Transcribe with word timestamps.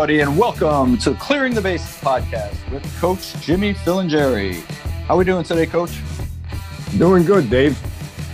everybody, 0.00 0.20
and 0.20 0.38
welcome 0.38 0.96
to 0.96 1.12
Clearing 1.16 1.52
the 1.52 1.60
Bases 1.60 1.94
podcast 1.98 2.56
with 2.72 2.82
Coach 3.00 3.34
Jimmy 3.42 3.74
Filingeri. 3.74 4.54
How 5.04 5.12
are 5.12 5.18
we 5.18 5.26
doing 5.26 5.44
today, 5.44 5.66
Coach? 5.66 6.00
Doing 6.96 7.22
good, 7.22 7.50
Dave. 7.50 7.78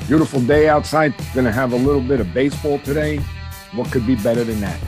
Beautiful 0.07 0.41
day 0.43 0.69
outside. 0.69 1.12
Going 1.34 1.45
to 1.45 1.51
have 1.51 1.73
a 1.73 1.77
little 1.77 2.01
bit 2.01 2.21
of 2.21 2.33
baseball 2.33 2.79
today. 2.79 3.16
What 3.73 3.91
could 3.91 4.07
be 4.07 4.15
better 4.15 4.45
than 4.45 4.60
that? 4.60 4.80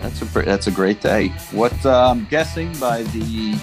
That's 0.00 0.20
a 0.20 0.26
that's 0.42 0.66
a 0.66 0.70
great 0.70 1.00
day. 1.00 1.28
What 1.52 1.72
uh, 1.86 2.10
I'm 2.10 2.26
guessing 2.26 2.70
by 2.78 3.04
the 3.04 3.58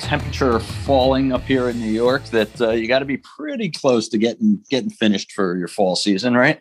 temperature 0.00 0.58
falling 0.58 1.32
up 1.32 1.44
here 1.44 1.68
in 1.68 1.78
New 1.78 1.92
York 1.92 2.24
that 2.30 2.60
uh, 2.60 2.70
you 2.70 2.88
got 2.88 2.98
to 2.98 3.04
be 3.04 3.18
pretty 3.18 3.70
close 3.70 4.08
to 4.08 4.18
getting 4.18 4.60
getting 4.68 4.90
finished 4.90 5.30
for 5.30 5.56
your 5.56 5.68
fall 5.68 5.94
season, 5.94 6.34
right? 6.34 6.60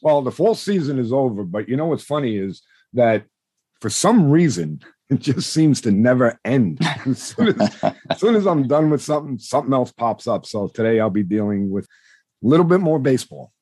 Well, 0.00 0.22
the 0.22 0.32
fall 0.32 0.54
season 0.54 0.98
is 0.98 1.12
over, 1.12 1.44
but 1.44 1.68
you 1.68 1.76
know 1.76 1.84
what's 1.84 2.04
funny 2.04 2.38
is 2.38 2.62
that 2.94 3.26
for 3.80 3.90
some 3.90 4.30
reason 4.30 4.80
it 5.10 5.20
just 5.20 5.52
seems 5.52 5.80
to 5.82 5.90
never 5.90 6.38
end. 6.44 6.80
as, 7.06 7.22
soon 7.22 7.60
as, 7.60 7.84
as 8.10 8.20
soon 8.20 8.34
as 8.36 8.46
I'm 8.46 8.68
done 8.68 8.90
with 8.90 9.02
something, 9.02 9.38
something 9.38 9.72
else 9.72 9.90
pops 9.92 10.26
up. 10.26 10.44
So 10.44 10.68
today 10.68 11.00
I'll 11.00 11.10
be 11.10 11.22
dealing 11.22 11.70
with 11.70 11.86
a 11.86 12.46
little 12.46 12.66
bit 12.66 12.80
more 12.80 12.98
baseball. 12.98 13.52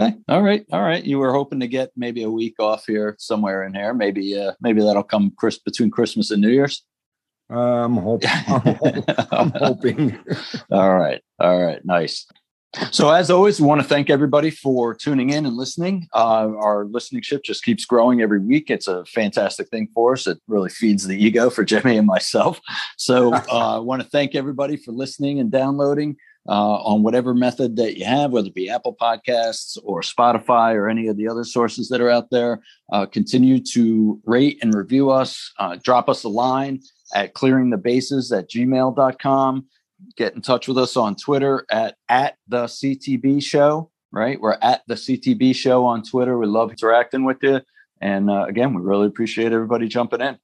Okay. 0.00 0.16
All 0.28 0.42
right. 0.42 0.64
All 0.72 0.82
right. 0.82 1.04
You 1.04 1.18
were 1.18 1.32
hoping 1.32 1.60
to 1.60 1.68
get 1.68 1.90
maybe 1.96 2.22
a 2.22 2.30
week 2.30 2.54
off 2.60 2.84
here 2.86 3.16
somewhere 3.18 3.64
in 3.64 3.74
here. 3.74 3.94
Maybe 3.94 4.38
uh 4.38 4.52
maybe 4.60 4.82
that'll 4.82 5.02
come 5.02 5.32
Chris 5.36 5.58
between 5.58 5.90
Christmas 5.90 6.30
and 6.30 6.42
New 6.42 6.50
Year's. 6.50 6.84
I'm 7.50 7.96
hoping. 7.96 8.30
I'm, 8.46 9.22
I'm 9.32 9.50
hoping. 9.54 10.18
All 10.70 10.94
right. 10.96 11.20
All 11.40 11.60
right. 11.60 11.84
Nice. 11.84 12.26
So, 12.92 13.10
as 13.10 13.30
always, 13.30 13.58
we 13.60 13.66
want 13.66 13.80
to 13.80 13.86
thank 13.86 14.10
everybody 14.10 14.50
for 14.50 14.94
tuning 14.94 15.30
in 15.30 15.46
and 15.46 15.56
listening. 15.56 16.06
Uh, 16.14 16.52
our 16.58 16.84
listening 16.84 17.22
ship 17.22 17.42
just 17.42 17.64
keeps 17.64 17.86
growing 17.86 18.20
every 18.20 18.40
week. 18.40 18.70
It's 18.70 18.86
a 18.86 19.06
fantastic 19.06 19.68
thing 19.68 19.88
for 19.94 20.12
us. 20.12 20.26
It 20.26 20.38
really 20.48 20.68
feeds 20.68 21.06
the 21.06 21.16
ego 21.16 21.48
for 21.48 21.64
Jimmy 21.64 21.96
and 21.96 22.06
myself. 22.06 22.60
So, 22.98 23.32
uh, 23.50 23.76
I 23.76 23.78
want 23.78 24.02
to 24.02 24.08
thank 24.08 24.34
everybody 24.34 24.76
for 24.76 24.92
listening 24.92 25.40
and 25.40 25.50
downloading 25.50 26.16
uh, 26.46 26.74
on 26.82 27.02
whatever 27.02 27.34
method 27.34 27.76
that 27.76 27.96
you 27.96 28.04
have, 28.04 28.32
whether 28.32 28.48
it 28.48 28.54
be 28.54 28.68
Apple 28.68 28.94
Podcasts 29.00 29.78
or 29.82 30.02
Spotify 30.02 30.74
or 30.74 30.90
any 30.90 31.08
of 31.08 31.16
the 31.16 31.26
other 31.26 31.44
sources 31.44 31.88
that 31.88 32.02
are 32.02 32.10
out 32.10 32.28
there. 32.30 32.60
Uh, 32.92 33.06
continue 33.06 33.60
to 33.72 34.20
rate 34.26 34.58
and 34.60 34.74
review 34.74 35.10
us. 35.10 35.52
Uh, 35.58 35.78
drop 35.82 36.10
us 36.10 36.22
a 36.24 36.28
line 36.28 36.80
at 37.14 37.34
clearingthebases 37.34 38.36
at 38.36 38.50
gmail.com 38.50 39.66
get 40.16 40.34
in 40.34 40.42
touch 40.42 40.68
with 40.68 40.78
us 40.78 40.96
on 40.96 41.16
Twitter 41.16 41.64
at 41.70 41.96
at 42.08 42.36
the 42.46 42.64
CTB 42.64 43.42
show. 43.42 43.90
Right, 44.10 44.40
we're 44.40 44.56
at 44.62 44.82
the 44.88 44.94
CTB 44.94 45.54
show 45.54 45.84
on 45.84 46.02
Twitter. 46.02 46.38
We 46.38 46.46
love 46.46 46.70
interacting 46.70 47.24
with 47.24 47.38
you, 47.42 47.60
and 48.00 48.30
uh, 48.30 48.46
again, 48.48 48.72
we 48.72 48.80
really 48.80 49.06
appreciate 49.06 49.52
everybody 49.52 49.86
jumping 49.86 50.22
in. 50.22 50.38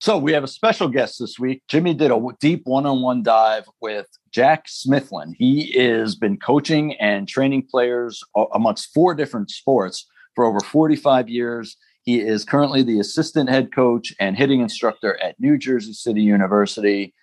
So 0.00 0.18
we 0.18 0.32
have 0.32 0.44
a 0.44 0.48
special 0.48 0.88
guest 0.88 1.18
this 1.18 1.38
week. 1.38 1.62
Jimmy 1.66 1.94
did 1.94 2.10
a 2.10 2.20
deep 2.40 2.62
one-on-one 2.64 3.22
dive 3.22 3.64
with 3.80 4.06
Jack 4.30 4.66
Smithlin. 4.66 5.32
He 5.38 5.72
has 5.80 6.14
been 6.14 6.36
coaching 6.36 6.94
and 6.96 7.26
training 7.26 7.68
players 7.70 8.22
amongst 8.52 8.92
four 8.92 9.14
different 9.14 9.50
sports 9.50 10.06
for 10.34 10.44
over 10.44 10.60
45 10.60 11.28
years. 11.28 11.76
He 12.02 12.20
is 12.20 12.44
currently 12.44 12.82
the 12.82 13.00
assistant 13.00 13.48
head 13.48 13.72
coach 13.74 14.12
and 14.20 14.36
hitting 14.36 14.60
instructor 14.60 15.18
at 15.22 15.40
New 15.40 15.56
Jersey 15.56 15.94
City 15.94 16.20
University. 16.20 17.14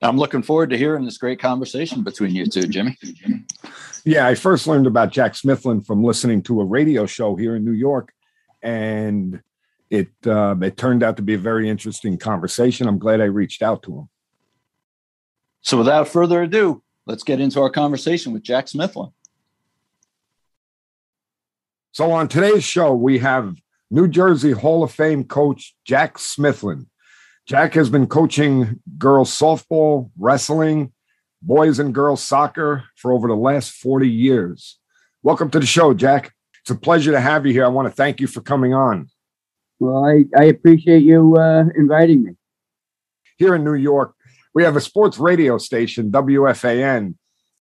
I'm 0.00 0.16
looking 0.16 0.42
forward 0.42 0.70
to 0.70 0.78
hearing 0.78 1.04
this 1.04 1.18
great 1.18 1.40
conversation 1.40 2.04
between 2.04 2.34
you 2.34 2.46
two, 2.46 2.68
Jimmy. 2.68 2.96
Yeah, 4.04 4.26
I 4.26 4.36
first 4.36 4.66
learned 4.66 4.86
about 4.86 5.10
Jack 5.10 5.32
Smithlin 5.32 5.84
from 5.84 6.04
listening 6.04 6.42
to 6.44 6.60
a 6.60 6.64
radio 6.64 7.04
show 7.04 7.34
here 7.34 7.56
in 7.56 7.64
New 7.64 7.72
York, 7.72 8.12
and 8.62 9.42
it 9.90 10.08
uh, 10.24 10.54
it 10.62 10.76
turned 10.76 11.02
out 11.02 11.16
to 11.16 11.22
be 11.22 11.34
a 11.34 11.38
very 11.38 11.68
interesting 11.68 12.16
conversation. 12.16 12.86
I'm 12.86 12.98
glad 12.98 13.20
I 13.20 13.24
reached 13.24 13.62
out 13.62 13.82
to 13.84 13.98
him. 13.98 14.08
So, 15.62 15.76
without 15.76 16.08
further 16.08 16.42
ado, 16.42 16.82
let's 17.06 17.24
get 17.24 17.40
into 17.40 17.60
our 17.60 17.70
conversation 17.70 18.32
with 18.32 18.42
Jack 18.42 18.66
Smithlin. 18.66 19.12
So, 21.90 22.12
on 22.12 22.28
today's 22.28 22.64
show, 22.64 22.94
we 22.94 23.18
have 23.18 23.56
New 23.90 24.06
Jersey 24.06 24.52
Hall 24.52 24.84
of 24.84 24.92
Fame 24.92 25.24
coach 25.24 25.74
Jack 25.84 26.18
Smithlin. 26.18 26.86
Jack 27.48 27.72
has 27.72 27.88
been 27.88 28.06
coaching 28.06 28.78
girls 28.98 29.30
softball, 29.30 30.10
wrestling, 30.18 30.92
boys 31.40 31.78
and 31.78 31.94
girls 31.94 32.22
soccer 32.22 32.84
for 32.94 33.10
over 33.10 33.26
the 33.26 33.34
last 33.34 33.70
40 33.72 34.06
years. 34.06 34.78
Welcome 35.22 35.48
to 35.52 35.58
the 35.58 35.64
show, 35.64 35.94
Jack. 35.94 36.34
It's 36.60 36.70
a 36.70 36.74
pleasure 36.74 37.10
to 37.10 37.20
have 37.20 37.46
you 37.46 37.54
here. 37.54 37.64
I 37.64 37.68
want 37.68 37.88
to 37.88 37.94
thank 37.94 38.20
you 38.20 38.26
for 38.26 38.42
coming 38.42 38.74
on. 38.74 39.08
Well, 39.80 40.04
I, 40.04 40.24
I 40.38 40.44
appreciate 40.44 41.02
you 41.04 41.38
uh, 41.38 41.64
inviting 41.74 42.22
me. 42.22 42.32
Here 43.38 43.54
in 43.54 43.64
New 43.64 43.76
York, 43.76 44.14
we 44.52 44.62
have 44.64 44.76
a 44.76 44.80
sports 44.82 45.16
radio 45.16 45.56
station, 45.56 46.10
WFAN, 46.10 47.14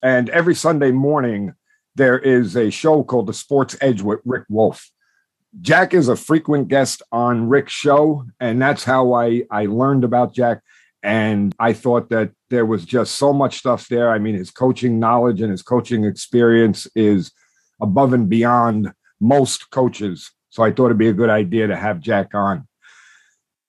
and 0.01 0.31
every 0.31 0.55
Sunday 0.55 0.93
morning 0.93 1.55
there 1.97 2.21
is 2.21 2.57
a 2.57 2.71
show 2.71 3.03
called 3.03 3.27
The 3.27 3.35
Sports 3.35 3.77
Edge 3.81 4.01
with 4.01 4.21
Rick 4.25 4.45
Wolff. 4.49 4.93
Jack 5.61 5.93
is 5.93 6.09
a 6.09 6.17
frequent 6.17 6.69
guest 6.69 7.03
on 7.13 7.49
Rick's 7.49 7.73
show, 7.73 8.25
and 8.41 8.61
that's 8.61 8.85
how 8.85 9.13
I 9.13 9.43
I 9.51 9.67
learned 9.67 10.05
about 10.05 10.35
Jack. 10.35 10.63
And 11.03 11.55
I 11.59 11.73
thought 11.73 12.11
that 12.11 12.31
there 12.49 12.65
was 12.65 12.85
just 12.85 13.15
so 13.17 13.33
much 13.33 13.59
stuff 13.59 13.89
there. 13.89 14.11
I 14.11 14.19
mean, 14.19 14.37
his 14.37 14.51
coaching 14.53 15.01
knowledge 15.01 15.41
and 15.41 15.51
his 15.51 15.63
coaching 15.63 16.05
experience 16.05 16.87
is 16.95 17.33
above 17.81 18.13
and 18.13 18.29
beyond 18.29 18.93
most 19.21 19.71
coaches. 19.71 20.31
So 20.51 20.63
I 20.63 20.71
thought 20.71 20.87
it'd 20.87 20.99
be 20.99 21.09
a 21.09 21.13
good 21.13 21.31
idea 21.31 21.67
to 21.67 21.77
have 21.77 22.01
Jack 22.01 22.35
on. 22.35 22.69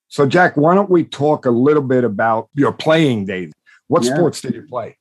So, 0.09 0.27
Jack, 0.27 0.57
why 0.57 0.75
don't 0.75 0.91
we 0.91 1.03
talk 1.05 1.47
a 1.47 1.51
little 1.51 1.81
bit 1.81 2.03
about 2.03 2.49
your 2.53 2.71
playing 2.71 3.25
days? 3.25 3.51
What 3.87 4.03
yeah. 4.03 4.13
sports 4.13 4.41
did 4.41 4.53
you 4.53 4.67
play? 4.69 4.97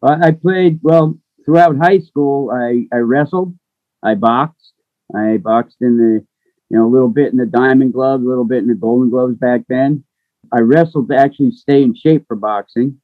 I 0.00 0.30
played 0.32 0.80
well 0.82 1.18
throughout 1.44 1.76
high 1.76 1.98
school. 1.98 2.50
I, 2.50 2.86
I 2.94 2.98
wrestled, 2.98 3.56
I 4.02 4.14
boxed, 4.14 4.71
I 5.14 5.36
boxed 5.38 5.78
in 5.80 5.96
the, 5.96 6.26
you 6.70 6.78
know, 6.78 6.86
a 6.86 6.92
little 6.92 7.08
bit 7.08 7.32
in 7.32 7.38
the 7.38 7.46
diamond 7.46 7.92
gloves, 7.92 8.24
a 8.24 8.28
little 8.28 8.44
bit 8.44 8.58
in 8.58 8.68
the 8.68 8.74
golden 8.74 9.10
gloves 9.10 9.36
back 9.36 9.62
then. 9.68 10.04
I 10.52 10.60
wrestled 10.60 11.08
to 11.08 11.16
actually 11.16 11.52
stay 11.52 11.82
in 11.82 11.94
shape 11.94 12.26
for 12.26 12.36
boxing. 12.36 13.00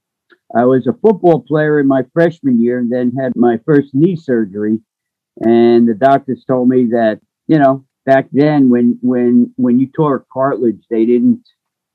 I 0.56 0.64
was 0.64 0.86
a 0.86 0.94
football 0.94 1.40
player 1.40 1.78
in 1.78 1.86
my 1.86 2.04
freshman 2.12 2.60
year 2.60 2.78
and 2.78 2.90
then 2.90 3.12
had 3.12 3.36
my 3.36 3.58
first 3.66 3.94
knee 3.94 4.16
surgery. 4.16 4.80
And 5.40 5.88
the 5.88 5.94
doctors 5.94 6.44
told 6.44 6.68
me 6.68 6.86
that, 6.86 7.20
you 7.46 7.58
know, 7.58 7.84
back 8.06 8.28
then 8.32 8.70
when 8.70 8.98
when 9.02 9.52
when 9.56 9.78
you 9.78 9.86
tore 9.86 10.26
cartilage, 10.32 10.82
they 10.90 11.04
didn't 11.04 11.46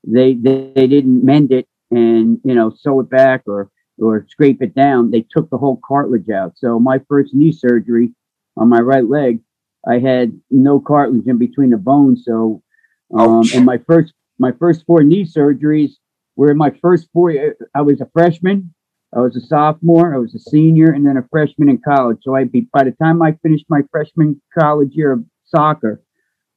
they 0.06 0.36
they, 0.36 0.72
they 0.76 0.88
didn't 0.88 1.26
mend 1.26 1.52
it 1.52 1.68
and 1.90 2.40
you 2.44 2.54
know 2.54 2.72
sew 2.72 3.00
it 3.00 3.10
back 3.10 3.44
or 3.48 3.72
or 3.98 4.26
scrape 4.30 4.62
it 4.62 4.76
down. 4.76 5.12
They 5.12 5.26
took 5.30 5.50
the 5.50 5.58
whole 5.58 5.80
cartilage 5.84 6.30
out. 6.30 6.54
So 6.58 6.80
my 6.80 7.00
first 7.10 7.34
knee 7.34 7.52
surgery 7.52 8.12
on 8.56 8.70
my 8.70 8.80
right 8.80 9.08
leg, 9.08 9.40
I 9.88 10.00
had 10.00 10.40
no 10.50 10.80
cartilage 10.80 11.28
in 11.28 11.38
between 11.38 11.72
the 11.72 11.78
bones. 11.78 12.24
So, 12.26 12.64
um, 13.14 13.44
and 13.54 13.66
my 13.66 13.78
first 13.80 14.14
my 14.40 14.52
first 14.54 14.86
four 14.86 15.04
knee 15.04 15.26
surgeries 15.26 15.92
were 16.36 16.52
in 16.52 16.58
my 16.58 16.72
first 16.82 17.10
four. 17.14 17.34
I 17.76 17.82
was 17.82 18.02
a 18.02 18.10
freshman, 18.14 18.74
I 19.16 19.20
was 19.20 19.36
a 19.36 19.42
sophomore, 19.42 20.16
I 20.16 20.18
was 20.18 20.34
a 20.34 20.40
senior, 20.40 20.92
and 20.92 21.06
then 21.06 21.18
a 21.18 21.28
freshman 21.30 21.70
in 21.70 21.80
college. 21.80 22.20
So 22.22 22.36
I 22.36 22.46
be 22.46 22.68
by 22.74 22.84
the 22.84 22.92
time 22.92 23.22
I 23.22 23.34
finished 23.44 23.66
my 23.70 23.82
freshman 23.92 24.42
college 24.58 24.92
year 24.94 25.12
of 25.12 25.26
soccer, 25.46 26.02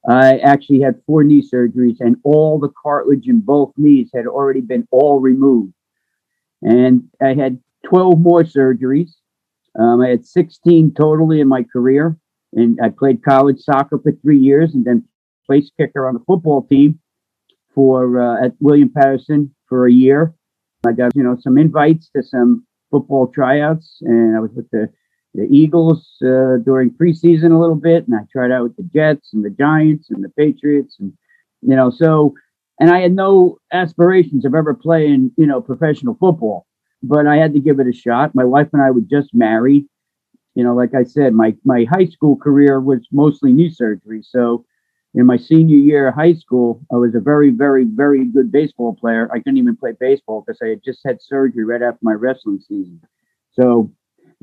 I 0.09 0.37
actually 0.39 0.81
had 0.81 1.01
four 1.05 1.23
knee 1.23 1.47
surgeries, 1.47 1.97
and 1.99 2.15
all 2.23 2.59
the 2.59 2.71
cartilage 2.81 3.27
in 3.27 3.41
both 3.41 3.73
knees 3.77 4.09
had 4.15 4.25
already 4.25 4.61
been 4.61 4.87
all 4.91 5.19
removed. 5.19 5.73
And 6.61 7.03
I 7.21 7.33
had 7.35 7.59
12 7.85 8.19
more 8.19 8.43
surgeries. 8.43 9.11
Um, 9.77 10.01
I 10.01 10.07
had 10.07 10.25
16 10.25 10.95
totally 10.95 11.39
in 11.39 11.47
my 11.47 11.61
career 11.61 12.17
and 12.53 12.79
I 12.81 12.89
played 12.89 13.23
college 13.23 13.59
soccer 13.59 13.99
for 13.99 14.11
three 14.11 14.39
years, 14.39 14.73
and 14.73 14.85
then 14.85 15.05
place 15.45 15.71
kicker 15.77 16.07
on 16.07 16.13
the 16.13 16.23
football 16.25 16.63
team 16.63 16.99
for 17.73 18.19
uh, 18.19 18.45
at 18.45 18.53
William 18.59 18.89
Paterson 18.89 19.53
for 19.67 19.87
a 19.87 19.91
year. 19.91 20.33
I 20.85 20.93
got 20.93 21.15
you 21.15 21.23
know 21.23 21.37
some 21.39 21.57
invites 21.57 22.09
to 22.15 22.23
some 22.23 22.65
football 22.91 23.27
tryouts, 23.27 23.97
and 24.01 24.35
I 24.35 24.39
was 24.39 24.51
with 24.55 24.69
the 24.71 24.89
the 25.33 25.47
Eagles 25.51 26.07
uh, 26.23 26.57
during 26.65 26.89
preseason 26.89 27.51
a 27.51 27.59
little 27.59 27.75
bit, 27.75 28.07
and 28.07 28.15
I 28.15 28.23
tried 28.31 28.51
out 28.51 28.63
with 28.63 28.77
the 28.77 28.89
Jets 28.93 29.33
and 29.33 29.45
the 29.45 29.49
Giants 29.49 30.09
and 30.09 30.23
the 30.23 30.29
Patriots, 30.29 30.97
and 30.99 31.13
you 31.61 31.75
know 31.75 31.89
so. 31.89 32.33
And 32.79 32.91
I 32.91 32.99
had 32.99 33.13
no 33.13 33.57
aspirations 33.73 34.45
of 34.45 34.53
ever 34.53 34.75
playing, 34.75 35.31
you 35.35 35.47
know, 35.47 35.61
professional 35.61 36.15
football, 36.19 36.67
but 37.01 37.25
I 37.25 37.37
had 37.37 37.55
to 37.55 37.59
give 37.59 37.79
it 37.79 37.87
a 37.87 37.91
shot. 37.91 38.35
My 38.35 38.43
wife 38.43 38.67
and 38.71 38.83
I 38.83 38.91
were 38.91 39.01
just 39.01 39.33
married 39.33 39.87
you 40.57 40.63
know, 40.63 40.73
like 40.73 40.95
I 40.95 41.03
said, 41.03 41.35
my 41.35 41.55
my 41.65 41.85
high 41.87 42.07
school 42.07 42.35
career 42.35 42.81
was 42.81 43.07
mostly 43.11 43.53
knee 43.53 43.69
surgery. 43.69 44.23
So 44.23 44.65
in 45.13 45.27
my 45.27 45.37
senior 45.37 45.77
year 45.77 46.07
of 46.07 46.15
high 46.15 46.33
school, 46.33 46.81
I 46.91 46.95
was 46.95 47.13
a 47.13 47.19
very, 47.19 47.51
very, 47.51 47.85
very 47.85 48.25
good 48.25 48.51
baseball 48.51 48.95
player. 48.95 49.29
I 49.31 49.37
couldn't 49.37 49.57
even 49.57 49.75
play 49.75 49.91
baseball 49.99 50.43
because 50.43 50.59
I 50.63 50.69
had 50.69 50.83
just 50.83 51.01
had 51.05 51.21
surgery 51.21 51.63
right 51.63 51.83
after 51.83 51.99
my 52.01 52.13
wrestling 52.13 52.59
season. 52.59 52.99
So 53.53 53.91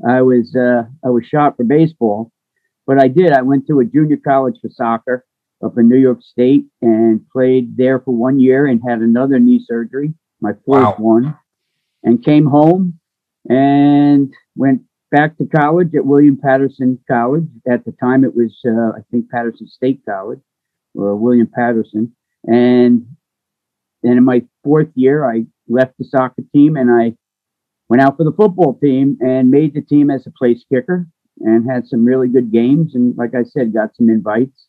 I 0.07 0.21
was 0.21 0.55
uh, 0.55 0.83
I 1.03 1.09
was 1.09 1.25
shot 1.25 1.57
for 1.57 1.65
baseball, 1.65 2.31
but 2.87 2.97
I 2.97 3.09
did. 3.09 3.33
I 3.33 3.41
went 3.41 3.67
to 3.67 3.81
a 3.81 3.85
junior 3.85 4.17
college 4.25 4.55
for 4.61 4.69
soccer, 4.69 5.25
up 5.65 5.77
in 5.77 5.89
New 5.89 5.97
York 5.97 6.21
State 6.21 6.63
and 6.81 7.29
played 7.29 7.75
there 7.75 7.99
for 7.99 8.15
one 8.15 8.39
year 8.39 8.67
and 8.67 8.79
had 8.87 8.99
another 8.99 9.37
knee 9.37 9.59
surgery, 9.65 10.13
my 10.39 10.53
fourth 10.65 10.83
wow. 10.83 10.95
one, 10.97 11.37
and 12.03 12.23
came 12.23 12.45
home 12.45 13.01
and 13.49 14.33
went 14.55 14.81
back 15.15 15.37
to 15.37 15.45
college 15.45 15.95
at 15.95 16.05
William 16.05 16.37
Paterson 16.37 16.99
College. 17.09 17.47
At 17.71 17.85
the 17.85 17.93
time, 17.93 18.25
it 18.25 18.35
was, 18.35 18.53
uh, 18.67 18.99
I 18.99 19.01
think, 19.11 19.29
Paterson 19.29 19.65
State 19.65 20.01
College 20.05 20.41
or 20.93 21.15
William 21.15 21.47
Paterson. 21.47 22.13
And 22.43 23.07
then 24.03 24.17
in 24.17 24.25
my 24.25 24.43
fourth 24.61 24.89
year, 24.93 25.23
I 25.23 25.45
left 25.69 25.93
the 25.97 26.03
soccer 26.03 26.41
team 26.53 26.75
and 26.75 26.91
I 26.91 27.13
went 27.87 28.01
out 28.01 28.17
for 28.17 28.25
the 28.25 28.33
football 28.33 28.77
team 28.77 29.17
and 29.21 29.49
made 29.49 29.73
the 29.73 29.81
team 29.81 30.11
as 30.11 30.27
a 30.27 30.31
place 30.31 30.65
kicker 30.69 31.07
and 31.39 31.69
had 31.69 31.87
some 31.87 32.03
really 32.03 32.27
good 32.27 32.51
games. 32.51 32.93
And 32.93 33.15
like 33.15 33.33
I 33.33 33.43
said, 33.43 33.73
got 33.73 33.95
some 33.95 34.09
invites. 34.09 34.67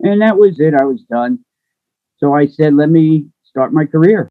And 0.00 0.20
that 0.20 0.36
was 0.36 0.58
it. 0.58 0.74
I 0.74 0.84
was 0.84 1.04
done. 1.08 1.44
So 2.18 2.34
I 2.34 2.48
said, 2.48 2.74
let 2.74 2.90
me 2.90 3.26
start 3.44 3.72
my 3.72 3.84
career. 3.84 4.28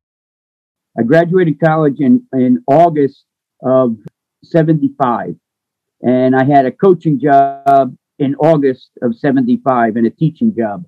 I 1.00 1.03
graduated 1.03 1.62
college 1.63 2.00
in, 2.00 2.25
in 2.33 2.62
August 2.68 3.24
of 3.63 3.95
75. 4.44 5.36
And 6.01 6.36
I 6.36 6.44
had 6.45 6.65
a 6.65 6.71
coaching 6.71 7.19
job 7.19 7.95
in 8.18 8.36
August 8.36 8.91
of 9.01 9.15
75 9.15 9.95
and 9.95 10.06
a 10.06 10.09
teaching 10.09 10.56
job. 10.56 10.86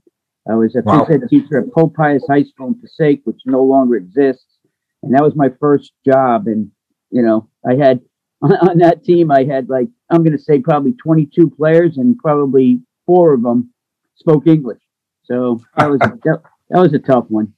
I 0.50 0.56
was 0.56 0.75
a 0.75 0.81
wow. 0.81 1.06
phys 1.06 1.24
ed 1.24 1.30
teacher 1.30 1.59
at 1.59 1.71
Pope 1.74 1.95
Pius 1.95 2.24
High 2.30 2.44
School 2.44 2.68
in 2.68 2.80
Passaic, 2.80 3.21
which 3.25 3.42
no 3.45 3.63
longer 3.63 3.95
exists. 3.95 4.57
And 5.03 5.13
that 5.13 5.24
was 5.24 5.36
my 5.36 5.50
first 5.59 5.92
job. 6.06 6.48
And, 6.48 6.71
you 7.09 7.21
know, 7.21 7.50
I 7.68 7.75
had 7.75 8.01
on, 8.42 8.80
that 8.80 9.03
team, 9.03 9.31
I 9.31 9.44
had 9.44 9.69
like, 9.69 9.88
I'm 10.09 10.24
going 10.24 10.38
to 10.38 10.44
say 10.44 10.59
probably 10.59 10.94
22 10.94 11.51
players 11.51 11.98
and 11.98 12.18
probably 12.18 12.81
four 13.06 13.33
of 13.33 13.44
them 13.44 13.71
spoke 14.15 14.48
English. 14.48 14.81
So 15.24 15.62
that 15.77 15.89
was, 15.89 16.01
a, 16.01 16.07
that, 16.24 16.42
that 16.69 16.80
was 16.80 16.94
a 16.94 17.00
tough 17.00 17.25
one. 17.30 17.53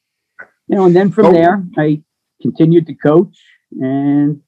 You 0.67 0.77
know, 0.77 0.85
and 0.85 0.95
then 0.95 1.11
from 1.11 1.27
oh. 1.27 1.31
there, 1.33 1.63
I 1.77 2.01
continued 2.41 2.87
to 2.87 2.95
coach 2.95 3.37
and, 3.79 4.41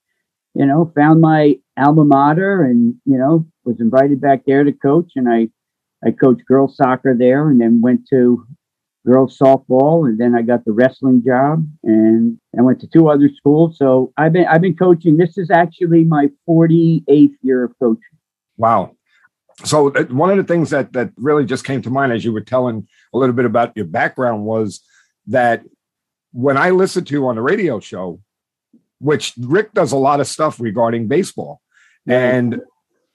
you 0.56 0.66
know, 0.66 0.92
found 0.96 1.22
my 1.22 1.58
alma 1.78 2.06
mater 2.06 2.64
and, 2.64 2.96
you 3.06 3.18
know, 3.18 3.46
was 3.66 3.80
invited 3.82 4.22
back 4.22 4.44
there 4.46 4.64
to 4.64 4.72
coach. 4.72 5.12
And 5.16 5.28
I, 5.30 5.50
I 6.06 6.12
coached 6.12 6.46
girls 6.46 6.78
soccer 6.78 7.14
there 7.18 7.50
and 7.50 7.60
then 7.60 7.82
went 7.82 8.08
to 8.10 8.46
girls 9.06 9.38
softball 9.38 10.08
and 10.08 10.20
then 10.20 10.34
I 10.34 10.42
got 10.42 10.66
the 10.66 10.72
wrestling 10.72 11.24
job 11.24 11.66
and 11.84 12.40
I 12.58 12.62
went 12.62 12.80
to 12.82 12.88
two 12.88 13.10
other 13.10 13.30
schools. 13.36 13.78
So 13.78 14.14
I've 14.18 14.34
been 14.34 14.48
I've 14.48 14.62
been 14.62 14.76
coaching. 14.78 15.18
This 15.18 15.38
is 15.38 15.52
actually 15.52 16.06
my 16.06 16.30
48th 16.50 17.36
year 17.42 17.66
of 17.66 17.74
coaching. 17.78 18.02
Wow. 18.58 18.96
So 19.64 19.90
uh, 19.90 20.06
one 20.06 20.32
of 20.32 20.38
the 20.38 20.44
things 20.44 20.70
that 20.72 20.94
that 20.94 21.12
really 21.18 21.46
just 21.46 21.66
came 21.66 21.82
to 21.84 21.90
mind 21.90 22.14
as 22.14 22.26
you 22.26 22.34
were 22.34 22.42
telling 22.42 22.88
a 23.14 23.18
little 23.18 23.36
bit 23.36 23.46
about 23.46 23.76
your 23.76 23.86
background 23.86 24.46
was 24.46 24.82
that 25.28 25.64
when 26.32 26.58
I 26.58 26.72
listened 26.72 27.08
to 27.08 27.14
you 27.14 27.28
on 27.28 27.36
the 27.36 27.42
radio 27.42 27.80
show, 27.80 28.22
which 29.06 29.34
Rick 29.38 29.74
does 29.74 29.92
a 29.92 29.98
lot 29.98 30.20
of 30.20 30.26
stuff 30.26 30.60
regarding 30.60 31.08
baseball. 31.08 31.62
And 32.08 32.62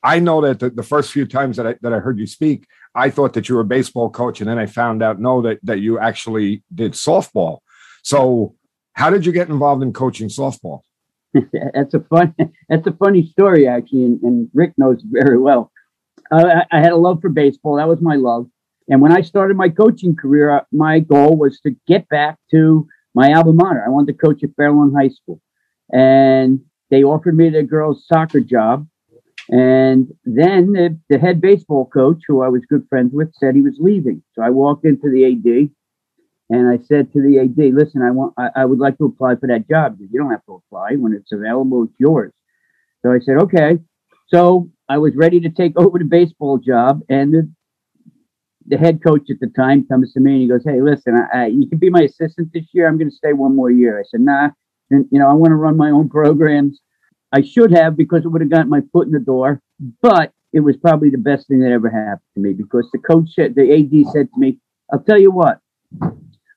I 0.04 0.20
know 0.20 0.40
that 0.40 0.60
the, 0.60 0.70
the, 0.70 0.84
first 0.84 1.10
few 1.10 1.26
times 1.26 1.56
that 1.56 1.66
I, 1.66 1.74
that 1.82 1.92
I 1.92 1.98
heard 1.98 2.18
you 2.18 2.26
speak, 2.26 2.66
I 2.94 3.10
thought 3.10 3.32
that 3.32 3.48
you 3.48 3.56
were 3.56 3.62
a 3.62 3.72
baseball 3.76 4.08
coach, 4.08 4.40
and 4.40 4.48
then 4.48 4.58
I 4.58 4.66
found 4.66 5.02
out 5.02 5.20
no 5.20 5.42
that 5.42 5.58
that 5.64 5.80
you 5.80 5.98
actually 5.98 6.62
did 6.72 6.92
softball. 6.92 7.58
So, 8.02 8.54
how 8.94 9.10
did 9.10 9.26
you 9.26 9.32
get 9.32 9.48
involved 9.48 9.82
in 9.82 9.92
coaching 9.92 10.28
softball? 10.28 10.80
that's 11.74 11.94
a 11.94 12.00
fun 12.00 12.34
that's 12.68 12.86
a 12.86 12.92
funny 12.92 13.26
story 13.26 13.68
actually, 13.68 14.04
and, 14.04 14.22
and 14.22 14.50
Rick 14.54 14.74
knows 14.78 15.02
very 15.04 15.38
well. 15.38 15.70
Uh, 16.32 16.62
I, 16.72 16.78
I 16.78 16.80
had 16.80 16.92
a 16.92 16.96
love 16.96 17.20
for 17.20 17.30
baseball; 17.30 17.76
that 17.76 17.88
was 17.88 18.00
my 18.00 18.14
love. 18.14 18.46
And 18.88 19.00
when 19.00 19.12
I 19.12 19.20
started 19.22 19.56
my 19.56 19.68
coaching 19.68 20.16
career, 20.16 20.50
uh, 20.50 20.64
my 20.72 21.00
goal 21.00 21.36
was 21.36 21.60
to 21.60 21.76
get 21.86 22.08
back 22.08 22.38
to 22.52 22.88
my 23.14 23.32
alma 23.32 23.52
mater. 23.52 23.84
I 23.84 23.88
wanted 23.90 24.12
to 24.12 24.26
coach 24.26 24.42
at 24.42 24.50
Fairlawn 24.56 24.94
High 24.94 25.10
School, 25.10 25.40
and 25.92 26.60
they 26.90 27.02
offered 27.02 27.36
me 27.36 27.50
the 27.50 27.62
girls' 27.62 28.04
soccer 28.06 28.40
job 28.40 28.86
and 29.50 30.14
then 30.24 30.72
the, 30.72 30.96
the, 31.08 31.18
head 31.18 31.40
baseball 31.40 31.86
coach, 31.86 32.22
who 32.28 32.42
I 32.42 32.48
was 32.48 32.62
good 32.66 32.86
friends 32.88 33.12
with, 33.12 33.34
said 33.34 33.56
he 33.56 33.62
was 33.62 33.76
leaving. 33.80 34.22
So 34.34 34.42
I 34.42 34.50
walked 34.50 34.84
into 34.84 35.10
the 35.10 35.24
AD 35.24 35.70
and 36.50 36.68
I 36.68 36.78
said 36.84 37.12
to 37.12 37.20
the 37.20 37.40
AD, 37.40 37.74
listen, 37.74 38.02
I 38.02 38.12
want 38.12 38.34
I, 38.38 38.50
I 38.54 38.64
would 38.64 38.78
like 38.78 38.96
to 38.98 39.06
apply 39.06 39.36
for 39.36 39.48
that 39.48 39.68
job. 39.68 39.96
Said, 39.98 40.08
you 40.12 40.20
don't 40.20 40.30
have 40.30 40.44
to 40.46 40.62
apply. 40.64 40.94
When 40.94 41.14
it's 41.14 41.32
available, 41.32 41.84
it's 41.84 41.98
yours. 41.98 42.32
So 43.02 43.10
I 43.10 43.18
said, 43.18 43.38
okay. 43.38 43.78
So 44.28 44.70
I 44.88 44.98
was 44.98 45.16
ready 45.16 45.40
to 45.40 45.50
take 45.50 45.76
over 45.76 45.98
the 45.98 46.04
baseball 46.04 46.58
job. 46.58 47.00
And 47.08 47.34
the, 47.34 47.52
the 48.66 48.78
head 48.78 49.02
coach 49.02 49.30
at 49.30 49.40
the 49.40 49.48
time 49.48 49.84
comes 49.88 50.12
to 50.12 50.20
me 50.20 50.32
and 50.32 50.42
he 50.42 50.48
goes, 50.48 50.62
Hey, 50.64 50.80
listen, 50.80 51.16
I, 51.16 51.42
I, 51.42 51.46
you 51.46 51.68
can 51.68 51.78
be 51.78 51.90
my 51.90 52.02
assistant 52.02 52.52
this 52.52 52.66
year. 52.72 52.86
I'm 52.86 52.98
going 52.98 53.10
to 53.10 53.16
stay 53.16 53.32
one 53.32 53.56
more 53.56 53.70
year. 53.70 53.98
I 53.98 54.04
said, 54.08 54.20
Nah, 54.20 54.50
and, 54.90 55.06
you 55.10 55.18
know, 55.18 55.28
I 55.28 55.32
want 55.32 55.52
to 55.52 55.56
run 55.56 55.76
my 55.76 55.90
own 55.90 56.08
programs. 56.08 56.80
I 57.32 57.42
should 57.42 57.72
have 57.72 57.96
because 57.96 58.24
it 58.24 58.28
would 58.28 58.40
have 58.40 58.50
gotten 58.50 58.68
my 58.68 58.82
foot 58.92 59.06
in 59.06 59.12
the 59.12 59.20
door, 59.20 59.62
but 60.02 60.32
it 60.52 60.60
was 60.60 60.76
probably 60.76 61.10
the 61.10 61.18
best 61.18 61.46
thing 61.46 61.60
that 61.60 61.70
ever 61.70 61.88
happened 61.88 62.20
to 62.34 62.40
me 62.40 62.52
because 62.52 62.88
the 62.92 62.98
coach 62.98 63.30
said, 63.34 63.54
the 63.54 63.72
AD 63.72 64.12
said 64.12 64.28
to 64.32 64.40
me, 64.40 64.58
I'll 64.92 65.02
tell 65.02 65.20
you 65.20 65.30
what, 65.30 65.60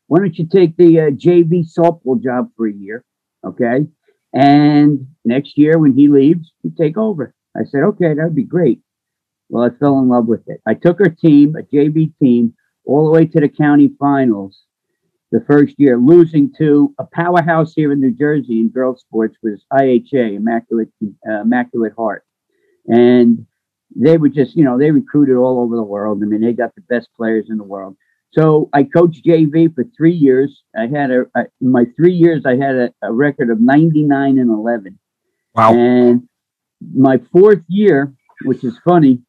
why 0.08 0.20
don't 0.20 0.38
you 0.38 0.48
take 0.48 0.76
the 0.78 1.00
uh, 1.00 1.10
JV 1.12 1.66
softball 1.78 2.22
job 2.22 2.50
for 2.58 2.68
a 2.68 2.74
year? 2.74 3.04
Okay. 3.46 3.86
And 4.34 5.08
next 5.24 5.58
year 5.58 5.78
when 5.78 5.94
he 5.94 6.08
leaves, 6.08 6.52
you 6.64 6.72
take 6.76 6.98
over. 6.98 7.36
I 7.56 7.66
said, 7.66 7.84
okay, 7.84 8.16
that 8.16 8.24
would 8.24 8.36
be 8.36 8.44
great. 8.44 8.82
Well, 9.50 9.64
I 9.64 9.70
fell 9.78 10.00
in 10.00 10.10
love 10.10 10.26
with 10.26 10.42
it. 10.48 10.60
I 10.66 10.74
took 10.74 11.00
our 11.00 11.10
team, 11.10 11.56
a 11.56 11.62
JV 11.62 12.14
team, 12.20 12.56
all 12.86 13.06
the 13.06 13.12
way 13.12 13.26
to 13.26 13.40
the 13.40 13.48
county 13.48 13.92
finals 14.00 14.64
the 15.34 15.44
first 15.48 15.74
year. 15.78 15.98
Losing 15.98 16.54
to 16.60 16.94
a 17.00 17.06
powerhouse 17.12 17.74
here 17.74 17.92
in 17.92 18.00
New 18.00 18.14
Jersey 18.14 18.60
in 18.60 18.70
girls 18.70 19.02
sports 19.02 19.36
was 19.42 19.66
IHA, 19.74 20.36
Immaculate 20.36 20.90
uh, 21.28 21.42
Immaculate 21.42 21.94
Heart, 21.98 22.24
and 22.86 23.46
they 23.96 24.18
were 24.18 24.30
just 24.30 24.56
you 24.56 24.64
know 24.64 24.78
they 24.78 24.92
recruited 24.92 25.36
all 25.36 25.60
over 25.60 25.76
the 25.76 25.84
world. 25.84 26.22
I 26.22 26.28
mean, 26.28 26.42
they 26.42 26.54
got 26.54 26.76
the 26.76 26.82
best 26.82 27.10
players 27.18 27.48
in 27.50 27.58
the 27.58 27.64
world. 27.64 27.98
So 28.32 28.70
I 28.74 28.84
coached 28.84 29.26
JV 29.26 29.74
for 29.74 29.84
three 29.98 30.14
years. 30.14 30.64
I 30.76 30.88
had 30.88 31.12
a, 31.12 31.22
a 31.36 31.46
in 31.60 31.72
my 31.72 31.86
three 31.96 32.14
years 32.14 32.46
I 32.46 32.56
had 32.56 32.76
a, 32.76 32.94
a 33.02 33.12
record 33.12 33.50
of 33.50 33.60
99 33.60 34.38
and 34.38 34.50
11. 34.50 35.00
Wow. 35.56 35.74
And 35.74 36.28
my 36.96 37.20
fourth 37.32 37.64
year, 37.68 38.14
which 38.44 38.64
is 38.64 38.78
funny, 38.86 39.20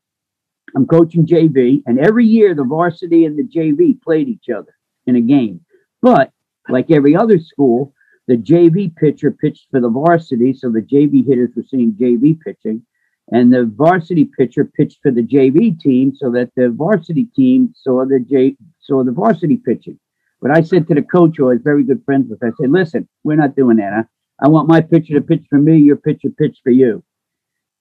I'm 0.77 0.87
coaching 0.87 1.27
JV, 1.27 1.83
and 1.87 1.99
every 1.99 2.27
year 2.27 2.55
the 2.55 2.65
varsity 2.65 3.25
and 3.25 3.39
the 3.39 3.45
JV 3.45 4.01
played 4.03 4.29
each 4.29 4.49
other 4.55 4.75
in 5.07 5.17
a 5.17 5.21
game. 5.21 5.61
But 6.05 6.33
like 6.69 6.91
every 6.91 7.17
other 7.17 7.39
school, 7.39 7.95
the 8.27 8.37
JV 8.37 8.95
pitcher 8.95 9.31
pitched 9.31 9.69
for 9.71 9.81
the 9.81 9.89
varsity, 9.89 10.53
so 10.53 10.71
the 10.71 10.83
JV 10.83 11.27
hitters 11.27 11.53
were 11.57 11.63
seeing 11.63 11.93
JV 11.93 12.39
pitching, 12.39 12.85
and 13.33 13.51
the 13.51 13.65
varsity 13.65 14.27
pitcher 14.27 14.67
pitched 14.67 14.99
for 15.03 15.11
the 15.11 15.23
JV 15.23 15.81
team, 15.81 16.15
so 16.15 16.31
that 16.33 16.51
the 16.57 16.69
varsity 16.69 17.25
team 17.35 17.73
saw 17.75 18.05
the 18.05 18.21
J 18.21 18.55
saw 18.81 19.03
the 19.03 19.13
varsity 19.13 19.57
pitching. 19.57 19.99
But 20.43 20.51
I 20.51 20.61
said 20.61 20.87
to 20.89 20.95
the 20.95 21.01
coach, 21.01 21.39
who 21.39 21.49
I 21.49 21.55
was 21.55 21.63
very 21.63 21.85
good 21.85 22.03
friends 22.05 22.29
with, 22.29 22.45
I 22.45 22.53
said, 22.61 22.71
"Listen, 22.71 23.09
we're 23.25 23.37
not 23.37 23.57
doing 23.57 23.79
that. 23.79 23.95
Huh? 23.95 24.03
I 24.43 24.49
want 24.49 24.69
my 24.69 24.83
pitcher 24.83 25.15
to 25.15 25.23
pitch 25.23 25.47
for 25.49 25.59
me, 25.59 25.79
your 25.79 25.97
pitcher 25.97 26.29
pitch 26.29 26.59
for 26.63 26.71
you." 26.71 27.03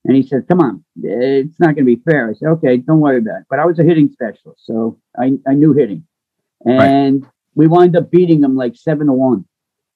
And 0.05 0.15
he 0.15 0.23
said, 0.23 0.47
"Come 0.47 0.61
on, 0.61 0.85
it's 1.01 1.59
not 1.59 1.75
going 1.75 1.85
to 1.85 1.95
be 1.95 2.01
fair." 2.09 2.29
I 2.29 2.33
said, 2.35 2.47
"Okay, 2.55 2.77
don't 2.77 3.01
worry 3.01 3.17
about 3.17 3.41
it." 3.41 3.47
But 3.49 3.59
I 3.59 3.65
was 3.65 3.79
a 3.79 3.83
hitting 3.83 4.09
specialist, 4.13 4.65
so 4.65 4.97
I, 5.19 5.33
I 5.45 5.55
knew 5.55 5.73
hitting, 5.73 6.05
and 6.65 7.23
right 7.23 7.32
we 7.55 7.67
wind 7.67 7.95
up 7.95 8.11
beating 8.11 8.41
them 8.41 8.55
like 8.55 8.75
seven 8.75 9.07
to 9.07 9.13
one. 9.13 9.45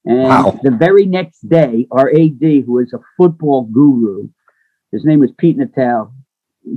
And 0.05 0.23
wow. 0.23 0.59
the 0.63 0.71
very 0.71 1.05
next 1.05 1.47
day, 1.49 1.85
our 1.91 2.09
AD, 2.09 2.39
who 2.39 2.79
is 2.79 2.93
a 2.93 2.99
football 3.17 3.63
guru, 3.63 4.29
his 4.91 5.03
name 5.03 5.19
was 5.19 5.31
Pete 5.37 5.57
Natal, 5.57 6.13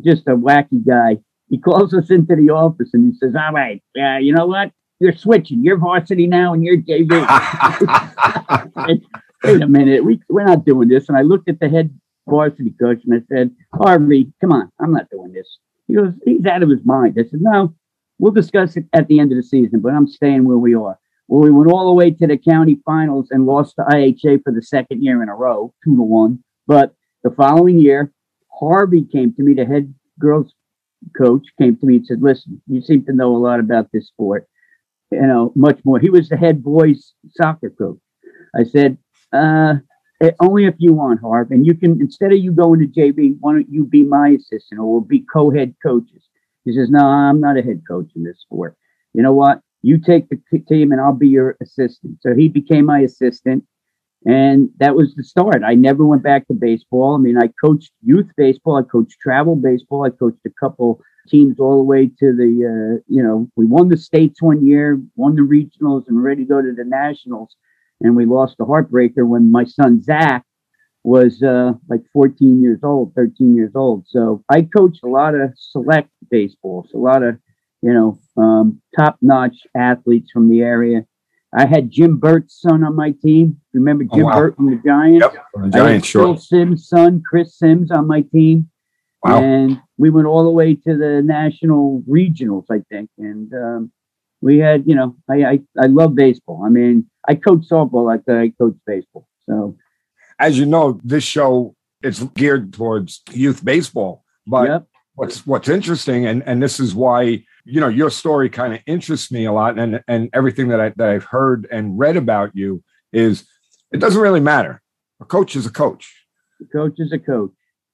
just 0.04 0.26
a 0.26 0.32
wacky 0.32 0.84
guy. 0.84 1.18
He 1.48 1.58
calls 1.58 1.94
us 1.94 2.10
into 2.10 2.34
the 2.34 2.50
office 2.50 2.90
and 2.92 3.06
he 3.06 3.16
says, 3.18 3.34
"All 3.36 3.52
right, 3.52 3.82
uh, 3.98 4.18
you 4.18 4.32
know 4.32 4.46
what? 4.46 4.72
You're 4.98 5.16
switching. 5.16 5.62
You're 5.64 5.78
varsity 5.78 6.26
now, 6.26 6.54
and 6.54 6.64
you're 6.64 6.78
JV." 6.78 7.08
Wait 9.44 9.62
a 9.62 9.66
minute, 9.66 10.04
we 10.04 10.20
we're 10.28 10.44
not 10.44 10.64
doing 10.64 10.88
this. 10.88 11.08
And 11.08 11.16
I 11.16 11.22
looked 11.22 11.48
at 11.48 11.60
the 11.60 11.68
head 11.68 11.98
varsity 12.28 12.74
coach 12.80 13.00
and 13.04 13.14
I 13.14 13.22
said, 13.32 13.50
"Harvey, 13.72 14.32
come 14.40 14.52
on, 14.52 14.70
I'm 14.80 14.92
not 14.92 15.08
doing 15.10 15.32
this." 15.32 15.58
He 15.86 15.94
goes, 15.94 16.12
"He's 16.24 16.44
out 16.46 16.62
of 16.62 16.68
his 16.68 16.84
mind." 16.84 17.16
I 17.18 17.22
said, 17.22 17.40
"No, 17.40 17.74
We'll 18.20 18.32
discuss 18.32 18.76
it 18.76 18.84
at 18.92 19.08
the 19.08 19.18
end 19.18 19.32
of 19.32 19.36
the 19.36 19.42
season, 19.42 19.80
but 19.80 19.94
I'm 19.94 20.06
staying 20.06 20.44
where 20.44 20.58
we 20.58 20.74
are. 20.74 20.98
Well, 21.26 21.40
we 21.40 21.50
went 21.50 21.70
all 21.72 21.86
the 21.86 21.94
way 21.94 22.10
to 22.10 22.26
the 22.26 22.36
county 22.36 22.78
finals 22.84 23.28
and 23.30 23.46
lost 23.46 23.76
to 23.76 23.82
IHA 23.82 24.42
for 24.44 24.52
the 24.52 24.62
second 24.62 25.02
year 25.02 25.22
in 25.22 25.30
a 25.30 25.34
row, 25.34 25.72
two 25.82 25.96
to 25.96 26.02
one. 26.02 26.44
But 26.66 26.94
the 27.24 27.30
following 27.30 27.78
year, 27.78 28.12
Harvey 28.52 29.06
came 29.10 29.32
to 29.34 29.42
me, 29.42 29.54
the 29.54 29.64
head 29.64 29.94
girls 30.18 30.52
coach 31.16 31.46
came 31.58 31.76
to 31.78 31.86
me 31.86 31.96
and 31.96 32.06
said, 32.06 32.20
Listen, 32.20 32.60
you 32.66 32.82
seem 32.82 33.06
to 33.06 33.12
know 33.14 33.34
a 33.34 33.38
lot 33.38 33.58
about 33.58 33.90
this 33.90 34.08
sport, 34.08 34.46
you 35.10 35.20
know, 35.22 35.52
much 35.56 35.80
more. 35.84 35.98
He 35.98 36.10
was 36.10 36.28
the 36.28 36.36
head 36.36 36.62
boys 36.62 37.14
soccer 37.30 37.70
coach. 37.70 38.00
I 38.54 38.64
said, 38.64 38.98
uh, 39.32 39.76
eh, 40.20 40.32
only 40.40 40.66
if 40.66 40.74
you 40.76 40.92
want, 40.92 41.22
Harv, 41.22 41.52
and 41.52 41.64
you 41.64 41.74
can 41.74 42.00
instead 42.02 42.32
of 42.32 42.38
you 42.38 42.52
going 42.52 42.80
to 42.80 42.86
JV, 42.86 43.36
why 43.40 43.54
don't 43.54 43.70
you 43.70 43.86
be 43.86 44.02
my 44.02 44.30
assistant 44.30 44.78
or 44.78 44.92
we'll 44.92 45.00
be 45.00 45.20
co-head 45.20 45.74
coaches? 45.82 46.28
He 46.64 46.72
says, 46.72 46.90
No, 46.90 47.04
I'm 47.04 47.40
not 47.40 47.58
a 47.58 47.62
head 47.62 47.82
coach 47.88 48.10
in 48.14 48.24
this 48.24 48.40
sport. 48.40 48.76
you 49.12 49.22
know 49.22 49.32
what? 49.32 49.60
You 49.82 49.98
take 49.98 50.28
the 50.28 50.58
team 50.68 50.92
and 50.92 51.00
I'll 51.00 51.14
be 51.14 51.28
your 51.28 51.56
assistant. 51.62 52.18
So 52.20 52.34
he 52.34 52.48
became 52.48 52.84
my 52.84 53.00
assistant. 53.00 53.64
And 54.26 54.68
that 54.76 54.94
was 54.94 55.14
the 55.14 55.24
start. 55.24 55.62
I 55.64 55.74
never 55.74 56.04
went 56.04 56.22
back 56.22 56.46
to 56.48 56.54
baseball. 56.54 57.14
I 57.14 57.18
mean, 57.18 57.38
I 57.38 57.48
coached 57.64 57.92
youth 58.04 58.30
baseball, 58.36 58.76
I 58.76 58.82
coached 58.82 59.18
travel 59.18 59.56
baseball, 59.56 60.04
I 60.04 60.10
coached 60.10 60.44
a 60.46 60.50
couple 60.60 61.00
teams 61.28 61.58
all 61.58 61.78
the 61.78 61.84
way 61.84 62.06
to 62.06 62.36
the, 62.36 62.98
uh, 62.98 63.02
you 63.06 63.22
know, 63.22 63.48
we 63.56 63.64
won 63.64 63.88
the 63.88 63.96
states 63.96 64.42
one 64.42 64.66
year, 64.66 65.00
won 65.16 65.36
the 65.36 65.42
regionals, 65.42 66.06
and 66.08 66.22
ready 66.22 66.42
to 66.42 66.48
go 66.48 66.60
to 66.60 66.72
the 66.72 66.84
nationals. 66.84 67.56
And 68.02 68.14
we 68.14 68.26
lost 68.26 68.56
the 68.58 68.66
heartbreaker 68.66 69.26
when 69.26 69.50
my 69.50 69.64
son 69.64 70.02
Zach 70.02 70.44
was 71.02 71.42
uh, 71.42 71.72
like 71.88 72.02
14 72.12 72.62
years 72.62 72.80
old, 72.82 73.14
13 73.14 73.56
years 73.56 73.72
old. 73.74 74.06
So 74.08 74.44
I 74.48 74.62
coached 74.62 75.02
a 75.02 75.08
lot 75.08 75.34
of 75.34 75.52
select 75.56 76.10
baseballs, 76.30 76.90
a 76.94 76.98
lot 76.98 77.22
of, 77.22 77.38
you 77.82 77.92
know, 77.92 78.18
um, 78.36 78.80
top 78.98 79.16
notch 79.22 79.56
athletes 79.76 80.30
from 80.30 80.50
the 80.50 80.60
area. 80.60 81.06
I 81.56 81.66
had 81.66 81.90
Jim 81.90 82.18
Burt's 82.18 82.60
son 82.60 82.84
on 82.84 82.94
my 82.94 83.12
team. 83.22 83.60
Remember 83.72 84.04
oh, 84.10 84.16
Jim 84.16 84.26
oh, 84.26 84.28
wow. 84.28 84.34
Burt 84.34 84.56
from 84.56 84.70
the 84.70 84.80
Giants? 84.84 85.26
Yep, 85.32 85.44
the 85.54 85.68
Giants, 85.70 86.06
sure. 86.06 86.22
Phil 86.22 86.36
Simms' 86.36 86.88
son, 86.88 87.22
Chris 87.28 87.58
Simms, 87.58 87.90
on 87.90 88.06
my 88.06 88.20
team. 88.20 88.68
Wow. 89.24 89.42
And 89.42 89.80
we 89.98 90.10
went 90.10 90.26
all 90.26 90.44
the 90.44 90.50
way 90.50 90.74
to 90.74 90.96
the 90.96 91.22
national 91.22 92.02
regionals, 92.08 92.64
I 92.70 92.82
think. 92.90 93.10
And 93.18 93.52
um, 93.52 93.92
we 94.40 94.58
had, 94.58 94.84
you 94.86 94.94
know, 94.94 95.16
I, 95.28 95.44
I, 95.44 95.60
I 95.78 95.86
love 95.86 96.14
baseball. 96.14 96.62
I 96.64 96.68
mean, 96.68 97.06
I 97.28 97.34
coach 97.34 97.68
softball 97.68 98.06
like 98.06 98.22
I 98.28 98.52
coach 98.58 98.76
baseball. 98.86 99.26
So, 99.48 99.76
as 100.40 100.58
you 100.58 100.66
know, 100.66 100.98
this 101.04 101.22
show 101.22 101.76
is 102.02 102.24
geared 102.34 102.72
towards 102.72 103.22
youth 103.30 103.64
baseball. 103.64 104.24
But 104.46 104.68
yep. 104.68 104.86
what's 105.14 105.46
what's 105.46 105.68
interesting, 105.68 106.26
and 106.26 106.42
and 106.44 106.62
this 106.62 106.80
is 106.80 106.94
why 106.94 107.44
you 107.64 107.80
know 107.80 107.88
your 107.88 108.10
story 108.10 108.48
kind 108.48 108.74
of 108.74 108.80
interests 108.86 109.30
me 109.30 109.44
a 109.44 109.52
lot 109.52 109.78
and 109.78 110.02
and 110.08 110.30
everything 110.32 110.68
that 110.68 110.80
I 110.80 110.88
that 110.96 111.08
I've 111.10 111.24
heard 111.24 111.68
and 111.70 111.98
read 111.98 112.16
about 112.16 112.56
you 112.56 112.82
is 113.12 113.44
it 113.92 113.98
doesn't 113.98 114.20
really 114.20 114.40
matter. 114.40 114.80
A 115.20 115.24
coach 115.24 115.54
is 115.54 115.66
a 115.66 115.70
coach. 115.70 116.12
A 116.60 116.64
coach 116.64 116.94
is 116.98 117.12
a 117.12 117.18
coach. 117.18 117.52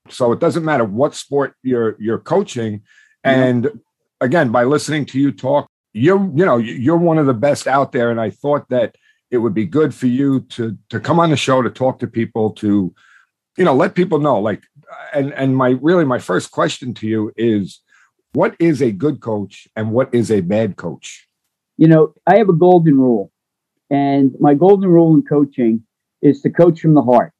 So 0.09 0.33
it 0.33 0.39
doesn't 0.39 0.65
matter 0.65 0.85
what 0.85 1.15
sport 1.15 1.55
you're 1.63 1.97
you're 1.99 2.21
coaching. 2.21 2.83
And 3.25 3.81
again, 4.21 4.53
by 4.53 4.63
listening 4.63 5.05
to 5.07 5.19
you 5.19 5.33
talk, 5.33 5.69
you're 5.93 6.25
you 6.35 6.45
know 6.47 6.59
you're 6.59 6.97
one 6.97 7.19
of 7.19 7.27
the 7.27 7.35
best 7.35 7.67
out 7.67 7.91
there. 7.91 8.13
And 8.13 8.21
I 8.21 8.31
thought 8.31 8.69
that 8.69 8.95
it 9.31 9.39
would 9.39 9.55
be 9.55 9.67
good 9.67 9.95
for 9.95 10.07
you 10.07 10.41
to 10.41 10.77
to 10.91 11.01
come 11.01 11.19
on 11.19 11.31
the 11.31 11.37
show 11.37 11.63
to 11.63 11.71
talk 11.71 11.99
to 11.99 12.07
people 12.07 12.51
to 12.51 12.95
you 13.57 13.65
know 13.65 13.75
let 13.75 13.95
people 13.95 14.19
know 14.19 14.41
like 14.41 14.63
and 15.13 15.33
and 15.35 15.57
my 15.57 15.71
really 15.81 16.05
my 16.05 16.19
first 16.19 16.51
question 16.51 16.95
to 16.95 17.07
you 17.07 17.33
is 17.37 17.81
what 18.37 18.55
is 18.59 18.83
a 18.83 18.93
good 18.93 19.21
coach 19.21 19.67
and 19.77 19.93
what 19.93 20.15
is 20.15 20.31
a 20.31 20.43
bad 20.43 20.77
coach? 20.77 21.27
You 21.79 21.89
know, 21.89 22.13
I 22.27 22.37
have 22.37 22.51
a 22.51 22.53
golden 22.53 22.99
rule. 22.99 23.33
And 23.89 24.33
my 24.39 24.53
golden 24.53 24.91
rule 24.91 25.15
in 25.15 25.23
coaching 25.23 25.83
is 26.21 26.43
to 26.43 26.51
coach 26.51 26.81
from 26.81 26.93
the 26.93 27.01
heart. 27.01 27.33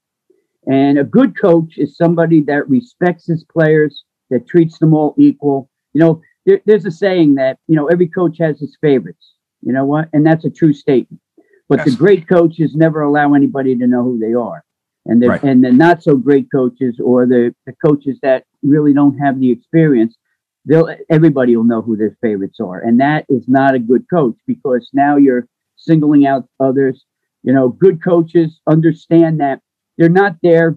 And 0.67 0.99
a 0.99 1.05
good 1.05 1.39
coach 1.39 1.77
is 1.77 1.99
somebody 1.99 2.41
that 2.45 2.67
respects 2.71 3.27
his 3.27 3.45
players, 3.45 4.05
that 4.31 4.49
treats 4.49 4.79
them 4.79 4.95
all 4.95 5.15
equal. 5.19 5.69
You 5.93 6.01
know, 6.01 6.23
there, 6.47 6.63
there's 6.65 6.87
a 6.87 6.91
saying 6.91 7.35
that, 7.35 7.59
you 7.69 7.77
know, 7.77 7.89
every 7.89 8.09
coach 8.09 8.39
has 8.39 8.59
his 8.59 8.75
favorites. 8.81 9.35
You 9.61 9.75
know 9.75 9.85
what? 9.85 10.09
And 10.15 10.25
that's 10.25 10.47
a 10.47 10.51
true 10.51 10.73
statement. 10.73 11.21
But 11.69 11.81
yes. 11.81 11.91
the 11.91 11.97
great 11.97 12.29
coaches 12.29 12.75
never 12.75 13.03
allow 13.03 13.35
anybody 13.35 13.77
to 13.77 13.87
know 13.87 14.03
who 14.03 14.19
they 14.19 14.35
are. 14.35 14.65
And 15.05 15.23
the, 15.23 15.29
right. 15.29 15.43
and 15.43 15.65
the 15.65 15.73
not 15.73 16.03
so 16.03 16.17
great 16.17 16.49
coaches 16.53 17.01
or 17.03 17.27
the, 17.27 17.55
the 17.65 17.73
coaches 17.85 18.19
that 18.23 18.45
really 18.63 18.93
don't 18.93 19.19
have 19.19 19.39
the 19.39 19.51
experience, 19.51 20.17
they'll 20.65 20.89
everybody 21.09 21.57
will 21.57 21.65
know 21.65 21.81
who 21.81 21.97
their 21.97 22.17
favorites 22.21 22.59
are, 22.61 22.81
and 22.81 23.01
that 23.01 23.25
is 23.29 23.45
not 23.47 23.75
a 23.75 23.79
good 23.79 24.05
coach 24.13 24.35
because 24.47 24.91
now 24.93 25.17
you're 25.17 25.47
singling 25.77 26.27
out 26.27 26.49
others. 26.59 27.05
You 27.43 27.53
know, 27.53 27.69
good 27.69 28.03
coaches 28.03 28.61
understand 28.69 29.41
that 29.41 29.61
they're 29.97 30.09
not 30.09 30.37
there 30.43 30.77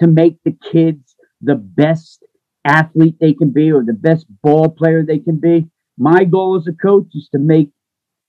to 0.00 0.06
make 0.06 0.38
the 0.44 0.56
kids 0.72 1.14
the 1.42 1.54
best 1.54 2.24
athlete 2.64 3.16
they 3.20 3.34
can 3.34 3.50
be 3.50 3.70
or 3.70 3.84
the 3.84 3.92
best 3.92 4.26
ball 4.42 4.68
player 4.70 5.02
they 5.02 5.18
can 5.18 5.38
be. 5.38 5.66
My 5.98 6.24
goal 6.24 6.56
as 6.56 6.66
a 6.66 6.72
coach 6.72 7.08
is 7.14 7.28
to 7.32 7.38
make 7.38 7.70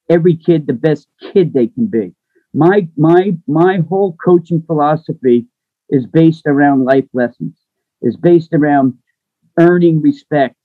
every 0.10 0.36
kid 0.36 0.68
the 0.68 0.74
best 0.74 1.08
kid 1.34 1.54
they 1.54 1.68
can 1.68 1.88
be. 1.88 2.14
My 2.54 2.88
my 2.98 3.38
my 3.48 3.78
whole 3.90 4.16
coaching 4.24 4.62
philosophy 4.64 5.48
is 5.90 6.06
based 6.08 6.44
around 6.48 6.86
life 6.86 7.08
lessons. 7.14 7.58
Is 8.02 8.18
based 8.18 8.54
around 8.54 8.98
earning 9.60 10.02
respect, 10.02 10.56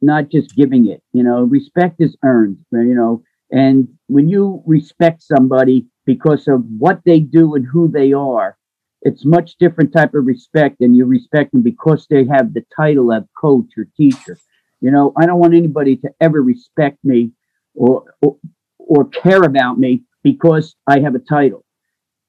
not 0.00 0.28
just 0.30 0.54
giving 0.54 0.86
it. 0.88 1.02
You 1.12 1.22
know, 1.22 1.42
respect 1.44 1.96
is 2.00 2.16
earned, 2.24 2.58
you 2.72 2.94
know, 2.94 3.22
and 3.50 3.88
when 4.08 4.28
you 4.28 4.62
respect 4.66 5.22
somebody 5.22 5.86
because 6.06 6.48
of 6.48 6.64
what 6.78 7.00
they 7.04 7.20
do 7.20 7.54
and 7.54 7.66
who 7.66 7.88
they 7.88 8.12
are, 8.12 8.56
it's 9.02 9.24
much 9.24 9.56
different 9.58 9.92
type 9.92 10.14
of 10.14 10.26
respect 10.26 10.76
than 10.80 10.94
you 10.94 11.04
respect 11.04 11.52
them 11.52 11.62
because 11.62 12.06
they 12.08 12.24
have 12.26 12.52
the 12.54 12.64
title 12.74 13.12
of 13.12 13.26
coach 13.40 13.66
or 13.76 13.86
teacher. 13.96 14.38
You 14.80 14.90
know, 14.90 15.12
I 15.16 15.26
don't 15.26 15.38
want 15.38 15.54
anybody 15.54 15.96
to 15.98 16.10
ever 16.20 16.42
respect 16.42 16.98
me 17.04 17.30
or, 17.74 18.04
or, 18.22 18.36
or 18.78 19.04
care 19.08 19.42
about 19.42 19.78
me 19.78 20.02
because 20.22 20.74
I 20.86 21.00
have 21.00 21.14
a 21.14 21.18
title. 21.18 21.64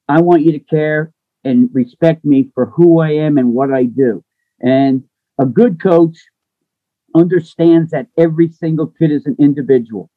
I 0.08 0.22
want 0.22 0.44
you 0.44 0.52
to 0.52 0.60
care 0.60 1.12
and 1.44 1.70
respect 1.74 2.26
me 2.26 2.52
for 2.54 2.68
who 2.68 3.00
I 3.00 3.12
am 3.12 3.38
and 3.38 3.54
what 3.54 3.74
I 3.74 3.84
do. 3.84 4.24
And 4.60 5.04
a 5.40 5.46
good 5.46 5.82
coach 5.82 6.18
understands 7.16 7.92
that 7.92 8.08
every 8.18 8.50
single 8.50 8.88
kid 8.88 9.12
is 9.12 9.26
an 9.26 9.36
individual. 9.40 10.10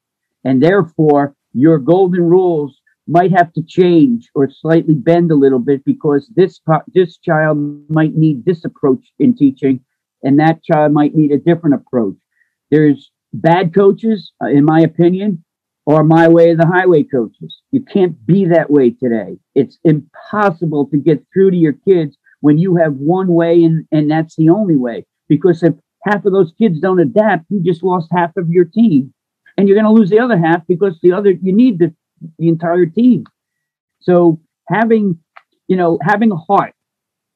And 0.44 0.62
therefore, 0.62 1.34
your 1.52 1.78
golden 1.78 2.22
rules 2.22 2.80
might 3.06 3.32
have 3.32 3.52
to 3.54 3.62
change 3.62 4.28
or 4.34 4.50
slightly 4.50 4.94
bend 4.94 5.30
a 5.30 5.34
little 5.34 5.58
bit 5.58 5.84
because 5.84 6.30
this 6.36 6.60
this 6.94 7.16
child 7.18 7.58
might 7.88 8.14
need 8.14 8.44
this 8.44 8.64
approach 8.64 9.04
in 9.18 9.34
teaching 9.34 9.80
and 10.22 10.38
that 10.38 10.62
child 10.62 10.92
might 10.92 11.14
need 11.14 11.32
a 11.32 11.38
different 11.38 11.74
approach 11.74 12.16
there's 12.70 13.10
bad 13.32 13.74
coaches 13.74 14.32
uh, 14.42 14.46
in 14.48 14.64
my 14.64 14.80
opinion 14.80 15.44
or 15.86 16.04
my 16.04 16.28
way 16.28 16.50
of 16.50 16.58
the 16.58 16.66
highway 16.66 17.02
coaches 17.02 17.60
you 17.70 17.80
can't 17.80 18.26
be 18.26 18.46
that 18.46 18.70
way 18.70 18.90
today 18.90 19.36
it's 19.54 19.78
impossible 19.84 20.86
to 20.86 20.96
get 20.96 21.22
through 21.32 21.50
to 21.50 21.56
your 21.56 21.74
kids 21.86 22.16
when 22.40 22.58
you 22.58 22.76
have 22.76 22.94
one 22.94 23.28
way 23.28 23.64
and, 23.64 23.86
and 23.92 24.10
that's 24.10 24.36
the 24.36 24.48
only 24.50 24.76
way. 24.76 25.04
Because 25.28 25.62
if 25.62 25.74
half 26.04 26.24
of 26.24 26.32
those 26.32 26.52
kids 26.58 26.80
don't 26.80 27.00
adapt, 27.00 27.46
you 27.48 27.62
just 27.62 27.82
lost 27.82 28.08
half 28.12 28.36
of 28.36 28.48
your 28.48 28.64
team. 28.64 29.12
And 29.56 29.66
you're 29.66 29.76
going 29.80 29.92
to 29.92 29.98
lose 29.98 30.10
the 30.10 30.20
other 30.20 30.38
half 30.38 30.66
because 30.68 30.98
the 31.02 31.12
other, 31.12 31.30
you 31.30 31.52
need 31.52 31.78
the, 31.78 31.92
the 32.38 32.48
entire 32.48 32.86
team. 32.86 33.24
So 34.00 34.40
having, 34.68 35.18
you 35.66 35.76
know, 35.76 35.98
having 36.02 36.30
a 36.30 36.36
heart. 36.36 36.74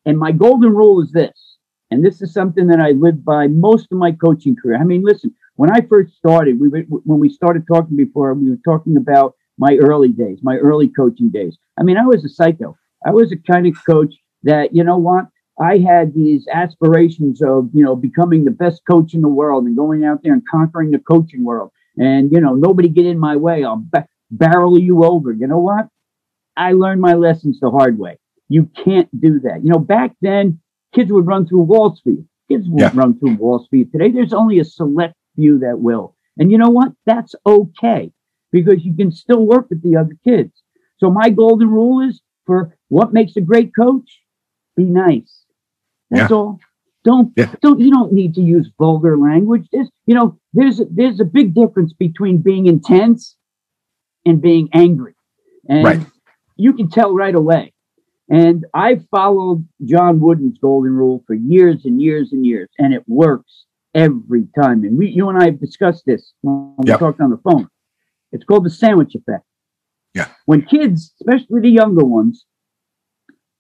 And 0.04 0.18
my 0.18 0.32
golden 0.32 0.74
rule 0.74 1.02
is 1.02 1.12
this, 1.12 1.56
and 1.90 2.04
this 2.04 2.22
is 2.22 2.32
something 2.32 2.66
that 2.68 2.80
I 2.80 2.90
lived 2.90 3.24
by 3.24 3.46
most 3.46 3.88
of 3.92 3.98
my 3.98 4.12
coaching 4.12 4.56
career. 4.56 4.78
I 4.80 4.84
mean, 4.84 5.02
listen, 5.04 5.34
when 5.56 5.70
I 5.70 5.80
first 5.88 6.14
started, 6.16 6.60
we 6.60 6.68
were, 6.68 6.80
when 6.88 7.20
we 7.20 7.28
started 7.28 7.64
talking 7.66 7.96
before, 7.96 8.32
we 8.34 8.50
were 8.50 8.58
talking 8.64 8.96
about 8.96 9.34
my 9.58 9.76
early 9.76 10.08
days, 10.08 10.38
my 10.42 10.56
early 10.56 10.88
coaching 10.88 11.30
days. 11.30 11.58
I 11.78 11.82
mean, 11.82 11.96
I 11.96 12.06
was 12.06 12.24
a 12.24 12.28
psycho. 12.28 12.76
I 13.04 13.10
was 13.10 13.32
a 13.32 13.36
kind 13.36 13.66
of 13.66 13.74
coach 13.84 14.14
that, 14.44 14.74
you 14.74 14.82
know 14.84 14.96
what, 14.96 15.26
I 15.60 15.78
had 15.78 16.14
these 16.14 16.46
aspirations 16.52 17.42
of, 17.42 17.68
you 17.74 17.84
know, 17.84 17.94
becoming 17.94 18.44
the 18.44 18.50
best 18.50 18.82
coach 18.88 19.14
in 19.14 19.20
the 19.20 19.28
world 19.28 19.64
and 19.64 19.76
going 19.76 20.04
out 20.04 20.22
there 20.22 20.32
and 20.32 20.42
conquering 20.48 20.90
the 20.90 20.98
coaching 20.98 21.44
world. 21.44 21.70
And, 21.98 22.32
you 22.32 22.40
know, 22.40 22.54
nobody 22.54 22.88
get 22.88 23.06
in 23.06 23.18
my 23.18 23.36
way. 23.36 23.64
I'll 23.64 23.84
ba- 23.84 24.08
barrel 24.30 24.78
you 24.78 25.04
over. 25.04 25.32
You 25.32 25.46
know 25.46 25.58
what? 25.58 25.88
I 26.56 26.72
learned 26.72 27.02
my 27.02 27.14
lessons 27.14 27.60
the 27.60 27.70
hard 27.70 27.98
way. 27.98 28.18
You 28.48 28.68
can't 28.84 29.08
do 29.20 29.40
that. 29.40 29.62
You 29.62 29.72
know, 29.72 29.78
back 29.78 30.12
then, 30.22 30.60
kids 30.94 31.12
would 31.12 31.26
run 31.26 31.46
through 31.46 31.62
Wall 31.62 31.94
Street. 31.94 32.24
Kids 32.50 32.66
won't 32.66 32.94
yeah. 32.94 33.00
run 33.00 33.18
through 33.18 33.34
Wall 33.34 33.62
Street. 33.64 33.92
Today, 33.92 34.10
there's 34.10 34.32
only 34.32 34.58
a 34.58 34.64
select 34.64 35.14
few 35.36 35.58
that 35.60 35.80
will. 35.80 36.16
And 36.38 36.50
you 36.50 36.58
know 36.58 36.70
what? 36.70 36.92
That's 37.06 37.34
okay 37.46 38.12
because 38.50 38.84
you 38.84 38.94
can 38.94 39.12
still 39.12 39.44
work 39.44 39.68
with 39.70 39.82
the 39.82 39.96
other 39.96 40.16
kids. 40.24 40.62
So 40.98 41.10
my 41.10 41.30
golden 41.30 41.68
rule 41.68 42.06
is 42.06 42.20
for 42.46 42.76
what 42.88 43.12
makes 43.12 43.36
a 43.36 43.40
great 43.40 43.74
coach? 43.74 44.22
be 44.76 44.84
nice. 44.84 45.44
That's 46.10 46.30
yeah. 46.30 46.36
all. 46.36 46.60
Don't 47.04 47.32
yeah. 47.36 47.52
don't 47.60 47.80
you 47.80 47.90
don't 47.90 48.12
need 48.12 48.34
to 48.36 48.40
use 48.40 48.70
vulgar 48.78 49.16
language. 49.18 49.66
There's 49.72 49.88
you 50.06 50.14
know 50.14 50.38
there's 50.52 50.80
a, 50.80 50.84
there's 50.90 51.20
a 51.20 51.24
big 51.24 51.54
difference 51.54 51.92
between 51.92 52.38
being 52.38 52.66
intense 52.66 53.36
and 54.24 54.40
being 54.40 54.68
angry, 54.72 55.14
and 55.68 55.84
right. 55.84 56.00
you 56.56 56.74
can 56.74 56.88
tell 56.88 57.12
right 57.12 57.34
away. 57.34 57.72
And 58.28 58.64
I've 58.72 59.04
followed 59.10 59.66
John 59.84 60.20
Wooden's 60.20 60.58
golden 60.58 60.92
rule 60.92 61.24
for 61.26 61.34
years 61.34 61.84
and 61.84 62.00
years 62.00 62.30
and 62.30 62.46
years, 62.46 62.68
and 62.78 62.94
it 62.94 63.02
works 63.08 63.64
every 63.94 64.46
time. 64.58 64.84
And 64.84 64.98
we, 64.98 65.08
you 65.08 65.28
and 65.28 65.38
I 65.38 65.46
have 65.46 65.60
discussed 65.60 66.04
this 66.06 66.32
when 66.42 66.74
we 66.78 66.90
yep. 66.90 66.98
talked 66.98 67.20
on 67.20 67.30
the 67.30 67.38
phone. 67.38 67.68
It's 68.32 68.44
called 68.44 68.64
the 68.64 68.70
sandwich 68.70 69.14
effect. 69.14 69.44
Yeah. 70.14 70.28
When 70.46 70.62
kids, 70.62 71.12
especially 71.20 71.60
the 71.60 71.70
younger 71.70 72.04
ones, 72.04 72.44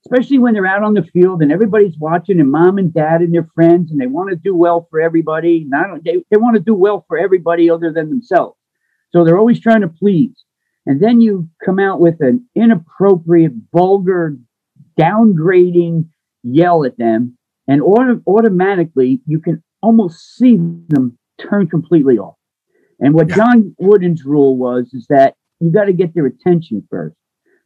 especially 0.04 0.38
when 0.38 0.54
they're 0.54 0.66
out 0.66 0.82
on 0.82 0.94
the 0.94 1.04
field 1.04 1.42
and 1.42 1.52
everybody's 1.52 1.96
watching 1.98 2.40
and 2.40 2.50
mom 2.50 2.78
and 2.78 2.92
dad 2.92 3.20
and 3.20 3.32
their 3.32 3.48
friends 3.54 3.90
and 3.90 4.00
they 4.00 4.06
want 4.06 4.30
to 4.30 4.36
do 4.36 4.54
well 4.54 4.86
for 4.90 5.00
everybody. 5.00 5.64
Not 5.68 6.02
they, 6.04 6.24
they 6.30 6.36
want 6.36 6.56
to 6.56 6.62
do 6.62 6.74
well 6.74 7.04
for 7.08 7.18
everybody 7.18 7.70
other 7.70 7.92
than 7.92 8.08
themselves. 8.08 8.56
So 9.10 9.24
they're 9.24 9.38
always 9.38 9.60
trying 9.60 9.82
to 9.82 9.88
please. 9.88 10.32
And 10.86 11.00
then 11.00 11.20
you 11.20 11.48
come 11.64 11.78
out 11.78 12.00
with 12.00 12.16
an 12.20 12.48
inappropriate, 12.56 13.52
vulgar, 13.72 14.36
downgrading 14.98 16.08
yell 16.42 16.84
at 16.84 16.98
them. 16.98 17.38
And 17.68 17.80
auto- 17.80 18.22
automatically, 18.26 19.20
you 19.26 19.38
can 19.38 19.62
almost 19.82 20.36
see 20.36 20.56
them 20.88 21.18
turn 21.38 21.68
completely 21.68 22.18
off. 22.18 22.36
And 23.00 23.14
what 23.14 23.28
Yeah. 23.28 23.36
John 23.36 23.74
Wooden's 23.78 24.24
rule 24.24 24.56
was 24.56 24.94
is 24.94 25.06
that 25.08 25.34
you 25.60 25.70
got 25.70 25.84
to 25.84 25.92
get 25.92 26.14
their 26.14 26.26
attention 26.26 26.86
first. 26.90 27.16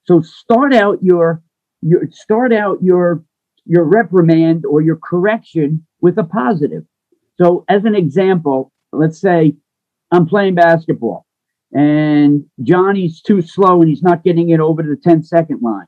So 0.04 0.20
start 0.23 0.75
out 0.75 1.02
your 1.02 1.42
your 1.82 2.08
start 2.11 2.52
out 2.52 2.82
your 2.82 3.23
your 3.64 3.85
reprimand 3.85 4.64
or 4.64 4.80
your 4.80 4.96
correction 4.96 5.87
with 6.00 6.18
a 6.18 6.25
positive. 6.25 6.85
So 7.40 7.64
as 7.68 7.85
an 7.85 7.94
example, 7.94 8.73
let's 8.92 9.20
say 9.20 9.54
I'm 10.11 10.26
playing 10.26 10.54
basketball 10.54 11.26
and 11.73 12.44
Johnny's 12.62 13.20
too 13.20 13.42
slow 13.42 13.80
and 13.80 13.88
he's 13.88 14.02
not 14.02 14.25
getting 14.25 14.50
it 14.50 14.61
over 14.61 14.82
to 14.82 14.88
the 14.88 14.96
10 14.96 15.23
second 15.25 15.61
line. 15.62 15.87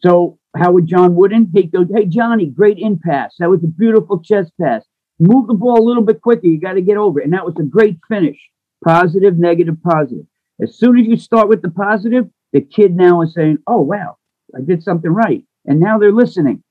So 0.00 0.38
how 0.56 0.72
would 0.72 0.86
John 0.86 1.14
Wooden? 1.14 1.50
He'd 1.54 1.72
go, 1.72 1.86
Hey 1.94 2.06
Johnny, 2.06 2.46
great 2.46 2.78
in 2.78 2.98
pass. 2.98 3.34
That 3.38 3.48
was 3.50 3.62
a 3.64 3.68
beautiful 3.68 4.20
chest 4.20 4.52
pass. 4.60 4.84
Move 5.18 5.46
the 5.46 5.54
ball 5.54 5.80
a 5.80 5.86
little 5.86 6.02
bit 6.02 6.20
quicker. 6.20 6.46
You 6.46 6.60
got 6.60 6.72
to 6.72 6.80
get 6.82 6.96
over 6.96 7.20
it. 7.20 7.24
And 7.24 7.32
that 7.32 7.44
was 7.44 7.54
a 7.58 7.62
great 7.62 7.98
finish. 8.08 8.38
Positive, 8.84 9.38
negative, 9.38 9.76
positive. 9.82 10.26
As 10.62 10.76
soon 10.76 10.98
as 10.98 11.06
you 11.06 11.16
start 11.16 11.48
with 11.48 11.62
the 11.62 11.70
positive, 11.70 12.28
the 12.52 12.60
kid 12.60 12.94
now 12.94 13.22
is 13.22 13.34
saying, 13.34 13.58
Oh 13.66 13.80
wow, 13.80 14.16
I 14.56 14.60
did 14.60 14.82
something 14.82 15.10
right. 15.10 15.44
And 15.66 15.80
now 15.80 15.98
they're 15.98 16.12
listening. 16.12 16.62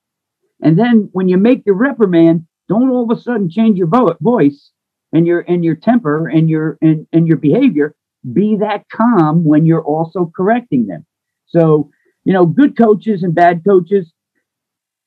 And 0.62 0.78
then 0.78 1.08
when 1.12 1.28
you 1.28 1.36
make 1.36 1.66
your 1.66 1.74
reprimand, 1.74 2.46
don't 2.68 2.88
all 2.90 3.10
of 3.10 3.16
a 3.16 3.20
sudden 3.20 3.50
change 3.50 3.76
your 3.76 3.88
vo- 3.88 4.16
voice 4.20 4.70
and 5.12 5.26
your 5.26 5.40
and 5.40 5.64
your 5.64 5.74
temper 5.74 6.28
and 6.28 6.48
your 6.48 6.78
and, 6.80 7.06
and 7.12 7.26
your 7.26 7.36
behavior. 7.36 7.94
Be 8.32 8.56
that 8.56 8.88
calm 8.88 9.44
when 9.44 9.66
you're 9.66 9.84
also 9.84 10.32
correcting 10.34 10.86
them. 10.86 11.04
So, 11.46 11.90
you 12.24 12.32
know, 12.32 12.46
good 12.46 12.76
coaches 12.76 13.22
and 13.22 13.34
bad 13.34 13.62
coaches, 13.66 14.12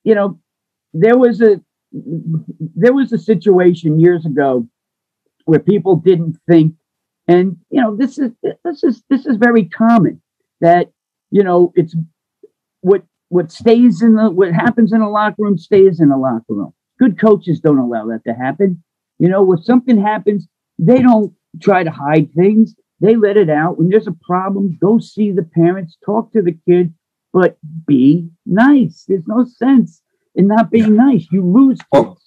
you 0.04 0.14
know, 0.14 0.40
there 0.94 1.18
was 1.18 1.42
a 1.42 1.60
there 2.76 2.94
was 2.94 3.12
a 3.12 3.18
situation 3.18 4.00
years 4.00 4.26
ago 4.26 4.68
where 5.46 5.60
people 5.60 5.96
didn't 5.96 6.38
think 6.50 6.74
and 7.28 7.58
you 7.70 7.82
know 7.82 7.96
this 7.96 8.18
is 8.18 8.32
this 8.64 8.84
is 8.84 9.04
this 9.10 9.26
is 9.26 9.38
very 9.38 9.66
common 9.66 10.22
that 10.62 10.92
you 11.32 11.44
know 11.44 11.72
it's 11.76 11.96
what 12.82 13.04
what 13.30 13.52
stays 13.52 14.02
in 14.02 14.16
the 14.16 14.30
what 14.30 14.54
happens 14.54 14.94
in 14.94 15.02
a 15.02 15.10
locker 15.10 15.44
room 15.44 15.58
stays 15.58 16.00
in 16.00 16.12
a 16.12 16.18
locker 16.18 16.44
room. 16.50 16.74
Good 17.00 17.20
coaches 17.20 17.60
don't 17.60 17.78
allow 17.78 18.08
that 18.08 18.24
to 18.26 18.34
happen. 18.34 18.84
You 19.20 19.30
know, 19.30 19.44
when 19.44 19.62
something 19.62 20.02
happens, 20.02 20.48
they 20.80 21.02
don't 21.02 21.34
try 21.62 21.84
to 21.84 21.92
hide 21.92 22.32
things. 22.34 22.76
They 23.02 23.16
let 23.16 23.38
it 23.38 23.50
out. 23.50 23.78
When 23.78 23.90
there's 23.90 24.08
a 24.08 24.16
problem, 24.24 24.78
go 24.82 25.00
see 25.00 25.32
the 25.32 25.44
parents, 25.44 25.98
talk 26.06 26.32
to 26.34 26.42
the 26.42 26.58
kid, 26.68 26.94
but 27.34 27.58
be 27.86 28.30
nice. 28.46 29.06
There's 29.08 29.28
no 29.28 29.46
sense 29.46 30.02
in 30.38 30.48
not 30.48 30.72
being 30.72 30.96
nice. 30.96 31.28
You 31.32 31.44
lose. 31.46 31.80
Oh, 31.92 32.02
well, 32.02 32.18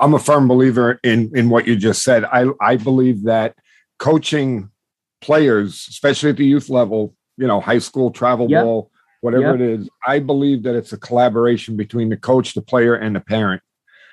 I'm 0.00 0.12
a 0.12 0.18
firm 0.18 0.46
believer 0.48 1.00
in 1.02 1.30
in 1.34 1.48
what 1.48 1.66
you 1.66 1.76
just 1.76 2.02
said. 2.02 2.24
I 2.24 2.46
I 2.60 2.76
believe 2.76 3.22
that 3.24 3.54
coaching 3.98 4.70
players, 5.22 5.86
especially 5.88 6.30
at 6.30 6.36
the 6.36 6.44
youth 6.44 6.68
level, 6.68 7.14
you 7.38 7.46
know, 7.46 7.60
high 7.60 7.78
school, 7.78 8.10
travel 8.10 8.46
Yep. 8.50 8.62
ball, 8.62 8.90
whatever 9.22 9.52
Yep. 9.52 9.54
it 9.54 9.60
is, 9.80 9.88
I 10.06 10.18
believe 10.18 10.64
that 10.64 10.74
it's 10.74 10.92
a 10.92 10.98
collaboration 10.98 11.76
between 11.76 12.10
the 12.10 12.16
coach, 12.16 12.52
the 12.54 12.60
player, 12.60 12.94
and 12.94 13.16
the 13.16 13.20
parent. 13.20 13.62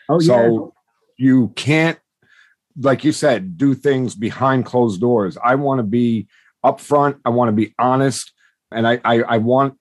oh 0.07 0.19
yeah. 0.21 0.25
So 0.27 0.73
you 1.17 1.49
can't, 1.55 1.99
like 2.79 3.03
you 3.03 3.11
said, 3.11 3.57
do 3.57 3.73
things 3.73 4.15
behind 4.15 4.65
closed 4.65 5.01
doors. 5.01 5.37
I 5.43 5.55
want 5.55 5.79
to 5.79 5.83
be 5.83 6.27
upfront. 6.63 7.19
I 7.25 7.29
want 7.29 7.49
to 7.49 7.53
be 7.53 7.73
honest, 7.77 8.31
and 8.71 8.87
I, 8.87 9.01
I 9.03 9.23
I 9.23 9.37
want 9.39 9.77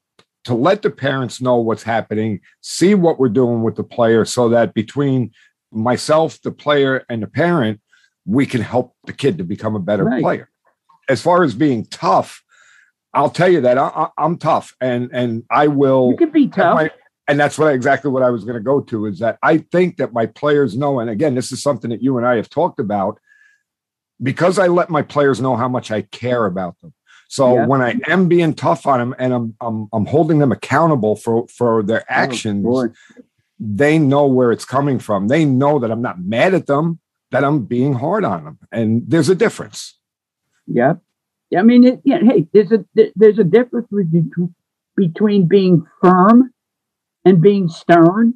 to 0.50 0.54
let 0.56 0.82
the 0.82 0.90
parents 0.90 1.40
know 1.40 1.58
what's 1.58 1.84
happening, 1.84 2.40
see 2.60 2.96
what 2.96 3.20
we're 3.20 3.28
doing 3.28 3.62
with 3.62 3.76
the 3.76 3.84
player, 3.84 4.24
so 4.24 4.48
that 4.48 4.74
between 4.74 5.30
myself, 5.70 6.42
the 6.42 6.50
player, 6.50 7.04
and 7.08 7.22
the 7.22 7.28
parent, 7.28 7.80
we 8.26 8.44
can 8.46 8.60
help 8.60 8.96
the 9.04 9.12
kid 9.12 9.38
to 9.38 9.44
become 9.44 9.76
a 9.76 9.78
better 9.78 10.04
Right. 10.04 10.20
player. 10.20 10.50
As 11.08 11.22
far 11.22 11.44
as 11.44 11.54
being 11.54 11.84
tough, 11.86 12.42
I'll 13.14 13.30
tell 13.30 13.48
you 13.48 13.60
that 13.60 13.78
I, 13.78 14.08
I'm 14.18 14.38
tough, 14.38 14.74
and 14.80 15.08
and 15.12 15.44
I 15.52 15.68
will 15.68 16.10
You 16.10 16.16
can 16.16 16.30
be 16.30 16.48
tough. 16.48 16.74
my- 16.74 16.90
and 17.28 17.38
that's 17.38 17.56
what 17.56 17.72
exactly 17.72 18.10
what 18.10 18.24
I 18.24 18.30
was 18.30 18.42
going 18.42 18.56
to 18.56 18.60
go 18.72 18.80
to 18.80 19.06
is 19.06 19.20
that 19.20 19.38
I 19.44 19.58
think 19.58 19.98
that 19.98 20.12
my 20.12 20.26
players 20.26 20.76
know, 20.76 20.98
and 20.98 21.08
again, 21.08 21.36
this 21.36 21.52
is 21.52 21.62
something 21.62 21.90
that 21.90 22.02
you 22.02 22.18
and 22.18 22.26
I 22.26 22.34
have 22.34 22.50
talked 22.50 22.80
about, 22.80 23.20
because 24.20 24.58
I 24.58 24.66
let 24.66 24.90
my 24.90 25.02
players 25.02 25.40
know 25.40 25.54
how 25.54 25.68
much 25.68 25.92
I 25.92 26.02
care 26.02 26.46
about 26.46 26.74
them. 26.80 26.92
So 27.30 27.54
Yeah. 27.54 27.66
when 27.66 27.80
I 27.80 27.94
am 28.08 28.26
being 28.26 28.54
tough 28.54 28.88
on 28.88 28.98
them 28.98 29.14
and 29.16 29.32
I'm 29.32 29.54
I'm 29.60 29.88
I'm 29.92 30.04
holding 30.04 30.40
them 30.40 30.50
accountable 30.50 31.14
for 31.14 31.46
for 31.46 31.80
their 31.84 32.00
oh, 32.02 32.06
actions, 32.08 32.66
Oh, 32.68 32.88
they 33.60 34.00
know 34.00 34.26
where 34.26 34.50
it's 34.50 34.64
coming 34.64 34.98
from. 34.98 35.28
They 35.28 35.44
know 35.44 35.78
that 35.78 35.92
I'm 35.92 36.02
not 36.02 36.20
mad 36.20 36.54
at 36.54 36.66
them, 36.66 36.98
that 37.30 37.44
I'm 37.44 37.66
being 37.66 37.92
hard 37.92 38.24
on 38.24 38.42
them, 38.44 38.58
and 38.72 39.04
there's 39.06 39.28
a 39.28 39.36
difference. 39.36 39.96
Yeah. 40.66 40.94
I 41.56 41.62
mean, 41.62 41.84
it, 41.84 42.00
yeah, 42.04 42.18
hey, 42.20 42.48
there's 42.52 42.72
a 42.72 42.84
there's 43.14 43.38
a 43.38 43.44
difference 43.44 43.86
between 43.92 44.54
between 44.96 45.46
being 45.46 45.86
firm 46.02 46.52
and 47.24 47.40
being 47.40 47.68
stern 47.68 48.34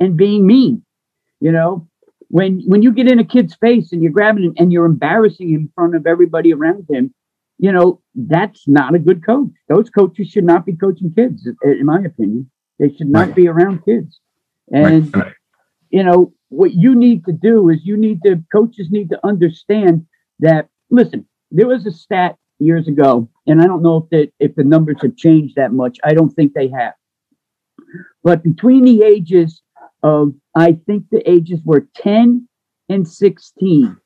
and 0.00 0.16
being 0.16 0.46
mean. 0.46 0.82
You 1.40 1.52
know, 1.52 1.86
when 2.28 2.62
when 2.66 2.80
you 2.82 2.92
get 2.92 3.10
in 3.12 3.18
a 3.18 3.24
kid's 3.26 3.54
face 3.56 3.92
and 3.92 4.02
you're 4.02 4.12
grabbing 4.12 4.44
him 4.44 4.54
and 4.56 4.72
you're 4.72 4.86
embarrassing 4.86 5.50
him 5.50 5.60
in 5.62 5.72
front 5.74 5.94
of 5.96 6.06
everybody 6.06 6.52
around 6.54 6.86
him, 6.88 7.12
you 7.58 7.72
know, 7.72 8.00
that's 8.14 8.66
not 8.66 8.94
a 8.94 8.98
good 8.98 9.24
coach. 9.24 9.50
Those 9.68 9.90
coaches 9.90 10.28
should 10.28 10.44
not 10.44 10.66
be 10.66 10.74
coaching 10.74 11.12
kids, 11.14 11.46
in 11.62 11.86
my 11.86 12.00
opinion. 12.00 12.50
They 12.78 12.92
should 12.92 13.08
not 13.08 13.28
Right. 13.28 13.36
be 13.36 13.48
around 13.48 13.84
kids. 13.84 14.20
And 14.72 15.14
Right. 15.14 15.32
you 15.90 16.02
know 16.02 16.32
what 16.48 16.72
you 16.74 16.94
need 16.94 17.24
to 17.24 17.32
do 17.32 17.68
is 17.70 17.84
you 17.84 17.96
need 17.96 18.22
to 18.24 18.42
coaches 18.52 18.90
need 18.90 19.08
to 19.10 19.26
understand 19.26 20.06
that 20.40 20.68
listen 20.90 21.26
there 21.50 21.66
was 21.66 21.86
a 21.86 21.90
stat 21.90 22.36
years 22.58 22.86
ago 22.88 23.28
and 23.46 23.60
i 23.62 23.66
don't 23.66 23.82
know 23.82 23.96
if 23.96 24.08
the 24.10 24.32
if 24.38 24.54
the 24.54 24.64
numbers 24.64 24.96
have 25.02 25.16
changed 25.16 25.54
that 25.56 25.72
much 25.72 25.98
i 26.04 26.12
don't 26.12 26.30
think 26.30 26.52
they 26.52 26.68
have 26.68 26.94
but 28.22 28.42
between 28.42 28.84
the 28.84 29.02
ages 29.02 29.62
of 30.02 30.32
i 30.54 30.72
think 30.86 31.04
the 31.10 31.28
ages 31.30 31.60
were 31.64 31.86
10 31.96 32.46
and 32.88 33.08
16 33.08 33.96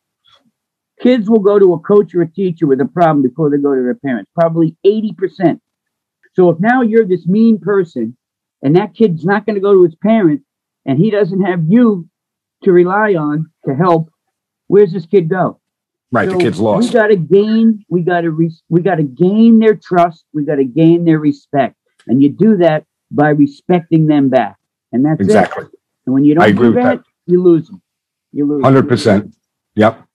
kids 1.02 1.28
will 1.28 1.40
go 1.40 1.58
to 1.58 1.74
a 1.74 1.78
coach 1.80 2.14
or 2.14 2.22
a 2.22 2.30
teacher 2.30 2.66
with 2.66 2.80
a 2.80 2.86
problem 2.86 3.22
before 3.22 3.50
they 3.50 3.58
go 3.58 3.74
to 3.74 3.82
their 3.82 3.94
parents 3.94 4.30
probably 4.34 4.76
80% 4.86 5.60
so 6.34 6.50
if 6.50 6.60
now 6.60 6.82
you're 6.82 7.06
this 7.06 7.26
mean 7.26 7.58
person 7.58 8.16
and 8.62 8.76
that 8.76 8.94
kid's 8.94 9.24
not 9.24 9.46
going 9.46 9.54
to 9.54 9.60
go 9.60 9.72
to 9.72 9.84
his 9.84 9.94
parents 9.96 10.44
and 10.84 10.98
he 10.98 11.10
doesn't 11.10 11.42
have 11.42 11.64
you 11.68 12.08
to 12.64 12.72
rely 12.72 13.14
on 13.14 13.50
to 13.66 13.74
help, 13.74 14.10
where's 14.66 14.92
this 14.92 15.06
kid 15.06 15.28
go? 15.28 15.60
Right, 16.12 16.28
So 16.28 16.36
the 16.36 16.42
kid's 16.44 16.60
lost. 16.60 16.88
We 16.88 16.94
got 16.94 17.08
to 17.08 17.16
gain. 17.16 17.84
We 17.88 18.02
got 18.02 18.20
to. 18.20 18.30
Re- 18.30 18.54
we 18.68 18.80
got 18.80 18.96
to 18.96 19.02
gain 19.02 19.58
their 19.58 19.74
trust. 19.74 20.24
We 20.32 20.44
got 20.44 20.56
to 20.56 20.64
gain 20.64 21.04
their 21.04 21.18
respect, 21.18 21.74
and 22.06 22.22
you 22.22 22.28
do 22.30 22.56
that 22.58 22.84
by 23.10 23.30
respecting 23.30 24.06
them 24.06 24.28
back. 24.28 24.56
And 24.92 25.04
that's 25.04 25.20
Exactly, 25.20 25.64
it. 25.64 25.70
And 26.06 26.14
when 26.14 26.24
you 26.24 26.34
don't 26.36 26.44
I 26.44 26.48
agree 26.48 26.68
do 26.68 26.74
that, 26.74 26.98
that. 26.98 27.04
you 27.26 27.42
lose 27.42 27.66
them. 27.66 27.82
You 28.32 28.46
lose. 28.46 28.62
hundred 28.62 28.88
percent. 28.88 29.34
Yep. 29.74 30.05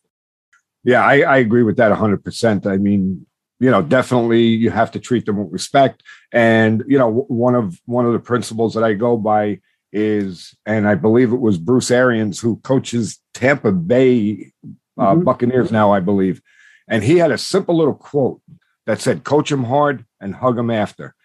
Yeah, 0.84 1.04
I, 1.06 1.22
I 1.22 1.38
agree 1.38 1.64
with 1.64 1.78
that 1.78 1.92
hundred 1.92 2.24
percent. 2.24 2.66
I 2.66 2.78
mean, 2.78 3.26
you 3.60 3.70
know, 3.70 3.82
definitely 3.82 4.42
you 4.44 4.72
have 4.72 4.92
to 4.92 5.00
treat 5.00 5.26
them 5.26 5.38
with 5.38 5.52
respect. 5.52 6.02
And 6.32 6.84
you 6.88 6.98
know, 6.98 7.26
one 7.28 7.56
of 7.56 7.80
one 7.86 8.06
of 8.06 8.14
the 8.14 8.20
principles 8.20 8.74
that 8.74 8.84
I 8.84 8.94
go 8.94 9.18
by 9.18 9.60
is, 9.94 10.56
and 10.66 10.88
I 10.88 10.96
believe 10.96 11.34
it 11.34 11.42
was 11.42 11.58
Bruce 11.58 11.92
Arians 11.92 12.40
who 12.40 12.58
coaches 12.58 13.20
Tampa 13.34 13.72
Bay 13.72 14.52
uh, 14.98 15.16
Mhm. 15.16 15.24
Buccaneers 15.24 15.72
now, 15.72 15.92
I 15.92 16.00
believe, 16.00 16.42
and 16.88 17.04
he 17.04 17.18
had 17.18 17.32
a 17.32 17.38
simple 17.38 17.78
little 17.78 17.94
quote 17.94 18.42
that 18.86 19.00
said, 19.00 19.24
"Coach 19.24 19.50
them 19.50 19.66
hard 19.66 20.06
and 20.20 20.36
hug 20.36 20.56
them 20.56 20.72
after." 20.72 21.16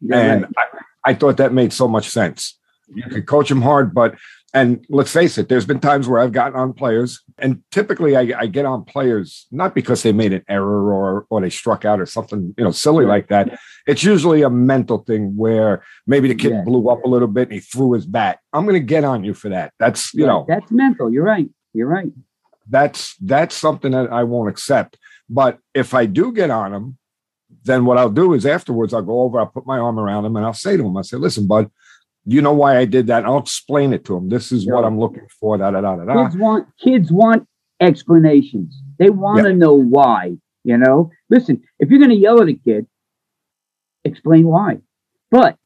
You're 0.00 0.18
and 0.18 0.42
right. 0.42 0.52
I, 1.04 1.10
I 1.10 1.14
thought 1.14 1.38
that 1.38 1.52
made 1.52 1.72
so 1.72 1.88
much 1.88 2.10
sense. 2.10 2.58
You 2.94 3.02
could 3.04 3.26
coach 3.26 3.48
them 3.48 3.62
hard, 3.62 3.94
but 3.94 4.16
and 4.56 4.84
let's 4.88 5.12
face 5.12 5.36
it, 5.38 5.48
there's 5.50 5.66
been 5.66 5.80
times 5.80 6.08
where 6.08 6.18
I've 6.20 6.32
gotten 6.32 6.58
on 6.58 6.72
players, 6.72 7.22
and 7.38 7.62
typically 7.70 8.16
I, 8.16 8.22
I 8.42 8.46
get 8.46 8.64
on 8.64 8.84
players 8.84 9.46
not 9.52 9.74
because 9.74 10.02
they 10.02 10.12
made 10.12 10.32
an 10.32 10.44
error 10.48 10.92
or 10.92 11.26
or 11.30 11.40
they 11.42 11.50
struck 11.50 11.84
out 11.84 12.00
or 12.00 12.06
something 12.06 12.54
you 12.56 12.64
know 12.64 12.70
silly 12.72 13.04
like 13.04 13.28
that. 13.28 13.58
It's 13.86 14.02
usually 14.02 14.40
a 14.42 14.50
mental 14.50 14.98
thing 15.08 15.36
where 15.36 15.84
maybe 16.06 16.28
the 16.28 16.34
kid 16.34 16.52
Yeah. 16.52 16.62
blew 16.64 16.88
up 16.88 17.04
a 17.04 17.08
little 17.08 17.28
bit 17.28 17.44
and 17.48 17.52
he 17.52 17.60
threw 17.60 17.92
his 17.92 18.06
bat. 18.06 18.38
I'm 18.54 18.64
going 18.64 18.80
to 18.82 18.86
get 18.94 19.04
on 19.04 19.24
you 19.24 19.34
for 19.34 19.50
that. 19.50 19.72
That's 19.78 20.12
you 20.14 20.24
Right. 20.24 20.32
know 20.32 20.44
that's 20.48 20.70
mental. 20.70 21.12
You're 21.12 21.24
right. 21.24 21.48
You're 21.74 21.88
right. 21.88 22.10
that's 22.68 23.14
that's 23.18 23.54
something 23.54 23.92
that 23.92 24.10
I 24.12 24.24
won't 24.24 24.48
accept. 24.48 24.96
But 25.28 25.58
if 25.74 25.92
I 25.92 26.06
do 26.06 26.32
get 26.32 26.50
on 26.50 26.72
him, 26.72 26.98
then 27.64 27.84
what 27.84 27.98
I'll 27.98 28.10
do 28.22 28.32
is 28.32 28.46
afterwards 28.46 28.94
I'll 28.94 29.02
go 29.02 29.20
over, 29.22 29.38
I'll 29.38 29.46
put 29.56 29.66
my 29.66 29.78
arm 29.78 29.98
around 29.98 30.24
him, 30.24 30.36
and 30.36 30.44
I'll 30.46 30.52
say 30.66 30.76
to 30.76 30.84
him, 30.86 30.96
I 30.96 31.02
say, 31.02 31.16
"Listen, 31.16 31.46
bud, 31.46 31.70
you 32.26 32.42
know 32.42 32.52
why 32.52 32.76
I 32.78 32.84
did 32.84 33.06
that." 33.06 33.24
I'll 33.24 33.38
explain 33.38 33.92
it 33.92 34.04
to 34.06 34.16
him. 34.16 34.28
This 34.28 34.52
is 34.52 34.66
what 34.66 34.84
I'm 34.84 34.98
looking 34.98 35.26
for. 35.40 35.56
Da 35.56 35.70
da 35.70 35.80
da 35.80 35.96
da 35.96 36.04
da. 36.04 36.24
Kids 36.24 36.36
want 36.36 36.68
kids 36.78 37.12
want 37.12 37.46
explanations. 37.80 38.82
They 38.98 39.10
want 39.10 39.46
to 39.46 39.52
know 39.52 39.74
why. 39.74 40.36
You 40.64 40.78
know, 40.78 41.10
listen, 41.30 41.62
if 41.78 41.90
you're 41.90 42.00
going 42.00 42.10
to 42.10 42.16
yell 42.16 42.42
at 42.42 42.48
a 42.48 42.54
kid, 42.54 42.86
explain 44.04 44.46
why. 44.46 44.78
But 45.30 45.56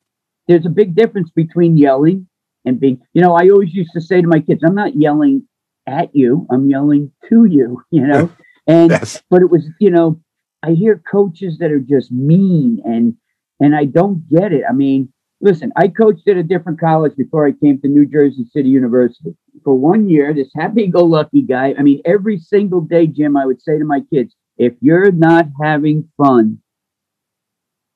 there's 0.49 0.66
a 0.66 0.70
big 0.70 0.94
difference 0.94 1.31
between 1.31 1.77
yelling 1.77 2.27
and 2.64 2.81
being, 2.81 3.01
you 3.14 3.23
know, 3.23 3.35
I 3.35 3.49
always 3.51 3.73
used 3.73 3.92
to 3.94 4.01
say 4.01 4.20
to 4.20 4.27
my 4.27 4.40
kids, 4.40 4.62
I'm 4.64 4.75
not 4.75 4.96
yelling 4.96 5.46
at 5.87 6.14
you, 6.14 6.46
I'm 6.51 6.68
yelling 6.68 7.12
to 7.29 7.44
you, 7.44 7.83
you 7.90 8.07
know, 8.07 8.31
and, 8.66 8.90
yes. 8.90 9.23
but 9.31 9.42
it 9.42 9.51
was, 9.51 9.68
you 9.79 9.90
know, 9.90 10.20
I 10.62 10.73
hear 10.73 11.03
coaches 11.11 11.59
that 11.59 11.70
are 11.70 11.81
just 11.81 12.12
mean 12.12 12.83
and, 12.85 13.14
and 13.61 13.75
I 13.75 13.85
don't 13.85 14.29
get 14.29 14.53
it. 14.53 14.64
I 14.68 14.73
mean, 14.73 15.12
listen, 15.40 15.72
I 15.76 15.88
coached 15.88 16.29
at 16.29 16.37
a 16.37 16.42
different 16.42 16.81
college 16.81 17.16
before 17.16 17.46
I 17.46 17.53
came 17.53 17.81
to 17.81 17.88
New 17.88 18.07
Jersey 18.07 18.44
City 18.53 18.68
University. 18.68 19.35
For 19.64 19.74
one 19.74 20.09
year, 20.09 20.33
this 20.35 20.50
happy 20.55 20.87
go 20.87 21.05
lucky 21.05 21.42
guy, 21.42 21.74
I 21.79 21.83
mean, 21.83 22.00
every 22.05 22.38
single 22.38 22.81
day, 22.81 23.07
Jim, 23.07 23.37
I 23.37 23.46
would 23.46 23.61
say 23.62 23.79
to 23.79 23.85
my 23.85 24.00
kids, 24.12 24.35
if 24.59 24.74
you're 24.81 25.11
not 25.12 25.46
having 25.62 26.09
fun, 26.16 26.59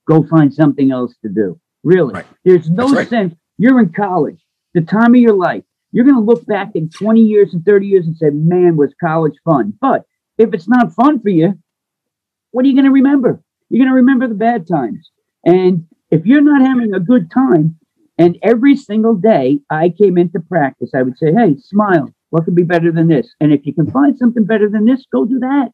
go 0.09 0.22
find 0.24 0.52
something 0.52 0.90
else 0.90 1.14
to 1.22 1.28
do. 1.28 1.61
Really. 1.83 2.14
Right. 2.14 2.26
There's 2.44 2.70
no 2.70 2.88
right. 2.88 3.09
sense. 3.09 3.35
You're 3.59 3.78
in 3.80 3.92
college, 3.92 4.40
the 4.72 4.80
time 4.80 5.14
of 5.14 5.20
your 5.20 5.37
life. 5.37 5.62
You're 5.92 6.04
going 6.04 6.16
to 6.16 6.22
look 6.22 6.44
back 6.46 6.70
in 6.74 6.88
20 6.90 7.20
years 7.20 7.54
and 7.54 7.64
30 7.64 7.87
years 7.87 8.07
and 8.07 8.16
say, 8.16 8.30
man, 8.30 8.76
was 8.76 8.92
college 9.00 9.35
fun. 9.44 9.74
But 9.80 10.02
if 10.38 10.52
it's 10.52 10.68
not 10.68 10.92
fun 10.92 11.20
for 11.20 11.28
you, 11.28 11.54
what 12.50 12.64
are 12.64 12.68
you 12.68 12.74
going 12.74 12.87
to 12.87 12.90
remember? 12.90 13.40
You're 13.68 13.85
going 13.85 13.90
to 13.90 13.96
remember 13.96 14.26
the 14.26 14.35
bad 14.35 14.66
times. 14.66 15.11
And 15.44 15.87
if 16.14 16.24
you're 16.24 16.40
not 16.40 16.62
having 16.62 16.94
a 16.94 17.00
good 17.00 17.29
time, 17.31 17.77
and 18.18 18.38
every 18.42 18.77
single 18.77 19.16
day 19.16 19.59
I 19.68 19.88
came 19.88 20.16
into 20.16 20.38
practice, 20.38 20.92
I 20.94 21.03
would 21.03 21.18
say, 21.18 21.33
hey, 21.33 21.57
smile. 21.59 22.09
What 22.31 22.44
could 22.44 22.55
be 22.55 22.62
better 22.62 22.92
than 22.92 23.09
this? 23.09 23.35
And 23.40 23.53
if 23.53 23.66
you 23.66 23.74
can 23.74 23.90
find 23.90 24.16
something 24.16 24.44
better 24.44 24.68
than 24.68 24.85
this, 24.85 25.05
go 25.12 25.24
do 25.24 25.40
that. 25.40 25.70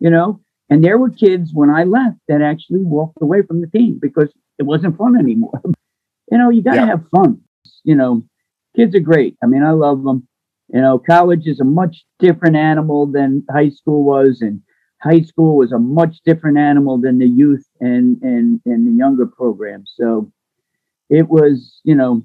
You 0.00 0.10
know, 0.10 0.40
and 0.68 0.82
there 0.82 0.98
were 0.98 1.10
kids 1.10 1.50
when 1.52 1.70
I 1.70 1.84
left 1.84 2.18
that 2.26 2.42
actually 2.42 2.82
walked 2.82 3.22
away 3.22 3.42
from 3.42 3.60
the 3.60 3.68
team 3.68 3.98
because 4.02 4.32
it 4.58 4.64
wasn't 4.64 4.98
fun 4.98 5.16
anymore. 5.16 5.60
you 6.30 6.38
know, 6.38 6.50
you 6.50 6.62
got 6.62 6.74
to 6.74 6.80
yeah. 6.80 6.86
have 6.86 7.08
fun. 7.14 7.40
You 7.84 7.94
know, 7.94 8.22
kids 8.74 8.96
are 8.96 9.00
great. 9.00 9.36
I 9.42 9.46
mean, 9.46 9.62
I 9.62 9.70
love 9.70 10.02
them. 10.02 10.26
You 10.72 10.80
know, 10.80 10.98
college 10.98 11.46
is 11.46 11.60
a 11.60 11.64
much 11.64 12.04
different 12.18 12.56
animal 12.56 13.06
than 13.06 13.44
high 13.50 13.70
school 13.70 14.04
was, 14.04 14.40
and 14.40 14.62
high 15.02 15.22
school 15.22 15.56
was 15.56 15.72
a 15.72 15.78
much 15.78 16.20
different 16.24 16.58
animal 16.58 16.98
than 16.98 17.18
the 17.18 17.28
youth 17.28 17.66
and 17.80 18.20
and 18.22 18.60
and 18.66 18.86
the 18.86 18.96
younger 18.96 19.26
program. 19.26 19.84
So 19.86 20.30
it 21.08 21.28
was, 21.28 21.80
you 21.84 21.94
know, 21.94 22.22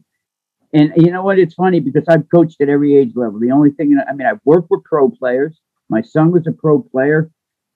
and 0.73 0.93
you 0.95 1.11
know 1.11 1.23
what? 1.23 1.39
It's 1.39 1.55
funny 1.55 1.79
because 1.79 2.03
I've 2.07 2.29
coached 2.29 2.61
at 2.61 2.69
every 2.69 2.95
age 2.95 3.13
level. 3.15 3.39
The 3.39 3.51
only 3.51 3.71
thing, 3.71 3.97
I 4.07 4.13
mean, 4.13 4.27
I've 4.27 4.41
worked 4.45 4.69
with 4.69 4.83
pro 4.83 5.09
players. 5.09 5.59
My 5.89 6.01
son 6.01 6.31
was 6.31 6.45
a 6.47 6.51
pro 6.51 6.81
player. 6.81 7.31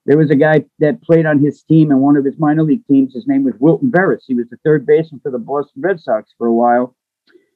There 0.06 0.16
was 0.16 0.30
a 0.30 0.36
guy 0.36 0.64
that 0.78 1.02
played 1.02 1.26
on 1.26 1.38
his 1.38 1.62
team 1.62 1.90
and 1.90 2.00
one 2.00 2.16
of 2.16 2.24
his 2.24 2.38
minor 2.38 2.62
league 2.62 2.86
teams. 2.86 3.14
His 3.14 3.26
name 3.26 3.44
was 3.44 3.54
Wilton 3.58 3.90
Veras. 3.90 4.22
He 4.26 4.34
was 4.34 4.48
the 4.50 4.58
third 4.64 4.86
baseman 4.86 5.20
for 5.22 5.30
the 5.30 5.38
Boston 5.38 5.82
Red 5.82 6.00
Sox 6.00 6.32
for 6.38 6.46
a 6.46 6.54
while. 6.54 6.96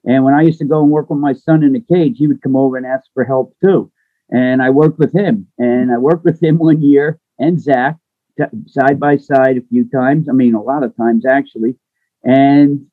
And 0.07 0.25
when 0.25 0.35
I 0.35 0.43
used 0.43 0.59
to 0.59 0.67
go 0.67 0.83
and 0.83 0.91
work 0.91 1.09
with 1.09 1.19
my 1.19 1.33
son 1.33 1.63
in 1.63 1.73
the 1.73 1.81
cage, 1.81 2.17
he 2.19 2.27
would 2.27 2.43
come 2.43 2.57
over 2.57 2.77
and 2.77 2.85
ask 2.85 3.07
for 3.15 3.25
help 3.25 3.57
too. 3.65 3.91
And 4.31 4.63
I 4.63 4.71
worked 4.71 4.99
with 4.99 5.13
him. 5.15 5.47
And 5.59 5.91
I 5.91 5.99
worked 5.99 6.25
with 6.25 6.43
him 6.43 6.59
one 6.59 6.83
year 6.83 7.19
and 7.39 7.61
Zach 7.61 7.97
t- 8.39 8.45
side 8.67 8.99
by 8.99 9.17
side 9.17 9.57
a 9.57 9.63
few 9.63 9.89
times. 9.89 10.29
I 10.29 10.33
mean, 10.33 10.55
a 10.55 10.63
lot 10.63 10.83
of 10.83 10.97
times 10.97 11.25
actually. 11.27 11.77
And 12.23 12.87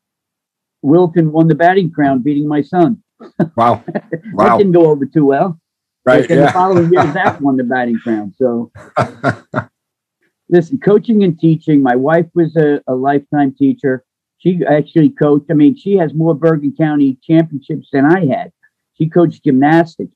Wilton 0.82 1.32
won 1.32 1.48
the 1.48 1.56
batting 1.56 1.92
crown, 1.92 2.22
beating 2.22 2.48
my 2.48 2.62
son. 2.62 3.04
Wow. 3.56 3.84
wow. 4.34 4.50
that 4.50 4.58
didn't 4.58 4.72
go 4.72 4.88
over 4.88 5.06
too 5.06 5.26
well. 5.26 5.60
Right. 6.04 6.28
And 6.30 6.40
yeah. 6.40 6.46
the 6.48 6.52
following 6.52 6.92
year, 6.92 7.04
Zach 7.14 7.40
won 7.40 7.58
the 7.58 7.64
batting 7.64 8.00
crown. 8.00 8.34
So, 8.36 8.72
listen, 10.50 10.80
coaching 10.80 11.24
and 11.24 11.40
teaching. 11.40 11.84
My 11.84 11.96
wife 11.96 12.26
was 12.34 12.56
a, 12.56 12.82
a 12.88 12.96
lifetime 12.96 13.54
teacher. 13.54 14.04
She 14.40 14.62
actually 14.68 15.10
coached. 15.10 15.52
I 15.52 15.54
mean, 15.54 15.78
she 15.78 15.98
has 15.98 16.16
more 16.16 16.34
Bergen 16.34 16.74
County 16.76 17.18
championships 17.22 17.90
than 17.94 18.06
I 18.06 18.26
had. 18.26 18.52
She 18.96 19.08
coached 19.08 19.44
gymnastics. 19.44 20.16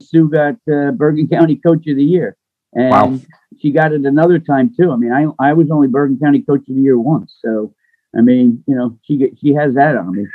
Sue 0.00 0.28
got 0.28 0.56
uh, 0.72 0.92
Bergen 0.92 1.28
County 1.28 1.56
Coach 1.56 1.86
of 1.86 1.96
the 1.96 2.04
Year, 2.04 2.36
and 2.76 2.90
wow. 2.90 3.18
she 3.60 3.72
got 3.72 3.92
it 3.92 4.02
another 4.02 4.38
time 4.38 4.72
too. 4.78 4.92
I 4.92 4.96
mean, 4.96 5.12
I 5.12 5.26
I 5.44 5.52
was 5.54 5.70
only 5.72 5.88
Bergen 5.88 6.18
County 6.18 6.42
Coach 6.42 6.68
of 6.68 6.76
the 6.76 6.80
Year 6.80 6.98
once, 6.98 7.36
so 7.44 7.74
I 8.16 8.20
mean, 8.20 8.62
you 8.68 8.76
know, 8.76 8.96
she 9.02 9.32
she 9.40 9.54
has 9.54 9.74
that 9.74 9.96
on 9.96 10.12
me. 10.14 10.26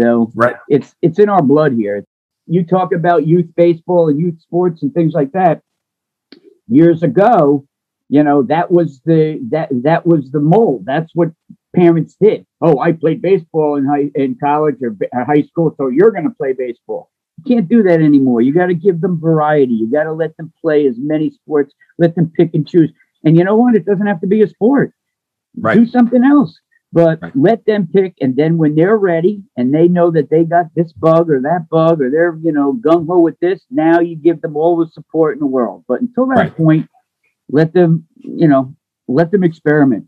So 0.00 0.30
right. 0.34 0.56
it's 0.68 0.94
it's 1.02 1.18
in 1.18 1.28
our 1.28 1.42
blood 1.42 1.72
here 1.72 2.04
you 2.46 2.64
talk 2.64 2.92
about 2.92 3.26
youth 3.26 3.50
baseball 3.56 4.08
and 4.08 4.18
youth 4.18 4.40
sports 4.40 4.82
and 4.82 4.92
things 4.92 5.12
like 5.12 5.32
that. 5.32 5.62
Years 6.68 7.02
ago, 7.02 7.66
you 8.08 8.22
know, 8.22 8.42
that 8.44 8.70
was 8.70 9.00
the 9.04 9.40
that 9.50 9.68
that 9.82 10.06
was 10.06 10.30
the 10.30 10.40
mold. 10.40 10.84
That's 10.84 11.10
what 11.14 11.30
parents 11.74 12.16
did. 12.20 12.46
Oh, 12.60 12.78
I 12.78 12.92
played 12.92 13.22
baseball 13.22 13.76
in 13.76 13.86
high 13.86 14.10
in 14.14 14.36
college 14.42 14.76
or, 14.82 14.96
or 15.12 15.24
high 15.24 15.42
school, 15.42 15.74
so 15.76 15.88
you're 15.88 16.10
going 16.10 16.24
to 16.24 16.34
play 16.34 16.52
baseball. 16.52 17.10
You 17.44 17.56
can't 17.56 17.68
do 17.68 17.82
that 17.82 18.00
anymore. 18.00 18.40
You 18.40 18.52
got 18.52 18.66
to 18.66 18.74
give 18.74 19.00
them 19.00 19.20
variety. 19.20 19.74
You 19.74 19.90
got 19.90 20.04
to 20.04 20.12
let 20.12 20.36
them 20.36 20.52
play 20.60 20.86
as 20.86 20.96
many 20.98 21.30
sports. 21.30 21.74
Let 21.98 22.14
them 22.14 22.32
pick 22.36 22.54
and 22.54 22.66
choose. 22.66 22.92
And 23.24 23.36
you 23.36 23.44
know 23.44 23.56
what? 23.56 23.74
It 23.74 23.84
doesn't 23.84 24.06
have 24.06 24.20
to 24.20 24.26
be 24.26 24.42
a 24.42 24.48
sport. 24.48 24.92
Right. 25.56 25.74
Do 25.74 25.86
something 25.86 26.24
else 26.24 26.58
but 26.92 27.20
right. 27.22 27.32
let 27.34 27.64
them 27.64 27.88
pick 27.92 28.14
and 28.20 28.36
then 28.36 28.58
when 28.58 28.74
they're 28.74 28.96
ready 28.96 29.42
and 29.56 29.74
they 29.74 29.88
know 29.88 30.10
that 30.10 30.30
they 30.30 30.44
got 30.44 30.66
this 30.76 30.92
bug 30.92 31.30
or 31.30 31.40
that 31.40 31.66
bug 31.70 32.00
or 32.00 32.10
they're 32.10 32.38
you 32.42 32.52
know 32.52 32.74
gung-ho 32.74 33.18
with 33.18 33.38
this 33.40 33.64
now 33.70 33.98
you 33.98 34.14
give 34.14 34.40
them 34.42 34.56
all 34.56 34.76
the 34.76 34.90
support 34.92 35.34
in 35.34 35.40
the 35.40 35.46
world 35.46 35.84
but 35.88 36.00
until 36.00 36.26
that 36.26 36.36
right. 36.36 36.56
point 36.56 36.88
let 37.48 37.72
them 37.72 38.06
you 38.16 38.46
know 38.46 38.74
let 39.08 39.30
them 39.30 39.42
experiment 39.42 40.06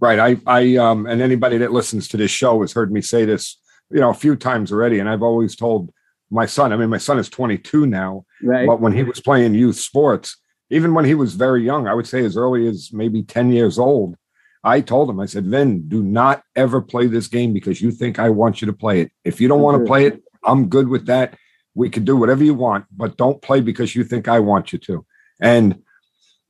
right 0.00 0.18
i 0.18 0.36
i 0.46 0.76
um 0.76 1.06
and 1.06 1.20
anybody 1.20 1.58
that 1.58 1.72
listens 1.72 2.08
to 2.08 2.16
this 2.16 2.30
show 2.30 2.60
has 2.62 2.72
heard 2.72 2.90
me 2.90 3.00
say 3.00 3.24
this 3.24 3.58
you 3.90 4.00
know 4.00 4.10
a 4.10 4.14
few 4.14 4.34
times 4.34 4.72
already 4.72 4.98
and 4.98 5.08
i've 5.08 5.22
always 5.22 5.54
told 5.54 5.92
my 6.30 6.46
son 6.46 6.72
i 6.72 6.76
mean 6.76 6.90
my 6.90 6.98
son 6.98 7.18
is 7.18 7.28
22 7.28 7.86
now 7.86 8.24
right 8.42 8.66
but 8.66 8.80
when 8.80 8.92
he 8.92 9.02
was 9.02 9.20
playing 9.20 9.54
youth 9.54 9.76
sports 9.76 10.36
even 10.70 10.94
when 10.94 11.04
he 11.04 11.14
was 11.14 11.34
very 11.34 11.64
young 11.64 11.86
i 11.86 11.94
would 11.94 12.06
say 12.06 12.24
as 12.24 12.36
early 12.36 12.66
as 12.66 12.90
maybe 12.92 13.22
10 13.22 13.52
years 13.52 13.78
old 13.78 14.16
I 14.64 14.80
told 14.80 15.08
him, 15.08 15.20
I 15.20 15.26
said, 15.26 15.46
Vin, 15.46 15.88
do 15.88 16.02
not 16.02 16.42
ever 16.56 16.82
play 16.82 17.06
this 17.06 17.28
game 17.28 17.52
because 17.52 17.80
you 17.80 17.90
think 17.90 18.18
I 18.18 18.30
want 18.30 18.60
you 18.60 18.66
to 18.66 18.72
play 18.72 19.00
it. 19.00 19.12
If 19.24 19.40
you 19.40 19.48
don't 19.48 19.62
want 19.62 19.76
to 19.76 19.78
mm-hmm. 19.78 19.86
play 19.86 20.06
it, 20.06 20.22
I'm 20.44 20.68
good 20.68 20.88
with 20.88 21.06
that. 21.06 21.38
We 21.74 21.90
can 21.90 22.04
do 22.04 22.16
whatever 22.16 22.42
you 22.42 22.54
want, 22.54 22.86
but 22.94 23.16
don't 23.16 23.40
play 23.40 23.60
because 23.60 23.94
you 23.94 24.02
think 24.02 24.26
I 24.26 24.40
want 24.40 24.72
you 24.72 24.78
to. 24.80 25.06
And 25.40 25.82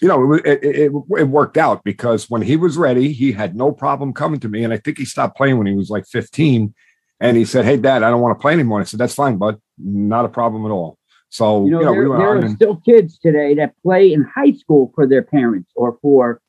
you 0.00 0.08
know, 0.08 0.34
it, 0.34 0.46
it, 0.46 0.64
it, 0.64 0.92
it, 1.18 1.24
worked 1.24 1.56
out 1.56 1.82
because 1.82 2.30
when 2.30 2.40
he 2.40 2.56
was 2.56 2.76
ready, 2.76 3.12
he 3.12 3.32
had 3.32 3.56
no 3.56 3.72
problem 3.72 4.12
coming 4.12 4.38
to 4.40 4.48
me. 4.48 4.62
And 4.62 4.72
I 4.72 4.76
think 4.76 4.96
he 4.96 5.04
stopped 5.04 5.36
playing 5.36 5.58
when 5.58 5.66
he 5.66 5.74
was 5.74 5.90
like 5.90 6.06
15. 6.06 6.72
And 7.20 7.36
he 7.36 7.44
said, 7.44 7.64
Hey, 7.64 7.76
dad, 7.76 8.04
I 8.04 8.10
don't 8.10 8.20
want 8.20 8.38
to 8.38 8.40
play 8.40 8.52
anymore. 8.52 8.80
I 8.80 8.84
said, 8.84 9.00
That's 9.00 9.14
fine, 9.14 9.38
bud. 9.38 9.60
Not 9.78 10.24
a 10.24 10.28
problem 10.28 10.64
at 10.66 10.70
all. 10.70 10.98
So, 11.30 11.64
you 11.66 11.70
know, 11.72 11.80
you 11.80 11.84
know 11.86 11.92
there, 11.92 12.02
we 12.02 12.16
there 12.16 12.28
are 12.28 12.38
and- 12.38 12.50
still 12.50 12.76
kids 12.76 13.18
today 13.18 13.54
that 13.54 13.74
play 13.82 14.12
in 14.12 14.24
high 14.24 14.52
school 14.52 14.92
for 14.94 15.06
their 15.06 15.22
parents 15.22 15.70
or 15.76 15.98
for 16.00 16.40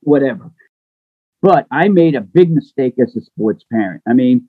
whatever. 0.00 0.50
But 1.40 1.66
I 1.70 1.88
made 1.88 2.16
a 2.16 2.20
big 2.20 2.50
mistake 2.50 2.94
as 3.00 3.14
a 3.16 3.20
sports 3.20 3.64
parent. 3.72 4.02
I 4.08 4.12
mean, 4.12 4.48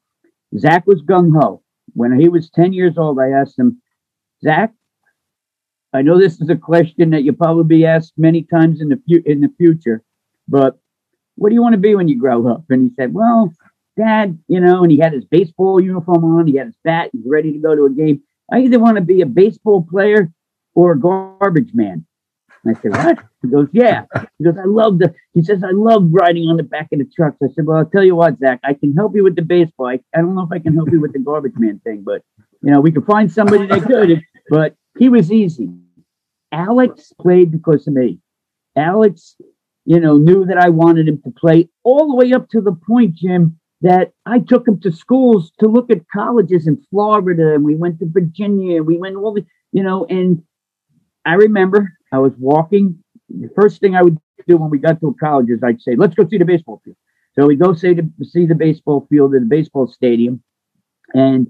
Zach 0.58 0.88
was 0.88 1.02
gung 1.04 1.32
ho. 1.40 1.62
When 1.94 2.20
he 2.20 2.30
was 2.30 2.50
10 2.50 2.74
years 2.74 2.98
old, 2.98 3.20
I 3.20 3.30
asked 3.30 3.60
him, 3.60 3.80
Zach, 4.44 4.74
I 5.94 6.02
know 6.02 6.20
this 6.20 6.40
is 6.42 6.50
a 6.50 6.56
question 6.56 7.12
that 7.12 7.24
you'll 7.24 7.36
probably 7.36 7.64
be 7.78 7.86
asked 7.86 8.14
many 8.18 8.44
times 8.44 8.82
in 8.82 8.90
the, 8.90 9.02
fu- 9.08 9.24
in 9.26 9.42
the 9.42 9.52
future, 9.58 10.04
but 10.48 10.80
what 11.36 11.50
do 11.50 11.56
you 11.56 11.62
want 11.62 11.74
to 11.74 11.80
be 11.80 11.96
when 11.96 12.08
you 12.08 12.20
grow 12.20 12.48
up? 12.48 12.66
And 12.70 12.84
he 12.84 12.96
said, 12.96 13.14
Well, 13.14 13.52
Dad, 14.00 14.40
you 14.48 14.62
know, 14.62 14.84
and 14.84 14.92
he 14.92 15.00
had 15.00 15.14
his 15.14 15.26
baseball 15.26 15.82
uniform 15.82 16.24
on, 16.24 16.48
he 16.48 16.56
had 16.56 16.68
his 16.68 16.78
bat, 16.84 17.10
he's 17.12 17.26
ready 17.26 17.52
to 17.52 17.60
go 17.60 17.76
to 17.76 17.86
a 17.86 17.90
game. 17.90 18.22
I 18.52 18.60
either 18.60 18.80
want 18.80 18.96
to 18.96 19.02
be 19.02 19.22
a 19.22 19.26
baseball 19.26 19.86
player 19.90 20.32
or 20.74 20.94
a 20.94 21.00
garbage 21.00 21.72
man. 21.74 22.06
And 22.64 22.76
I 22.76 22.82
said, 22.82 22.92
What? 22.92 23.20
He 23.42 23.50
goes, 23.50 23.68
Yeah. 23.74 24.06
He 24.38 24.46
goes, 24.46 24.58
I 24.58 24.66
love 24.66 25.00
the, 25.00 25.14
he 25.34 25.44
says, 25.44 25.64
I 25.64 25.72
love 25.72 26.08
riding 26.12 26.48
on 26.48 26.58
the 26.58 26.64
back 26.64 26.88
of 26.94 27.00
the 27.00 27.06
trucks. 27.14 27.38
I 27.44 27.48
said, 27.54 27.66
Well, 27.66 27.78
I'll 27.78 27.86
tell 27.86 28.04
you 28.04 28.16
what, 28.16 28.40
Zach, 28.40 28.60
I 28.64 28.74
can 28.74 28.96
help 28.96 29.16
you 29.16 29.24
with 29.24 29.36
the 29.36 29.42
baseball. 29.42 29.88
I, 29.88 30.00
I 30.16 30.22
don't 30.22 30.36
know 30.36 30.44
if 30.44 30.52
I 30.52 30.60
can 30.60 30.76
help 30.76 30.92
you 30.92 31.02
with 31.02 31.14
the 31.14 31.20
garbage 31.20 31.58
man 31.58 31.80
thing, 31.84 32.04
but, 32.06 32.22
you 32.62 32.72
know, 32.72 32.80
we 32.80 32.92
can 32.92 33.04
find 33.04 33.32
somebody 33.32 33.68
that 33.68 33.84
could. 33.84 34.22
But 34.50 34.76
he 34.98 35.10
was 35.10 35.32
easy. 35.32 35.70
Alex 36.52 37.14
played 37.20 37.52
because 37.52 37.88
of 37.88 37.94
me. 37.94 38.20
Alex, 38.76 39.36
you 39.86 40.00
know, 40.00 40.18
knew 40.18 40.46
that 40.46 40.58
I 40.58 40.70
wanted 40.70 41.08
him 41.08 41.22
to 41.24 41.32
play 41.32 41.70
all 41.84 42.08
the 42.08 42.16
way 42.16 42.34
up 42.34 42.50
to 42.50 42.62
the 42.62 42.72
point, 42.74 43.16
Jim, 43.16 43.59
that 43.82 44.12
I 44.26 44.40
took 44.40 44.68
him 44.68 44.80
to 44.82 44.92
schools 44.92 45.52
to 45.60 45.68
look 45.68 45.90
at 45.90 46.08
colleges 46.14 46.68
in 46.68 46.84
Florida 46.90 47.54
and 47.54 47.64
we 47.64 47.76
went 47.76 48.00
to 48.00 48.06
Virginia 48.08 48.78
and 48.78 48.86
we 48.86 48.98
went 48.98 49.16
all 49.16 49.34
the, 49.34 49.46
you 49.72 49.84
know, 49.84 50.06
and 50.06 50.44
I 51.26 51.34
remember 51.34 51.94
I 52.12 52.20
was 52.20 52.34
walking. 52.38 53.02
The 53.30 53.50
first 53.56 53.80
thing 53.80 53.96
I 53.96 54.02
would 54.02 54.18
do 54.48 54.58
when 54.58 54.70
we 54.70 54.80
got 54.80 55.00
to 55.00 55.08
a 55.08 55.14
college 55.14 55.50
is 55.50 55.62
I'd 55.64 55.82
say, 55.82 55.96
let's 55.96 56.16
go 56.16 56.28
see 56.28 56.38
the 56.38 56.46
baseball 56.46 56.82
field. 56.84 56.98
So 57.38 57.46
we 57.46 57.56
go 57.56 57.74
see 57.74 57.94
the, 57.94 58.10
see 58.24 58.46
the 58.46 58.56
baseball 58.56 59.08
field 59.10 59.36
at 59.36 59.42
the 59.42 59.48
baseball 59.48 59.88
stadium. 59.88 60.44
And 61.14 61.48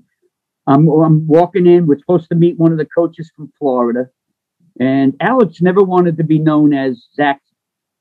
I'm, 0.67 0.87
I'm 0.87 1.25
walking 1.25 1.65
in. 1.65 1.87
We're 1.87 1.99
supposed 1.99 2.29
to 2.29 2.35
meet 2.35 2.59
one 2.59 2.71
of 2.71 2.77
the 2.77 2.85
coaches 2.85 3.31
from 3.35 3.51
Florida. 3.57 4.09
And 4.79 5.15
Alex 5.19 5.61
never 5.61 5.81
wanted 5.81 6.17
to 6.17 6.23
be 6.23 6.37
known 6.37 6.73
as 6.73 7.07
Zach's 7.15 7.49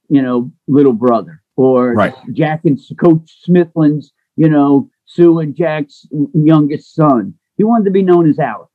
you 0.09 0.23
know, 0.23 0.51
little 0.67 0.93
brother 0.93 1.43
or 1.57 1.93
Right. 1.93 2.15
Jack 2.33 2.65
and 2.65 2.79
Coach 2.99 3.43
Smithlin's, 3.47 4.13
you 4.39 4.49
know, 4.49 4.89
Sue 5.05 5.41
and 5.41 5.55
Jack's 5.55 6.07
youngest 6.33 6.95
son. 6.95 7.35
He 7.57 7.65
wanted 7.65 7.87
to 7.87 7.91
be 7.91 8.03
known 8.03 8.29
as 8.31 8.39
Alex. 8.39 8.71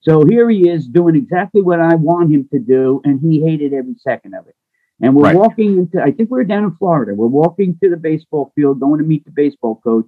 So 0.00 0.24
here 0.24 0.48
he 0.50 0.68
is 0.68 0.86
doing 0.86 1.16
exactly 1.16 1.62
what 1.62 1.80
I 1.80 1.94
want 1.94 2.30
him 2.32 2.46
to 2.52 2.58
do, 2.58 3.00
and 3.04 3.18
he 3.20 3.40
hated 3.42 3.72
every 3.72 3.94
second 3.98 4.34
of 4.34 4.46
it. 4.46 4.54
And 5.00 5.14
we're 5.14 5.24
Right. 5.24 5.36
walking 5.36 5.78
into, 5.78 6.02
I 6.02 6.10
think 6.12 6.30
we 6.30 6.40
are 6.40 6.44
down 6.44 6.64
in 6.64 6.72
Florida. 6.72 7.14
We're 7.14 7.26
walking 7.26 7.78
to 7.82 7.88
the 7.88 7.96
baseball 7.96 8.52
field, 8.54 8.80
going 8.80 8.98
to 9.00 9.06
meet 9.06 9.24
the 9.24 9.30
baseball 9.30 9.76
coach. 9.82 10.06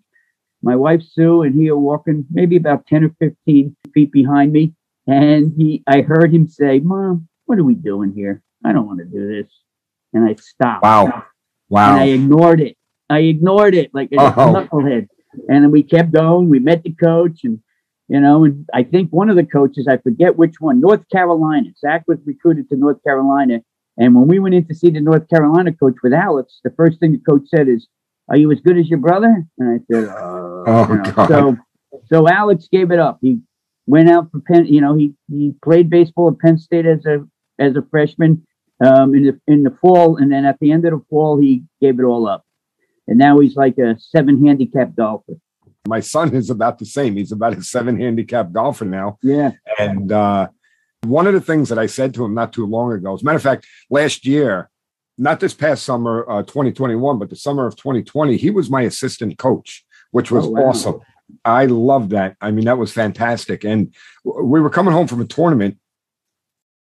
My 0.62 0.76
wife 0.76 1.02
Sue 1.02 1.42
and 1.42 1.54
he 1.54 1.70
are 1.70 1.78
walking 1.78 2.26
maybe 2.30 2.56
about 2.56 2.86
10 2.86 3.04
or 3.04 3.10
15 3.20 3.74
feet 3.94 4.12
behind 4.12 4.52
me. 4.52 4.74
And 5.06 5.54
he, 5.56 5.82
I 5.86 6.02
heard 6.02 6.34
him 6.34 6.46
say, 6.46 6.78
Mom, 6.80 7.28
what 7.46 7.58
are 7.58 7.64
we 7.64 7.74
doing 7.74 8.12
here? 8.12 8.42
I 8.64 8.72
don't 8.72 8.86
want 8.86 8.98
to 8.98 9.06
do 9.06 9.26
this. 9.26 9.50
And 10.12 10.28
I 10.28 10.34
stopped. 10.34 10.82
Wow. 10.82 11.24
Wow. 11.70 11.92
And 11.92 12.00
I 12.00 12.06
ignored 12.08 12.60
it. 12.60 12.76
I 13.10 13.20
ignored 13.20 13.74
it 13.74 13.90
like 13.92 14.10
a 14.12 14.16
Oh. 14.20 14.54
knucklehead. 14.54 15.08
And 15.48 15.64
then 15.64 15.70
we 15.70 15.82
kept 15.82 16.12
going. 16.12 16.48
We 16.48 16.58
met 16.58 16.82
the 16.82 16.92
coach, 16.92 17.44
and 17.44 17.60
you 18.08 18.18
know, 18.20 18.44
and 18.44 18.66
I 18.74 18.82
think 18.82 19.10
one 19.10 19.30
of 19.30 19.36
the 19.36 19.44
coaches, 19.44 19.86
I 19.88 19.96
forget 19.98 20.36
which 20.36 20.56
one, 20.60 20.80
North 20.80 21.08
Carolina. 21.12 21.68
Zach 21.78 22.02
was 22.08 22.18
recruited 22.24 22.68
to 22.70 22.76
North 22.76 23.00
Carolina, 23.04 23.60
and 23.96 24.14
when 24.14 24.26
we 24.26 24.38
went 24.40 24.54
in 24.56 24.66
to 24.66 24.74
see 24.74 24.90
the 24.90 25.00
North 25.00 25.28
Carolina 25.28 25.72
coach 25.72 25.94
with 26.02 26.12
Alex, 26.12 26.60
the 26.64 26.70
first 26.70 26.98
thing 26.98 27.12
the 27.12 27.18
coach 27.18 27.46
said 27.48 27.68
is, 27.68 27.86
"Are 28.28 28.36
you 28.36 28.50
as 28.50 28.60
good 28.60 28.76
as 28.78 28.88
your 28.90 28.98
brother?" 28.98 29.46
And 29.58 29.68
I 29.68 29.78
said, 29.94 30.08
uh, 30.08 30.64
Oh, 30.66 30.86
you 30.90 30.96
know. 30.96 31.12
God. 31.12 31.28
So, 31.28 31.56
so 32.06 32.28
Alex 32.28 32.68
gave 32.70 32.90
it 32.90 32.98
up. 32.98 33.18
He 33.22 33.40
went 33.86 34.10
out 34.10 34.30
for 34.32 34.40
Penn. 34.40 34.66
You 34.66 34.80
know, 34.80 34.94
he 34.96 35.14
he 35.28 35.54
played 35.64 35.88
baseball 35.90 36.28
at 36.32 36.38
Penn 36.40 36.58
State 36.58 36.86
as 36.86 37.06
a 37.06 37.24
as 37.60 37.76
a 37.76 37.82
freshman 37.90 38.44
um, 38.84 39.14
in 39.14 39.22
the 39.26 39.40
in 39.46 39.62
the 39.62 39.70
fall, 39.80 40.16
and 40.16 40.32
then 40.32 40.44
at 40.44 40.58
the 40.60 40.72
end 40.72 40.84
of 40.86 40.90
the 40.92 41.04
fall, 41.08 41.38
he 41.38 41.62
gave 41.80 42.00
it 42.00 42.04
all 42.04 42.26
up. 42.26 42.44
And 43.10 43.18
now 43.18 43.40
he's 43.40 43.56
like 43.56 43.76
a 43.76 43.98
seven 43.98 44.46
handicap 44.46 44.94
golfer. 44.94 45.34
My 45.88 46.00
son 46.00 46.32
is 46.34 46.48
about 46.48 46.78
the 46.78 46.86
same. 46.86 47.16
He's 47.16 47.32
about 47.32 47.58
a 47.58 47.62
seven 47.62 47.98
handicap 48.00 48.52
golfer 48.52 48.84
now. 48.84 49.18
Yeah. 49.22 49.50
And 49.78 50.12
uh, 50.12 50.48
one 51.02 51.26
of 51.26 51.34
the 51.34 51.40
things 51.40 51.68
that 51.70 51.78
I 51.78 51.86
said 51.86 52.14
to 52.14 52.24
him 52.24 52.34
not 52.34 52.52
too 52.52 52.66
long 52.66 52.92
ago, 52.92 53.14
as 53.14 53.22
a 53.22 53.24
matter 53.24 53.36
of 53.36 53.42
fact, 53.42 53.66
last 53.90 54.24
year, 54.24 54.70
not 55.18 55.40
this 55.40 55.54
past 55.54 55.82
summer, 55.82 56.24
uh, 56.30 56.42
2021, 56.44 57.18
but 57.18 57.30
the 57.30 57.36
summer 57.36 57.66
of 57.66 57.76
2020, 57.76 58.36
he 58.36 58.50
was 58.50 58.70
my 58.70 58.82
assistant 58.82 59.38
coach, 59.38 59.84
which 60.12 60.30
was 60.30 60.46
Oh, 60.46 60.50
wow. 60.50 60.62
awesome. 60.68 61.00
I 61.44 61.66
loved 61.66 62.10
that. 62.10 62.36
I 62.40 62.52
mean, 62.52 62.66
that 62.66 62.78
was 62.78 62.92
fantastic. 62.92 63.64
And 63.64 63.92
we 64.24 64.60
were 64.60 64.70
coming 64.70 64.92
home 64.94 65.08
from 65.08 65.20
a 65.20 65.26
tournament. 65.26 65.78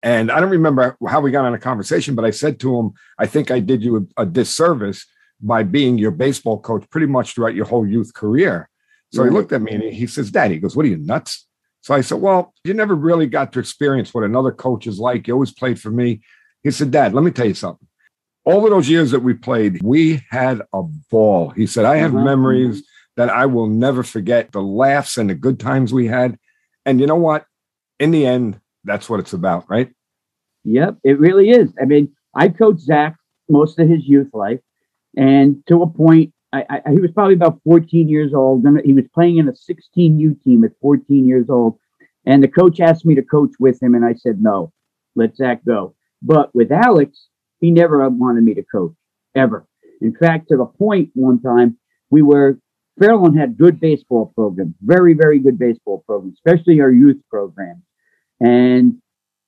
And 0.02 0.30
I 0.30 0.40
don't 0.40 0.50
remember 0.50 0.96
how 1.08 1.20
we 1.20 1.30
got 1.30 1.44
on 1.46 1.54
a 1.54 1.58
conversation, 1.58 2.14
but 2.14 2.24
I 2.24 2.30
said 2.30 2.60
to 2.60 2.78
him, 2.78 2.92
I 3.18 3.26
think 3.26 3.50
I 3.50 3.60
did 3.60 3.82
you 3.82 4.08
a, 4.16 4.22
a 4.22 4.26
disservice 4.26 5.06
by 5.40 5.62
being 5.62 5.98
your 5.98 6.11
baseball 6.11 6.59
coach 6.61 6.85
pretty 6.90 7.07
much 7.07 7.35
throughout 7.35 7.55
your 7.55 7.66
whole 7.66 7.87
youth 7.87 8.12
career. 8.14 8.68
So 9.11 9.24
he 9.24 9.31
looked 9.31 9.53
at 9.53 9.62
me 9.62 9.72
and 9.72 9.83
he 9.85 10.07
says, 10.07 10.31
Dad, 10.31 10.51
he 10.51 10.59
goes, 10.59 10.77
What 10.77 10.85
are 10.85 10.88
you 10.88 10.98
nuts? 10.98 11.46
So 11.81 11.94
I 11.94 12.03
said, 12.03 12.20
Well, 12.20 12.53
you 12.64 12.74
never 12.74 12.94
really 12.94 13.27
got 13.27 13.53
to 13.55 13.59
experience 13.59 14.12
what 14.12 14.24
another 14.24 14.53
coach 14.53 14.87
is 14.87 14.98
like. 14.98 15.27
You 15.27 15.35
always 15.35 15.53
played 15.53 15.81
for 15.81 15.90
me. 15.90 16.20
He 16.62 16.70
said, 16.70 16.90
Dad, 16.90 17.14
let 17.14 17.24
me 17.24 17.31
tell 17.31 17.46
you 17.46 17.55
something. 17.55 17.87
All 18.44 18.64
of 18.64 18.70
those 18.70 18.88
years 18.88 19.11
that 19.12 19.20
we 19.20 19.33
played, 19.35 19.81
we 19.83 20.22
had 20.29 20.61
a 20.74 20.83
ball. 21.11 21.51
He 21.51 21.66
said, 21.66 21.85
I 21.87 21.96
have 21.96 22.12
Mhm. 22.12 22.24
memories 22.24 22.87
that 23.16 23.31
I 23.31 23.46
will 23.46 23.66
never 23.66 24.03
forget 24.03 24.53
the 24.53 24.62
laughs 24.62 25.16
and 25.16 25.31
the 25.31 25.35
good 25.35 25.59
times 25.59 25.92
we 25.92 26.07
had. 26.07 26.38
And 26.85 27.01
you 27.01 27.07
know 27.07 27.16
what? 27.16 27.46
In 27.98 28.11
the 28.11 28.27
end, 28.27 28.61
that's 28.85 29.09
what 29.09 29.20
it's 29.20 29.33
about, 29.33 29.64
right? 29.70 29.90
Yep, 30.64 30.98
it 31.03 31.18
really 31.18 31.51
is. 31.51 31.72
I 31.81 31.85
mean, 31.85 32.12
I 32.35 32.48
coached 32.48 32.81
Zach 32.81 33.16
most 33.48 33.79
of 33.79 33.88
his 33.88 34.07
youth 34.07 34.29
life, 34.35 34.61
and 35.18 35.66
to 35.66 35.83
a 35.83 35.87
point, 35.88 36.33
I, 36.52 36.64
I, 36.70 36.92
he 36.92 37.00
was 37.00 37.11
probably 37.11 37.35
about 37.35 37.61
14 37.64 38.09
years 38.09 38.33
old. 38.33 38.64
And 38.64 38.81
he 38.85 38.92
was 38.92 39.04
playing 39.12 39.38
in 39.38 39.48
a 39.48 39.52
16U 39.52 40.42
team 40.44 40.62
at 40.62 40.70
14 40.81 41.26
years 41.26 41.46
old, 41.50 41.76
and 42.24 42.42
the 42.42 42.48
coach 42.48 42.78
asked 42.78 43.04
me 43.04 43.16
to 43.16 43.22
coach 43.22 43.50
with 43.59 43.83
him, 43.83 43.94
and 43.94 44.04
I 44.04 44.14
said 44.14 44.40
no, 44.40 44.72
let 45.16 45.37
Zach 45.37 45.64
go. 45.64 45.94
But 46.22 46.54
with 46.54 46.70
Alex, 46.70 47.26
he 47.61 47.72
never 47.72 48.09
wanted 48.09 48.44
me 48.44 48.54
to 48.54 48.62
coach 48.62 48.94
ever. 49.35 49.66
In 50.00 50.14
fact, 50.14 50.48
to 50.50 50.57
the 50.57 50.66
point 50.66 51.11
one 51.14 51.42
time 51.42 51.76
we 52.11 52.22
were 52.22 52.59
Fairlawn 53.00 53.37
had 53.37 53.59
good 53.59 53.81
baseball 53.81 54.33
programs, 54.37 54.74
very 54.81 55.14
very 55.14 55.40
good 55.40 55.59
baseball 55.59 56.04
programs, 56.07 56.38
especially 56.44 56.81
our 56.81 56.92
youth 56.92 57.20
program, 57.28 57.83
and 58.40 59.02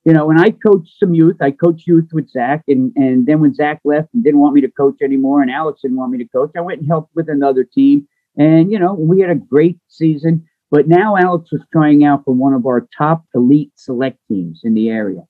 you 0.05 0.13
know, 0.15 0.27
when 0.27 0.39
I 0.39 0.51
coached 0.51 0.99
some 0.99 1.15
youth, 1.15 1.37
I 1.41 1.51
coached 1.51 1.87
youth 1.87 2.09
with 2.13 2.31
Zach, 2.31 2.63
and 2.69 2.93
and 2.97 3.27
then 3.27 3.41
when 3.41 3.55
Zach 3.55 3.81
left 3.85 4.09
and 4.15 4.25
didn't 4.25 4.41
want 4.41 4.55
me 4.55 4.61
to 4.63 4.71
coach 4.71 4.97
anymore, 5.03 5.43
and 5.43 5.51
Alex 5.51 5.83
didn't 5.83 5.99
want 5.99 6.13
me 6.13 6.19
to 6.19 6.29
coach, 6.29 6.53
I 6.57 6.61
went 6.61 6.81
and 6.81 6.89
helped 6.89 7.15
with 7.15 7.29
another 7.29 7.65
team, 7.65 8.09
and 8.37 8.71
you 8.73 8.79
know, 8.79 8.95
we 8.95 9.21
had 9.21 9.31
a 9.31 9.35
great 9.35 9.79
season. 9.89 10.47
But 10.71 10.87
now 10.87 11.17
Alex 11.17 11.51
was 11.51 11.63
trying 11.73 12.05
out 12.05 12.25
for 12.25 12.33
one 12.33 12.55
of 12.55 12.65
our 12.65 12.87
top 12.97 13.25
elite 13.35 13.73
select 13.75 14.19
teams 14.29 14.61
in 14.63 14.75
the 14.75 14.89
area. 14.89 15.23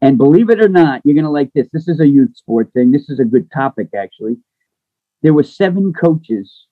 And 0.00 0.16
believe 0.16 0.50
it 0.50 0.60
or 0.60 0.68
not, 0.68 1.00
you're 1.04 1.14
going 1.14 1.24
to 1.24 1.30
like 1.30 1.52
this. 1.52 1.68
This 1.72 1.88
is 1.88 1.98
a 1.98 2.06
youth 2.06 2.36
sport 2.36 2.72
thing. 2.72 2.92
This 2.92 3.10
is 3.10 3.18
a 3.18 3.24
good 3.24 3.50
topic, 3.50 3.88
actually. 3.96 4.36
There 5.22 5.34
were 5.34 5.42
seven 5.42 5.92
coaches 5.92 6.66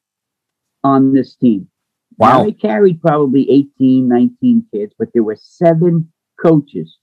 on 0.85 1.15
this 1.15 1.35
team. 1.35 1.69
Now, 2.19 2.39
Wow. 2.39 2.45
they 2.45 2.53
carried 2.53 3.01
probably 3.01 3.51
18, 3.51 4.07
19 4.07 4.67
kids, 4.73 4.95
but 4.97 5.09
there 5.13 5.25
were 5.25 5.37
seven 5.37 6.12
coaches. 6.43 6.99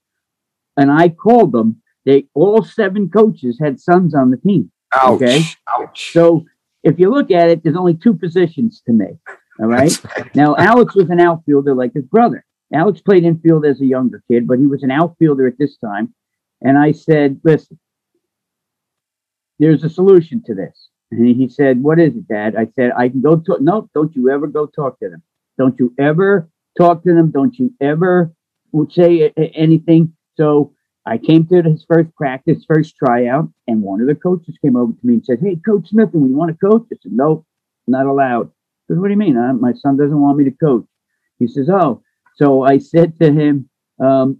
And 0.78 0.92
I 0.92 1.10
called 1.10 1.52
them. 1.52 1.82
They 2.06 2.26
all 2.34 2.64
seven 2.64 3.10
coaches 3.10 3.60
had 3.62 3.80
sons 3.80 4.16
on 4.16 4.32
the 4.32 4.38
team. 4.38 4.72
Ouch. 4.94 5.22
Okay. 5.22 5.42
Ouch. 5.68 6.12
So 6.14 6.46
if 6.84 7.00
you 7.00 7.10
look 7.10 7.32
at 7.32 7.50
it, 7.50 7.64
there's 7.64 7.76
only 7.76 7.94
two 7.94 8.14
positions 8.14 8.82
to 8.86 8.94
make. 8.94 9.18
All 9.60 9.68
right. 9.68 9.96
Now, 10.34 10.56
Alex 10.56 10.96
was 10.96 11.10
an 11.10 11.20
outfielder 11.20 11.74
like 11.76 11.94
his 11.94 12.06
brother. 12.06 12.46
Alex 12.74 13.02
played 13.02 13.24
infield 13.24 13.66
as 13.66 13.82
a 13.82 13.86
younger 13.86 14.24
kid, 14.32 14.48
but 14.48 14.60
he 14.60 14.66
was 14.66 14.84
an 14.84 14.92
outfielder 14.92 15.48
at 15.48 15.58
this 15.58 15.78
time. 15.78 16.14
And 16.62 16.78
I 16.78 16.92
said, 16.92 17.42
listen, 17.44 17.80
there's 19.60 19.84
a 19.84 19.90
solution 19.90 20.42
to 20.46 20.54
this. 20.54 20.90
And 21.12 21.28
he 21.28 21.50
said, 21.50 21.82
what 21.82 22.00
is 22.00 22.16
it, 22.16 22.28
Dad? 22.28 22.56
I 22.56 22.68
said, 22.76 22.92
I 22.98 23.10
can 23.10 23.22
go 23.22 23.38
talk. 23.38 23.60
No, 23.60 23.90
don't 23.94 24.16
you 24.16 24.30
ever 24.30 24.48
go 24.48 24.68
talk 24.68 25.00
to 25.00 25.10
them. 25.10 25.24
Don't 25.58 25.78
you 25.80 25.94
ever 26.00 26.50
talk 26.78 27.04
to 27.04 27.14
them. 27.14 27.32
Don't 27.32 27.58
you 27.58 27.74
ever 27.82 28.32
say 28.92 29.22
a- 29.22 29.34
a- 29.38 29.52
anything. 29.56 30.14
So 30.36 30.74
I 31.06 31.18
came 31.18 31.46
to 31.48 31.62
his 31.62 31.86
first 31.86 32.14
practice, 32.16 32.64
first 32.68 32.96
tryout, 32.96 33.50
and 33.68 33.82
one 33.82 34.02
of 34.02 34.08
the 34.08 34.16
coaches 34.16 34.58
came 34.64 34.76
over 34.76 34.94
to 34.94 35.08
me 35.08 35.16
and 35.16 35.26
said, 35.26 35.40
Hey, 35.42 35.56
Coach 35.58 35.90
Smith, 35.90 36.10
we 36.14 36.32
want 36.34 36.52
to 36.52 36.68
coach? 36.68 36.84
I 36.92 36.96
said, 37.02 37.12
Nope, 37.12 37.46
not 37.88 38.06
allowed. 38.06 38.48
I 38.48 38.94
said, 38.94 39.00
What 39.00 39.08
do 39.08 39.12
you 39.14 39.18
mean? 39.18 39.36
My 39.60 39.74
son 39.74 39.98
doesn't 39.98 40.20
want 40.22 40.38
me 40.38 40.46
to 40.46 40.52
coach. 40.52 40.86
He 41.40 41.48
says, 41.48 41.70
Oh, 41.70 42.02
so 42.36 42.64
I 42.64 42.78
said 42.78 43.20
to 43.20 43.32
him, 43.32 43.70
um, 44.00 44.38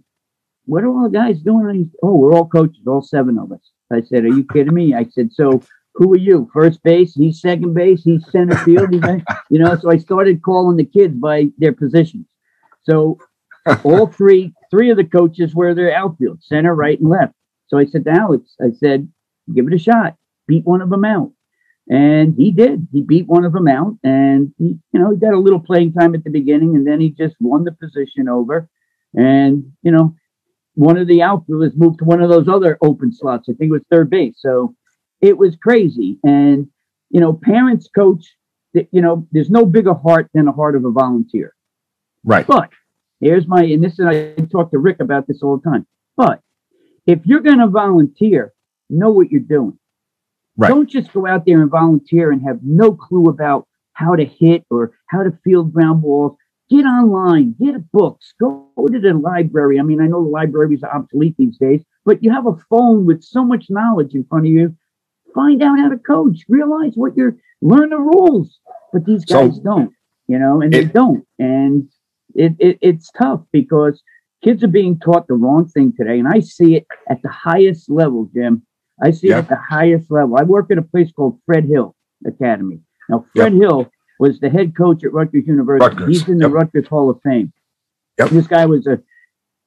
What 0.66 0.84
are 0.84 0.88
all 0.88 1.04
the 1.10 1.18
guys 1.18 1.40
doing? 1.40 1.74
He- 1.74 1.90
Oh, 2.02 2.16
we're 2.16 2.34
all 2.34 2.48
coaches, 2.48 2.86
all 2.86 3.02
seven 3.02 3.38
of 3.38 3.52
us. 3.52 3.70
I 3.92 4.02
said, 4.02 4.24
Are 4.24 4.28
you 4.28 4.44
kidding 4.44 4.74
me? 4.74 4.94
I 4.94 5.04
said, 5.04 5.32
So 5.32 5.62
who 5.94 6.12
are 6.14 6.18
you? 6.18 6.48
First 6.52 6.82
base, 6.82 7.14
he's 7.14 7.40
second 7.40 7.74
base, 7.74 8.04
he's 8.04 8.24
center 8.30 8.56
field, 8.58 8.92
he's, 8.92 9.02
you 9.50 9.58
know. 9.58 9.76
So 9.76 9.90
I 9.90 9.96
started 9.98 10.42
calling 10.42 10.76
the 10.76 10.84
kids 10.84 11.14
by 11.14 11.48
their 11.58 11.72
positions. 11.72 12.26
So 12.84 13.18
all 13.84 14.06
three 14.06 14.52
three 14.70 14.90
of 14.90 14.96
the 14.96 15.04
coaches 15.04 15.54
were 15.54 15.74
their 15.74 15.94
outfield, 15.94 16.42
center, 16.42 16.74
right, 16.74 16.98
and 16.98 17.08
left. 17.08 17.34
So 17.68 17.78
I 17.78 17.84
said 17.86 18.04
to 18.04 18.10
Alex, 18.10 18.54
I 18.60 18.70
said, 18.72 19.08
give 19.54 19.66
it 19.66 19.74
a 19.74 19.78
shot, 19.78 20.16
beat 20.46 20.64
one 20.64 20.80
of 20.80 20.90
them 20.90 21.04
out. 21.04 21.32
And 21.90 22.34
he 22.36 22.52
did. 22.52 22.86
He 22.92 23.02
beat 23.02 23.26
one 23.26 23.44
of 23.44 23.52
them 23.52 23.66
out, 23.66 23.98
and 24.04 24.52
he, 24.58 24.78
you 24.92 25.00
know, 25.00 25.10
he 25.10 25.16
got 25.16 25.34
a 25.34 25.38
little 25.38 25.58
playing 25.58 25.92
time 25.92 26.14
at 26.14 26.22
the 26.22 26.30
beginning, 26.30 26.76
and 26.76 26.86
then 26.86 27.00
he 27.00 27.10
just 27.10 27.34
won 27.40 27.64
the 27.64 27.72
position 27.72 28.28
over. 28.28 28.68
And 29.14 29.72
you 29.82 29.90
know, 29.90 30.14
one 30.74 30.98
of 30.98 31.08
the 31.08 31.22
outfielders 31.22 31.72
moved 31.74 31.98
to 31.98 32.04
one 32.04 32.22
of 32.22 32.30
those 32.30 32.46
other 32.46 32.78
open 32.80 33.12
slots. 33.12 33.48
I 33.48 33.54
think 33.54 33.70
it 33.70 33.72
was 33.72 33.82
third 33.90 34.08
base. 34.08 34.36
So 34.38 34.76
it 35.20 35.36
was 35.36 35.56
crazy. 35.56 36.18
And 36.22 36.68
you 37.10 37.20
know, 37.20 37.32
parents 37.32 37.88
coach. 37.88 38.24
You 38.72 39.02
know, 39.02 39.26
there's 39.32 39.50
no 39.50 39.66
bigger 39.66 39.94
heart 39.94 40.30
than 40.32 40.44
the 40.44 40.52
heart 40.52 40.76
of 40.76 40.84
a 40.84 40.92
volunteer. 40.92 41.56
Right. 42.22 42.46
But 42.46 42.70
here's 43.20 43.46
my, 43.46 43.62
and 43.62 43.82
this 43.82 43.98
is, 43.98 44.06
I 44.06 44.34
talk 44.50 44.70
to 44.70 44.78
Rick 44.78 45.00
about 45.00 45.26
this 45.26 45.42
all 45.42 45.58
the 45.58 45.70
time. 45.70 45.86
But 46.16 46.40
if 47.06 47.20
you're 47.24 47.40
going 47.40 47.58
to 47.58 47.68
volunteer, 47.68 48.52
know 48.88 49.10
what 49.10 49.30
you're 49.30 49.40
doing. 49.40 49.78
Right. 50.56 50.68
Don't 50.68 50.88
just 50.88 51.12
go 51.12 51.26
out 51.26 51.46
there 51.46 51.62
and 51.62 51.70
volunteer 51.70 52.32
and 52.32 52.42
have 52.42 52.58
no 52.62 52.92
clue 52.92 53.26
about 53.28 53.66
how 53.92 54.16
to 54.16 54.24
hit 54.24 54.64
or 54.70 54.92
how 55.06 55.22
to 55.22 55.32
field 55.44 55.72
ground 55.72 56.02
balls. 56.02 56.36
Get 56.68 56.84
online, 56.84 57.56
get 57.60 57.90
books, 57.90 58.32
go 58.40 58.68
to 58.76 59.00
the 59.00 59.12
library. 59.14 59.80
I 59.80 59.82
mean, 59.82 60.00
I 60.00 60.06
know 60.06 60.22
the 60.22 60.30
libraries 60.30 60.82
are 60.84 60.94
obsolete 60.94 61.34
these 61.36 61.58
days, 61.58 61.82
but 62.04 62.22
you 62.22 62.30
have 62.30 62.46
a 62.46 62.56
phone 62.68 63.06
with 63.06 63.24
so 63.24 63.44
much 63.44 63.66
knowledge 63.70 64.14
in 64.14 64.24
front 64.24 64.46
of 64.46 64.52
you. 64.52 64.76
Find 65.34 65.62
out 65.62 65.78
how 65.78 65.88
to 65.88 65.96
coach, 65.96 66.44
realize 66.48 66.92
what 66.94 67.16
you're, 67.16 67.36
learn 67.60 67.90
the 67.90 67.98
rules. 67.98 68.60
But 68.92 69.04
these 69.04 69.24
So- 69.26 69.48
guys 69.48 69.58
don't, 69.58 69.92
you 70.28 70.38
know, 70.38 70.60
and 70.60 70.72
they 70.72 70.84
don't. 70.84 71.26
And 71.38 71.88
it, 72.34 72.54
it 72.58 72.78
it's 72.80 73.10
tough 73.10 73.40
because 73.52 74.02
kids 74.42 74.62
are 74.64 74.68
being 74.68 74.98
taught 74.98 75.26
the 75.26 75.34
wrong 75.34 75.68
thing 75.68 75.92
today, 75.96 76.18
and 76.18 76.28
I 76.28 76.40
see 76.40 76.76
it 76.76 76.86
at 77.08 77.22
the 77.22 77.30
highest 77.30 77.90
level, 77.90 78.30
Jim. 78.34 78.62
I 79.02 79.10
see 79.12 79.28
it 79.28 79.32
at 79.32 79.48
the 79.48 79.56
highest 79.56 80.10
level. 80.10 80.36
I 80.36 80.42
work 80.42 80.70
at 80.70 80.78
a 80.78 80.82
place 80.82 81.10
called 81.12 81.40
Fred 81.46 81.64
Hill 81.64 81.94
Academy. 82.26 82.80
Now, 83.08 83.24
Fred 83.34 83.54
yep. 83.54 83.62
Hill 83.62 83.90
was 84.18 84.38
the 84.40 84.50
head 84.50 84.76
coach 84.76 85.04
at 85.04 85.12
Rutgers 85.12 85.46
University. 85.46 85.96
Rutgers. 85.96 86.08
He's 86.08 86.28
in 86.28 86.38
the 86.38 86.46
yep. 86.46 86.54
Rutgers 86.54 86.86
Hall 86.86 87.08
of 87.08 87.20
Fame. 87.22 87.52
Yep. 88.18 88.28
This 88.28 88.46
guy 88.46 88.66
was 88.66 88.86
a, 88.86 89.00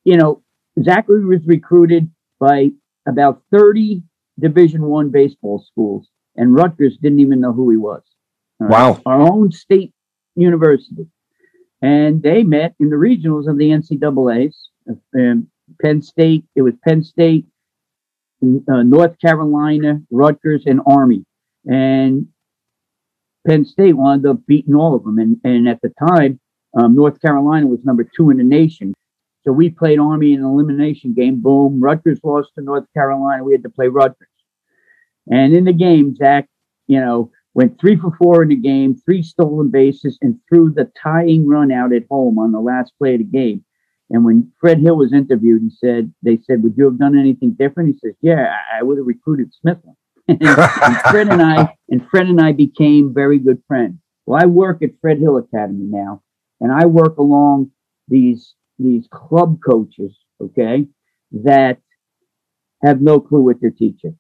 you 0.04 0.18
know, 0.18 0.44
Zachary 0.82 1.26
was 1.26 1.46
recruited 1.46 2.12
by 2.40 2.70
about 3.08 3.42
30 3.52 4.04
Division 4.40 4.84
One 4.84 5.10
baseball 5.10 5.60
schools, 5.60 6.08
and 6.36 6.56
Rutgers 6.56 6.98
didn't 6.98 7.20
even 7.20 7.42
know 7.42 7.54
who 7.54 7.70
he 7.72 7.78
was. 7.78 8.04
Wow. 8.60 9.02
Our 9.06 9.22
own 9.22 9.52
state 9.52 9.94
university. 10.36 11.08
And 11.84 12.24
they 12.24 12.44
met 12.44 12.76
in 12.80 12.90
the 12.90 12.96
regionals 12.96 13.50
of 13.50 13.58
the 13.58 13.70
NCAAs. 13.70 14.56
Um, 15.14 15.50
Penn 15.82 16.02
State, 16.02 16.46
it 16.56 16.62
was 16.62 16.74
Penn 16.88 17.04
State, 17.04 17.46
uh, 18.42 18.84
North 18.84 19.20
Carolina, 19.20 20.02
Rutgers, 20.10 20.64
and 20.66 20.80
Army. 20.88 21.26
And 21.66 22.28
Penn 23.46 23.66
State 23.66 23.98
wound 23.98 24.26
up 24.26 24.46
beating 24.48 24.76
all 24.76 24.96
of 24.96 25.04
them. 25.04 25.20
And, 25.20 25.38
and 25.44 25.68
at 25.68 25.82
the 25.82 25.94
time, 26.08 26.40
um, 26.74 26.96
North 26.96 27.22
Carolina 27.22 27.68
was 27.68 27.84
number 27.84 28.06
two 28.16 28.30
in 28.30 28.38
the 28.38 28.44
nation. 28.44 28.94
So 29.44 29.52
we 29.52 29.70
played 29.70 30.00
Army 30.00 30.34
in 30.34 30.40
an 30.40 30.46
elimination 30.46 31.14
game. 31.14 31.42
Boom. 31.42 31.84
Rutgers 31.84 32.22
lost 32.24 32.52
to 32.58 32.64
North 32.64 32.86
Carolina. 32.94 33.44
We 33.44 33.52
had 33.52 33.64
to 33.64 33.70
play 33.70 33.90
Rutgers. 33.90 34.30
And 35.30 35.54
in 35.54 35.66
the 35.66 35.74
game, 35.74 36.16
Zach, 36.16 36.48
you 36.88 37.02
know, 37.02 37.30
went 37.54 37.80
three 37.80 37.96
for 37.96 38.16
four 38.18 38.44
in 38.44 38.50
the 38.50 38.56
game, 38.56 38.96
three 38.96 39.22
stolen 39.22 39.70
bases, 39.70 40.18
and 40.22 40.40
threw 40.50 40.72
the 40.72 40.92
tying 41.02 41.48
run 41.48 41.72
out 41.72 41.94
at 41.94 42.04
home 42.10 42.40
on 42.40 42.52
the 42.52 42.60
last 42.60 42.94
play 42.98 43.14
of 43.14 43.20
the 43.20 43.26
game. 43.26 43.64
And 44.10 44.26
when 44.26 44.52
Fred 44.60 44.80
Hill 44.80 44.98
was 44.98 45.14
interviewed, 45.14 45.62
he 45.62 45.70
said, 45.70 46.14
they 46.22 46.38
said, 46.38 46.64
would 46.64 46.76
you 46.78 46.86
have 46.86 47.00
done 47.00 47.18
anything 47.18 47.56
different? 47.58 47.94
He 47.94 48.08
says, 48.08 48.16
yeah, 48.22 48.54
I 48.74 48.84
would 48.84 48.98
have 48.98 49.08
recruited 49.08 49.52
Smithland. 49.54 49.96
and 50.28 51.02
Fred 51.10 51.28
and 51.30 51.42
I, 51.42 51.76
and 51.90 52.08
Fred 52.10 52.28
and 52.28 52.40
I 52.40 52.54
became 52.54 53.14
very 53.14 53.40
good 53.40 53.62
friends. 53.68 53.96
Well, 54.26 54.42
I 54.42 54.46
work 54.46 54.82
at 54.82 54.92
Fred 55.02 55.20
Hill 55.20 55.38
Academy 55.38 55.86
now, 55.86 56.22
and 56.62 56.72
I 56.72 56.86
work 56.86 57.18
along 57.18 57.72
these, 58.08 58.54
these 58.80 59.08
club 59.12 59.60
coaches, 59.66 60.18
okay, 60.42 60.88
that 61.32 61.80
have 62.84 63.02
no 63.02 63.20
clue 63.20 63.42
what 63.42 63.60
they're 63.60 63.72
teaching 63.72 64.18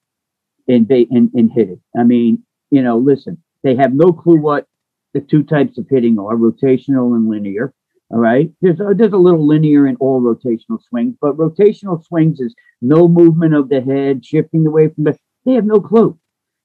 in, 0.67 0.87
in, 0.89 1.31
in 1.33 1.49
hitting. 1.49 1.81
I 1.97 2.03
mean, 2.03 2.43
you 2.73 2.81
know, 2.81 2.97
listen, 2.97 3.37
they 3.63 3.75
have 3.75 3.93
no 3.93 4.11
clue 4.11 4.41
what 4.41 4.65
the 5.13 5.21
two 5.21 5.43
types 5.43 5.77
of 5.77 5.85
hitting 5.87 6.17
are, 6.17 6.35
rotational 6.35 7.15
and 7.15 7.29
linear. 7.29 7.71
All 8.09 8.17
right. 8.17 8.51
There's 8.61 8.79
a, 8.79 8.95
there's 8.95 9.13
a 9.13 9.17
little 9.17 9.45
linear 9.45 9.85
in 9.85 9.95
all 9.97 10.21
rotational 10.21 10.81
swings, 10.89 11.15
but 11.21 11.37
rotational 11.37 12.03
swings 12.03 12.39
is 12.39 12.55
no 12.81 13.07
movement 13.07 13.53
of 13.53 13.69
the 13.69 13.79
head, 13.81 14.25
shifting 14.25 14.65
away 14.65 14.87
from 14.89 15.03
the. 15.03 15.15
They 15.45 15.53
have 15.53 15.65
no 15.65 15.79
clue. 15.79 16.17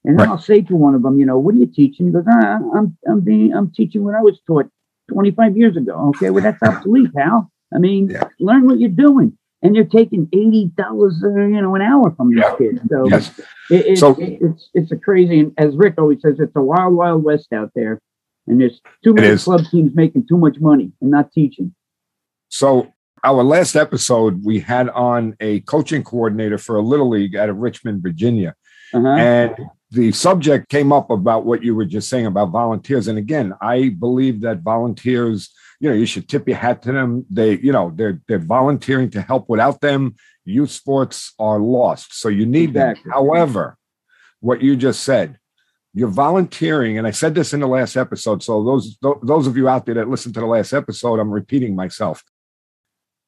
And 0.04 0.18
right. 0.18 0.28
I'll 0.28 0.38
say 0.38 0.62
to 0.62 0.76
one 0.76 0.94
of 0.94 1.02
them, 1.02 1.18
you 1.18 1.26
know, 1.26 1.38
what 1.38 1.54
are 1.54 1.58
you 1.58 1.66
teaching? 1.66 2.06
He 2.06 2.12
goes, 2.12 2.24
ah, 2.26 2.58
I'm 2.74 2.96
I'm 3.06 3.20
being 3.20 3.52
I'm 3.52 3.70
teaching 3.70 4.02
what 4.02 4.14
I 4.14 4.22
was 4.22 4.40
taught 4.46 4.70
25 5.12 5.58
years 5.58 5.76
ago. 5.76 6.12
Okay, 6.16 6.30
well 6.30 6.42
that's 6.42 6.62
obsolete, 6.62 7.12
pal. 7.14 7.52
I 7.74 7.78
mean, 7.78 8.08
yeah. 8.08 8.24
learn 8.40 8.66
what 8.66 8.80
you're 8.80 8.88
doing 8.88 9.36
and 9.62 9.74
they're 9.74 9.84
taking 9.84 10.28
eighty 10.32 10.66
dollars, 10.76 11.18
you 11.22 11.30
know, 11.30 11.74
an 11.74 11.82
hour 11.82 12.14
from 12.16 12.30
these 12.30 12.38
yeah. 12.44 12.56
kids. 12.56 12.80
So, 12.88 13.08
yes. 13.08 13.38
it, 13.70 13.86
it, 13.86 13.98
so 13.98 14.14
it, 14.14 14.38
it's 14.40 14.70
it's 14.74 14.92
a 14.92 14.96
crazy, 14.96 15.40
and 15.40 15.52
as 15.58 15.76
Rick 15.76 15.94
always 15.98 16.22
says, 16.22 16.38
it's 16.38 16.54
a 16.56 16.62
wild, 16.62 16.94
wild 16.94 17.24
west 17.24 17.52
out 17.52 17.72
there, 17.74 18.00
and 18.46 18.60
there's 18.60 18.80
too 19.02 19.14
many 19.14 19.36
club 19.36 19.62
teams 19.70 19.94
making 19.94 20.26
too 20.28 20.38
much 20.38 20.58
money 20.60 20.92
and 21.00 21.10
not 21.10 21.32
teaching. 21.32 21.74
So, 22.50 22.92
our 23.24 23.42
last 23.42 23.74
episode, 23.74 24.44
we 24.44 24.60
had 24.60 24.88
on 24.90 25.36
a 25.40 25.60
coaching 25.60 26.04
coordinator 26.04 26.58
for 26.58 26.76
a 26.76 26.82
little 26.82 27.08
league 27.08 27.36
out 27.36 27.48
of 27.48 27.56
Richmond, 27.56 28.02
Virginia, 28.02 28.54
uh-huh. 28.94 29.08
and 29.08 29.56
the 29.90 30.12
subject 30.12 30.68
came 30.68 30.92
up 30.92 31.10
about 31.10 31.46
what 31.46 31.62
you 31.62 31.74
were 31.74 31.86
just 31.86 32.08
saying 32.08 32.26
about 32.26 32.50
volunteers. 32.50 33.08
And 33.08 33.18
again, 33.18 33.54
I 33.60 33.88
believe 33.88 34.42
that 34.42 34.60
volunteers 34.60 35.50
you 35.80 35.88
know, 35.88 35.94
you 35.94 36.06
should 36.06 36.28
tip 36.28 36.48
your 36.48 36.56
hat 36.56 36.82
to 36.82 36.92
them. 36.92 37.24
They, 37.30 37.58
you 37.58 37.72
know, 37.72 37.92
they're 37.94 38.20
they're 38.26 38.38
volunteering 38.38 39.10
to 39.10 39.22
help. 39.22 39.48
Without 39.48 39.80
them, 39.80 40.16
youth 40.44 40.70
sports 40.70 41.32
are 41.38 41.60
lost. 41.60 42.18
So 42.18 42.28
you 42.28 42.46
need 42.46 42.74
that. 42.74 42.96
However, 43.12 43.76
what 44.40 44.60
you 44.60 44.76
just 44.76 45.02
said, 45.02 45.38
you're 45.94 46.08
volunteering, 46.08 46.98
and 46.98 47.06
I 47.06 47.12
said 47.12 47.34
this 47.34 47.52
in 47.52 47.60
the 47.60 47.68
last 47.68 47.96
episode. 47.96 48.42
So 48.42 48.64
those 48.64 48.98
those 49.22 49.46
of 49.46 49.56
you 49.56 49.68
out 49.68 49.86
there 49.86 49.94
that 49.96 50.08
listened 50.08 50.34
to 50.34 50.40
the 50.40 50.46
last 50.46 50.72
episode, 50.72 51.20
I'm 51.20 51.30
repeating 51.30 51.76
myself. 51.76 52.24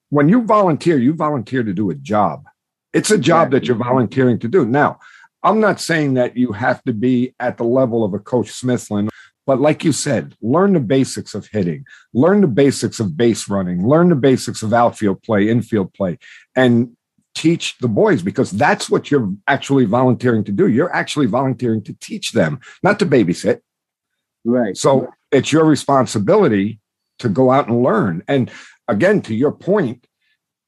When 0.09 0.29
you 0.29 0.43
volunteer, 0.43 0.99
you 0.99 1.15
volunteer 1.15 1.63
to 1.63 1.73
do 1.73 1.91
a 1.91 1.95
job. 1.95 2.47
It's 2.93 3.13
a 3.13 3.19
job 3.19 3.53
that 3.53 3.69
you're 3.69 3.77
volunteering 3.77 4.41
to 4.41 4.49
do. 4.49 4.67
Now, 4.67 4.99
I'm 5.45 5.61
not 5.61 5.81
saying 5.81 6.15
that 6.15 6.37
you 6.37 6.53
have 6.53 6.83
to 6.85 6.93
be 6.93 7.35
at 7.39 7.57
the 7.57 7.65
level 7.65 8.05
of 8.05 8.13
a 8.13 8.19
Coach 8.19 8.49
Smithland 8.49 9.09
but 9.51 9.61
like 9.61 9.83
you 9.83 9.91
said, 9.91 10.37
learn 10.41 10.75
the 10.75 10.79
basics 10.79 11.35
of 11.35 11.49
hitting, 11.49 11.85
learn 12.15 12.41
the 12.41 12.47
basics 12.47 13.01
of 13.01 13.17
base 13.17 13.49
running, 13.49 13.85
learn 13.85 14.09
the 14.09 14.15
basics 14.15 14.63
of 14.63 14.73
outfield 14.73 15.25
play, 15.25 15.49
infield 15.49 15.93
play, 15.93 16.21
and 16.55 16.97
teach 17.35 17.77
the 17.79 17.89
boys 17.89 18.23
because 18.23 18.53
that's 18.53 18.89
what 18.89 19.11
you're 19.11 19.29
actually 19.49 19.87
volunteering 19.87 20.45
to 20.45 20.53
do. 20.53 20.69
You're 20.69 20.95
actually 20.95 21.27
volunteering 21.27 21.83
to 21.83 21.93
teach 21.95 22.31
them, 22.31 22.61
not 22.85 23.01
to 23.01 23.07
babysit. 23.07 23.59
Right. 24.45 24.77
So 24.77 25.09
it's 25.33 25.51
your 25.51 25.65
responsibility 25.65 26.79
to 27.19 27.29
go 27.29 27.51
out 27.51 27.67
and 27.67 27.83
learn. 27.83 28.23
And 28.29 28.53
again, 28.87 29.21
to 29.23 29.35
your 29.35 29.51
point, 29.51 30.07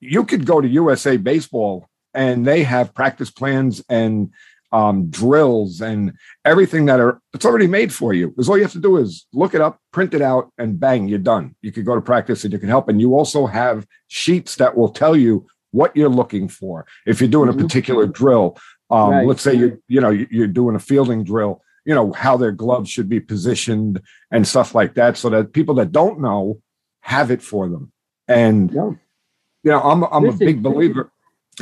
you 0.01 0.25
could 0.25 0.45
go 0.45 0.61
to 0.61 0.67
USA 0.67 1.19
Baseball 1.19 1.89
and 2.15 2.45
they 2.45 2.65
have 2.65 2.95
practice 2.95 3.31
plans 3.31 3.81
and 3.89 4.33
um, 4.73 5.09
drills 5.09 5.81
and 5.81 6.15
everything 6.45 6.87
that 6.87 6.99
are 6.99 7.21
it's 7.35 7.45
already 7.45 7.67
made 7.67 7.93
for 7.93 8.13
you. 8.13 8.29
Because 8.29 8.49
all 8.49 8.57
you 8.57 8.63
have 8.63 8.73
to 8.73 8.81
do 8.81 8.97
is 8.97 9.27
look 9.33 9.55
it 9.55 9.61
up, 9.61 9.79
print 9.93 10.15
it 10.15 10.23
out, 10.23 10.51
and 10.59 10.81
bang, 10.81 11.09
you're 11.09 11.19
done. 11.19 11.55
You 11.61 11.73
can 11.73 11.85
go 11.85 11.95
to 11.95 12.01
practice 12.01 12.45
and 12.45 12.53
you 12.53 12.59
can 12.59 12.69
help. 12.69 12.89
And 12.89 13.01
you 13.01 13.15
also 13.15 13.47
have 13.47 13.87
sheets 14.09 14.57
that 14.57 14.77
will 14.77 14.89
tell 14.89 15.17
you 15.17 15.47
what 15.71 15.97
you're 15.97 16.09
looking 16.09 16.49
for. 16.49 16.87
If 17.07 17.21
you're 17.21 17.29
doing 17.31 17.49
a 17.49 17.53
mm-hmm. 17.53 17.63
particular 17.63 18.07
drill, 18.07 18.59
um, 18.91 19.11
right. 19.11 19.27
let's 19.27 19.43
say 19.43 19.55
you 19.55 19.83
you 19.89 20.01
know 20.01 20.11
you're 20.11 20.47
doing 20.47 20.77
a 20.77 20.81
fielding 20.81 21.25
drill, 21.25 21.63
you 21.85 21.95
know 21.95 22.13
how 22.13 22.37
their 22.37 22.53
gloves 22.53 22.91
should 22.91 23.09
be 23.09 23.21
positioned 23.21 24.01
and 24.31 24.47
stuff 24.47 24.75
like 24.75 24.95
that, 24.95 25.17
so 25.17 25.29
that 25.31 25.53
people 25.53 25.75
that 25.77 25.93
don't 25.93 26.21
know 26.21 26.61
have 27.01 27.31
it 27.31 27.43
for 27.43 27.69
them. 27.69 27.93
And 28.29 28.71
yeah. 28.73 28.91
you 29.65 29.71
know, 29.71 29.81
I'm 29.81 30.05
I'm 30.05 30.25
this 30.25 30.37
a 30.37 30.39
big 30.39 30.63
believer. 30.63 31.11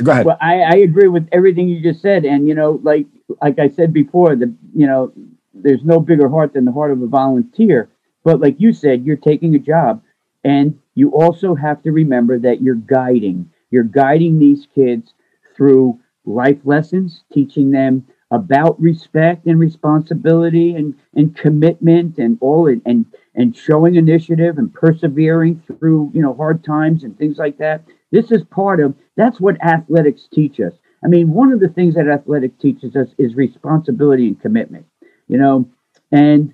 Go 0.03 0.11
ahead. 0.11 0.25
Well, 0.25 0.37
I, 0.41 0.61
I 0.61 0.75
agree 0.77 1.07
with 1.07 1.27
everything 1.31 1.67
you 1.67 1.81
just 1.81 2.01
said, 2.01 2.25
and 2.25 2.47
you 2.47 2.55
know, 2.55 2.79
like 2.83 3.07
like 3.41 3.59
I 3.59 3.69
said 3.69 3.93
before, 3.93 4.35
the 4.35 4.53
you 4.73 4.87
know, 4.87 5.11
there's 5.53 5.83
no 5.83 5.99
bigger 5.99 6.29
heart 6.29 6.53
than 6.53 6.65
the 6.65 6.71
heart 6.71 6.91
of 6.91 7.01
a 7.01 7.07
volunteer. 7.07 7.89
But 8.23 8.39
like 8.39 8.59
you 8.59 8.73
said, 8.73 9.05
you're 9.05 9.17
taking 9.17 9.55
a 9.55 9.59
job, 9.59 10.01
and 10.43 10.79
you 10.95 11.11
also 11.11 11.55
have 11.55 11.83
to 11.83 11.91
remember 11.91 12.39
that 12.39 12.61
you're 12.61 12.75
guiding. 12.75 13.49
You're 13.69 13.83
guiding 13.83 14.39
these 14.39 14.67
kids 14.73 15.13
through 15.55 15.99
life 16.25 16.59
lessons, 16.63 17.23
teaching 17.33 17.71
them 17.71 18.05
about 18.31 18.79
respect 18.79 19.45
and 19.45 19.59
responsibility 19.59 20.75
and, 20.75 20.95
and 21.15 21.35
commitment 21.35 22.17
and 22.17 22.37
all 22.39 22.67
and, 22.67 22.81
and 22.85 23.05
and 23.35 23.55
showing 23.55 23.95
initiative 23.95 24.57
and 24.57 24.73
persevering 24.73 25.61
through 25.67 26.11
you 26.13 26.21
know 26.21 26.33
hard 26.33 26.63
times 26.63 27.03
and 27.03 27.17
things 27.17 27.37
like 27.37 27.57
that 27.57 27.83
this 28.11 28.31
is 28.31 28.43
part 28.43 28.79
of 28.79 28.95
that's 29.15 29.39
what 29.39 29.63
athletics 29.63 30.27
teach 30.31 30.59
us. 30.59 30.73
I 31.03 31.07
mean, 31.07 31.33
one 31.33 31.51
of 31.51 31.59
the 31.59 31.69
things 31.69 31.95
that 31.95 32.07
athletics 32.07 32.55
teaches 32.61 32.95
us 32.95 33.07
is 33.17 33.35
responsibility 33.35 34.27
and 34.27 34.39
commitment. 34.39 34.85
You 35.27 35.37
know, 35.37 35.69
and 36.11 36.53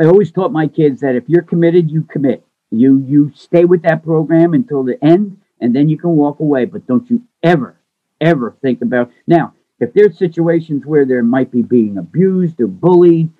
I 0.00 0.06
always 0.06 0.32
taught 0.32 0.52
my 0.52 0.66
kids 0.66 1.00
that 1.00 1.14
if 1.14 1.28
you're 1.28 1.42
committed, 1.42 1.90
you 1.90 2.02
commit. 2.02 2.44
You 2.70 3.04
you 3.06 3.32
stay 3.34 3.64
with 3.64 3.82
that 3.82 4.02
program 4.02 4.52
until 4.52 4.82
the 4.82 5.02
end, 5.02 5.40
and 5.60 5.74
then 5.74 5.88
you 5.88 5.96
can 5.96 6.10
walk 6.10 6.40
away. 6.40 6.64
But 6.64 6.86
don't 6.86 7.08
you 7.08 7.22
ever, 7.42 7.76
ever 8.20 8.56
think 8.62 8.82
about 8.82 9.10
now. 9.26 9.54
If 9.80 9.92
there's 9.92 10.18
situations 10.18 10.84
where 10.84 11.04
there 11.04 11.22
might 11.22 11.50
be 11.50 11.62
being 11.62 11.98
abused 11.98 12.60
or 12.60 12.66
bullied, 12.66 13.30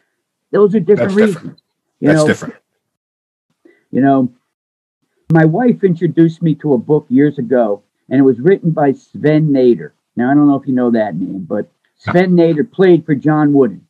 those 0.51 0.75
are 0.75 0.81
different 0.81 1.11
That's 1.11 1.15
reasons. 1.15 1.35
Different. 1.37 1.61
You 2.01 2.09
That's 2.09 2.21
know, 2.21 2.27
different. 2.27 2.55
You 3.91 4.01
know, 4.01 4.33
my 5.33 5.45
wife 5.45 5.83
introduced 5.85 6.43
me 6.43 6.55
to 6.57 6.75
a 6.75 6.79
book 6.79 7.07
years 7.09 7.39
ago, 7.39 7.83
and 8.09 8.19
it 8.19 8.25
was 8.25 8.41
written 8.41 8.71
by 8.71 8.93
Sven 8.93 9.53
Nater. 9.53 9.95
Now, 10.17 10.31
I 10.31 10.35
don't 10.35 10.49
know 10.49 10.61
if 10.61 10.67
you 10.67 10.75
know 10.75 10.91
that 10.91 11.17
name, 11.17 11.45
but 11.49 11.71
Sven 11.97 12.35
Nater 12.35 12.65
played 12.65 13.05
for 13.05 13.15
John 13.15 13.53
Wooden. 13.53 13.87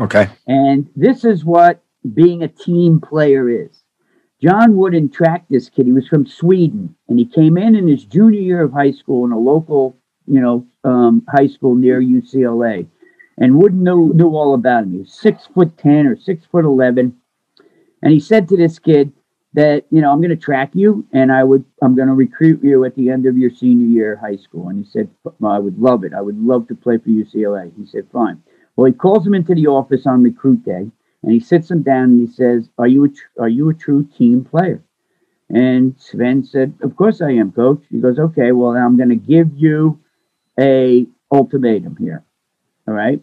Okay. 0.00 0.28
And 0.46 0.88
this 0.96 1.24
is 1.24 1.44
what 1.44 1.82
being 2.14 2.42
a 2.42 2.48
team 2.48 3.00
player 3.00 3.48
is. 3.48 3.82
John 4.40 4.76
Wooden 4.76 5.08
tracked 5.08 5.50
this 5.50 5.68
kid. 5.68 5.86
He 5.86 5.92
was 5.92 6.08
from 6.08 6.26
Sweden, 6.26 6.96
and 7.08 7.18
he 7.18 7.26
came 7.26 7.56
in 7.56 7.76
in 7.76 7.86
his 7.86 8.04
junior 8.04 8.40
year 8.40 8.62
of 8.62 8.72
high 8.72 8.90
school 8.90 9.24
in 9.24 9.30
a 9.30 9.38
local, 9.38 9.96
you 10.26 10.40
know, 10.40 10.66
um, 10.82 11.24
high 11.30 11.46
school 11.46 11.76
near 11.76 12.00
UCLA. 12.00 12.86
And 13.38 13.56
Wooden 13.56 13.84
knew, 13.84 14.12
knew 14.14 14.30
all 14.30 14.54
about 14.54 14.84
him. 14.84 14.92
He 14.92 14.98
was 14.98 15.12
six 15.12 15.46
foot 15.46 15.78
ten 15.78 16.06
or 16.06 16.16
six 16.16 16.44
foot 16.44 16.64
eleven. 16.64 17.16
And 18.02 18.12
he 18.12 18.18
said 18.18 18.48
to 18.48 18.56
this 18.56 18.80
kid, 18.80 19.12
that 19.54 19.84
you 19.90 20.00
know 20.00 20.10
I'm 20.10 20.20
going 20.20 20.30
to 20.30 20.36
track 20.36 20.70
you 20.74 21.06
and 21.12 21.30
I 21.30 21.44
would 21.44 21.64
I'm 21.82 21.94
going 21.94 22.08
to 22.08 22.14
recruit 22.14 22.62
you 22.62 22.84
at 22.84 22.94
the 22.94 23.10
end 23.10 23.26
of 23.26 23.36
your 23.36 23.50
senior 23.50 23.86
year 23.86 24.12
of 24.14 24.20
high 24.20 24.36
school. 24.36 24.68
And 24.68 24.84
he 24.84 24.90
said, 24.90 25.10
I 25.44 25.58
would 25.58 25.78
love 25.78 26.04
it. 26.04 26.14
I 26.14 26.20
would 26.20 26.38
love 26.38 26.68
to 26.68 26.74
play 26.74 26.98
for 26.98 27.08
UCLA. 27.08 27.72
He 27.76 27.86
said, 27.86 28.06
fine. 28.12 28.42
Well, 28.76 28.86
he 28.86 28.92
calls 28.92 29.26
him 29.26 29.34
into 29.34 29.54
the 29.54 29.66
office 29.66 30.06
on 30.06 30.22
recruit 30.22 30.64
day 30.64 30.90
and 31.22 31.32
he 31.32 31.40
sits 31.40 31.70
him 31.70 31.82
down 31.82 32.04
and 32.04 32.20
he 32.20 32.26
says, 32.26 32.68
"Are 32.78 32.86
you 32.86 33.04
a 33.04 33.08
tr- 33.08 33.40
are 33.40 33.48
you 33.48 33.68
a 33.68 33.74
true 33.74 34.04
team 34.04 34.44
player?" 34.44 34.82
And 35.48 35.94
Sven 35.98 36.44
said, 36.44 36.74
"Of 36.82 36.96
course 36.96 37.20
I 37.20 37.32
am, 37.32 37.52
coach." 37.52 37.82
He 37.90 38.00
goes, 38.00 38.18
"Okay, 38.18 38.52
well 38.52 38.76
I'm 38.76 38.96
going 38.96 39.10
to 39.10 39.16
give 39.16 39.50
you 39.56 40.00
a 40.58 41.06
ultimatum 41.30 41.96
here. 41.96 42.24
All 42.88 42.94
right, 42.94 43.20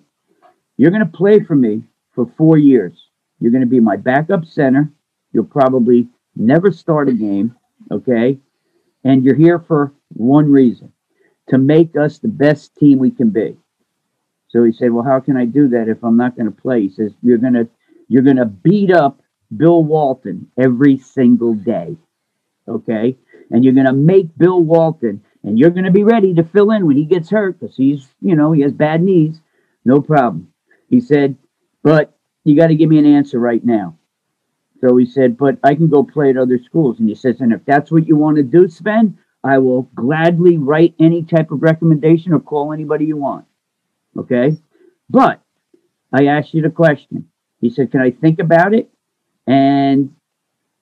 you're 0.77 0.91
going 0.91 1.05
to 1.05 1.17
play 1.17 1.39
for 1.41 1.55
me 1.55 1.83
for 2.13 2.25
four 2.37 2.57
years. 2.57 3.09
You're 3.39 3.51
going 3.51 3.61
to 3.61 3.67
be 3.67 3.79
my 3.79 3.97
backup 3.97 4.45
center. 4.45 4.91
You'll 5.31 5.45
probably 5.45 6.07
never 6.35 6.71
start 6.71 7.09
a 7.09 7.13
game. 7.13 7.55
Okay, 7.91 8.39
and 9.03 9.23
you're 9.23 9.35
here 9.35 9.59
for 9.59 9.93
one 10.09 10.51
reason: 10.51 10.91
to 11.49 11.57
make 11.57 11.95
us 11.95 12.19
the 12.19 12.27
best 12.27 12.75
team 12.75 12.99
we 12.99 13.11
can 13.11 13.29
be." 13.29 13.57
So 14.49 14.63
he 14.63 14.71
said, 14.71 14.91
"Well, 14.91 15.05
how 15.05 15.19
can 15.19 15.37
I 15.37 15.45
do 15.45 15.67
that 15.69 15.87
if 15.87 16.03
I'm 16.03 16.17
not 16.17 16.35
going 16.35 16.47
to 16.47 16.61
play?" 16.61 16.81
He 16.81 16.89
says, 16.89 17.13
"You're 17.21 17.37
going 17.37 17.53
to 17.53 17.67
you're 18.07 18.23
going 18.23 18.37
to 18.37 18.45
beat 18.45 18.91
up 18.91 19.21
Bill 19.55 19.83
Walton 19.83 20.51
every 20.57 20.97
single 20.97 21.53
day. 21.53 21.95
Okay. 22.67 23.17
And 23.51 23.63
you're 23.63 23.73
going 23.73 23.87
to 23.87 23.93
make 23.93 24.37
Bill 24.37 24.61
Walton, 24.61 25.23
and 25.43 25.57
you're 25.57 25.71
going 25.71 25.85
to 25.85 25.91
be 25.91 26.03
ready 26.03 26.33
to 26.35 26.43
fill 26.43 26.71
in 26.71 26.85
when 26.85 26.97
he 26.97 27.05
gets 27.05 27.29
hurt 27.29 27.59
because 27.59 27.75
he's, 27.75 28.07
you 28.21 28.35
know, 28.35 28.51
he 28.51 28.61
has 28.61 28.71
bad 28.71 29.01
knees. 29.01 29.41
No 29.85 30.01
problem. 30.01 30.51
He 30.89 30.99
said, 30.99 31.35
but 31.83 32.15
you 32.43 32.55
got 32.55 32.67
to 32.67 32.75
give 32.75 32.89
me 32.89 32.99
an 32.99 33.05
answer 33.05 33.39
right 33.39 33.63
now. 33.63 33.97
So 34.81 34.95
he 34.95 35.05
said, 35.05 35.37
but 35.37 35.57
I 35.63 35.75
can 35.75 35.89
go 35.89 36.03
play 36.03 36.29
at 36.29 36.37
other 36.37 36.59
schools. 36.63 36.99
And 36.99 37.09
he 37.09 37.15
says, 37.15 37.41
and 37.41 37.51
if 37.51 37.65
that's 37.65 37.91
what 37.91 38.07
you 38.07 38.15
want 38.15 38.37
to 38.37 38.43
do, 38.43 38.67
Sven, 38.69 39.17
I 39.43 39.57
will 39.57 39.83
gladly 39.95 40.57
write 40.57 40.95
any 40.99 41.23
type 41.23 41.51
of 41.51 41.61
recommendation 41.61 42.33
or 42.33 42.39
call 42.39 42.71
anybody 42.71 43.05
you 43.05 43.17
want. 43.17 43.45
Okay. 44.17 44.57
But 45.09 45.41
I 46.13 46.27
asked 46.27 46.53
you 46.53 46.61
the 46.61 46.69
question 46.69 47.29
he 47.61 47.69
said, 47.69 47.91
Can 47.91 48.01
I 48.01 48.11
think 48.11 48.39
about 48.39 48.73
it? 48.73 48.89
And 49.47 50.15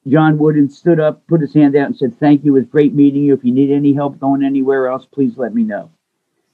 John 0.08 0.38
Wooden 0.38 0.70
stood 0.70 1.00
up, 1.00 1.26
put 1.28 1.41
his 1.41 1.54
hand 1.54 1.76
out, 1.76 1.88
and 1.88 1.98
said, 1.98 2.20
Thank 2.20 2.43
you. 2.43 2.56
It 2.56 2.60
was 2.60 2.70
great 2.70 2.93
meeting 2.93 3.24
you. 3.24 3.34
If 3.34 3.43
you 3.43 3.54
need 3.54 3.72
any 3.72 3.93
help 3.93 4.20
going 4.20 4.43
anywhere 4.43 4.88
else, 4.88 5.06
please 5.06 5.38
let 5.38 5.54
me 5.54 5.64
know. 5.64 5.91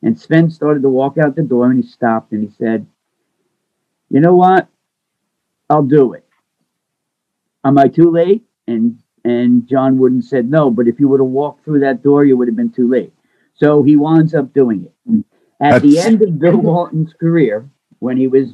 And 0.01 0.19
Sven 0.19 0.49
started 0.49 0.83
to 0.83 0.89
walk 0.89 1.17
out 1.17 1.35
the 1.35 1.43
door 1.43 1.69
and 1.69 1.83
he 1.83 1.89
stopped 1.89 2.31
and 2.31 2.43
he 2.43 2.49
said, 2.57 2.85
You 4.09 4.19
know 4.19 4.35
what? 4.35 4.67
I'll 5.69 5.83
do 5.83 6.13
it. 6.13 6.22
Am 7.63 7.77
I 7.77 7.87
too 7.87 8.11
late? 8.11 8.43
And 8.67 8.99
and 9.25 9.67
John 9.67 9.97
Wooden 9.97 10.21
said, 10.21 10.49
No, 10.49 10.69
but 10.69 10.87
if 10.87 10.99
you 10.99 11.07
would 11.07 11.19
have 11.19 11.29
walked 11.29 11.63
through 11.63 11.79
that 11.79 12.03
door, 12.03 12.25
you 12.25 12.37
would 12.37 12.47
have 12.47 12.57
been 12.57 12.71
too 12.71 12.89
late. 12.89 13.13
So 13.53 13.83
he 13.83 13.95
winds 13.95 14.33
up 14.33 14.53
doing 14.53 14.85
it. 14.85 15.25
At 15.61 15.81
That's... 15.81 15.83
the 15.83 15.99
end 15.99 16.21
of 16.21 16.39
Bill 16.39 16.57
Walton's 16.57 17.13
career, 17.13 17.69
when 17.99 18.17
he 18.17 18.27
was 18.27 18.49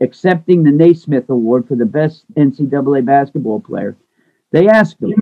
accepting 0.00 0.62
the 0.62 0.70
Naismith 0.70 1.28
Award 1.28 1.66
for 1.66 1.74
the 1.74 1.86
best 1.86 2.24
NCAA 2.34 3.04
basketball 3.04 3.60
player, 3.60 3.96
they 4.52 4.68
asked 4.68 5.02
him, 5.02 5.14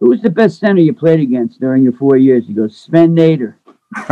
Who 0.00 0.10
was 0.10 0.22
the 0.22 0.30
best 0.30 0.58
center 0.58 0.80
you 0.80 0.92
played 0.92 1.20
against 1.20 1.60
during 1.60 1.84
your 1.84 1.92
four 1.92 2.16
years? 2.16 2.46
He 2.46 2.54
goes, 2.54 2.76
Sven 2.76 3.14
Nater. 3.14 3.58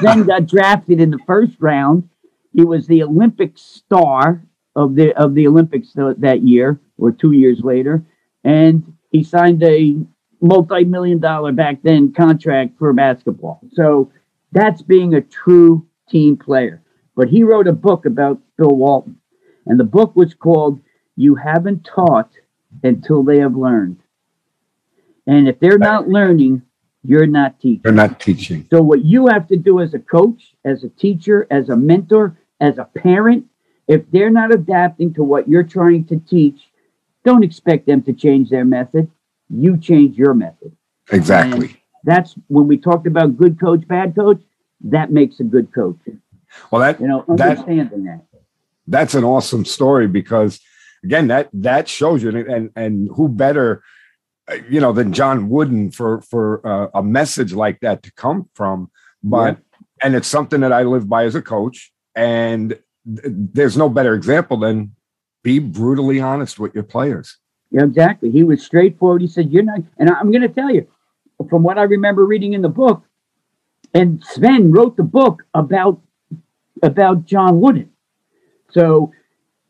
Sven 0.00 0.24
got 0.24 0.46
drafted 0.46 1.00
in 1.00 1.10
the 1.10 1.20
first 1.26 1.56
round. 1.60 2.08
He 2.52 2.64
was 2.64 2.86
the 2.86 3.02
Olympic 3.02 3.56
star 3.56 4.42
of 4.74 4.94
the 4.94 5.12
of 5.14 5.34
the 5.34 5.46
Olympics 5.46 5.92
that 5.94 6.40
year 6.42 6.80
or 6.98 7.12
two 7.12 7.32
years 7.32 7.60
later, 7.62 8.04
and 8.44 8.94
he 9.10 9.22
signed 9.22 9.62
a 9.62 9.96
multi-million 10.40 11.20
dollar 11.20 11.52
back 11.52 11.82
then 11.82 12.12
contract 12.12 12.78
for 12.78 12.92
basketball. 12.92 13.60
So 13.72 14.10
that's 14.50 14.82
being 14.82 15.14
a 15.14 15.20
true 15.20 15.86
team 16.08 16.36
player. 16.36 16.82
But 17.14 17.28
he 17.28 17.42
wrote 17.44 17.68
a 17.68 17.72
book 17.72 18.06
about 18.06 18.40
Bill 18.56 18.74
Walton. 18.74 19.16
And 19.66 19.78
the 19.78 19.84
book 19.84 20.16
was 20.16 20.34
called 20.34 20.80
You 21.16 21.36
Haven't 21.36 21.84
Taught 21.84 22.30
Until 22.82 23.22
They 23.22 23.38
Have 23.38 23.54
Learned. 23.54 23.98
And 25.26 25.48
if 25.48 25.60
they're 25.60 25.78
not 25.78 26.08
learning, 26.08 26.62
you're 27.04 27.26
not 27.26 27.60
teaching. 27.60 27.82
You're 27.84 27.92
not 27.92 28.18
teaching. 28.18 28.66
So, 28.70 28.82
what 28.82 29.04
you 29.04 29.28
have 29.28 29.46
to 29.48 29.56
do 29.56 29.80
as 29.80 29.94
a 29.94 29.98
coach, 29.98 30.54
as 30.64 30.82
a 30.84 30.88
teacher, 30.88 31.46
as 31.50 31.68
a 31.68 31.76
mentor, 31.76 32.38
as 32.60 32.78
a 32.78 32.84
parent, 32.84 33.46
if 33.88 34.08
they're 34.10 34.30
not 34.30 34.52
adapting 34.52 35.14
to 35.14 35.22
what 35.22 35.48
you're 35.48 35.64
trying 35.64 36.04
to 36.06 36.16
teach, 36.18 36.60
don't 37.24 37.44
expect 37.44 37.86
them 37.86 38.02
to 38.02 38.12
change 38.12 38.50
their 38.50 38.64
method. 38.64 39.10
You 39.48 39.76
change 39.76 40.16
your 40.16 40.34
method. 40.34 40.76
Exactly. 41.10 41.66
And 41.66 41.76
that's 42.04 42.34
when 42.48 42.66
we 42.66 42.76
talked 42.76 43.06
about 43.06 43.36
good 43.36 43.60
coach, 43.60 43.86
bad 43.86 44.14
coach. 44.14 44.40
That 44.80 45.12
makes 45.12 45.38
a 45.40 45.44
good 45.44 45.72
coach. 45.72 45.98
Well, 46.70 46.80
that 46.80 47.00
you 47.00 47.06
know, 47.06 47.24
understanding 47.28 48.04
that, 48.04 48.24
that 48.32 48.42
that's 48.86 49.14
an 49.14 49.24
awesome 49.24 49.64
story 49.64 50.06
because 50.08 50.60
again 51.04 51.28
that 51.28 51.48
that 51.52 51.88
shows 51.88 52.22
you 52.22 52.30
and 52.30 52.70
and 52.74 53.10
who 53.14 53.28
better 53.28 53.82
you 54.68 54.80
know 54.80 54.92
than 54.92 55.12
John 55.12 55.48
Wooden 55.48 55.90
for 55.90 56.20
for 56.22 56.66
uh, 56.66 56.88
a 56.94 57.02
message 57.02 57.52
like 57.52 57.80
that 57.80 58.02
to 58.02 58.12
come 58.12 58.48
from 58.54 58.90
but 59.22 59.56
yeah. 59.56 59.86
and 60.02 60.14
it's 60.14 60.28
something 60.28 60.60
that 60.60 60.72
I 60.72 60.82
live 60.82 61.08
by 61.08 61.24
as 61.24 61.34
a 61.34 61.42
coach 61.42 61.92
and 62.14 62.70
th- 62.70 63.24
there's 63.24 63.76
no 63.76 63.88
better 63.88 64.14
example 64.14 64.58
than 64.58 64.94
be 65.42 65.58
brutally 65.58 66.20
honest 66.20 66.58
with 66.58 66.74
your 66.74 66.84
players 66.84 67.38
yeah 67.70 67.84
exactly 67.84 68.30
he 68.30 68.42
was 68.42 68.62
straightforward 68.62 69.20
he 69.20 69.28
said 69.28 69.50
you're 69.50 69.62
not 69.62 69.80
and 69.98 70.10
I'm 70.10 70.30
going 70.30 70.42
to 70.42 70.48
tell 70.48 70.70
you 70.70 70.86
from 71.50 71.62
what 71.62 71.78
I 71.78 71.82
remember 71.82 72.24
reading 72.24 72.52
in 72.52 72.62
the 72.62 72.68
book 72.68 73.02
and 73.94 74.22
Sven 74.24 74.70
wrote 74.70 74.96
the 74.96 75.02
book 75.02 75.44
about 75.54 76.00
about 76.82 77.24
John 77.24 77.60
Wooden 77.60 77.92
so, 78.72 79.12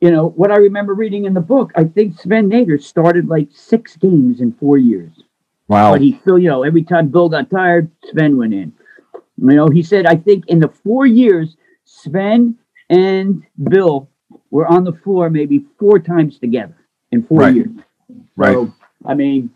you 0.00 0.10
know, 0.10 0.28
what 0.28 0.50
I 0.50 0.56
remember 0.56 0.94
reading 0.94 1.24
in 1.24 1.34
the 1.34 1.40
book, 1.40 1.72
I 1.76 1.84
think 1.84 2.18
Sven 2.18 2.48
Nater 2.48 2.78
started 2.78 3.28
like 3.28 3.48
six 3.52 3.96
games 3.96 4.40
in 4.40 4.52
four 4.52 4.78
years. 4.78 5.12
Wow. 5.68 5.92
But 5.92 6.00
he 6.00 6.18
still, 6.20 6.38
you 6.38 6.48
know, 6.48 6.62
every 6.62 6.82
time 6.82 7.08
Bill 7.08 7.28
got 7.28 7.50
tired, 7.50 7.90
Sven 8.10 8.36
went 8.36 8.54
in. 8.54 8.72
You 9.38 9.54
know, 9.54 9.68
he 9.68 9.82
said, 9.82 10.06
I 10.06 10.16
think 10.16 10.46
in 10.48 10.60
the 10.60 10.68
four 10.68 11.06
years, 11.06 11.56
Sven 11.84 12.56
and 12.90 13.42
Bill 13.70 14.08
were 14.52 14.66
on 14.68 14.84
the 14.84 14.92
floor 14.92 15.28
maybe 15.28 15.64
four 15.80 15.98
times 15.98 16.38
together 16.38 16.76
in 17.10 17.24
four 17.26 17.40
right. 17.40 17.54
years. 17.54 17.70
Right. 18.36 18.52
So, 18.52 18.72
I 19.04 19.14
mean, 19.14 19.50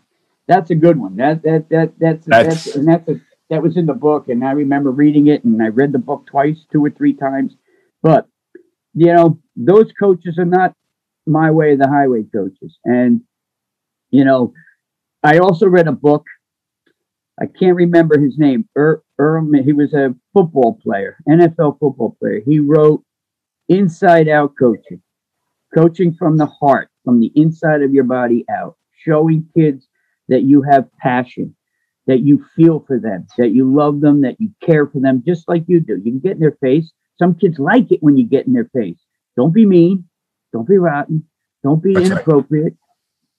that's 0.47 0.71
a 0.71 0.75
good 0.75 0.97
one. 0.97 1.15
That 1.15 1.43
that 1.43 1.69
that 1.69 1.93
that's 1.97 2.25
that's, 2.25 2.65
that's 2.65 2.75
and 2.75 2.85
that's 2.85 3.07
a, 3.07 3.21
that 3.49 3.63
was 3.63 3.77
in 3.77 3.85
the 3.85 3.93
book, 3.93 4.27
and 4.27 4.43
I 4.43 4.51
remember 4.51 4.91
reading 4.91 5.27
it, 5.27 5.45
and 5.45 5.63
I 5.63 5.67
read 5.67 5.93
the 5.93 5.99
book 5.99 6.25
twice, 6.25 6.65
two 6.69 6.83
or 6.83 6.89
three 6.89 7.13
times. 7.13 7.55
But 8.03 8.27
you 8.93 9.13
know, 9.13 9.39
those 9.55 9.91
coaches 9.99 10.37
are 10.39 10.45
not 10.45 10.73
my 11.27 11.51
way 11.51 11.73
of 11.73 11.79
the 11.79 11.87
highway 11.87 12.23
coaches. 12.23 12.79
And, 12.85 13.21
you 14.09 14.25
know, 14.25 14.53
I 15.23 15.39
also 15.39 15.67
read 15.67 15.87
a 15.87 15.91
book. 15.91 16.25
I 17.39 17.45
can't 17.45 17.75
remember 17.75 18.19
his 18.19 18.39
name. 18.39 18.67
Er, 18.75 19.03
Earl, 19.19 19.51
he 19.63 19.73
was 19.73 19.93
a 19.93 20.15
football 20.33 20.79
player, 20.81 21.17
NFL 21.29 21.79
football 21.79 22.15
player. 22.19 22.41
He 22.43 22.59
wrote 22.59 23.03
Inside 23.69 24.27
Out 24.27 24.53
Coaching, 24.57 25.01
coaching 25.75 26.13
from 26.13 26.37
the 26.37 26.45
heart, 26.45 26.89
from 27.03 27.19
the 27.19 27.31
inside 27.35 27.81
of 27.81 27.93
your 27.93 28.03
body 28.03 28.45
out, 28.49 28.77
showing 29.05 29.47
kids 29.55 29.87
that 30.29 30.43
you 30.43 30.61
have 30.61 30.91
passion, 30.97 31.55
that 32.05 32.21
you 32.21 32.45
feel 32.55 32.83
for 32.87 32.99
them, 32.99 33.27
that 33.37 33.51
you 33.51 33.73
love 33.73 34.01
them, 34.01 34.21
that 34.21 34.39
you 34.39 34.49
care 34.63 34.87
for 34.87 34.99
them, 34.99 35.23
just 35.25 35.47
like 35.47 35.63
you 35.67 35.79
do. 35.79 35.97
You 35.97 36.11
can 36.11 36.19
get 36.19 36.33
in 36.33 36.39
their 36.39 36.57
face, 36.61 36.91
some 37.19 37.35
kids 37.35 37.59
like 37.59 37.91
it 37.91 38.01
when 38.01 38.17
you 38.17 38.25
get 38.25 38.47
in 38.47 38.53
their 38.53 38.69
face. 38.73 38.99
Don't 39.35 39.53
be 39.53 39.65
mean. 39.65 40.05
Don't 40.53 40.67
be 40.67 40.77
rotten. 40.77 41.25
Don't 41.63 41.83
be 41.83 41.93
That's 41.93 42.07
inappropriate. 42.07 42.73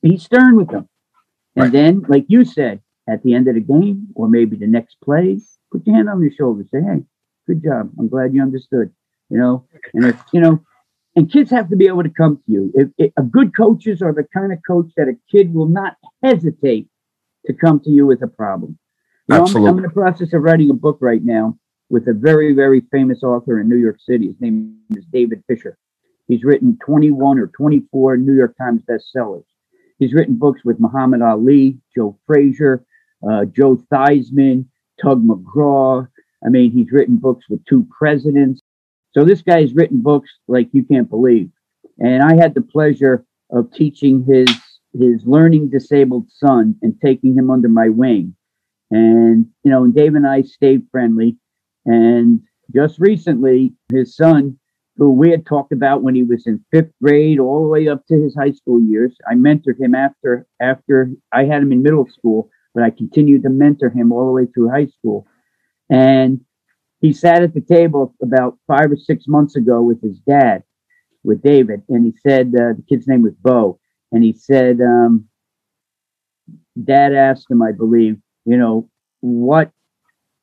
Right. 0.03 0.13
Be 0.13 0.19
stern 0.19 0.57
with 0.57 0.69
them. 0.69 0.89
And 1.57 1.65
right. 1.65 1.73
then, 1.73 2.05
like 2.09 2.27
you 2.29 2.45
said, 2.45 2.81
at 3.09 3.23
the 3.23 3.35
end 3.35 3.49
of 3.49 3.55
the 3.55 3.61
game 3.61 4.09
or 4.15 4.29
maybe 4.29 4.57
the 4.57 4.67
next 4.67 4.97
play, 5.03 5.41
put 5.73 5.87
your 5.87 5.97
hand 5.97 6.09
on 6.09 6.21
their 6.21 6.31
shoulder. 6.31 6.65
Say, 6.71 6.81
hey, 6.81 7.03
good 7.47 7.63
job. 7.65 7.91
I'm 7.99 8.09
glad 8.09 8.35
you 8.35 8.43
understood. 8.43 8.93
You 9.31 9.39
know, 9.39 9.67
and 9.95 10.07
if, 10.07 10.23
you 10.33 10.41
know, 10.41 10.65
and 11.17 11.31
kids 11.31 11.51
have 11.51 11.69
to 11.71 11.77
be 11.77 11.87
able 11.87 12.03
to 12.03 12.11
come 12.11 12.37
to 12.37 12.43
you. 12.47 12.73
If, 12.75 12.89
if, 12.97 13.13
if 13.17 13.31
good 13.31 13.55
coaches 13.57 14.03
are 14.03 14.13
the 14.13 14.25
kind 14.33 14.53
of 14.53 14.59
coach 14.67 14.91
that 14.97 15.09
a 15.09 15.17
kid 15.31 15.53
will 15.53 15.69
not 15.69 15.97
hesitate 16.23 16.89
to 17.47 17.53
come 17.53 17.81
to 17.81 17.91
you 17.91 18.07
with 18.07 18.23
a 18.23 18.29
problem. 18.29 18.79
You 19.29 19.37
know, 19.37 19.45
I'm, 19.45 19.67
I'm 19.67 19.77
in 19.79 19.83
the 19.83 19.91
process 19.91 20.33
of 20.33 20.43
writing 20.43 20.71
a 20.71 20.75
book 20.75 20.99
right 21.01 21.23
now 21.23 21.59
with 21.91 22.07
a 22.09 22.13
very, 22.13 22.55
very 22.55 22.83
famous 22.93 23.23
author 23.23 23.61
in 23.61 23.69
New 23.69 23.77
York 23.77 23.99
City. 24.01 24.29
His 24.29 24.41
name 24.41 24.79
is 24.97 25.05
David 25.13 25.43
Fisher. 25.47 25.77
He's 26.29 26.45
written 26.45 26.79
21 26.85 27.39
or 27.39 27.49
24 27.49 28.19
New 28.19 28.35
York 28.35 28.57
Times 28.57 28.83
bestsellers. 28.89 29.45
He's 29.99 30.13
written 30.13 30.37
books 30.37 30.61
with 30.65 30.79
Muhammad 30.79 31.23
Ali, 31.23 31.79
Joe 31.95 32.19
Frazier, 32.27 32.85
uh, 33.29 33.47
Joe 33.47 33.83
Theismann, 33.93 34.67
Tug 35.03 35.25
McGraw. 35.25 36.07
I 36.45 36.51
mean, 36.51 36.71
he's 36.71 36.93
written 36.93 37.17
books 37.17 37.47
with 37.49 37.65
two 37.65 37.87
presidents. 37.99 38.58
So 39.13 39.25
this 39.25 39.43
guy's 39.43 39.75
written 39.75 40.03
books 40.03 40.31
like 40.47 40.69
you 40.73 40.85
can't 40.85 41.09
believe. 41.09 41.51
And 41.99 42.23
I 42.23 42.37
had 42.37 42.55
the 42.55 42.63
pleasure 42.63 43.25
of 43.51 43.73
teaching 43.73 44.25
his 44.25 44.49
his 44.99 45.25
learning 45.27 45.69
disabled 45.69 46.27
son 46.31 46.75
and 46.83 46.99
taking 47.01 47.35
him 47.35 47.51
under 47.51 47.69
my 47.69 47.89
wing. 47.89 48.35
And, 48.91 49.47
you 49.63 49.71
know, 49.71 49.85
and 49.85 49.95
Dave 49.95 50.15
and 50.15 50.27
I 50.27 50.43
stayed 50.43 50.87
friendly. 50.91 51.37
And 51.85 52.41
just 52.75 52.99
recently, 52.99 53.75
his 53.93 54.17
son, 54.17 54.59
who 54.97 55.13
we 55.13 55.31
had 55.31 55.47
talked 55.47 55.73
about 55.73 56.03
when 56.03 56.15
he 56.15 56.23
was 56.23 56.47
in 56.47 56.65
fifth 56.73 56.93
grade 57.03 57.39
all 57.39 57.63
the 57.63 57.69
way 57.69 57.87
up 57.89 58.07
to 58.07 58.21
his 58.21 58.35
high 58.35 58.53
school 58.53 58.81
years, 58.81 59.17
I 59.31 59.35
mentored 59.35 59.81
him 59.81 59.95
after 59.95 60.47
after 60.61 61.11
I 61.33 61.45
had 61.45 61.63
him 61.63 61.73
in 61.73 61.83
middle 61.83 62.07
school, 62.07 62.51
but 62.75 62.83
I 62.83 62.91
continued 62.91 63.43
to 63.45 63.51
mentor 63.51 63.91
him 63.91 64.13
all 64.13 64.27
the 64.27 64.33
way 64.33 64.47
through 64.47 64.71
high 64.71 64.87
school. 64.87 65.27
And 65.91 66.41
he 67.01 67.13
sat 67.13 67.43
at 67.43 67.55
the 67.55 67.61
table 67.61 68.15
about 68.23 68.59
five 68.67 68.91
or 68.91 68.97
six 68.97 69.27
months 69.29 69.57
ago 69.57 69.81
with 69.83 70.03
his 70.03 70.19
dad, 70.21 70.65
with 71.25 71.43
David, 71.43 71.83
and 71.89 72.05
he 72.05 72.13
said 72.27 72.49
uh, 72.49 72.75
the 72.75 72.85
kid's 72.89 73.07
name 73.07 73.23
was 73.23 73.35
Bo, 73.35 73.79
and 74.13 74.25
he 74.25 74.33
said, 74.33 74.81
um, 74.81 75.29
Dad 76.83 77.15
asked 77.15 77.51
him, 77.51 77.63
I 77.63 77.73
believe, 77.73 78.19
you 78.45 78.57
know, 78.57 78.89
what 79.21 79.71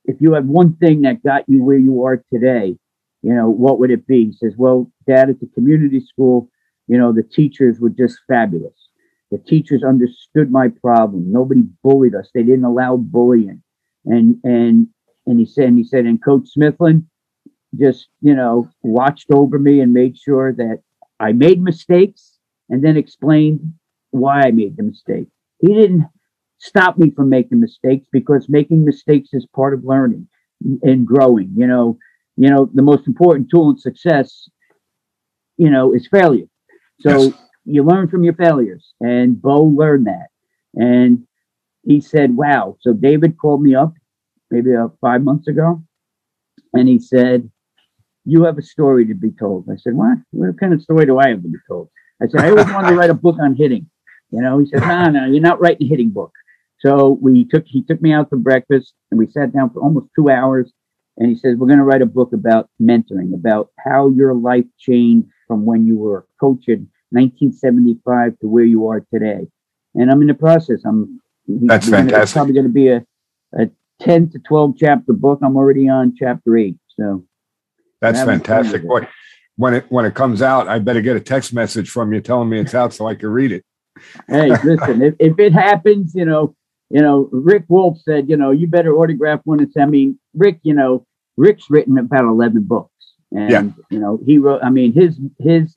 if 0.05 0.17
you 0.21 0.33
had 0.33 0.47
one 0.47 0.75
thing 0.75 1.01
that 1.01 1.23
got 1.23 1.47
you 1.47 1.63
where 1.63 1.77
you 1.77 2.03
are 2.05 2.23
today, 2.31 2.77
you 3.21 3.33
know, 3.33 3.49
what 3.49 3.79
would 3.79 3.91
it 3.91 4.05
be? 4.05 4.25
He 4.25 4.33
says, 4.33 4.53
Well, 4.57 4.91
Dad, 5.07 5.29
at 5.29 5.39
the 5.39 5.49
community 5.55 5.99
school, 5.99 6.49
you 6.87 6.97
know, 6.97 7.11
the 7.11 7.23
teachers 7.23 7.79
were 7.79 7.89
just 7.89 8.19
fabulous. 8.27 8.89
The 9.31 9.39
teachers 9.39 9.83
understood 9.83 10.51
my 10.51 10.67
problem. 10.67 11.31
Nobody 11.31 11.63
bullied 11.83 12.13
us. 12.13 12.29
They 12.33 12.43
didn't 12.43 12.65
allow 12.65 12.97
bullying. 12.97 13.63
And 14.05 14.39
and 14.43 14.87
and 15.25 15.39
he 15.39 15.45
said, 15.45 15.65
and 15.65 15.77
he 15.77 15.83
said, 15.83 16.05
and 16.05 16.23
Coach 16.23 16.49
Smithlin 16.57 17.05
just, 17.77 18.07
you 18.21 18.35
know, 18.35 18.69
watched 18.83 19.27
over 19.31 19.59
me 19.59 19.81
and 19.81 19.93
made 19.93 20.17
sure 20.17 20.53
that 20.53 20.81
I 21.19 21.31
made 21.33 21.61
mistakes 21.61 22.37
and 22.69 22.83
then 22.83 22.97
explained 22.97 23.73
why 24.11 24.41
I 24.41 24.51
made 24.51 24.77
the 24.77 24.83
mistake. 24.83 25.27
He 25.59 25.73
didn't 25.73 26.05
stop 26.59 26.97
me 26.97 27.11
from 27.11 27.29
making 27.29 27.59
mistakes 27.59 28.07
because 28.11 28.47
making 28.49 28.85
mistakes 28.85 29.29
is 29.33 29.45
part 29.55 29.73
of 29.73 29.83
learning 29.83 30.27
and 30.83 31.05
growing. 31.05 31.51
You 31.55 31.67
know, 31.67 31.97
you 32.37 32.49
know, 32.49 32.69
the 32.73 32.81
most 32.81 33.07
important 33.07 33.49
tool 33.49 33.71
in 33.71 33.77
success, 33.77 34.47
you 35.57 35.69
know, 35.69 35.93
is 35.93 36.07
failure. 36.07 36.47
So 37.01 37.23
yes. 37.23 37.33
you 37.65 37.83
learn 37.83 38.07
from 38.09 38.23
your 38.23 38.35
failures. 38.35 38.93
And 38.99 39.41
Bo 39.41 39.63
learned 39.63 40.07
that. 40.07 40.27
And 40.75 41.25
he 41.83 42.01
said, 42.01 42.35
Wow. 42.35 42.77
So 42.81 42.93
David 42.93 43.37
called 43.37 43.61
me 43.61 43.75
up 43.75 43.93
maybe 44.55 44.75
uh, 44.75 44.87
five 45.01 45.21
months 45.21 45.47
ago. 45.47 45.83
And 46.73 46.87
he 46.87 46.99
said, 46.99 47.49
You 48.23 48.43
have 48.45 48.57
a 48.57 48.61
story 48.61 49.05
to 49.07 49.13
be 49.13 49.31
told. 49.31 49.67
I 49.69 49.77
said, 49.77 49.93
What? 49.93 50.17
What 50.31 50.59
kind 50.59 50.73
of 50.73 50.81
story 50.81 51.05
do 51.05 51.19
I 51.19 51.29
have 51.29 51.41
to 51.41 51.49
be 51.49 51.57
told? 51.67 51.89
I 52.21 52.27
said, 52.27 52.41
I 52.41 52.49
always 52.49 52.65
wanted 52.65 52.89
to 52.89 52.95
write 52.95 53.09
a 53.09 53.15
book 53.15 53.37
on 53.41 53.55
hitting. 53.55 53.89
You 54.31 54.41
know, 54.41 54.59
he 54.59 54.65
said, 54.65 54.81
No, 54.81 55.09
no, 55.09 55.25
you're 55.25 55.41
not 55.41 55.59
writing 55.59 55.87
a 55.87 55.89
hitting 55.89 56.09
book. 56.09 56.31
So 56.79 57.17
we 57.21 57.45
took 57.45 57.65
he 57.65 57.81
took 57.83 58.01
me 58.01 58.13
out 58.13 58.29
for 58.29 58.37
breakfast 58.37 58.93
and 59.11 59.19
we 59.19 59.27
sat 59.27 59.53
down 59.53 59.71
for 59.71 59.81
almost 59.81 60.07
two 60.15 60.29
hours. 60.29 60.71
And 61.17 61.29
he 61.29 61.35
says, 61.35 61.55
We're 61.57 61.67
going 61.67 61.79
to 61.79 61.85
write 61.85 62.01
a 62.01 62.07
book 62.07 62.33
about 62.33 62.69
mentoring, 62.81 63.33
about 63.33 63.69
how 63.79 64.09
your 64.09 64.33
life 64.33 64.65
changed 64.77 65.29
from 65.47 65.65
when 65.65 65.85
you 65.85 65.97
were 65.97 66.19
a 66.19 66.23
coach 66.39 66.67
in 66.67 66.89
1975 67.11 68.39
to 68.39 68.47
where 68.47 68.65
you 68.65 68.87
are 68.87 69.05
today. 69.13 69.47
And 69.93 70.11
I'm 70.11 70.21
in 70.21 70.27
the 70.27 70.33
process. 70.33 70.81
I'm 70.85 71.21
that's 71.47 71.87
fantastic. 71.87 72.23
It's 72.23 72.33
probably 72.33 72.53
going 72.53 72.65
to 72.65 72.71
be 72.71 72.89
a, 72.89 73.05
a 73.57 73.69
10 74.01 74.31
to 74.31 74.39
12 74.39 74.75
chapter 74.77 75.13
book. 75.13 75.39
I'm 75.41 75.55
already 75.55 75.89
on 75.89 76.15
chapter 76.17 76.57
eight. 76.57 76.77
So 76.99 77.25
that's 78.01 78.21
fantastic. 78.23 78.83
Boy, 78.83 79.07
when 79.57 79.73
it 79.73 79.85
when 79.89 80.05
it 80.05 80.15
comes 80.15 80.41
out, 80.41 80.67
I 80.67 80.79
better 80.79 81.01
get 81.01 81.15
a 81.15 81.21
text 81.21 81.53
message 81.53 81.89
from 81.89 82.13
you 82.13 82.21
telling 82.21 82.49
me 82.49 82.59
it's 82.59 82.75
out 82.75 82.93
so 82.93 83.07
I 83.07 83.15
can 83.15 83.29
read 83.29 83.51
it. 83.51 83.65
hey, 84.27 84.49
listen, 84.63 85.01
if, 85.01 85.15
if 85.19 85.39
it 85.39 85.53
happens, 85.53 86.13
you 86.13 86.25
know, 86.25 86.55
you 86.89 87.01
know, 87.01 87.29
Rick 87.31 87.65
Wolff 87.67 87.97
said, 88.01 88.29
you 88.29 88.37
know, 88.37 88.51
you 88.51 88.67
better 88.67 88.95
autograph 88.95 89.41
one 89.43 89.59
and 89.59 89.71
send 89.71 89.91
me. 89.91 90.15
Rick, 90.33 90.59
you 90.63 90.73
know, 90.73 91.05
Rick's 91.37 91.69
written 91.69 91.97
about 91.97 92.25
11 92.25 92.63
books. 92.63 92.91
And, 93.31 93.51
yeah. 93.51 93.63
you 93.89 93.99
know, 93.99 94.19
he 94.25 94.37
wrote, 94.37 94.61
I 94.63 94.69
mean, 94.69 94.93
his, 94.93 95.19
his, 95.39 95.75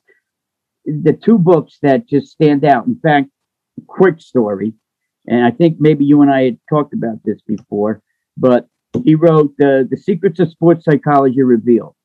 the 0.85 1.13
two 1.13 1.37
books 1.37 1.77
that 1.81 2.07
just 2.07 2.27
stand 2.27 2.63
out. 2.63 2.85
In 2.85 2.99
fact, 2.99 3.29
quick 3.87 4.21
story. 4.21 4.73
And 5.27 5.43
I 5.43 5.51
think 5.51 5.77
maybe 5.79 6.05
you 6.05 6.21
and 6.21 6.31
I 6.31 6.43
had 6.43 6.59
talked 6.69 6.93
about 6.93 7.19
this 7.23 7.41
before, 7.41 8.01
but 8.39 8.67
he 9.03 9.15
wrote 9.15 9.53
the, 9.57 9.87
the 9.89 9.97
Secrets 9.97 10.39
of 10.39 10.49
Sports 10.49 10.85
Psychology 10.85 11.41
Revealed. 11.41 11.95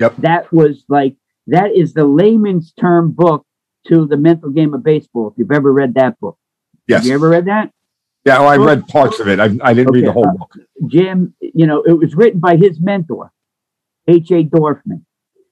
Yep. 0.00 0.16
That 0.18 0.52
was 0.52 0.84
like, 0.88 1.16
that 1.46 1.72
is 1.72 1.94
the 1.94 2.04
layman's 2.04 2.72
term 2.72 3.12
book 3.12 3.46
to 3.88 4.06
the 4.06 4.16
mental 4.16 4.50
game 4.50 4.74
of 4.74 4.82
baseball. 4.82 5.28
If 5.28 5.34
you've 5.38 5.52
ever 5.52 5.72
read 5.72 5.94
that 5.94 6.18
book. 6.18 6.38
Yes. 6.88 7.00
Have 7.00 7.06
you 7.06 7.14
ever 7.14 7.28
read 7.28 7.46
that? 7.46 7.70
Yeah, 8.24 8.40
well, 8.40 8.48
I 8.48 8.56
read 8.56 8.88
parts 8.88 9.20
of 9.20 9.28
it. 9.28 9.38
I, 9.38 9.44
I 9.44 9.74
didn't 9.74 9.88
okay. 9.88 9.98
read 9.98 10.06
the 10.06 10.12
whole 10.12 10.28
uh, 10.28 10.32
book. 10.32 10.56
Jim, 10.86 11.34
you 11.40 11.66
know, 11.66 11.82
it 11.82 11.92
was 11.92 12.14
written 12.14 12.40
by 12.40 12.56
his 12.56 12.80
mentor, 12.80 13.30
H.A. 14.08 14.44
Dorfman. 14.44 15.02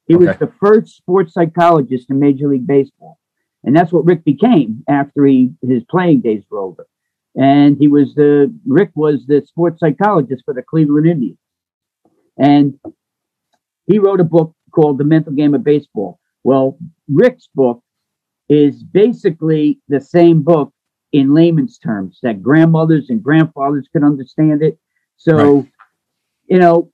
He 0.06 0.14
okay. 0.14 0.24
was 0.24 0.36
the 0.38 0.52
first 0.58 0.96
sports 0.96 1.34
psychologist 1.34 2.08
in 2.10 2.18
Major 2.18 2.48
League 2.48 2.66
Baseball. 2.66 3.18
And 3.62 3.76
that's 3.76 3.92
what 3.92 4.06
Rick 4.06 4.24
became 4.24 4.82
after 4.88 5.24
he 5.24 5.50
his 5.62 5.84
playing 5.84 6.22
days 6.22 6.42
were 6.50 6.58
over. 6.58 6.86
And 7.34 7.76
he 7.78 7.88
was 7.88 8.14
the 8.14 8.54
Rick 8.66 8.90
was 8.94 9.26
the 9.26 9.42
sports 9.46 9.80
psychologist 9.80 10.42
for 10.44 10.54
the 10.54 10.62
Cleveland 10.62 11.06
Indians. 11.06 11.38
And 12.38 12.78
he 13.86 13.98
wrote 13.98 14.20
a 14.20 14.24
book 14.24 14.54
called 14.72 14.98
The 14.98 15.04
Mental 15.04 15.32
Game 15.32 15.54
of 15.54 15.64
Baseball. 15.64 16.18
Well, 16.44 16.78
Rick's 17.08 17.48
book 17.54 17.82
is 18.48 18.82
basically 18.82 19.80
the 19.88 20.00
same 20.00 20.42
book 20.42 20.72
in 21.12 21.34
layman's 21.34 21.78
terms 21.78 22.18
that 22.22 22.42
grandmothers 22.42 23.10
and 23.10 23.22
grandfathers 23.22 23.88
could 23.92 24.02
understand 24.02 24.62
it. 24.62 24.78
So, 25.16 25.36
right. 25.36 25.72
you 26.46 26.58
know, 26.58 26.90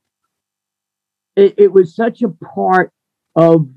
it, 1.37 1.55
it 1.57 1.73
was 1.73 1.95
such 1.95 2.23
a 2.23 2.29
part 2.29 2.93
of 3.37 3.69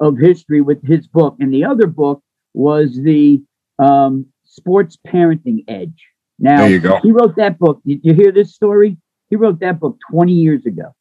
of 0.00 0.18
history 0.18 0.60
with 0.60 0.84
his 0.84 1.06
book, 1.06 1.36
and 1.38 1.54
the 1.54 1.64
other 1.64 1.86
book 1.86 2.22
was 2.54 2.96
the 2.96 3.40
um, 3.78 4.26
sports 4.52 4.98
parenting 5.06 5.64
edge. 5.68 6.06
Now, 6.38 6.66
he 6.66 6.78
wrote 7.12 7.36
that 7.36 7.58
book. 7.58 7.80
Did 7.86 8.00
you 8.02 8.14
hear 8.14 8.32
this 8.32 8.54
story? 8.54 8.96
He 9.30 9.36
wrote 9.36 9.60
that 9.60 9.80
book 9.80 9.98
20 10.10 10.32
years 10.32 10.66
ago. 10.66 10.94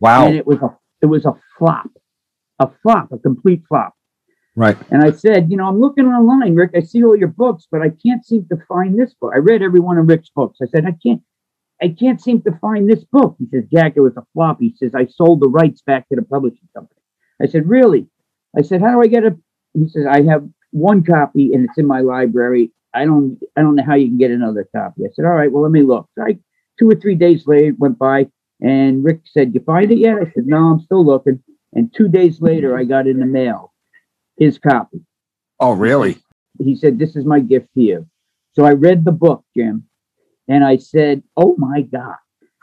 Wow. 0.00 0.26
And 0.26 0.36
it 0.36 0.46
was 0.46 0.58
a 0.58 0.76
it 1.02 1.06
was 1.06 1.24
a 1.24 1.34
flop. 1.58 1.90
A 2.58 2.68
flop, 2.82 3.12
a 3.12 3.18
complete 3.18 3.62
flop. 3.68 3.94
Right. 4.56 4.76
And 4.90 5.02
I 5.02 5.12
said, 5.12 5.50
you 5.50 5.56
know, 5.56 5.66
I'm 5.66 5.80
looking 5.80 6.06
online, 6.06 6.54
Rick. 6.54 6.72
I 6.74 6.80
see 6.80 7.02
all 7.04 7.16
your 7.16 7.28
books, 7.28 7.66
but 7.70 7.80
I 7.80 7.90
can't 7.90 8.24
seem 8.26 8.46
to 8.48 8.56
find 8.68 8.98
this 8.98 9.14
book. 9.14 9.32
I 9.34 9.38
read 9.38 9.62
every 9.62 9.80
one 9.80 9.96
of 9.96 10.08
Rick's 10.08 10.30
books. 10.34 10.58
I 10.60 10.66
said, 10.66 10.84
I 10.84 10.94
can't, 11.02 11.22
I 11.80 11.88
can't 11.88 12.20
seem 12.20 12.42
to 12.42 12.52
find 12.60 12.90
this 12.90 13.04
book. 13.04 13.36
He 13.38 13.46
says, 13.46 13.64
Jack, 13.72 13.94
it 13.96 14.00
was 14.00 14.16
a 14.16 14.26
flop. 14.34 14.58
He 14.60 14.74
says, 14.76 14.94
I 14.94 15.06
sold 15.06 15.40
the 15.40 15.48
rights 15.48 15.82
back 15.82 16.08
to 16.08 16.16
the 16.16 16.22
publishing 16.22 16.68
company. 16.74 17.00
I 17.40 17.46
said, 17.46 17.68
really? 17.68 18.08
I 18.56 18.62
said, 18.62 18.82
how 18.82 18.90
do 18.92 19.00
I 19.00 19.06
get 19.06 19.24
a? 19.24 19.36
He 19.72 19.88
says, 19.88 20.04
I 20.10 20.22
have 20.22 20.46
one 20.72 21.04
copy 21.04 21.54
and 21.54 21.64
it's 21.64 21.78
in 21.78 21.86
my 21.86 22.00
library. 22.00 22.72
I 22.94 23.04
don't, 23.04 23.38
I 23.56 23.62
don't 23.62 23.76
know 23.76 23.84
how 23.84 23.94
you 23.94 24.08
can 24.08 24.18
get 24.18 24.30
another 24.30 24.68
copy. 24.74 25.02
I 25.04 25.10
said, 25.14 25.24
all 25.24 25.32
right, 25.32 25.50
well, 25.50 25.62
let 25.62 25.72
me 25.72 25.82
look. 25.82 26.08
So 26.16 26.24
I, 26.24 26.38
two 26.78 26.90
or 26.90 26.94
three 26.94 27.14
days 27.14 27.46
later 27.46 27.74
went 27.78 27.98
by 27.98 28.26
and 28.60 29.04
Rick 29.04 29.20
said, 29.26 29.54
you 29.54 29.60
find 29.60 29.90
it 29.90 29.98
yet? 29.98 30.16
I 30.16 30.30
said, 30.32 30.46
no, 30.46 30.56
I'm 30.56 30.80
still 30.80 31.04
looking. 31.04 31.42
And 31.72 31.94
two 31.94 32.08
days 32.08 32.40
later, 32.40 32.76
I 32.76 32.84
got 32.84 33.06
in 33.06 33.20
the 33.20 33.26
mail 33.26 33.72
his 34.36 34.58
copy. 34.58 35.00
Oh, 35.60 35.72
really? 35.72 36.18
He 36.58 36.74
said, 36.74 36.98
This 36.98 37.14
is 37.14 37.24
my 37.24 37.40
gift 37.40 37.68
to 37.74 37.80
you. 37.80 38.06
So 38.52 38.64
I 38.64 38.72
read 38.72 39.04
the 39.04 39.12
book, 39.12 39.44
Jim, 39.56 39.84
and 40.48 40.64
I 40.64 40.78
said, 40.78 41.22
Oh 41.36 41.54
my 41.58 41.82
God. 41.82 42.16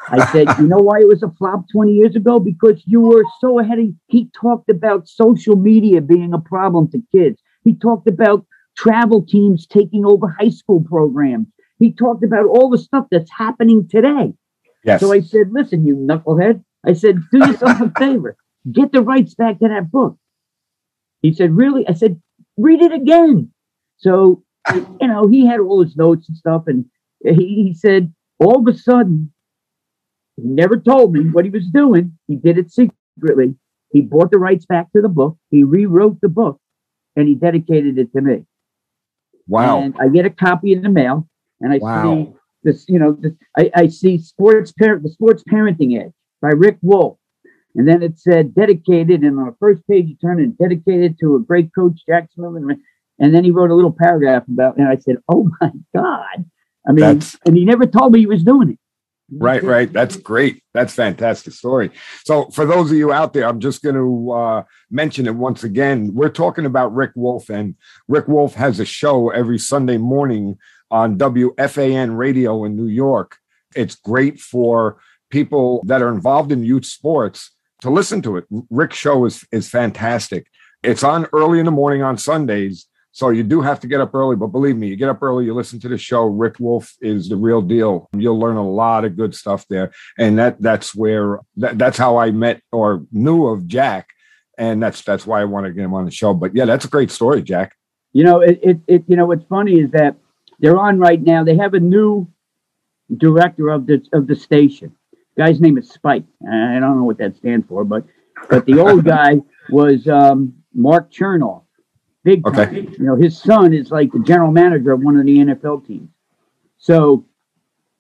I 0.09 0.25
said, 0.31 0.47
You 0.59 0.67
know 0.67 0.79
why 0.79 0.99
it 0.99 1.07
was 1.07 1.23
a 1.23 1.31
flop 1.37 1.65
20 1.71 1.93
years 1.93 2.15
ago? 2.15 2.39
Because 2.39 2.81
you 2.85 3.01
were 3.01 3.23
so 3.39 3.59
ahead. 3.59 3.79
Of, 3.79 3.93
he 4.07 4.29
talked 4.39 4.69
about 4.69 5.07
social 5.07 5.55
media 5.55 6.01
being 6.01 6.33
a 6.33 6.39
problem 6.39 6.89
to 6.91 7.01
kids. 7.11 7.41
He 7.63 7.73
talked 7.73 8.07
about 8.09 8.45
travel 8.77 9.25
teams 9.25 9.67
taking 9.67 10.05
over 10.05 10.35
high 10.39 10.49
school 10.49 10.81
programs. 10.81 11.47
He 11.79 11.91
talked 11.91 12.23
about 12.23 12.45
all 12.45 12.69
the 12.69 12.77
stuff 12.77 13.05
that's 13.11 13.31
happening 13.31 13.87
today. 13.89 14.33
Yes. 14.83 15.01
So 15.01 15.11
I 15.11 15.21
said, 15.21 15.51
Listen, 15.51 15.85
you 15.85 15.95
knucklehead. 15.95 16.63
I 16.85 16.93
said, 16.93 17.17
Do 17.31 17.39
yourself 17.39 17.81
a 17.81 17.91
favor. 17.97 18.35
Get 18.71 18.91
the 18.91 19.01
rights 19.01 19.35
back 19.35 19.59
to 19.59 19.67
that 19.67 19.91
book. 19.91 20.17
He 21.21 21.33
said, 21.33 21.55
Really? 21.55 21.87
I 21.87 21.93
said, 21.93 22.21
Read 22.57 22.81
it 22.81 22.93
again. 22.93 23.51
So, 23.97 24.43
you 24.73 25.07
know, 25.07 25.27
he 25.27 25.45
had 25.45 25.59
all 25.59 25.83
his 25.83 25.95
notes 25.95 26.27
and 26.27 26.37
stuff. 26.37 26.63
And 26.67 26.85
he, 27.23 27.63
he 27.63 27.73
said, 27.73 28.13
All 28.39 28.59
of 28.59 28.73
a 28.73 28.77
sudden, 28.77 29.33
he 30.35 30.43
never 30.43 30.77
told 30.77 31.13
me 31.13 31.21
what 31.21 31.45
he 31.45 31.51
was 31.51 31.67
doing. 31.67 32.17
He 32.27 32.35
did 32.35 32.57
it 32.57 32.71
secretly. 32.71 33.55
He 33.91 34.01
bought 34.01 34.31
the 34.31 34.37
rights 34.37 34.65
back 34.65 34.91
to 34.93 35.01
the 35.01 35.09
book. 35.09 35.37
He 35.49 35.63
rewrote 35.63 36.21
the 36.21 36.29
book 36.29 36.59
and 37.15 37.27
he 37.27 37.35
dedicated 37.35 37.97
it 37.97 38.11
to 38.13 38.21
me. 38.21 38.45
Wow. 39.47 39.81
And 39.81 39.95
I 39.99 40.09
get 40.09 40.25
a 40.25 40.29
copy 40.29 40.73
in 40.73 40.81
the 40.81 40.89
mail 40.89 41.27
and 41.61 41.73
I 41.73 41.77
wow. 41.77 42.03
see 42.03 42.33
this, 42.63 42.85
you 42.87 42.99
know, 42.99 43.17
this, 43.19 43.33
I, 43.57 43.71
I 43.75 43.87
see 43.87 44.17
sports 44.17 44.71
parent, 44.71 45.03
the 45.03 45.09
sports 45.09 45.43
parenting 45.49 45.99
edge 45.99 46.13
by 46.41 46.49
Rick 46.49 46.77
Wolff. 46.81 47.17
And 47.75 47.87
then 47.87 48.01
it 48.01 48.17
said 48.17 48.55
dedicated, 48.55 49.21
and 49.21 49.37
on 49.39 49.45
the 49.45 49.55
first 49.59 49.85
page 49.87 50.07
you 50.07 50.15
turn 50.15 50.39
and 50.39 50.57
dedicated 50.57 51.19
to 51.19 51.35
a 51.35 51.39
great 51.39 51.69
coach, 51.75 52.01
Jack 52.07 52.27
Smith. 52.33 52.79
And 53.19 53.35
then 53.35 53.43
he 53.43 53.51
wrote 53.51 53.69
a 53.69 53.75
little 53.75 53.95
paragraph 53.97 54.43
about, 54.47 54.77
and 54.77 54.87
I 54.87 54.95
said, 54.97 55.17
"Oh 55.29 55.49
my 55.61 55.71
god!" 55.95 56.45
I 56.87 56.91
mean, 56.91 57.01
That's- 57.01 57.37
and 57.45 57.55
he 57.55 57.65
never 57.65 57.85
told 57.85 58.13
me 58.13 58.19
he 58.19 58.25
was 58.25 58.43
doing 58.43 58.71
it. 58.71 58.79
Right, 59.29 59.61
right. 59.61 59.91
That's 59.91 60.15
great. 60.15 60.63
That's 60.73 60.93
fantastic 60.93 61.53
story. 61.53 61.91
So, 62.23 62.49
for 62.51 62.65
those 62.65 62.91
of 62.91 62.97
you 62.97 63.11
out 63.11 63.33
there, 63.33 63.45
I'm 63.45 63.59
just 63.59 63.83
going 63.83 63.95
to 63.95 64.31
uh, 64.31 64.63
mention 64.89 65.27
it 65.27 65.35
once 65.35 65.65
again. 65.65 66.13
We're 66.13 66.29
talking 66.29 66.65
about 66.65 66.95
Rick 66.95 67.11
Wolff, 67.15 67.49
and 67.49 67.75
Rick 68.07 68.29
Wolff 68.29 68.53
has 68.53 68.79
a 68.79 68.85
show 68.85 69.29
every 69.29 69.59
Sunday 69.59 69.97
morning 69.97 70.57
on 70.89 71.17
WFAN 71.17 72.17
radio 72.17 72.63
in 72.63 72.77
New 72.77 72.87
York. 72.87 73.37
It's 73.75 73.95
great 73.95 74.39
for 74.39 74.97
people 75.29 75.83
that 75.87 76.01
are 76.01 76.13
involved 76.13 76.53
in 76.53 76.63
youth 76.63 76.85
sports 76.85 77.51
to 77.81 77.89
listen 77.89 78.21
to 78.21 78.37
it. 78.37 78.45
Rick's 78.69 78.97
show 78.97 79.25
is 79.25 79.45
is 79.51 79.69
fantastic. 79.69 80.47
It's 80.83 81.03
on 81.03 81.27
early 81.33 81.59
in 81.59 81.65
the 81.65 81.71
morning 81.71 82.01
on 82.01 82.17
Sundays. 82.17 82.87
So 83.17 83.29
you 83.29 83.41
do 83.41 83.61
have 83.61 83.79
to 83.79 83.87
get 83.87 83.99
up 83.99 84.13
early, 84.13 84.35
but 84.35 84.49
believe 84.49 84.77
me, 84.77 84.89
you 84.89 84.95
get 84.95 85.09
up 85.09 85.23
early, 85.23 85.45
you 85.45 85.55
listen 85.55 85.79
to 85.79 85.87
the 85.87 85.97
show. 85.97 86.25
Rick 86.25 86.59
Wolff 86.59 86.95
is 87.01 87.29
the 87.29 87.35
real 87.35 87.63
deal. 87.63 88.07
You'll 88.15 88.37
learn 88.37 88.57
a 88.57 88.69
lot 88.69 89.05
of 89.05 89.17
good 89.17 89.33
stuff 89.33 89.67
there, 89.69 89.91
and 90.19 90.37
that 90.37 90.61
that's 90.61 90.93
where 90.93 91.39
that, 91.55 91.79
that's 91.79 91.97
how 91.97 92.17
I 92.17 92.29
met 92.29 92.61
or 92.71 93.07
knew 93.11 93.47
of 93.47 93.65
Jack, 93.65 94.09
and 94.59 94.83
that's 94.83 95.01
that's 95.01 95.25
why 95.25 95.41
I 95.41 95.45
wanted 95.45 95.69
to 95.69 95.73
get 95.73 95.85
him 95.85 95.95
on 95.95 96.05
the 96.05 96.11
show. 96.11 96.31
But 96.35 96.55
yeah, 96.55 96.65
that's 96.65 96.85
a 96.85 96.89
great 96.89 97.09
story, 97.09 97.41
Jack. 97.41 97.73
You 98.13 98.23
know, 98.23 98.41
it, 98.41 98.59
it, 98.61 98.79
it 98.85 99.03
you 99.07 99.15
know 99.15 99.25
what's 99.25 99.45
funny 99.45 99.79
is 99.79 99.89
that 99.93 100.15
they're 100.59 100.77
on 100.77 100.99
right 100.99 101.19
now. 101.19 101.43
They 101.43 101.57
have 101.57 101.73
a 101.73 101.79
new 101.79 102.27
director 103.15 103.69
of 103.69 103.87
the 103.87 104.05
of 104.13 104.27
the 104.27 104.35
station. 104.35 104.95
Guy's 105.35 105.59
name 105.59 105.79
is 105.79 105.89
Spike. 105.89 106.25
I 106.47 106.77
don't 106.79 106.99
know 106.99 107.05
what 107.05 107.17
that 107.17 107.35
stands 107.37 107.65
for, 107.67 107.83
but 107.83 108.03
but 108.47 108.67
the 108.67 108.79
old 108.79 109.05
guy 109.15 109.37
was 109.71 110.07
um, 110.07 110.53
Mark 110.75 111.11
Chernoff, 111.11 111.63
big 112.23 112.43
time. 112.43 112.55
Okay. 112.55 112.81
You 112.97 113.05
know, 113.05 113.15
his 113.15 113.37
son 113.37 113.73
is 113.73 113.91
like 113.91 114.11
the 114.11 114.19
general 114.19 114.51
manager 114.51 114.91
of 114.91 115.01
one 115.01 115.17
of 115.17 115.25
the 115.25 115.37
NFL 115.37 115.87
teams. 115.87 116.09
So 116.77 117.25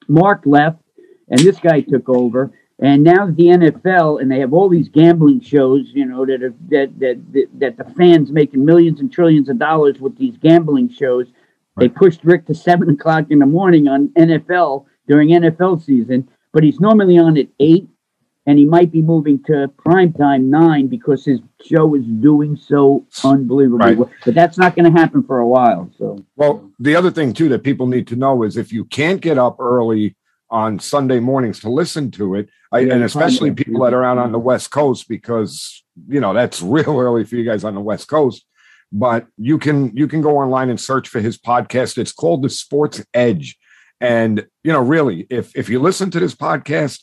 Mark 0.07 0.43
left, 0.45 0.81
and 1.29 1.39
this 1.39 1.59
guy 1.59 1.81
took 1.81 2.07
over. 2.09 2.51
And 2.79 3.03
now 3.03 3.25
the 3.25 3.47
NFL, 3.47 4.21
and 4.21 4.31
they 4.31 4.39
have 4.39 4.53
all 4.53 4.69
these 4.69 4.87
gambling 4.87 5.41
shows, 5.41 5.87
you 5.93 6.05
know, 6.05 6.25
that 6.25 6.43
are, 6.43 6.53
that, 6.69 6.99
that 6.99 7.33
that 7.33 7.47
that 7.55 7.77
the 7.77 7.91
fans 7.95 8.31
making 8.31 8.63
millions 8.63 8.99
and 8.99 9.11
trillions 9.11 9.49
of 9.49 9.57
dollars 9.57 9.99
with 9.99 10.15
these 10.17 10.37
gambling 10.37 10.89
shows. 10.89 11.27
They 11.77 11.89
pushed 11.89 12.23
Rick 12.23 12.45
to 12.47 12.55
seven 12.55 12.89
o'clock 12.89 13.25
in 13.29 13.39
the 13.39 13.45
morning 13.45 13.87
on 13.87 14.09
NFL 14.09 14.85
during 15.07 15.29
NFL 15.29 15.83
season, 15.83 16.27
but 16.51 16.63
he's 16.63 16.79
normally 16.79 17.17
on 17.17 17.37
at 17.37 17.47
eight, 17.59 17.87
and 18.47 18.57
he 18.57 18.65
might 18.65 18.91
be 18.91 19.01
moving 19.01 19.43
to 19.43 19.67
prime 19.77 20.13
time 20.13 20.49
nine 20.49 20.87
because 20.87 21.23
his 21.25 21.39
show 21.63 21.93
is 21.95 22.03
doing 22.05 22.55
so 22.55 23.05
unbelievably 23.23 23.77
Right. 23.85 23.97
well. 23.97 24.09
But 24.25 24.33
that's 24.33 24.57
not 24.57 24.75
going 24.75 24.91
to 24.91 24.99
happen 24.99 25.21
for 25.21 25.37
a 25.39 25.47
while. 25.47 25.91
So 25.99 26.25
Well, 26.35 26.71
the 26.79 26.95
other 26.95 27.11
thing 27.11 27.33
too 27.33 27.49
that 27.49 27.63
people 27.63 27.85
need 27.87 28.07
to 28.07 28.15
know 28.15 28.43
is 28.43 28.57
if 28.57 28.71
you 28.73 28.85
can't 28.85 29.21
get 29.21 29.37
up 29.37 29.57
early 29.59 30.15
on 30.49 30.79
Sunday 30.79 31.19
mornings 31.19 31.59
to 31.59 31.69
listen 31.69 32.09
to 32.11 32.35
it, 32.35 32.47
I, 32.71 32.79
Yeah, 32.79 32.93
and 32.95 33.03
especially 33.03 33.49
probably- 33.49 33.63
people 33.65 33.83
that 33.83 33.93
are 33.93 34.03
out 34.03 34.17
on 34.17 34.31
the 34.31 34.39
West 34.39 34.71
Coast, 34.71 35.07
because 35.09 35.83
you 36.07 36.19
know 36.21 36.33
that's 36.33 36.61
real 36.77 36.97
early 36.99 37.23
for 37.25 37.35
you 37.35 37.43
guys 37.43 37.63
on 37.63 37.75
the 37.75 37.81
West 37.81 38.07
Coast. 38.07 38.45
But 38.93 39.27
you 39.37 39.57
can 39.57 39.91
you 39.97 40.07
can 40.07 40.21
go 40.21 40.37
online 40.37 40.69
and 40.69 40.79
search 40.79 41.09
for 41.09 41.19
his 41.19 41.37
podcast. 41.37 41.97
It's 41.97 42.13
called 42.13 42.41
the 42.43 42.49
Sports 42.49 43.03
Edge, 43.13 43.57
and 43.99 44.47
you 44.63 44.71
know 44.71 44.81
really, 44.81 45.27
if 45.29 45.53
if 45.57 45.67
you 45.67 45.79
listen 45.81 46.09
to 46.11 46.19
this 46.21 46.33
podcast, 46.35 47.01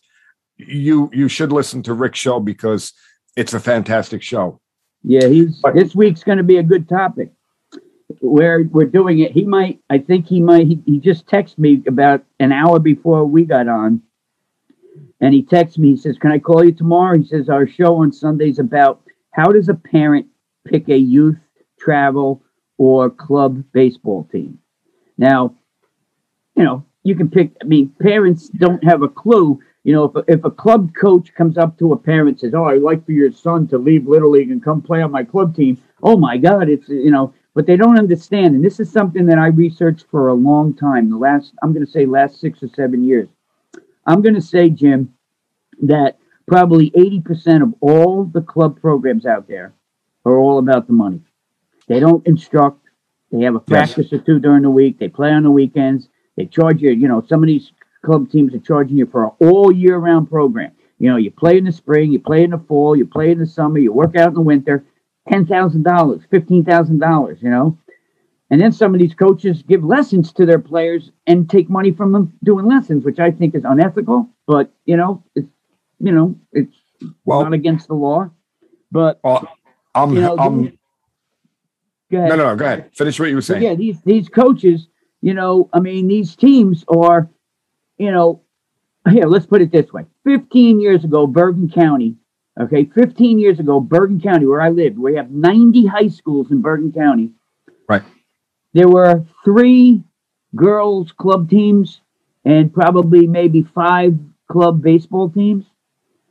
you 0.56 1.10
you 1.12 1.28
should 1.28 1.52
listen 1.52 1.82
to 1.84 1.94
Rick's 1.94 2.18
show 2.18 2.40
because 2.40 2.92
it's 3.36 3.54
a 3.54 3.60
fantastic 3.60 4.22
show. 4.22 4.60
Yeah, 5.02 5.26
he's 5.28 5.60
But- 5.60 5.74
this 5.74 5.94
week's 5.94 6.22
going 6.24 6.38
to 6.38 6.44
be 6.44 6.56
a 6.58 6.62
good 6.62 6.88
topic. 6.88 7.32
Where 8.20 8.62
we're 8.70 8.86
doing 8.86 9.20
it, 9.20 9.32
he 9.32 9.44
might. 9.44 9.80
I 9.90 9.98
think 9.98 10.26
he 10.26 10.40
might. 10.40 10.66
He, 10.66 10.80
he 10.86 10.98
just 10.98 11.26
texted 11.26 11.58
me 11.58 11.82
about 11.86 12.22
an 12.38 12.52
hour 12.52 12.78
before 12.78 13.24
we 13.24 13.44
got 13.44 13.66
on, 13.66 14.02
and 15.20 15.34
he 15.34 15.42
texted 15.42 15.78
me. 15.78 15.90
He 15.90 15.96
says, 15.96 16.18
"Can 16.18 16.30
I 16.30 16.38
call 16.38 16.64
you 16.64 16.72
tomorrow?" 16.72 17.18
He 17.18 17.24
says, 17.24 17.48
"Our 17.48 17.66
show 17.66 17.96
on 17.96 18.12
Sundays 18.12 18.58
about 18.58 19.00
how 19.32 19.50
does 19.52 19.68
a 19.68 19.74
parent 19.74 20.26
pick 20.66 20.88
a 20.88 20.96
youth 20.98 21.38
travel 21.80 22.42
or 22.78 23.10
club 23.10 23.64
baseball 23.72 24.28
team." 24.30 24.58
Now, 25.16 25.54
you 26.56 26.62
know, 26.62 26.84
you 27.04 27.14
can 27.16 27.30
pick. 27.30 27.52
I 27.62 27.64
mean, 27.64 27.88
parents 28.00 28.48
don't 28.50 28.84
have 28.84 29.02
a 29.02 29.08
clue. 29.08 29.60
You 29.84 29.92
know, 29.92 30.04
if 30.04 30.16
a, 30.16 30.24
if 30.32 30.44
a 30.44 30.50
club 30.50 30.94
coach 30.94 31.34
comes 31.34 31.58
up 31.58 31.78
to 31.78 31.92
a 31.92 31.96
parent 31.96 32.28
and 32.28 32.40
says, 32.40 32.54
"Oh, 32.54 32.64
I'd 32.64 32.82
like 32.82 33.04
for 33.04 33.12
your 33.12 33.30
son 33.30 33.68
to 33.68 33.78
leave 33.78 34.06
Little 34.06 34.30
League 34.30 34.50
and 34.50 34.64
come 34.64 34.80
play 34.82 35.02
on 35.02 35.10
my 35.12 35.24
club 35.24 35.54
team," 35.54 35.80
oh 36.02 36.16
my 36.16 36.38
God, 36.38 36.68
it's 36.70 36.88
you 36.88 37.10
know, 37.10 37.34
but 37.54 37.66
they 37.66 37.76
don't 37.76 37.98
understand. 37.98 38.54
And 38.54 38.64
this 38.64 38.80
is 38.80 38.90
something 38.90 39.26
that 39.26 39.38
I 39.38 39.48
researched 39.48 40.06
for 40.10 40.28
a 40.28 40.34
long 40.34 40.74
time. 40.74 41.10
The 41.10 41.18
last, 41.18 41.52
I'm 41.62 41.72
going 41.72 41.84
to 41.84 41.90
say, 41.92 42.06
last 42.06 42.40
six 42.40 42.62
or 42.62 42.68
seven 42.68 43.04
years. 43.04 43.28
I'm 44.06 44.22
going 44.22 44.34
to 44.34 44.40
say, 44.42 44.70
Jim, 44.70 45.14
that 45.82 46.18
probably 46.46 46.90
80% 46.90 47.62
of 47.62 47.74
all 47.80 48.24
the 48.24 48.42
club 48.42 48.80
programs 48.80 49.26
out 49.26 49.48
there 49.48 49.72
are 50.24 50.36
all 50.38 50.58
about 50.58 50.86
the 50.86 50.92
money. 50.92 51.20
They 51.88 52.00
don't 52.00 52.26
instruct. 52.26 52.80
They 53.30 53.44
have 53.44 53.54
a 53.54 53.62
Yes. 53.68 53.94
practice 53.94 54.12
or 54.12 54.18
two 54.18 54.38
during 54.38 54.62
the 54.62 54.70
week. 54.70 54.98
They 54.98 55.08
play 55.08 55.30
on 55.32 55.42
the 55.42 55.50
weekends. 55.50 56.08
They 56.36 56.46
charge 56.46 56.82
you, 56.82 56.90
you 56.92 57.08
know, 57.08 57.24
some 57.28 57.42
of 57.42 57.46
these 57.46 57.72
club 58.04 58.30
teams 58.30 58.54
are 58.54 58.58
charging 58.60 58.96
you 58.98 59.06
for 59.06 59.24
an 59.24 59.30
all 59.40 59.72
year 59.72 59.96
round 59.98 60.28
program. 60.30 60.72
You 60.98 61.10
know, 61.10 61.16
you 61.16 61.30
play 61.30 61.58
in 61.58 61.64
the 61.64 61.72
spring, 61.72 62.12
you 62.12 62.18
play 62.20 62.44
in 62.44 62.50
the 62.50 62.58
fall, 62.58 62.96
you 62.96 63.06
play 63.06 63.30
in 63.32 63.38
the 63.38 63.46
summer, 63.46 63.78
you 63.78 63.92
work 63.92 64.16
out 64.16 64.28
in 64.28 64.34
the 64.34 64.40
winter, 64.40 64.84
ten 65.28 65.46
thousand 65.46 65.82
dollars, 65.82 66.22
fifteen 66.30 66.64
thousand 66.64 66.98
dollars, 67.00 67.38
you 67.42 67.50
know. 67.50 67.78
And 68.50 68.60
then 68.60 68.72
some 68.72 68.94
of 68.94 69.00
these 69.00 69.14
coaches 69.14 69.62
give 69.66 69.82
lessons 69.82 70.32
to 70.34 70.46
their 70.46 70.58
players 70.60 71.10
and 71.26 71.48
take 71.50 71.68
money 71.68 71.90
from 71.90 72.12
them 72.12 72.32
doing 72.44 72.66
lessons, 72.66 73.04
which 73.04 73.18
I 73.18 73.30
think 73.32 73.54
is 73.54 73.64
unethical. 73.64 74.28
But 74.46 74.70
you 74.84 74.96
know, 74.96 75.24
it's 75.34 75.48
you 75.98 76.12
know, 76.12 76.36
it's 76.52 76.76
Well, 77.24 77.42
not 77.42 77.52
against 77.54 77.88
the 77.88 77.94
law. 77.94 78.30
But 78.92 79.18
well 79.24 79.48
I'm, 79.94 80.14
you 80.14 80.20
know, 80.20 80.36
I'm 80.38 80.78
go 82.10 82.18
ahead. 82.18 82.28
no, 82.30 82.36
no, 82.36 82.44
no. 82.44 82.56
Go 82.56 82.64
ahead. 82.64 82.90
Finish 82.94 83.18
what 83.18 83.28
you 83.28 83.34
were 83.36 83.40
But 83.40 83.44
saying. 83.46 83.62
yeah, 83.62 83.74
these 83.74 84.00
these 84.02 84.28
coaches, 84.28 84.88
you 85.20 85.34
know, 85.34 85.68
I 85.72 85.80
mean, 85.80 86.06
these 86.08 86.36
teams 86.36 86.84
are, 86.88 87.28
you 88.04 88.12
know, 88.12 88.42
here, 89.08 89.24
let's 89.26 89.46
put 89.46 89.62
it 89.62 89.72
this 89.72 89.90
way. 89.92 90.04
15 90.24 90.80
years 90.80 91.04
ago, 91.04 91.26
Bergen 91.26 91.70
County, 91.70 92.16
okay, 92.60 92.84
15 92.84 93.38
years 93.38 93.58
ago, 93.58 93.80
Bergen 93.80 94.20
County, 94.20 94.46
where 94.46 94.60
I 94.60 94.68
lived, 94.68 94.98
we 94.98 95.14
have 95.16 95.30
90 95.30 95.86
high 95.86 96.08
schools 96.08 96.50
in 96.50 96.60
Bergen 96.60 96.92
County. 96.92 97.30
Right. 97.88 98.02
There 98.74 98.88
were 98.88 99.24
three 99.44 100.02
girls 100.54 101.12
club 101.12 101.48
teams 101.50 102.00
and 102.44 102.72
probably 102.72 103.26
maybe 103.26 103.62
five 103.74 104.18
club 104.50 104.82
baseball 104.82 105.30
teams. 105.30 105.64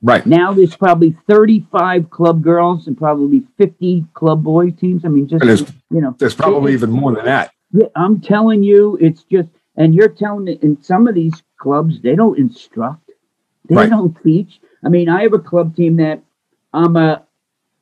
Right. 0.02 0.26
Now 0.26 0.54
there's 0.54 0.76
probably 0.76 1.16
35 1.30 2.10
club 2.10 2.44
girls 2.44 2.88
and 2.88 2.98
probably 2.98 3.44
50 3.58 4.06
club 4.14 4.44
boy 4.44 4.72
teams. 4.72 5.06
I 5.06 5.08
mean, 5.08 5.28
just, 5.28 5.44
you 5.90 6.02
know, 6.02 6.16
there's 6.20 6.36
probably 6.36 6.74
it- 6.74 6.76
even 6.76 6.92
more 6.92 7.14
than 7.16 7.26
that. 7.26 7.52
yeah, 7.72 7.88
I'm 7.96 8.20
telling 8.22 8.62
you, 8.64 8.98
it's 9.02 9.24
just, 9.24 9.50
and 9.78 9.96
you're 9.96 10.10
telling 10.10 10.44
me 10.46 10.60
in 10.62 10.82
some 10.84 11.08
of 11.08 11.16
these 11.16 11.34
clubs, 11.64 12.02
they 12.02 12.16
don't 12.16 12.38
instruct, 12.38 13.10
they 13.70 13.76
Right. 13.76 13.90
don't 13.90 14.16
teach. 14.24 14.60
I 14.86 14.90
mean, 14.90 15.08
I 15.10 15.20
have 15.24 15.34
a 15.34 15.40
club 15.52 15.76
team 15.76 15.96
that 15.98 16.22
I'm 16.74 16.96
a 16.98 17.24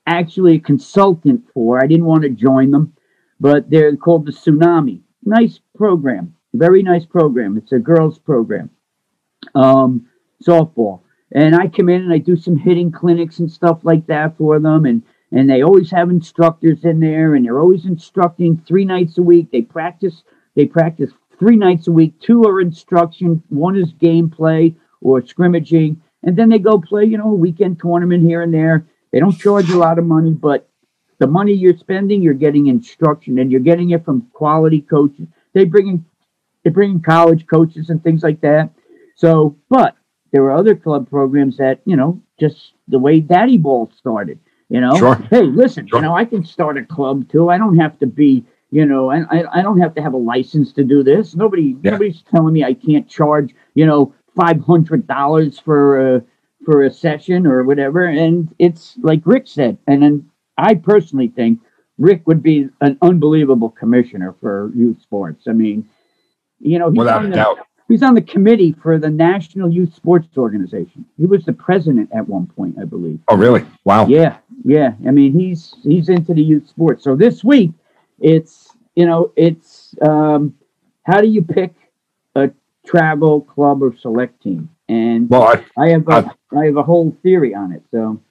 actually 0.05 0.55
a 0.55 0.59
consultant 0.71 1.41
for. 1.53 1.69
I 1.83 1.87
didn't 1.87 2.05
want 2.11 2.23
to 2.23 2.29
join 2.47 2.71
them, 2.71 2.93
but 3.39 3.69
they're 3.69 3.95
called 4.05 4.25
the 4.25 4.31
Tsunami. 4.31 4.97
Nice 5.25 5.59
program, 5.75 6.35
very 6.53 6.83
nice 6.83 7.05
program. 7.05 7.57
It's 7.57 7.71
a 7.71 7.79
girls 7.79 8.17
program, 8.19 8.69
um, 9.55 10.07
softball. 10.47 11.01
And 11.31 11.55
I 11.55 11.67
come 11.67 11.89
in 11.89 12.01
and 12.01 12.13
I 12.13 12.17
do 12.19 12.35
some 12.35 12.57
hitting 12.57 12.91
clinics 12.91 13.39
and 13.39 13.49
stuff 13.59 13.79
like 13.83 14.05
that 14.07 14.37
for 14.37 14.59
them, 14.59 14.85
and 14.85 15.01
and 15.31 15.49
they 15.49 15.61
always 15.63 15.89
have 15.91 16.09
instructors 16.09 16.83
in 16.83 16.99
there 16.99 17.35
and 17.35 17.45
they're 17.45 17.59
always 17.65 17.85
instructing 17.85 18.61
three 18.67 18.85
nights 18.85 19.17
a 19.17 19.21
week 19.21 19.49
they 19.49 19.61
practice 19.61 20.23
they 20.55 20.65
practice 20.65 21.11
three 21.41 21.55
nights 21.55 21.87
a 21.87 21.91
week 21.91 22.13
two 22.21 22.43
are 22.43 22.61
instruction 22.61 23.41
one 23.49 23.75
is 23.75 23.91
gameplay 23.93 24.75
or 25.01 25.19
scrimmaging 25.25 25.99
and 26.23 26.37
then 26.37 26.49
they 26.49 26.59
go 26.59 26.79
play 26.79 27.03
you 27.03 27.17
know 27.17 27.31
a 27.31 27.41
weekend 27.45 27.79
tournament 27.79 28.23
here 28.23 28.43
and 28.43 28.53
there 28.53 28.85
they 29.11 29.19
don't 29.19 29.39
charge 29.39 29.69
a 29.71 29.77
lot 29.77 29.97
of 29.97 30.05
money 30.05 30.31
but 30.31 30.69
the 31.17 31.25
money 31.25 31.51
you're 31.51 31.75
spending 31.75 32.21
you're 32.21 32.35
getting 32.45 32.67
instruction 32.67 33.39
and 33.39 33.51
you're 33.51 33.59
getting 33.71 33.89
it 33.89 34.05
from 34.05 34.21
quality 34.33 34.81
coaches 34.81 35.27
they 35.53 35.65
bring 35.65 35.87
in 35.87 36.05
they 36.63 36.69
bring 36.69 36.91
in 36.91 37.01
college 37.01 37.47
coaches 37.47 37.89
and 37.89 38.03
things 38.03 38.21
like 38.21 38.39
that 38.41 38.69
so 39.15 39.55
but 39.67 39.95
there 40.31 40.43
are 40.43 40.51
other 40.53 40.75
club 40.75 41.09
programs 41.09 41.57
that 41.57 41.81
you 41.85 41.95
know 41.95 42.21
just 42.39 42.73
the 42.87 42.99
way 42.99 43.19
daddy 43.19 43.57
ball 43.57 43.91
started 43.97 44.37
you 44.69 44.79
know, 44.79 44.95
Sure. 44.97 45.15
hey, 45.29 45.41
listen, 45.43 45.85
Sure. 45.85 45.99
you 45.99 46.03
know, 46.05 46.15
I 46.15 46.23
can 46.23 46.45
start 46.45 46.77
a 46.77 46.85
club 46.85 47.29
too. 47.29 47.49
I 47.49 47.57
don't 47.57 47.77
have 47.77 47.99
to 47.99 48.07
be, 48.07 48.45
you 48.71 48.85
know, 48.85 49.11
I, 49.11 49.19
I, 49.29 49.59
I 49.59 49.61
don't 49.61 49.79
have 49.79 49.93
to 49.95 50.01
have 50.01 50.13
a 50.13 50.17
license 50.17 50.71
to 50.73 50.83
do 50.83 51.03
this. 51.03 51.35
Nobody, 51.35 51.75
Yeah. 51.83 51.91
nobody's 51.91 52.21
telling 52.23 52.53
me 52.53 52.63
I 52.63 52.73
can't 52.73 53.07
charge, 53.07 53.53
you 53.75 53.85
know, 53.85 54.13
five 54.35 54.61
hundred 54.61 55.07
dollars 55.07 55.59
for 55.59 56.15
a 56.15 56.23
for 56.65 56.83
a 56.83 56.91
session 56.91 57.45
or 57.47 57.63
whatever. 57.63 58.05
And 58.05 58.53
it's 58.59 58.97
like 59.01 59.21
Rick 59.25 59.47
said, 59.47 59.77
and 59.87 60.01
then 60.03 60.29
I 60.57 60.75
personally 60.75 61.27
think 61.27 61.59
Rick 61.97 62.25
would 62.27 62.41
be 62.43 62.69
an 62.81 62.97
unbelievable 63.01 63.69
commissioner 63.69 64.35
for 64.39 64.71
youth 64.75 65.01
sports. 65.01 65.47
I 65.47 65.51
mean, 65.53 65.87
you 66.59 66.79
know, 66.79 66.89
he's 66.89 66.97
Without 66.99 67.23
on 67.25 67.29
the, 67.31 67.35
doubt. 67.35 67.57
he's 67.89 68.03
on 68.03 68.13
the 68.13 68.21
committee 68.21 68.73
for 68.81 68.97
the 68.99 69.09
National 69.09 69.69
Youth 69.71 69.93
Sports 69.95 70.37
Organization. 70.37 71.03
He 71.17 71.25
was 71.25 71.43
the 71.43 71.53
president 71.53 72.09
at 72.13 72.27
one 72.29 72.45
point, 72.47 72.77
I 72.79 72.85
believe. 72.85 73.19
Oh, 73.27 73.35
really? 73.35 73.65
Wow. 73.83 74.07
Yeah, 74.07 74.37
yeah. 74.63 74.93
I 75.07 75.11
mean, 75.11 75.33
he's 75.37 75.73
he's 75.83 76.07
into 76.09 76.33
the 76.33 76.43
youth 76.43 76.67
sports. 76.69 77.03
So 77.03 77.15
this 77.15 77.43
week, 77.43 77.71
it's 78.21 78.69
you 78.95 79.05
know, 79.05 79.31
it's 79.35 79.95
um, 80.01 80.55
how 81.03 81.21
do 81.21 81.27
you 81.27 81.41
pick 81.43 81.73
a 82.35 82.51
travel 82.85 83.41
club 83.41 83.81
or 83.83 83.95
select 83.97 84.41
team? 84.43 84.69
And 84.89 85.29
Well, 85.29 85.43
I, 85.43 85.65
I 85.77 85.89
have 85.89 86.07
a, 86.07 86.31
I 86.57 86.65
have 86.65 86.75
a 86.77 86.83
whole 86.83 87.15
theory 87.23 87.55
on 87.55 87.71
it. 87.71 87.83
So 87.91 88.21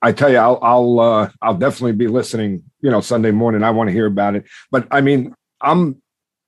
I 0.00 0.12
tell 0.12 0.30
you, 0.30 0.36
I'll 0.38 0.58
I'll 0.62 1.00
uh, 1.00 1.30
I'll 1.42 1.56
definitely 1.56 1.92
be 1.92 2.06
listening. 2.08 2.62
You 2.80 2.90
know, 2.92 3.00
Sunday 3.00 3.32
morning. 3.32 3.64
I 3.64 3.70
want 3.72 3.88
to 3.88 3.92
hear 3.92 4.06
about 4.06 4.36
it. 4.36 4.46
But 4.70 4.86
I 4.92 5.00
mean, 5.00 5.34
I'm 5.60 6.00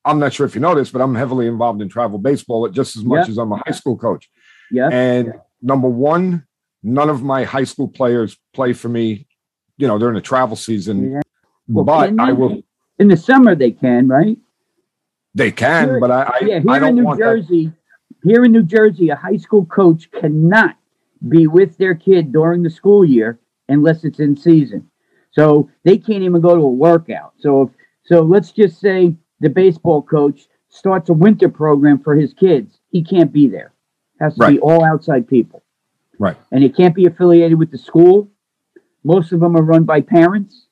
I'm 0.04 0.20
not 0.20 0.32
sure 0.32 0.46
if 0.46 0.54
you 0.54 0.60
know 0.60 0.74
this, 0.76 0.90
but 0.90 1.02
I'm 1.02 1.14
heavily 1.16 1.48
involved 1.48 1.82
in 1.82 1.88
travel 1.88 2.18
baseball 2.18 2.68
just 2.68 2.96
as 2.96 3.04
much 3.04 3.26
Yeah. 3.26 3.32
as 3.32 3.38
I'm 3.38 3.50
a 3.52 3.60
high 3.66 3.72
school 3.72 3.98
coach. 3.98 4.30
yeah, 4.70 4.88
And 4.90 5.34
number 5.60 5.88
one, 5.88 6.46
none 6.84 7.10
of 7.10 7.22
my 7.22 7.42
high 7.42 7.64
school 7.64 7.88
players 7.88 8.38
play 8.54 8.72
for 8.72 8.88
me. 8.88 9.26
You 9.76 9.88
know, 9.88 9.98
during 9.98 10.14
the 10.14 10.20
travel 10.20 10.54
season. 10.56 11.12
Yeah. 11.12 11.20
Well, 11.66 11.84
but 11.84 12.18
I 12.20 12.32
will. 12.32 12.62
In 13.00 13.08
the 13.08 13.16
summer 13.16 13.56
they 13.56 13.72
can, 13.72 14.06
right? 14.06 14.36
They 15.34 15.50
can, 15.50 15.88
Here- 15.88 16.00
but 16.00 16.10
I 16.12 16.22
I, 16.22 16.38
yeah, 16.44 16.56
I 16.56 16.60
here 16.60 16.74
in 16.74 16.80
don't 16.82 16.94
New 16.96 17.04
want 17.04 17.18
that. 17.18 17.24
Jersey, 17.24 17.72
here 18.22 18.44
in 18.44 18.52
New 18.52 18.62
Jersey, 18.62 19.08
a 19.08 19.16
high 19.16 19.38
school 19.38 19.64
coach 19.66 20.10
cannot 20.12 20.76
be 21.28 21.46
with 21.46 21.76
their 21.78 21.94
kid 21.94 22.30
during 22.32 22.62
the 22.62 22.70
school 22.70 23.04
year 23.04 23.38
unless 23.68 24.04
it's 24.04 24.20
in 24.20 24.36
season. 24.36 24.88
So 25.32 25.70
they 25.84 25.96
can't 25.96 26.22
even 26.22 26.40
go 26.40 26.54
to 26.54 26.62
a 26.62 26.68
workout. 26.70 27.34
So 27.38 27.62
if, 27.62 27.70
so 28.04 28.20
let's 28.22 28.52
just 28.52 28.80
say 28.80 29.16
the 29.40 29.48
baseball 29.48 30.02
coach 30.02 30.48
starts 30.68 31.08
a 31.08 31.12
winter 31.12 31.48
program 31.48 31.98
for 32.02 32.14
his 32.14 32.32
kids. 32.34 32.80
He 32.90 33.02
can't 33.02 33.32
be 33.32 33.48
there. 33.48 33.72
Has 34.20 34.34
to 34.36 34.48
be 34.48 34.58
all 34.58 34.84
outside 34.84 35.26
people. 35.28 35.62
Right. 36.18 36.36
And 36.52 36.62
it 36.64 36.76
can't 36.76 36.94
be 36.94 37.06
affiliated 37.06 37.58
with 37.58 37.70
the 37.70 37.78
school. 37.78 38.28
Most 39.04 39.32
of 39.32 39.40
them 39.40 39.56
are 39.56 39.62
run 39.62 39.84
by 39.84 40.00
parents. 40.02 40.66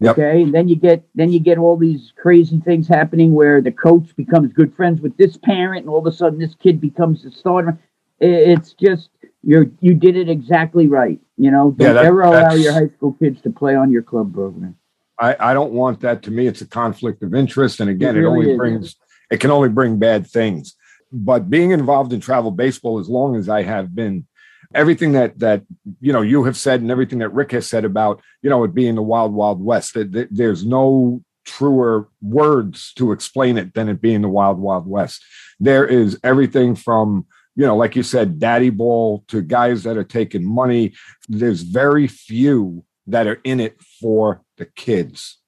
Yep. 0.00 0.18
Okay. 0.18 0.42
And 0.42 0.54
then 0.54 0.66
you 0.68 0.76
get 0.76 1.04
then 1.14 1.30
you 1.30 1.40
get 1.40 1.58
all 1.58 1.76
these 1.76 2.12
crazy 2.16 2.58
things 2.60 2.88
happening 2.88 3.34
where 3.34 3.60
the 3.60 3.70
coach 3.72 4.14
becomes 4.16 4.52
good 4.52 4.74
friends 4.74 5.00
with 5.00 5.16
this 5.18 5.36
parent, 5.36 5.82
and 5.82 5.90
all 5.90 5.98
of 5.98 6.06
a 6.06 6.12
sudden 6.12 6.38
this 6.38 6.54
kid 6.54 6.80
becomes 6.80 7.22
the 7.22 7.30
starter. 7.30 7.78
It's 8.18 8.72
just 8.74 9.10
you're 9.42 9.66
you 9.80 9.94
did 9.94 10.16
it 10.16 10.28
exactly 10.28 10.86
right. 10.86 11.20
You 11.36 11.50
know, 11.50 11.70
don't 11.72 11.86
Yeah, 11.86 11.92
that- 11.94 12.04
ever 12.06 12.22
allow 12.22 12.54
your 12.54 12.72
high 12.72 12.88
school 12.88 13.12
kids 13.14 13.40
to 13.42 13.50
play 13.50 13.74
on 13.74 13.90
your 13.90 14.02
club 14.02 14.32
program. 14.34 14.76
I, 15.18 15.36
I 15.38 15.54
don't 15.54 15.72
want 15.72 16.00
that 16.00 16.22
to 16.24 16.30
me. 16.30 16.46
It's 16.46 16.62
a 16.62 16.66
conflict 16.66 17.22
of 17.22 17.34
interest. 17.34 17.80
And 17.80 17.90
again, 17.90 18.16
It 18.16 18.22
it, 18.22 18.26
only 18.26 18.52
is. 18.52 18.56
brings, 18.56 18.96
it 19.30 19.38
can 19.38 19.50
only 19.50 19.68
bring 19.68 19.98
bad 19.98 20.26
things. 20.26 20.76
But 21.12 21.50
being 21.50 21.72
involved 21.72 22.14
in 22.14 22.20
travel 22.20 22.50
baseball 22.50 22.98
as 22.98 23.08
long 23.10 23.36
as 23.36 23.46
I 23.50 23.62
have 23.62 23.94
been, 23.94 24.26
everything 24.74 25.12
that, 25.12 25.38
that, 25.38 25.62
you 26.00 26.12
know, 26.12 26.22
you 26.22 26.44
have 26.44 26.56
said 26.56 26.80
and 26.80 26.90
everything 26.90 27.18
that 27.18 27.32
Rick 27.32 27.52
has 27.52 27.66
said 27.66 27.84
about, 27.84 28.20
you 28.42 28.50
know, 28.50 28.62
it 28.64 28.74
being 28.74 28.94
the 28.94 29.02
wild, 29.02 29.32
wild 29.32 29.62
west, 29.62 29.96
there's 30.30 30.64
no 30.64 31.22
truer 31.44 32.08
words 32.22 32.92
to 32.94 33.12
explain 33.12 33.58
it 33.58 33.74
than 33.74 33.88
it 33.88 34.00
being 34.00 34.22
the 34.22 34.28
wild, 34.28 34.58
wild 34.58 34.86
west. 34.86 35.24
There 35.58 35.86
is 35.86 36.18
everything 36.22 36.74
from, 36.76 37.26
you 37.56 37.66
know, 37.66 37.76
like 37.76 37.96
you 37.96 38.02
said, 38.02 38.38
daddy 38.38 38.70
ball 38.70 39.24
to 39.28 39.42
guys 39.42 39.82
that 39.82 39.96
are 39.96 40.04
taking 40.04 40.44
money. 40.44 40.92
There's 41.28 41.62
very 41.62 42.06
few 42.06 42.84
that 43.08 43.26
are 43.26 43.40
in 43.42 43.58
it 43.58 43.80
for 44.00 44.42
the 44.56 44.66
kids. 44.66 45.38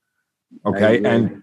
Okay. 0.66 1.03
And, 1.05 1.43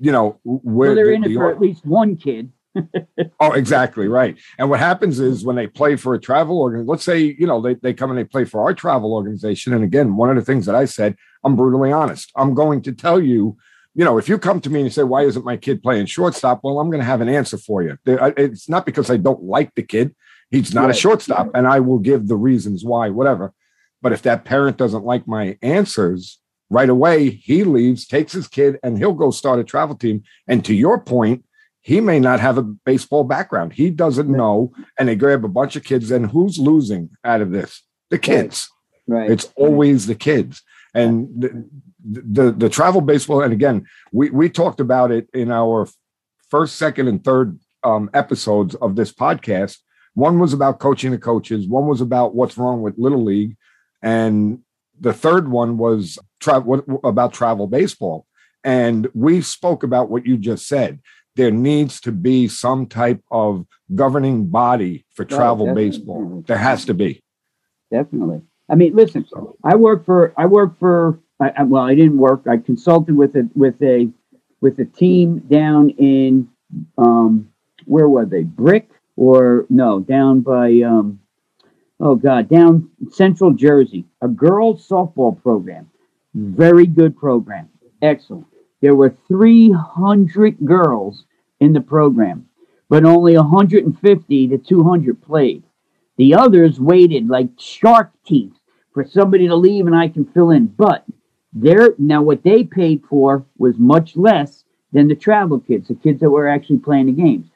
you 0.00 0.12
know, 0.12 0.38
where 0.44 0.90
So 0.90 0.94
they're 0.94 1.06
the- 1.06 1.12
in 1.14 1.24
it 1.24 1.28
the- 1.28 1.34
for 1.34 1.50
at 1.50 1.60
least 1.60 1.84
one 1.84 2.16
kid. 2.16 2.52
Oh, 3.40 3.52
exactly 3.52 4.08
right. 4.08 4.36
And 4.58 4.68
what 4.68 4.80
happens 4.80 5.20
is 5.20 5.44
when 5.44 5.54
they 5.54 5.66
play 5.68 5.94
for 5.96 6.14
a 6.14 6.20
travel 6.20 6.60
organ, 6.60 6.86
let's 6.86 7.04
say, 7.04 7.20
you 7.38 7.46
know, 7.46 7.60
they, 7.60 7.74
they 7.74 7.94
come 7.94 8.10
and 8.10 8.18
they 8.18 8.24
play 8.24 8.44
for 8.44 8.62
our 8.62 8.74
travel 8.74 9.12
organization. 9.14 9.72
And 9.72 9.84
again, 9.84 10.16
one 10.16 10.30
of 10.30 10.36
the 10.36 10.42
things 10.44 10.66
that 10.66 10.74
I 10.74 10.86
said, 10.86 11.16
I'm 11.44 11.54
brutally 11.54 11.92
honest. 11.92 12.32
I'm 12.34 12.52
going 12.54 12.82
to 12.82 12.92
tell 12.92 13.20
you, 13.20 13.56
you 13.94 14.04
know, 14.04 14.18
if 14.18 14.28
you 14.28 14.38
come 14.38 14.60
to 14.62 14.70
me 14.70 14.80
and 14.80 14.86
you 14.86 14.90
say, 14.90 15.04
why 15.04 15.22
isn't 15.22 15.44
my 15.44 15.56
kid 15.56 15.82
playing 15.84 16.06
shortstop? 16.06 16.60
Well, 16.64 16.80
I'm 16.80 16.90
going 16.90 17.00
to 17.00 17.04
have 17.06 17.20
an 17.20 17.28
answer 17.28 17.58
for 17.58 17.82
you. 17.82 17.96
It's 18.06 18.68
not 18.68 18.84
because 18.86 19.08
I 19.10 19.16
don't 19.18 19.42
like 19.44 19.72
the 19.76 19.82
kid. 19.84 20.14
He's 20.50 20.74
not 20.74 20.86
Right. 20.86 20.90
a 20.90 20.98
shortstop 20.98 21.50
and 21.54 21.66
I 21.68 21.78
will 21.80 21.98
give 22.00 22.26
the 22.26 22.36
reasons 22.36 22.84
why, 22.84 23.08
whatever. 23.10 23.52
But 24.02 24.12
if 24.12 24.22
that 24.22 24.44
parent 24.44 24.76
doesn't 24.78 25.04
like 25.04 25.28
my 25.28 25.58
answers 25.62 26.38
right 26.70 26.88
away, 26.88 27.30
he 27.30 27.62
leaves, 27.64 28.06
takes 28.06 28.32
his 28.32 28.48
kid 28.48 28.78
and 28.82 28.98
he'll 28.98 29.12
go 29.14 29.30
start 29.30 29.58
a 29.60 29.64
travel 29.64 29.94
team. 29.96 30.22
And 30.48 30.64
to 30.64 30.74
your 30.74 30.98
point, 31.00 31.44
he 31.80 32.00
may 32.00 32.20
not 32.20 32.40
have 32.40 32.58
a 32.58 32.62
baseball 32.62 33.24
background. 33.24 33.72
He 33.72 33.90
doesn't 33.90 34.28
know. 34.28 34.72
And 34.98 35.08
they 35.08 35.16
grab 35.16 35.44
a 35.44 35.48
bunch 35.48 35.76
of 35.76 35.84
kids. 35.84 36.10
And 36.10 36.30
who's 36.30 36.58
losing 36.58 37.10
out 37.24 37.40
of 37.40 37.50
this? 37.50 37.82
The 38.10 38.18
kids. 38.18 38.68
Right. 39.06 39.30
It's 39.30 39.50
always 39.56 40.06
the 40.06 40.14
kids. 40.14 40.62
And 40.94 41.28
the, 41.40 41.68
the, 42.04 42.52
the 42.52 42.68
travel 42.68 43.00
baseball, 43.00 43.42
and 43.42 43.52
again, 43.52 43.86
we, 44.12 44.30
we 44.30 44.50
talked 44.50 44.80
about 44.80 45.10
it 45.10 45.28
in 45.32 45.50
our 45.50 45.88
first, 46.50 46.76
second, 46.76 47.08
and 47.08 47.22
third 47.22 47.58
um, 47.84 48.10
episodes 48.12 48.74
of 48.76 48.96
this 48.96 49.12
podcast. 49.12 49.78
One 50.14 50.38
was 50.38 50.52
about 50.52 50.80
coaching 50.80 51.10
the 51.10 51.18
coaches, 51.18 51.68
one 51.68 51.86
was 51.86 52.00
about 52.00 52.34
what's 52.34 52.58
wrong 52.58 52.82
with 52.82 52.98
Little 52.98 53.24
League. 53.24 53.56
And 54.02 54.60
the 54.98 55.12
third 55.12 55.48
one 55.48 55.78
was 55.78 56.18
tra- 56.40 56.60
what, 56.60 56.84
about 57.04 57.32
travel 57.32 57.66
baseball. 57.66 58.26
And 58.64 59.08
we 59.14 59.40
spoke 59.40 59.82
about 59.84 60.10
what 60.10 60.26
you 60.26 60.36
just 60.36 60.66
said. 60.66 61.00
There 61.38 61.52
needs 61.52 62.00
to 62.00 62.10
be 62.10 62.48
some 62.48 62.88
type 62.88 63.22
of 63.30 63.64
governing 63.94 64.48
body 64.48 65.04
for 65.14 65.24
travel 65.24 65.72
baseball. 65.72 66.42
There 66.48 66.58
has 66.58 66.84
to 66.86 66.94
be. 66.94 67.22
Definitely. 67.92 68.40
I 68.68 68.74
mean, 68.74 68.96
listen, 68.96 69.24
I 69.62 69.76
work 69.76 70.04
for 70.04 70.34
I 70.36 70.46
work 70.46 70.76
for 70.80 71.20
I, 71.38 71.52
I, 71.56 71.62
well, 71.62 71.84
I 71.84 71.94
didn't 71.94 72.18
work. 72.18 72.42
I 72.50 72.56
consulted 72.56 73.16
with 73.16 73.36
a 73.36 73.48
with 73.54 73.80
a 73.80 74.10
with 74.60 74.80
a 74.80 74.84
team 74.84 75.38
down 75.48 75.90
in 75.90 76.48
um 76.98 77.48
where 77.84 78.08
were 78.08 78.26
they? 78.26 78.42
Brick 78.42 78.90
or 79.14 79.64
no, 79.70 80.00
down 80.00 80.40
by 80.40 80.80
um 80.80 81.20
oh 82.00 82.16
god, 82.16 82.48
down 82.48 82.90
Central 83.12 83.52
Jersey. 83.52 84.06
A 84.22 84.26
girls 84.28 84.88
softball 84.88 85.40
program. 85.40 85.88
Very 86.34 86.86
good 86.86 87.16
program. 87.16 87.68
Excellent. 88.02 88.48
There 88.80 88.96
were 88.96 89.16
300 89.28 90.64
girls 90.64 91.24
in 91.60 91.72
the 91.72 91.80
program, 91.80 92.48
but 92.88 93.04
only 93.04 93.36
150 93.36 94.48
to 94.48 94.58
200 94.58 95.22
played. 95.22 95.62
The 96.16 96.34
others 96.34 96.80
waited 96.80 97.28
like 97.28 97.48
shark 97.58 98.10
teeth 98.26 98.52
for 98.92 99.04
somebody 99.04 99.46
to 99.48 99.54
leave 99.54 99.86
and 99.86 99.94
I 99.94 100.08
can 100.08 100.24
fill 100.24 100.50
in. 100.50 100.66
But 100.66 101.04
there 101.52 101.94
now 101.98 102.22
what 102.22 102.42
they 102.42 102.64
paid 102.64 103.04
for 103.08 103.44
was 103.56 103.78
much 103.78 104.16
less 104.16 104.64
than 104.92 105.08
the 105.08 105.14
travel 105.14 105.60
kids, 105.60 105.88
the 105.88 105.94
kids 105.94 106.20
that 106.20 106.30
were 106.30 106.48
actually 106.48 106.78
playing 106.78 107.06
the 107.06 107.12
games. 107.12 107.46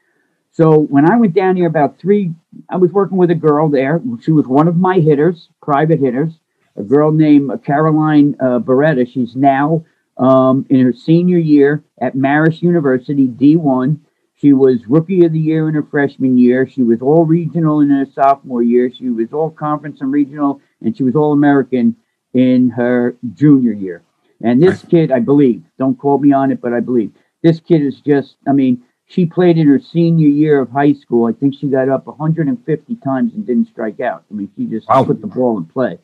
So 0.52 0.78
when 0.78 1.10
I 1.10 1.16
went 1.16 1.34
down 1.34 1.56
here 1.56 1.66
about 1.66 1.98
three, 1.98 2.32
I 2.68 2.76
was 2.76 2.92
working 2.92 3.16
with 3.16 3.30
a 3.30 3.34
girl 3.34 3.68
there. 3.68 4.02
She 4.20 4.32
was 4.32 4.46
one 4.46 4.68
of 4.68 4.76
my 4.76 4.98
hitters, 4.98 5.48
private 5.62 5.98
hitters, 5.98 6.34
a 6.76 6.82
girl 6.82 7.10
named 7.10 7.50
Caroline 7.64 8.36
uh, 8.38 8.58
Beretta. 8.58 9.10
She's 9.10 9.34
now 9.34 9.84
um, 10.16 10.66
in 10.70 10.80
her 10.80 10.92
senior 10.92 11.38
year 11.38 11.82
at 12.00 12.14
Marist 12.16 12.62
University, 12.62 13.26
D1. 13.26 13.98
She 14.34 14.52
was 14.52 14.86
rookie 14.88 15.24
of 15.24 15.32
the 15.32 15.38
year 15.38 15.68
in 15.68 15.74
her 15.74 15.84
freshman 15.84 16.36
year. 16.36 16.66
She 16.66 16.82
was 16.82 17.00
all 17.00 17.24
regional 17.24 17.80
in 17.80 17.90
her 17.90 18.06
sophomore 18.12 18.62
year. 18.62 18.90
She 18.92 19.08
was 19.08 19.32
all 19.32 19.50
conference 19.50 20.00
and 20.00 20.12
regional, 20.12 20.60
and 20.80 20.96
she 20.96 21.04
was 21.04 21.14
all 21.14 21.32
American 21.32 21.94
in 22.34 22.70
her 22.70 23.16
junior 23.34 23.72
year. 23.72 24.02
And 24.42 24.60
this 24.60 24.82
kid, 24.82 25.12
I 25.12 25.20
believe, 25.20 25.62
don't 25.78 25.96
quote 25.96 26.20
me 26.20 26.32
on 26.32 26.50
it, 26.50 26.60
but 26.60 26.72
I 26.72 26.80
believe 26.80 27.12
this 27.42 27.60
kid 27.60 27.82
is 27.82 28.00
just, 28.00 28.36
I 28.48 28.52
mean, 28.52 28.82
she 29.06 29.26
played 29.26 29.58
in 29.58 29.66
her 29.68 29.78
senior 29.78 30.28
year 30.28 30.60
of 30.60 30.70
high 30.70 30.94
school. 30.94 31.26
I 31.26 31.32
think 31.32 31.54
she 31.54 31.68
got 31.68 31.88
up 31.88 32.06
150 32.06 32.96
times 32.96 33.34
and 33.34 33.46
didn't 33.46 33.66
strike 33.68 34.00
out. 34.00 34.24
I 34.30 34.34
mean, 34.34 34.50
she 34.56 34.66
just 34.66 34.88
Wow. 34.88 35.04
put 35.04 35.20
the 35.20 35.26
ball 35.26 35.58
in 35.58 35.66
play. 35.66 35.98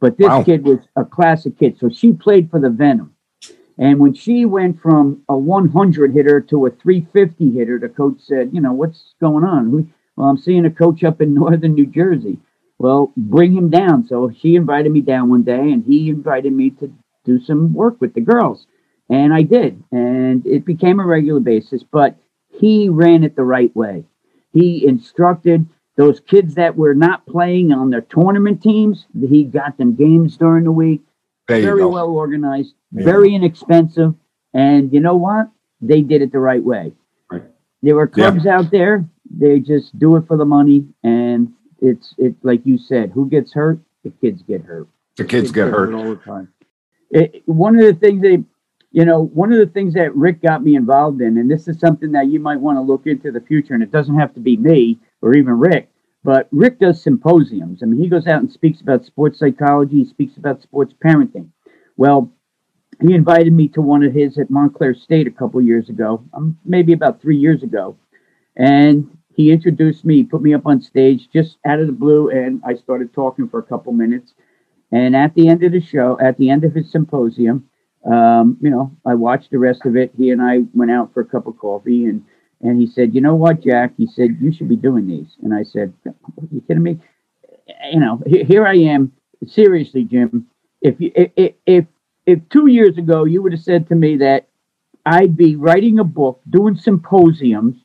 But 0.00 0.16
this 0.16 0.28
Wow. 0.28 0.42
kid 0.42 0.64
was 0.64 0.78
a 0.96 1.04
classic 1.04 1.58
kid. 1.58 1.78
So 1.78 1.88
she 1.88 2.12
played 2.12 2.50
for 2.50 2.58
the 2.58 2.70
Venom. 2.70 3.13
And 3.78 3.98
when 3.98 4.14
she 4.14 4.44
went 4.44 4.80
from 4.80 5.22
a 5.28 5.36
100 5.36 6.12
hitter 6.12 6.40
to 6.40 6.66
a 6.66 6.70
350 6.70 7.52
hitter, 7.52 7.78
the 7.78 7.88
coach 7.88 8.20
said, 8.20 8.50
You 8.52 8.60
know, 8.60 8.72
what's 8.72 9.14
going 9.20 9.44
on? 9.44 9.92
Well, 10.16 10.28
I'm 10.28 10.38
seeing 10.38 10.64
a 10.64 10.70
coach 10.70 11.02
up 11.02 11.20
in 11.20 11.34
northern 11.34 11.74
New 11.74 11.86
Jersey. 11.86 12.38
Well, 12.78 13.12
bring 13.16 13.52
him 13.52 13.70
down. 13.70 14.06
So 14.06 14.32
she 14.38 14.56
invited 14.56 14.92
me 14.92 15.00
down 15.00 15.28
one 15.28 15.42
day, 15.42 15.72
and 15.72 15.84
he 15.84 16.08
invited 16.08 16.52
me 16.52 16.70
to 16.70 16.92
do 17.24 17.42
some 17.42 17.72
work 17.72 18.00
with 18.00 18.14
the 18.14 18.20
girls. 18.20 18.66
And 19.08 19.32
I 19.32 19.42
did. 19.42 19.82
And 19.90 20.46
it 20.46 20.64
became 20.64 21.00
a 21.00 21.06
regular 21.06 21.40
basis, 21.40 21.82
but 21.82 22.16
he 22.50 22.88
ran 22.88 23.24
it 23.24 23.36
the 23.36 23.44
right 23.44 23.74
way. 23.74 24.04
He 24.52 24.86
instructed 24.86 25.66
those 25.96 26.20
kids 26.20 26.54
that 26.54 26.76
were 26.76 26.94
not 26.94 27.26
playing 27.26 27.72
on 27.72 27.90
their 27.90 28.00
tournament 28.00 28.62
teams, 28.62 29.06
he 29.28 29.44
got 29.44 29.78
them 29.78 29.94
games 29.94 30.36
during 30.36 30.64
the 30.64 30.72
week. 30.72 31.02
Very 31.46 31.80
go. 31.80 31.88
well 31.88 32.08
organized, 32.08 32.74
Yeah. 32.94 33.04
very 33.04 33.34
inexpensive, 33.34 34.14
and 34.54 34.92
you 34.92 35.00
know 35.00 35.16
what? 35.16 35.50
They 35.80 36.00
did 36.02 36.22
it 36.22 36.32
the 36.32 36.38
right 36.38 36.62
way. 36.62 36.92
Right. 37.30 37.42
There 37.82 37.96
were 37.96 38.10
Yeah. 38.16 38.30
clubs 38.30 38.46
out 38.46 38.70
there; 38.70 39.04
they 39.30 39.58
just 39.60 39.98
do 39.98 40.16
it 40.16 40.26
for 40.26 40.36
the 40.36 40.44
money, 40.44 40.86
and 41.02 41.52
it's 41.80 42.14
it's 42.18 42.42
like 42.44 42.64
you 42.64 42.78
said, 42.78 43.10
who 43.10 43.28
gets 43.28 43.52
hurt? 43.52 43.78
The 44.04 44.10
kids 44.10 44.42
get 44.42 44.62
hurt. 44.62 44.86
The 45.16 45.24
kids 45.24 45.50
get 45.50 45.68
hurt. 45.68 45.92
all 45.94 46.10
the 46.10 46.16
time. 46.16 46.48
It, 47.10 47.42
one 47.46 47.76
of 47.78 47.84
the 47.84 47.94
things 47.94 48.22
that 48.22 48.44
you 48.92 49.04
know, 49.04 49.24
one 49.24 49.52
of 49.52 49.58
the 49.58 49.66
things 49.66 49.94
that 49.94 50.14
Rick 50.14 50.40
got 50.40 50.62
me 50.62 50.76
involved 50.76 51.20
in, 51.20 51.36
and 51.36 51.50
this 51.50 51.66
is 51.66 51.80
something 51.80 52.12
that 52.12 52.28
you 52.28 52.38
might 52.38 52.60
want 52.60 52.76
to 52.78 52.80
look 52.82 53.08
into 53.08 53.32
the 53.32 53.40
future, 53.40 53.74
and 53.74 53.82
it 53.82 53.90
doesn't 53.90 54.14
have 54.14 54.32
to 54.34 54.40
be 54.40 54.56
me 54.56 55.00
or 55.20 55.34
even 55.34 55.58
Rick, 55.58 55.88
but 56.22 56.46
Rick 56.52 56.78
does 56.78 57.02
symposiums. 57.02 57.82
I 57.82 57.86
mean, 57.86 58.00
he 58.00 58.08
goes 58.08 58.28
out 58.28 58.40
and 58.40 58.52
speaks 58.52 58.80
about 58.80 59.04
sports 59.04 59.40
psychology, 59.40 59.96
he 59.98 60.04
speaks 60.04 60.36
about 60.36 60.62
sports 60.62 60.94
parenting. 61.04 61.48
Well, 61.96 62.30
he 63.00 63.14
invited 63.14 63.52
me 63.52 63.68
to 63.68 63.80
one 63.80 64.02
of 64.02 64.12
his 64.12 64.38
at 64.38 64.50
Montclair 64.50 64.94
State 64.94 65.26
a 65.26 65.30
couple 65.30 65.60
years 65.62 65.88
ago, 65.88 66.22
um, 66.34 66.58
maybe 66.64 66.92
about 66.92 67.20
three 67.20 67.36
years 67.36 67.62
ago, 67.62 67.96
and 68.56 69.16
he 69.34 69.50
introduced 69.50 70.04
me, 70.04 70.22
put 70.22 70.42
me 70.42 70.54
up 70.54 70.66
on 70.66 70.80
stage 70.80 71.28
just 71.32 71.58
out 71.66 71.80
of 71.80 71.86
the 71.86 71.92
blue, 71.92 72.30
and 72.30 72.62
I 72.64 72.74
started 72.74 73.12
talking 73.12 73.48
for 73.48 73.58
a 73.58 73.64
couple 73.64 73.92
minutes. 73.92 74.32
And 74.92 75.16
at 75.16 75.34
the 75.34 75.48
end 75.48 75.64
of 75.64 75.72
the 75.72 75.80
show, 75.80 76.18
at 76.20 76.36
the 76.38 76.50
end 76.50 76.62
of 76.64 76.72
his 76.74 76.90
symposium, 76.90 77.68
um, 78.04 78.58
you 78.60 78.70
know, 78.70 78.92
I 79.04 79.14
watched 79.14 79.50
the 79.50 79.58
rest 79.58 79.86
of 79.86 79.96
it. 79.96 80.12
He 80.16 80.30
and 80.30 80.40
I 80.40 80.60
went 80.72 80.90
out 80.90 81.12
for 81.12 81.20
a 81.20 81.24
cup 81.24 81.46
of 81.46 81.58
coffee, 81.58 82.04
and 82.04 82.24
and 82.60 82.80
he 82.80 82.86
said, 82.86 83.14
"You 83.14 83.20
know 83.20 83.34
what, 83.34 83.62
Jack?" 83.62 83.94
He 83.96 84.06
said, 84.06 84.36
"You 84.40 84.52
should 84.52 84.68
be 84.68 84.76
doing 84.76 85.06
these." 85.06 85.36
And 85.42 85.52
I 85.54 85.62
said, 85.64 85.92
"Are 86.06 86.12
you 86.52 86.60
kidding 86.60 86.82
me?" 86.82 86.98
You 87.90 88.00
know, 88.00 88.22
here 88.26 88.66
I 88.66 88.76
am. 88.76 89.12
Seriously, 89.46 90.04
Jim. 90.04 90.46
If 90.80 91.00
you 91.00 91.10
if 91.14 91.54
if 91.66 91.86
if 92.26 92.40
two 92.48 92.66
years 92.66 92.98
ago 92.98 93.24
you 93.24 93.42
would 93.42 93.52
have 93.52 93.62
said 93.62 93.88
to 93.88 93.94
me 93.94 94.16
that 94.18 94.48
I'd 95.06 95.36
be 95.36 95.56
writing 95.56 95.98
a 95.98 96.04
book, 96.04 96.40
doing 96.48 96.76
symposiums, 96.76 97.76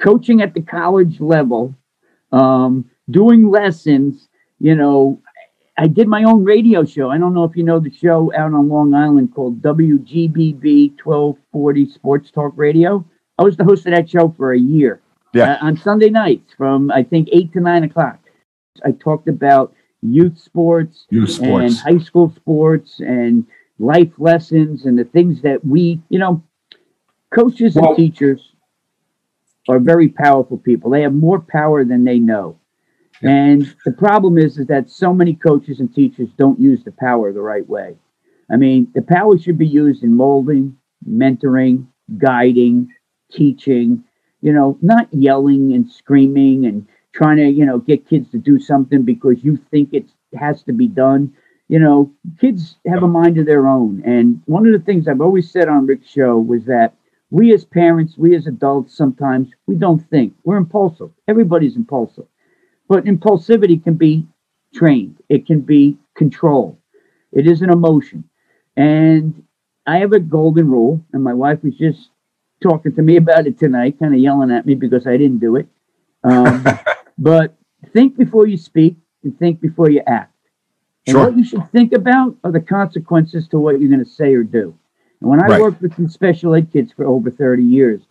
coaching 0.00 0.40
at 0.40 0.54
the 0.54 0.62
college 0.62 1.20
level, 1.20 1.74
um, 2.32 2.88
doing 3.10 3.50
lessons, 3.50 4.28
you 4.60 4.74
know, 4.74 5.20
I 5.76 5.86
did 5.86 6.08
my 6.08 6.24
own 6.24 6.44
radio 6.44 6.84
show. 6.84 7.10
I 7.10 7.18
don't 7.18 7.34
know 7.34 7.44
if 7.44 7.56
you 7.56 7.62
know 7.62 7.78
the 7.78 7.92
show 7.92 8.32
out 8.34 8.52
on 8.52 8.68
Long 8.68 8.94
Island 8.94 9.32
called 9.32 9.62
WGBB 9.62 11.00
1240 11.02 11.90
Sports 11.90 12.30
Talk 12.32 12.52
Radio. 12.56 13.04
I 13.38 13.44
was 13.44 13.56
the 13.56 13.64
host 13.64 13.86
of 13.86 13.92
that 13.92 14.10
show 14.10 14.34
for 14.36 14.52
a 14.52 14.58
year. 14.58 15.00
Yeah. 15.32 15.52
Uh, 15.52 15.66
on 15.66 15.76
Sunday 15.76 16.10
nights 16.10 16.52
from 16.56 16.90
I 16.90 17.04
think 17.04 17.28
eight 17.32 17.52
to 17.52 17.60
nine 17.60 17.84
o'clock. 17.84 18.18
I 18.84 18.92
talked 18.92 19.28
about 19.28 19.72
youth 20.02 20.38
sports, 20.38 21.06
Youth 21.10 21.40
and 21.42 21.74
high 21.74 21.98
school 21.98 22.32
sports 22.36 23.00
and 23.00 23.46
life 23.78 24.12
lessons 24.18 24.84
and 24.86 24.98
the 24.98 25.04
things 25.04 25.42
that 25.42 25.64
we, 25.64 26.00
you 26.08 26.18
know, 26.18 26.42
coaches 27.30 27.74
Well- 27.74 27.88
and 27.88 27.96
teachers 27.96 28.52
are 29.68 29.78
very 29.78 30.08
powerful 30.08 30.56
people. 30.58 30.90
They 30.90 31.02
have 31.02 31.14
more 31.14 31.40
power 31.40 31.84
than 31.84 32.04
they 32.04 32.18
know. 32.18 32.56
And 33.20 33.74
the 33.84 33.90
problem 33.90 34.38
is, 34.38 34.58
is 34.58 34.66
that 34.68 34.88
so 34.88 35.12
many 35.12 35.34
coaches 35.34 35.80
and 35.80 35.92
teachers 35.92 36.28
don't 36.38 36.58
use 36.60 36.84
the 36.84 36.92
power 36.92 37.32
the 37.32 37.42
right 37.42 37.68
way. 37.68 37.96
I 38.50 38.56
mean, 38.56 38.88
the 38.94 39.02
power 39.02 39.36
should 39.36 39.58
be 39.58 39.66
used 39.66 40.04
in 40.04 40.16
molding, 40.16 40.76
mentoring, 41.06 41.86
guiding, 42.16 42.92
teaching, 43.30 44.04
you 44.40 44.52
know, 44.52 44.78
not 44.80 45.12
yelling 45.12 45.72
and 45.72 45.90
screaming 45.90 46.64
and 46.64 46.86
trying 47.18 47.36
to, 47.38 47.48
you 47.48 47.66
know, 47.66 47.78
get 47.78 48.08
kids 48.08 48.30
to 48.30 48.38
do 48.38 48.60
something 48.60 49.02
because 49.02 49.42
you 49.42 49.58
think 49.72 49.92
it 49.92 50.06
has 50.38 50.62
to 50.62 50.72
be 50.72 50.86
done. 50.86 51.34
You 51.66 51.80
know, 51.80 52.12
kids 52.40 52.76
have 52.86 53.02
a 53.02 53.08
mind 53.08 53.36
of 53.38 53.46
their 53.46 53.66
own. 53.66 54.02
And 54.06 54.40
one 54.46 54.66
of 54.66 54.72
the 54.72 54.78
things 54.78 55.08
I've 55.08 55.20
always 55.20 55.50
said 55.50 55.68
on 55.68 55.86
Rick's 55.86 56.08
show 56.08 56.38
was 56.38 56.64
that 56.66 56.94
we 57.30 57.52
as 57.52 57.64
parents, 57.64 58.16
we 58.16 58.36
as 58.36 58.46
adults, 58.46 58.96
sometimes 58.96 59.48
we 59.66 59.74
don't 59.74 60.08
think. 60.08 60.32
We're 60.44 60.56
impulsive. 60.56 61.10
Everybody's 61.26 61.76
impulsive. 61.76 62.26
But 62.88 63.04
impulsivity 63.04 63.82
can 63.82 63.94
be 63.94 64.26
trained, 64.72 65.18
it 65.28 65.44
can 65.46 65.60
be 65.60 65.98
controlled. 66.14 66.78
It 67.32 67.46
is 67.46 67.62
an 67.62 67.70
emotion. 67.70 68.24
And 68.76 69.42
I 69.86 69.98
have 69.98 70.12
a 70.12 70.20
golden 70.20 70.70
rule, 70.70 71.04
and 71.12 71.22
my 71.22 71.34
wife 71.34 71.64
was 71.64 71.74
just 71.74 72.10
talking 72.62 72.94
to 72.94 73.02
me 73.02 73.16
about 73.16 73.46
it 73.46 73.58
tonight, 73.58 73.98
kind 73.98 74.14
of 74.14 74.20
yelling 74.20 74.52
at 74.52 74.66
me 74.66 74.74
because 74.74 75.06
I 75.06 75.16
didn't 75.16 75.38
do 75.38 75.56
it. 75.56 75.66
Um, 76.24 76.64
but 77.18 77.54
think 77.92 78.16
before 78.16 78.46
you 78.46 78.56
speak 78.56 78.96
and 79.24 79.36
think 79.38 79.60
before 79.60 79.90
you 79.90 80.00
act. 80.06 80.34
And 81.06 81.14
Sure. 81.14 81.24
what 81.26 81.36
you 81.36 81.44
should 81.44 81.68
think 81.70 81.92
about 81.92 82.36
are 82.44 82.52
the 82.52 82.60
consequences 82.60 83.48
to 83.48 83.58
what 83.58 83.80
you're 83.80 83.88
going 83.90 84.04
to 84.04 84.10
say 84.10 84.34
or 84.34 84.42
do. 84.44 84.74
And 85.20 85.28
when 85.30 85.42
I 85.42 85.46
Right. 85.48 85.60
worked 85.60 85.82
with 85.82 85.94
some 85.94 86.08
special 86.08 86.54
ed 86.54 86.70
kids 86.70 86.92
for 86.92 87.04
over 87.04 87.30
30 87.30 87.62
years, 87.64 88.06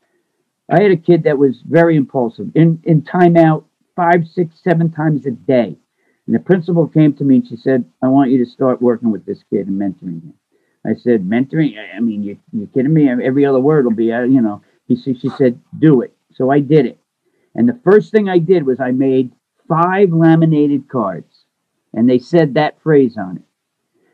I 0.69 0.81
had 0.81 0.91
a 0.91 0.97
kid 0.97 1.23
that 1.23 1.37
was 1.37 1.61
very 1.61 1.95
impulsive 1.95 2.51
in, 2.55 2.79
in 2.83 3.01
timeout 3.03 3.63
five, 3.95 4.27
six, 4.27 4.59
seven 4.61 4.89
times 4.89 5.25
a 5.25 5.31
day. 5.31 5.77
And 6.25 6.35
the 6.35 6.39
principal 6.39 6.87
came 6.87 7.13
to 7.13 7.23
me 7.23 7.35
and 7.37 7.47
she 7.47 7.55
said, 7.55 7.85
I 8.01 8.09
want 8.09 8.31
you 8.31 8.37
to 8.39 8.45
start 8.45 8.81
working 8.81 9.11
with 9.11 9.25
this 9.25 9.43
kid 9.49 9.67
and 9.67 9.79
mentoring 9.79 10.21
him. 10.21 10.33
I 10.85 10.93
said, 10.95 11.23
mentoring? 11.27 11.75
I- 11.77 11.99
mean, 11.99 12.21
you, 12.23 12.37
you 12.51 12.67
kidding 12.73 12.93
me? 12.93 13.09
Every 13.09 13.45
other 13.45 13.59
word 13.59 13.85
will 13.85 13.93
be, 13.93 14.11
uh, 14.11 14.23
you 14.23 14.41
know. 14.41 14.61
He, 14.87 14.95
said- 14.95 15.19
she 15.19 15.29
said, 15.29 15.59
do 15.79 16.01
it. 16.01 16.13
So 16.33 16.49
I 16.49 16.59
did 16.59 16.85
it. 16.85 16.99
And 17.57 17.67
the 17.67 17.79
first 17.83 18.11
thing 18.11 18.29
I 18.29 18.37
did 18.37 18.65
was 18.65 18.79
I 18.79 18.91
made 18.91 19.33
five 19.67 20.13
laminated 20.13 20.87
cards. 20.87 21.43
And 21.93 22.07
they 22.07 22.19
said 22.19 22.53
that 22.53 22.79
phrase 22.81 23.17
on 23.17 23.37
it. 23.37 23.43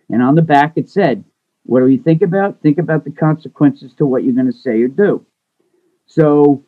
And 0.09 0.23
on 0.23 0.35
the 0.35 0.41
back 0.41 0.73
it 0.77 0.89
said, 0.89 1.25
what 1.63 1.81
do 1.81 1.87
you 1.87 2.01
think 2.01 2.21
about? 2.21 2.61
Think 2.61 2.77
about 2.77 3.03
the 3.03 3.11
consequences 3.11 3.93
to 3.95 4.05
what 4.05 4.23
you're 4.23 4.33
going 4.33 4.51
to 4.51 4.57
say 4.57 4.81
or 4.81 4.87
do. 4.87 5.25
So 6.05 6.65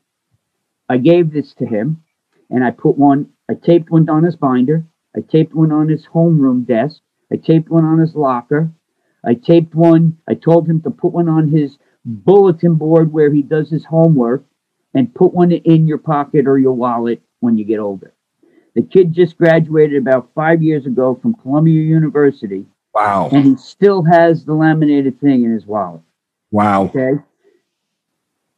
I 0.89 0.97
gave 0.97 1.31
this 1.31 1.53
to 1.55 1.65
him 1.65 2.03
and 2.49 2.63
I 2.63 2.71
put 2.71 2.97
one, 2.97 3.29
I 3.49 3.53
taped 3.53 3.89
one 3.89 4.09
on 4.09 4.23
his 4.23 4.35
binder. 4.35 4.85
I 5.15 5.21
taped 5.21 5.55
one 5.55 5.71
on 5.71 5.87
his 5.87 6.05
homeroom 6.07 6.67
desk. 6.67 7.01
I 7.31 7.37
taped 7.37 7.69
one 7.69 7.85
on 7.85 7.99
his 7.99 8.15
locker. 8.15 8.69
I 9.23 9.33
taped 9.33 9.73
one, 9.73 10.17
I 10.27 10.35
told 10.35 10.67
him 10.69 10.81
to 10.81 10.91
put 10.91 11.13
one 11.13 11.29
on 11.29 11.47
his 11.47 11.77
bulletin 12.03 12.75
board 12.75 13.11
where 13.11 13.33
he 13.33 13.41
does 13.41 13.69
his 13.69 13.85
homework 13.85 14.45
and 14.95 15.13
put 15.13 15.33
one 15.33 15.51
in 15.51 15.87
your 15.87 15.99
pocket 15.99 16.47
or 16.47 16.57
your 16.57 16.73
wallet 16.73 17.21
when 17.41 17.57
you 17.57 17.65
get 17.65 17.79
older. 17.79 18.13
The 18.73 18.81
kid 18.81 19.13
just 19.13 19.37
graduated 19.37 20.01
about 20.01 20.29
five 20.33 20.63
years 20.63 20.85
ago 20.87 21.19
from 21.21 21.35
Columbia 21.35 21.81
University 21.81 22.65
Wow. 22.93 23.29
and 23.31 23.45
he 23.45 23.55
still 23.57 24.03
has 24.03 24.45
the 24.45 24.53
laminated 24.53 25.19
thing 25.19 25.43
in 25.43 25.51
his 25.51 25.65
wallet. 25.65 26.01
Wow. 26.51 26.85
Okay. 26.85 27.11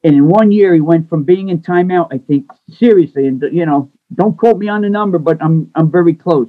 And 0.04 0.16
in 0.16 0.28
one 0.30 0.52
year, 0.52 0.74
he 0.76 0.80
went 0.80 1.10
from 1.10 1.24
being 1.24 1.50
in 1.50 1.60
timeout, 1.60 2.10
I 2.12 2.20
think, 2.20 2.46
seriously, 2.72 3.26
and 3.28 3.44
you 3.52 3.66
know, 3.66 3.92
don't 4.14 4.38
quote 4.38 4.58
me 4.58 4.68
on 4.70 4.84
the 4.84 4.90
number, 4.90 5.18
but 5.18 5.42
I'm 5.42 5.72
I'm 5.76 5.92
very 5.92 6.14
close. 6.14 6.48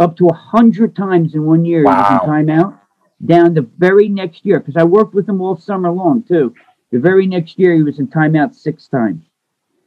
Up 0.00 0.16
to 0.16 0.26
a 0.28 0.34
hundred 0.34 0.96
times 0.96 1.34
in 1.34 1.44
one 1.44 1.66
year 1.66 1.80
he 1.80 1.84
was 1.84 2.10
in 2.22 2.28
timeout. 2.28 2.78
Down 3.24 3.52
the 3.52 3.68
very 3.76 4.08
next 4.08 4.46
year, 4.46 4.58
because 4.58 4.76
I 4.76 4.84
worked 4.84 5.12
with 5.12 5.28
him 5.28 5.42
all 5.42 5.58
summer 5.58 5.90
long 5.92 6.22
too. 6.22 6.54
The 6.90 6.98
very 6.98 7.26
next 7.26 7.58
year, 7.58 7.74
he 7.74 7.82
was 7.82 7.98
in 7.98 8.08
timeout 8.08 8.54
six 8.54 8.88
times. 8.88 9.24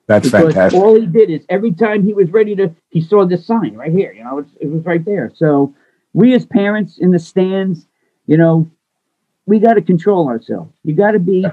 That's 0.08 0.28
because 0.28 0.54
fantastic. 0.54 0.80
all 0.80 1.00
he 1.00 1.06
did 1.06 1.30
is 1.30 1.46
every 1.50 1.72
time 1.72 2.04
he 2.04 2.14
was 2.14 2.30
ready 2.32 2.56
to, 2.56 2.74
he 2.90 3.02
saw 3.02 3.26
this 3.26 3.46
sign 3.46 3.76
right 3.76 3.92
here. 3.92 4.12
You 4.12 4.24
know, 4.24 4.40
it's, 4.40 4.52
it 4.60 4.68
was 4.68 4.84
right 4.84 5.04
there. 5.04 5.32
So 5.36 5.74
we 6.14 6.34
as 6.34 6.46
parents 6.46 6.98
in 6.98 7.12
the 7.12 7.20
stands, 7.20 7.88
you 8.28 8.38
know, 8.38 8.70
we 9.46 9.60
got 9.60 9.74
to 9.74 9.82
control 9.82 10.28
ourselves. 10.28 10.74
You 10.84 10.94
got 10.96 11.12
to 11.12 11.20
be 11.20 11.46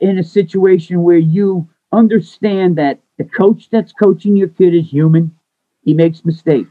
in 0.00 0.18
a 0.18 0.24
situation 0.24 1.02
where 1.02 1.18
you 1.18 1.68
understand 1.92 2.76
that 2.76 3.00
the 3.16 3.24
coach 3.24 3.68
that's 3.70 3.92
coaching 3.92 4.36
your 4.36 4.48
kid 4.48 4.74
is 4.74 4.88
human. 4.88 5.36
He 5.84 5.94
makes 5.94 6.24
mistakes. 6.24 6.70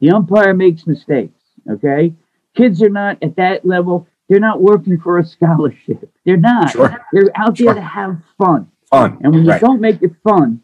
The 0.00 0.10
umpire 0.10 0.54
makes 0.54 0.86
mistakes. 0.86 1.40
Okay. 1.70 2.14
Kids 2.54 2.82
are 2.82 2.90
not 2.90 3.18
at 3.22 3.36
that 3.36 3.64
level. 3.64 4.06
They're 4.28 4.40
not 4.40 4.62
working 4.62 4.98
for 4.98 5.18
a 5.18 5.24
scholarship. 5.24 6.10
They're 6.24 6.36
not. 6.36 6.70
Sure. 6.70 6.96
They're 7.12 7.30
out 7.34 7.58
there 7.58 7.74
to 7.74 7.80
have 7.80 8.22
fun. 8.38 8.70
Fun. 8.90 9.18
And 9.22 9.34
when 9.34 9.44
you 9.44 9.58
don't 9.58 9.80
make 9.80 10.02
it 10.02 10.12
fun, 10.22 10.62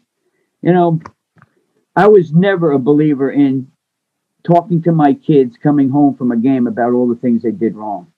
you 0.61 0.73
know, 0.73 0.99
I 1.95 2.07
was 2.07 2.31
never 2.31 2.71
a 2.71 2.79
believer 2.79 3.31
in 3.31 3.71
talking 4.43 4.81
to 4.83 4.91
my 4.91 5.13
kids 5.13 5.57
coming 5.61 5.89
home 5.89 6.15
from 6.15 6.31
a 6.31 6.37
game 6.37 6.65
about 6.65 6.93
all 6.93 7.07
the 7.07 7.15
things 7.15 7.43
they 7.43 7.51
did 7.51 7.75
wrong. 7.75 8.11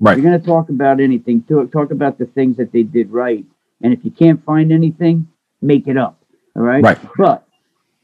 Right. 0.00 0.18
You're 0.18 0.28
going 0.28 0.40
to 0.40 0.46
talk 0.46 0.68
about 0.68 1.00
anything, 1.00 1.44
to 1.44 1.66
talk 1.68 1.90
about 1.90 2.18
the 2.18 2.26
things 2.26 2.56
that 2.58 2.72
they 2.72 2.82
did 2.82 3.10
right. 3.10 3.44
And 3.82 3.92
if 3.92 4.04
you 4.04 4.10
can't 4.10 4.44
find 4.44 4.72
anything, 4.72 5.28
make 5.62 5.86
it 5.86 5.96
up. 5.96 6.22
All 6.56 6.62
right. 6.62 6.82
Right. 6.82 6.98
But 7.16 7.46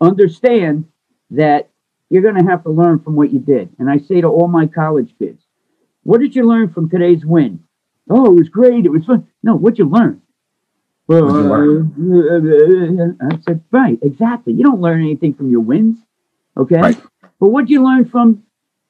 understand 0.00 0.86
that 1.30 1.68
you're 2.08 2.22
going 2.22 2.42
to 2.42 2.50
have 2.50 2.62
to 2.64 2.70
learn 2.70 3.00
from 3.00 3.16
what 3.16 3.32
you 3.32 3.38
did. 3.38 3.70
And 3.78 3.90
I 3.90 3.98
say 3.98 4.20
to 4.20 4.28
all 4.28 4.48
my 4.48 4.66
college 4.66 5.14
kids, 5.18 5.42
what 6.02 6.20
did 6.20 6.34
you 6.34 6.46
learn 6.46 6.72
from 6.72 6.88
today's 6.90 7.24
win? 7.24 7.64
Oh, 8.08 8.26
it 8.26 8.34
was 8.34 8.48
great. 8.48 8.84
It 8.86 8.90
was 8.90 9.04
fun. 9.04 9.26
No, 9.42 9.54
what'd 9.56 9.78
you 9.78 9.88
learn? 9.88 10.20
Well, 11.06 11.26
you 11.98 13.16
uh, 13.20 13.26
I 13.30 13.38
said, 13.46 13.62
right, 13.72 13.98
exactly. 14.02 14.52
You 14.52 14.62
don't 14.62 14.80
learn 14.80 15.00
anything 15.00 15.34
from 15.34 15.50
your 15.50 15.60
wins. 15.60 15.98
Okay. 16.56 16.76
Right. 16.80 17.00
But 17.40 17.48
what'd 17.50 17.70
you 17.70 17.82
learn 17.82 18.08
from 18.08 18.44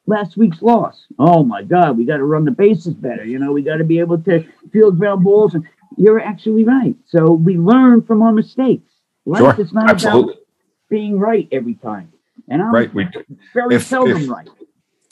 last 0.07 0.35
week's 0.37 0.61
loss. 0.61 1.05
Oh 1.19 1.43
my 1.43 1.63
God, 1.63 1.97
we 1.97 2.05
got 2.05 2.17
to 2.17 2.23
run 2.23 2.45
the 2.45 2.51
bases 2.51 2.93
better. 2.93 3.23
You 3.23 3.39
know, 3.39 3.51
we 3.51 3.61
got 3.61 3.77
to 3.77 3.83
be 3.83 3.99
able 3.99 4.17
to 4.23 4.45
field 4.71 4.99
ground 4.99 5.23
balls. 5.23 5.53
And 5.53 5.65
you're 5.97 6.19
actually 6.19 6.63
right. 6.63 6.95
So 7.07 7.31
we 7.33 7.57
learn 7.57 8.01
from 8.01 8.21
our 8.21 8.31
mistakes. 8.31 8.91
Life 9.25 9.39
Sure, 9.55 9.61
is 9.65 9.71
not 9.73 9.89
absolutely. 9.89 10.33
about 10.33 10.43
being 10.89 11.19
right 11.19 11.47
every 11.51 11.75
time. 11.75 12.11
And 12.49 12.61
I'm 12.61 12.73
Right. 12.73 12.93
We, 12.93 13.07
very 13.53 13.75
if- 13.75 13.85
seldom 13.85 14.23
if- 14.23 14.29
right. 14.29 14.47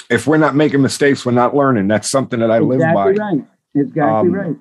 If 0.10 0.26
we're 0.28 0.38
not 0.38 0.56
making 0.56 0.82
mistakes, 0.82 1.26
we're 1.26 1.32
not 1.32 1.56
learning. 1.56 1.88
That's 1.88 2.10
something 2.10 2.40
that 2.40 2.52
I 2.52 2.60
live 2.60 2.80
exactly 2.80 3.14
by. 3.14 3.20
right. 3.24 3.46
Exactly 3.76 4.02
Um, 4.04 4.32
right. 4.34 4.56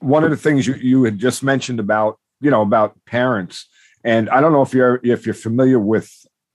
one 0.00 0.24
of 0.24 0.30
the 0.30 0.36
things 0.36 0.66
you, 0.66 0.74
you 0.74 1.04
had 1.04 1.18
just 1.18 1.42
mentioned 1.42 1.78
about 1.80 2.18
you 2.40 2.50
know 2.50 2.62
about 2.62 2.94
parents 3.04 3.66
and 4.04 4.30
i 4.30 4.40
don't 4.40 4.52
know 4.52 4.62
if 4.62 4.72
you're 4.72 5.00
if 5.02 5.26
you're 5.26 5.34
familiar 5.34 5.78
with 5.78 6.08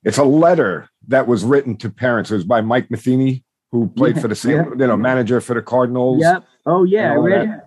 it's 0.06 0.18
a 0.18 0.24
letter 0.24 0.90
that 1.10 1.28
was 1.28 1.44
written 1.44 1.76
to 1.76 1.90
parents 1.90 2.32
it 2.32 2.36
was 2.36 2.46
by 2.46 2.62
mike 2.62 2.90
matheny 2.90 3.44
who 3.72 3.88
played 3.90 4.16
Yeah, 4.16 4.22
for 4.22 4.28
the 4.30 4.36
same 4.36 4.56
yeah. 4.56 4.70
you 4.70 4.88
know 4.88 4.96
manager 4.98 5.42
for 5.42 5.54
the 5.56 5.62
cardinals 5.62 6.22
Yep. 6.22 6.46
Oh 6.66 6.84
yeah, 6.86 7.12
I 7.12 7.16
read 7.16 7.50
it. 7.50 7.60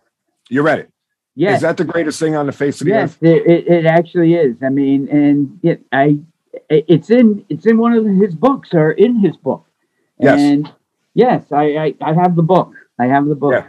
you 0.49 0.63
read 0.63 0.79
it 0.81 0.91
Yes. 1.35 1.57
is 1.57 1.63
that 1.63 1.77
the 1.77 1.85
greatest 1.85 2.19
thing 2.19 2.35
on 2.35 2.47
the 2.47 2.53
face 2.53 2.81
of 2.81 2.87
the 2.87 2.93
yes, 2.95 3.11
earth 3.13 3.23
it, 3.23 3.47
it, 3.47 3.67
it 3.69 3.85
actually 3.87 4.33
is. 4.35 4.57
I 4.63 4.71
mean, 4.71 5.07
and 5.11 5.61
it, 5.63 5.83
I, 5.93 6.19
it's 6.71 7.11
in 7.11 7.45
it's 7.51 7.67
in 7.67 7.77
one 7.77 7.93
of 7.93 8.07
his 8.07 8.35
books 8.35 8.71
or 8.73 8.93
in 8.93 9.17
his 9.21 9.37
book. 9.37 9.66
Yes. 10.19 10.41
And 10.41 10.73
yes, 11.15 11.53
I, 11.53 11.65
I 11.77 11.95
I 12.01 12.13
have 12.15 12.37
the 12.37 12.43
book. 12.43 12.73
I 12.99 13.07
have 13.07 13.27
the 13.27 13.35
book. 13.35 13.53
Yeah. 13.53 13.67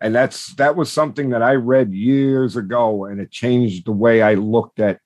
and 0.00 0.14
that's 0.14 0.54
that 0.54 0.76
was 0.76 0.92
something 0.92 1.30
that 1.30 1.42
i 1.42 1.54
read 1.54 1.92
years 1.92 2.56
ago 2.56 3.06
and 3.06 3.20
it 3.20 3.30
changed 3.32 3.84
the 3.86 3.92
way 4.04 4.22
i 4.22 4.34
looked 4.34 4.78
at 4.78 5.00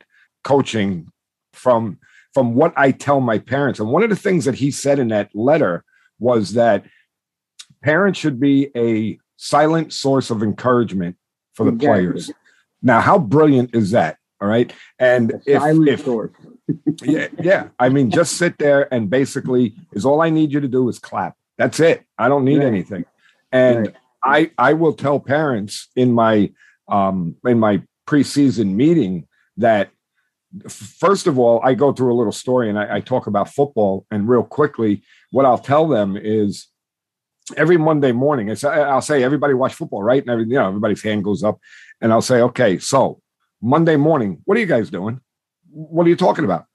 coaching 0.45 1.07
from 1.55 1.99
from 2.35 2.55
what 2.55 2.73
i 2.77 2.91
tell 2.91 3.21
my 3.21 3.39
parents 3.39 3.81
and 3.81 3.89
one 3.89 4.03
of 4.03 4.11
the 4.11 4.17
things 4.17 4.45
that 4.45 4.57
he 4.57 4.71
said 4.71 4.99
in 4.99 5.09
that 5.09 5.31
letter 5.35 5.83
was 6.19 6.53
that 6.55 6.85
parents 7.83 8.19
should 8.19 8.39
be 8.39 8.69
a 8.77 9.19
silent 9.37 9.93
source 9.95 10.31
of 10.31 10.43
encouragement 10.43 11.17
for 11.55 11.65
the 11.65 11.73
Exactly. 11.73 11.87
players 11.89 12.31
now 12.83 13.01
how 13.01 13.19
brilliant 13.19 13.75
is 13.75 13.93
that 13.93 14.19
all 14.43 14.49
right 14.49 14.73
and 14.99 15.33
if, 15.47 15.61
silent 15.63 15.89
if 15.89 16.05
source. 16.05 16.33
Yeah, 17.03 17.29
yeah. 17.41 17.69
I 17.79 17.89
mean, 17.89 18.11
just 18.11 18.37
sit 18.37 18.59
there 18.59 18.93
and 18.93 19.11
basically 19.11 19.75
is 19.93 20.05
all 20.05 20.21
I 20.23 20.31
need 20.31 20.53
you 20.53 20.61
to 20.61 20.69
do 20.69 20.89
is 20.89 20.99
clap. 20.99 21.37
That's 21.59 21.81
it. 21.81 22.05
I 22.19 22.29
don't 22.29 22.45
need 22.45 22.59
Right. 22.59 22.67
anything. 22.67 23.05
And 23.51 23.93
I 24.25 24.51
I 24.57 24.73
will 24.75 24.93
tell 24.95 25.21
parents 25.21 25.89
in 25.97 26.13
my 26.13 26.53
um 26.89 27.37
in 27.45 27.59
my 27.59 27.83
preseason 28.07 28.75
meeting 28.75 29.27
that 29.57 29.91
first 30.69 31.27
of 31.27 31.39
all, 31.39 31.61
I 31.65 31.75
go 31.75 31.93
through 31.93 32.13
a 32.13 32.17
little 32.17 32.33
story 32.33 32.69
and 32.69 32.79
I, 32.79 32.97
I 32.97 33.01
talk 33.01 33.27
about 33.27 33.49
football. 33.49 34.07
And 34.11 34.29
real 34.29 34.43
quickly, 34.43 35.03
what 35.31 35.47
I'll 35.47 35.59
tell 35.59 35.89
them 35.89 36.17
is 36.17 36.69
every 37.57 37.77
Monday 37.77 38.13
morning, 38.13 38.51
I 38.51 38.55
say, 38.55 38.69
I'll 38.69 39.01
say, 39.01 39.23
everybody 39.23 39.55
watch 39.55 39.75
football, 39.75 40.03
right? 40.03 40.23
And 40.23 40.31
every, 40.31 40.45
you 40.45 40.55
know, 40.55 40.69
everybody's 40.69 41.03
hand 41.03 41.25
goes 41.25 41.43
up, 41.43 41.59
and 42.01 42.13
I'll 42.13 42.23
say, 42.23 42.41
okay, 42.43 42.79
so 42.79 43.21
Monday 43.63 43.97
morning, 43.97 44.41
what 44.45 44.57
are 44.57 44.61
you 44.61 44.67
guys 44.67 44.91
doing? 44.91 45.21
What 45.73 46.07
are 46.07 46.11
you 46.11 46.17
talking 46.17 46.45
about? 46.45 46.67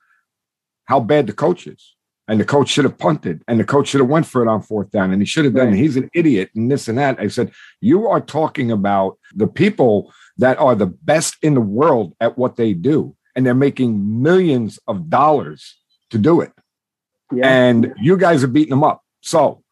How 0.85 0.99
bad 0.99 1.27
the 1.27 1.33
coach 1.33 1.67
is. 1.67 1.93
And 2.29 2.41
the 2.41 2.45
coach 2.45 2.67
should 2.67 2.83
have 2.83 2.97
punted, 2.97 3.41
and 3.47 3.57
the 3.57 3.63
coach 3.63 3.87
should 3.87 4.01
have 4.01 4.09
went 4.09 4.25
for 4.25 4.41
it 4.41 4.49
on 4.49 4.61
fourth 4.61 4.91
down, 4.91 5.13
and 5.13 5.21
he 5.21 5.25
should 5.25 5.45
have 5.45 5.53
done. 5.55 5.67
Right. 5.67 5.77
He's 5.77 5.95
an 5.95 6.09
idiot, 6.13 6.49
and 6.55 6.69
this 6.69 6.89
and 6.89 6.97
that. 6.97 7.17
I 7.21 7.29
said, 7.29 7.53
you 7.79 8.05
are 8.09 8.19
talking 8.19 8.69
about 8.69 9.17
the 9.33 9.47
people 9.47 10.11
that 10.37 10.59
are 10.59 10.75
the 10.75 10.87
best 10.87 11.37
in 11.41 11.53
the 11.53 11.61
world 11.61 12.15
at 12.19 12.37
what 12.37 12.57
they 12.57 12.73
do, 12.73 13.15
and 13.33 13.45
they're 13.45 13.53
making 13.53 14.21
millions 14.21 14.77
of 14.89 15.09
dollars 15.09 15.77
to 16.09 16.17
do 16.17 16.41
it 16.41 16.51
Yeah. 17.31 17.47
and 17.47 17.93
you 17.97 18.17
guys 18.17 18.43
are 18.43 18.47
beating 18.47 18.71
them 18.71 18.83
up. 18.83 19.03
So 19.21 19.63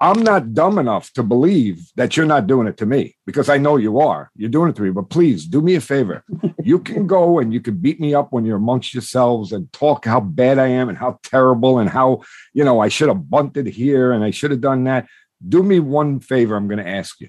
I'm 0.00 0.22
not 0.22 0.54
dumb 0.54 0.78
enough 0.78 1.12
to 1.14 1.24
believe 1.24 1.80
that 1.96 2.16
you're 2.16 2.24
not 2.26 2.46
doing 2.46 2.68
it 2.68 2.76
to 2.76 2.86
me 2.86 3.16
because 3.26 3.48
I 3.48 3.58
know 3.58 3.76
you 3.76 3.98
are. 3.98 4.30
You're 4.36 4.48
doing 4.48 4.70
it 4.70 4.76
to 4.76 4.82
me, 4.82 4.90
but 4.90 5.10
please 5.10 5.44
do 5.44 5.60
me 5.60 5.74
a 5.74 5.80
favor. 5.80 6.24
You 6.62 6.78
can 6.80 7.06
go 7.06 7.38
and 7.38 7.50
you 7.54 7.60
can 7.62 7.76
beat 7.78 7.98
me 7.98 8.14
up 8.14 8.30
when 8.30 8.44
you're 8.44 8.58
amongst 8.58 8.92
yourselves 8.92 9.52
and 9.52 9.72
talk 9.72 10.04
how 10.04 10.20
bad 10.20 10.58
I 10.58 10.66
am 10.66 10.90
and 10.90 10.98
how 10.98 11.18
terrible 11.22 11.78
and 11.78 11.88
how, 11.88 12.22
you 12.52 12.62
know, 12.62 12.80
I 12.80 12.88
should 12.88 13.08
have 13.08 13.30
bunted 13.30 13.66
here 13.66 14.12
and 14.12 14.22
I 14.22 14.32
should 14.32 14.50
have 14.50 14.60
done 14.60 14.84
that. 14.84 15.06
Do 15.48 15.62
me 15.62 15.80
one 15.80 16.20
favor. 16.20 16.56
I'm 16.56 16.68
going 16.68 16.84
to 16.84 16.88
ask 16.88 17.20
you. 17.20 17.28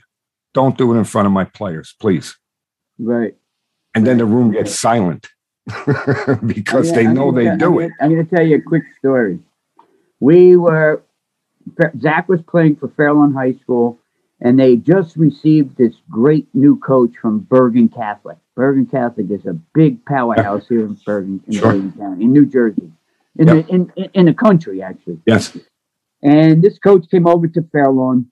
Don't 0.53 0.77
do 0.77 0.93
it 0.93 0.97
in 0.97 1.05
front 1.05 1.25
of 1.27 1.31
my 1.31 1.45
players, 1.45 1.95
please. 2.01 2.35
right. 2.97 3.35
And 3.95 4.05
then 4.05 4.17
the 4.17 4.25
room 4.25 4.51
gets 4.51 4.77
silent 4.77 5.27
because 6.45 6.91
they 6.91 7.07
know 7.07 7.31
they 7.31 7.45
gonna- 7.45 7.57
do 7.57 7.79
it. 7.79 7.91
I'm 8.01 8.13
going 8.13 8.27
to 8.27 8.35
tell 8.35 8.45
you 8.45 8.57
a 8.57 8.61
quick 8.61 8.83
story. 8.97 9.39
We 10.19 10.57
were, 10.57 11.01
Zach 11.99 12.27
was 12.29 12.41
playing 12.41 12.77
for 12.77 12.89
Fairlawn 12.89 13.33
High 13.33 13.53
School, 13.53 13.99
and 14.41 14.59
they 14.59 14.75
just 14.75 15.15
received 15.15 15.77
this 15.77 15.95
great 16.09 16.47
new 16.53 16.77
coach 16.79 17.11
from 17.21 17.39
Bergen 17.39 17.89
Catholic. 17.89 18.37
Bergen 18.55 18.85
Catholic 18.85 19.29
is 19.31 19.45
a 19.45 19.53
big 19.73 20.03
powerhouse 20.05 20.67
here 20.67 20.85
in 20.85 20.97
Bergen, 21.05 21.41
in 21.47 21.53
Sure. 21.53 21.71
Bergen 21.71 21.91
County, 21.93 22.25
in 22.25 22.33
New 22.33 22.45
Jersey, 22.45 22.91
in, 23.37 23.47
Yep. 23.47 23.67
the, 23.67 23.73
in, 23.73 23.91
in, 23.95 24.09
in 24.13 24.25
the 24.25 24.33
country, 24.33 24.81
actually. 24.81 25.19
Yes. 25.25 25.57
And 26.21 26.61
this 26.61 26.77
coach 26.79 27.09
came 27.09 27.27
over 27.27 27.47
to 27.47 27.61
Fairlawn 27.71 28.29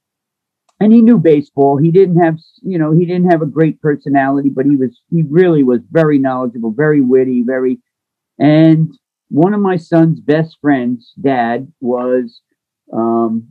and 0.80 0.92
he 0.92 1.00
knew 1.00 1.18
baseball. 1.18 1.76
He 1.76 1.90
didn't 1.90 2.20
have, 2.20 2.38
you 2.62 2.78
know, 2.78 2.92
he 2.92 3.04
didn't 3.06 3.30
have 3.30 3.42
a 3.42 3.46
great 3.46 3.80
personality, 3.80 4.50
but 4.50 4.66
he 4.66 4.76
was, 4.76 5.00
he 5.10 5.22
really 5.22 5.62
was 5.62 5.80
very 5.90 6.18
knowledgeable, 6.18 6.70
very 6.70 7.00
witty, 7.00 7.42
very, 7.42 7.78
and 8.38 8.96
one 9.30 9.54
of 9.54 9.60
my 9.60 9.76
son's 9.76 10.20
best 10.20 10.58
friends, 10.60 11.12
dad, 11.20 11.72
was, 11.80 12.40
um, 12.92 13.48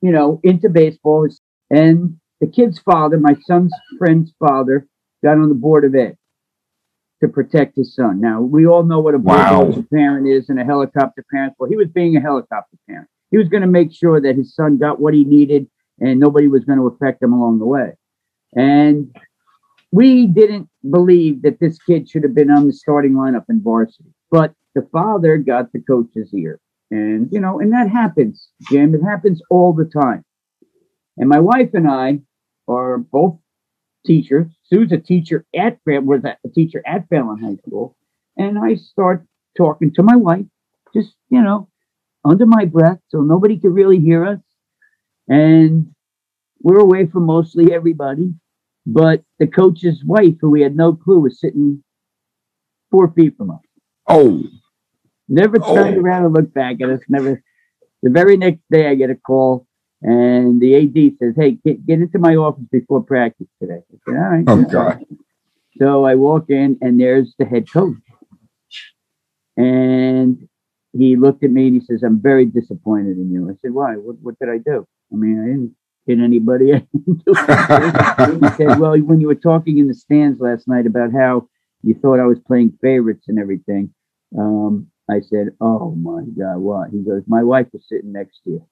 you 0.00 0.12
know, 0.12 0.40
into 0.42 0.68
baseball. 0.68 1.28
And 1.70 2.18
the 2.40 2.46
kid's 2.46 2.78
father, 2.78 3.18
my 3.18 3.36
son's 3.42 3.72
friend's 3.98 4.32
father, 4.38 4.86
got 5.22 5.38
on 5.38 5.48
the 5.48 5.54
board 5.54 5.84
of 5.84 5.94
ed 5.94 6.16
to 7.22 7.28
protect 7.28 7.76
his 7.76 7.94
son. 7.94 8.20
Now, 8.20 8.40
we 8.40 8.66
all 8.66 8.82
know 8.82 9.00
what 9.00 9.14
a 9.14 9.18
Wow. 9.18 9.70
parent 9.92 10.26
is 10.26 10.48
and 10.48 10.58
a 10.58 10.64
helicopter 10.64 11.24
parent. 11.30 11.54
Well, 11.58 11.68
he 11.68 11.76
was 11.76 11.88
being 11.88 12.16
a 12.16 12.20
helicopter 12.20 12.76
parent. 12.88 13.08
He 13.30 13.36
was 13.38 13.48
going 13.48 13.60
to 13.62 13.68
make 13.68 13.92
sure 13.92 14.20
that 14.20 14.36
his 14.36 14.54
son 14.54 14.78
got 14.78 15.00
what 15.00 15.14
he 15.14 15.24
needed 15.24 15.68
and 16.00 16.18
nobody 16.18 16.48
was 16.48 16.64
going 16.64 16.78
to 16.78 16.86
affect 16.86 17.22
him 17.22 17.32
along 17.32 17.58
the 17.58 17.66
way. 17.66 17.92
And 18.56 19.14
we 19.92 20.26
didn't 20.26 20.68
believe 20.88 21.42
that 21.42 21.60
this 21.60 21.78
kid 21.78 22.08
should 22.08 22.22
have 22.22 22.34
been 22.34 22.50
on 22.50 22.66
the 22.66 22.72
starting 22.72 23.12
lineup 23.12 23.44
in 23.48 23.62
varsity, 23.62 24.10
but 24.30 24.54
the 24.74 24.82
father 24.92 25.36
got 25.36 25.72
the 25.72 25.80
coach's 25.80 26.32
ear. 26.32 26.58
And, 26.90 27.28
you 27.30 27.40
know, 27.40 27.60
and 27.60 27.72
that 27.72 27.88
happens, 27.88 28.48
Jim. 28.70 28.94
It 28.94 29.02
happens 29.02 29.40
all 29.50 29.72
the 29.72 29.84
time. 29.84 30.24
And 31.16 31.28
my 31.28 31.38
wife 31.38 31.70
and 31.74 31.88
I 31.88 32.20
are 32.68 32.98
both 32.98 33.38
teachers. 34.06 34.46
Sue's 34.64 34.92
a 34.92 34.98
teacher 34.98 35.44
at 35.54 35.78
was 35.84 36.24
a 36.24 36.48
teacher 36.48 36.82
at 36.86 37.08
Fairlawn 37.08 37.40
High 37.40 37.56
School. 37.66 37.96
And 38.36 38.58
I 38.58 38.74
start 38.76 39.26
talking 39.56 39.92
to 39.94 40.02
my 40.02 40.16
wife, 40.16 40.46
just, 40.94 41.14
you 41.28 41.42
know, 41.42 41.68
under 42.24 42.46
my 42.46 42.64
breath, 42.64 42.98
so 43.08 43.20
nobody 43.20 43.58
could 43.58 43.74
really 43.74 43.98
hear 43.98 44.24
us. 44.24 44.40
And 45.28 45.94
we're 46.62 46.80
away 46.80 47.06
from 47.06 47.26
mostly 47.26 47.72
everybody. 47.72 48.34
But 48.86 49.22
the 49.38 49.46
coach's 49.46 50.02
wife, 50.04 50.34
who 50.40 50.50
we 50.50 50.62
had 50.62 50.74
no 50.74 50.94
clue, 50.94 51.20
was 51.20 51.38
sitting 51.38 51.84
four 52.90 53.12
feet 53.12 53.36
from 53.36 53.50
us. 53.50 53.60
Oh, 54.08 54.42
Never 55.32 55.58
turned 55.58 55.96
Oh. 55.96 56.00
around 56.00 56.24
and 56.26 56.34
looked 56.34 56.52
back 56.52 56.80
at 56.82 56.90
us. 56.90 57.00
Never. 57.08 57.42
The 58.02 58.10
very 58.10 58.36
next 58.36 58.60
day, 58.70 58.88
I 58.88 58.94
get 58.96 59.10
a 59.10 59.14
call, 59.14 59.66
and 60.02 60.60
the 60.60 60.74
AD 60.74 61.16
says, 61.18 61.34
"Hey, 61.36 61.52
get, 61.64 61.86
get 61.86 62.00
into 62.00 62.18
my 62.18 62.34
office 62.34 62.64
before 62.72 63.02
practice 63.02 63.46
today." 63.62 63.80
I 63.92 63.96
said, 64.04 64.16
"All 64.16 64.30
right." 64.30 64.44
Oh, 64.48 64.62
God. 64.64 65.04
So 65.78 66.04
I 66.04 66.16
walk 66.16 66.50
in, 66.50 66.78
and 66.82 67.00
there's 67.00 67.34
the 67.38 67.44
head 67.44 67.70
coach, 67.70 67.96
and 69.56 70.48
he 70.92 71.16
looked 71.16 71.44
at 71.44 71.50
me 71.50 71.68
and 71.68 71.74
he 71.76 71.80
says, 71.80 72.02
"I'm 72.02 72.20
very 72.20 72.44
disappointed 72.46 73.16
in 73.18 73.30
you." 73.30 73.48
I 73.48 73.54
said, 73.62 73.72
"Why? 73.72 73.94
What, 73.96 74.16
what 74.20 74.38
did 74.38 74.48
I 74.48 74.58
do? 74.58 74.84
I 75.12 75.16
mean, 75.16 75.40
I 75.40 75.46
didn't 75.46 75.74
hit 76.06 76.18
anybody." 76.18 76.72
I 76.74 76.78
didn't 77.06 77.24
do 77.24 77.34
anything." 77.36 78.40
he 78.50 78.56
said, 78.56 78.78
"Well, 78.80 78.98
when 78.98 79.20
you 79.20 79.28
were 79.28 79.34
talking 79.36 79.78
in 79.78 79.86
the 79.88 79.94
stands 79.94 80.40
last 80.40 80.66
night 80.66 80.86
about 80.86 81.12
how 81.12 81.48
you 81.82 81.94
thought 81.94 82.18
I 82.20 82.26
was 82.26 82.38
playing 82.40 82.72
favorites 82.82 83.26
and 83.28 83.38
everything." 83.38 83.94
Um, 84.36 84.89
I 85.12 85.20
said, 85.20 85.56
"Oh 85.60 85.92
my 85.92 86.22
God, 86.38 86.58
what?" 86.58 86.90
He 86.90 87.02
goes, 87.02 87.22
"My 87.26 87.42
wife 87.42 87.68
was 87.72 87.86
sitting 87.88 88.12
next 88.12 88.40
to 88.44 88.50
you." 88.50 88.66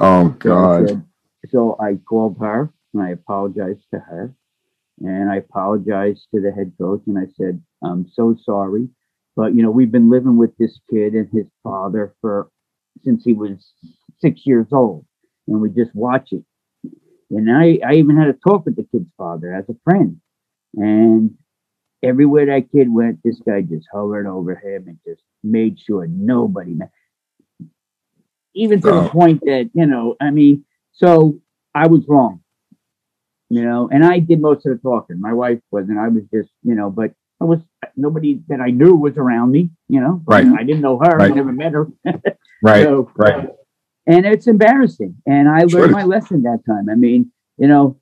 oh 0.00 0.36
So 0.42 0.50
I, 0.52 0.62
God. 0.80 0.88
said- 0.88 1.04
so 1.50 1.76
I 1.80 1.96
called 1.96 2.38
her 2.40 2.72
and 2.94 3.02
I 3.02 3.10
apologized 3.10 3.84
to 3.94 4.00
her, 4.00 4.34
and 5.00 5.30
I 5.30 5.36
apologized 5.36 6.26
to 6.34 6.40
the 6.40 6.50
head 6.52 6.72
coach, 6.78 7.02
and 7.06 7.18
I 7.18 7.26
said, 7.36 7.62
"I'm 7.82 8.08
so 8.08 8.34
sorry, 8.34 8.88
but 9.36 9.54
you 9.54 9.62
know 9.62 9.70
we've 9.70 9.92
been 9.92 10.10
living 10.10 10.36
with 10.36 10.56
this 10.58 10.80
kid 10.90 11.14
and 11.14 11.28
his 11.30 11.46
father 11.62 12.14
for 12.20 12.50
since 13.04 13.24
he 13.24 13.32
was 13.34 13.72
six 14.20 14.46
years 14.46 14.68
old, 14.72 15.06
and 15.48 15.60
we 15.60 15.70
just 15.70 15.94
watch 15.94 16.32
it." 16.32 16.44
And 17.30 17.50
I, 17.50 17.78
I 17.86 17.94
even 17.94 18.16
had 18.16 18.28
a 18.28 18.34
talk 18.34 18.64
with 18.66 18.76
the 18.76 18.84
kid's 18.92 19.10
father 19.18 19.52
as 19.52 19.68
a 19.68 19.76
friend, 19.84 20.20
and 20.74 21.36
everywhere 22.06 22.46
that 22.46 22.70
kid 22.72 22.88
went, 22.92 23.20
this 23.24 23.40
guy 23.46 23.62
just 23.62 23.86
hovered 23.92 24.26
over 24.26 24.54
him 24.54 24.88
and 24.88 24.98
just 25.06 25.22
made 25.42 25.78
sure 25.80 26.06
nobody. 26.06 26.74
ma- 26.74 26.86
even 28.54 28.80
to 28.80 28.86
the 28.88 29.02
Oh. 29.04 29.08
point 29.10 29.40
that 29.44 29.70
you 29.74 29.86
know, 29.86 30.16
I 30.20 30.30
mean, 30.30 30.64
so 30.92 31.38
I 31.74 31.86
was 31.88 32.06
wrong, 32.08 32.40
you 33.50 33.62
know, 33.62 33.88
and 33.92 34.04
I 34.04 34.18
did 34.18 34.40
most 34.40 34.64
of 34.66 34.72
the 34.72 34.78
talking. 34.78 35.20
My 35.20 35.32
wife 35.34 35.60
wasn't. 35.70 35.98
I 35.98 36.08
was 36.08 36.22
just, 36.32 36.50
you 36.62 36.74
know, 36.74 36.90
but 36.90 37.12
I 37.40 37.44
was 37.44 37.60
nobody 37.96 38.40
that 38.48 38.60
I 38.60 38.70
knew 38.70 38.94
was 38.94 39.18
around 39.18 39.52
me, 39.52 39.70
you 39.88 40.00
know. 40.00 40.22
Right. 40.26 40.46
I 40.46 40.62
didn't 40.64 40.80
know 40.80 40.98
her. 40.98 41.20
I 41.20 41.28
never 41.28 41.52
met 41.52 41.72
her. 41.72 41.88
Right. 42.62 42.84
So, 42.84 43.10
right. 43.16 43.50
and 44.06 44.24
it's 44.24 44.46
embarrassing. 44.46 45.16
And 45.26 45.46
I 45.46 45.64
learned 45.64 45.92
my 45.92 46.04
lesson 46.04 46.42
that 46.44 46.60
time. 46.66 46.88
I 46.88 46.94
mean, 46.94 47.30
you 47.58 47.68
know, 47.68 47.98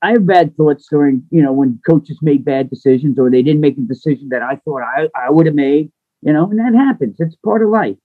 I 0.00 0.12
have 0.12 0.26
bad 0.26 0.56
thoughts 0.56 0.86
during, 0.88 1.24
you 1.30 1.42
know, 1.42 1.52
when 1.52 1.80
coaches 1.88 2.18
made 2.22 2.44
bad 2.44 2.70
decisions 2.70 3.18
or 3.18 3.30
they 3.30 3.42
didn't 3.42 3.60
make 3.60 3.76
a 3.78 3.80
decision 3.80 4.28
that 4.30 4.42
I 4.42 4.56
thought 4.64 4.82
I, 4.82 5.08
I 5.14 5.30
would 5.30 5.46
have 5.46 5.54
made, 5.54 5.90
you 6.22 6.32
know, 6.32 6.48
and 6.48 6.58
that 6.58 6.78
happens. 6.78 7.16
It's 7.18 7.34
part 7.44 7.62
of 7.62 7.70
life. 7.70 7.96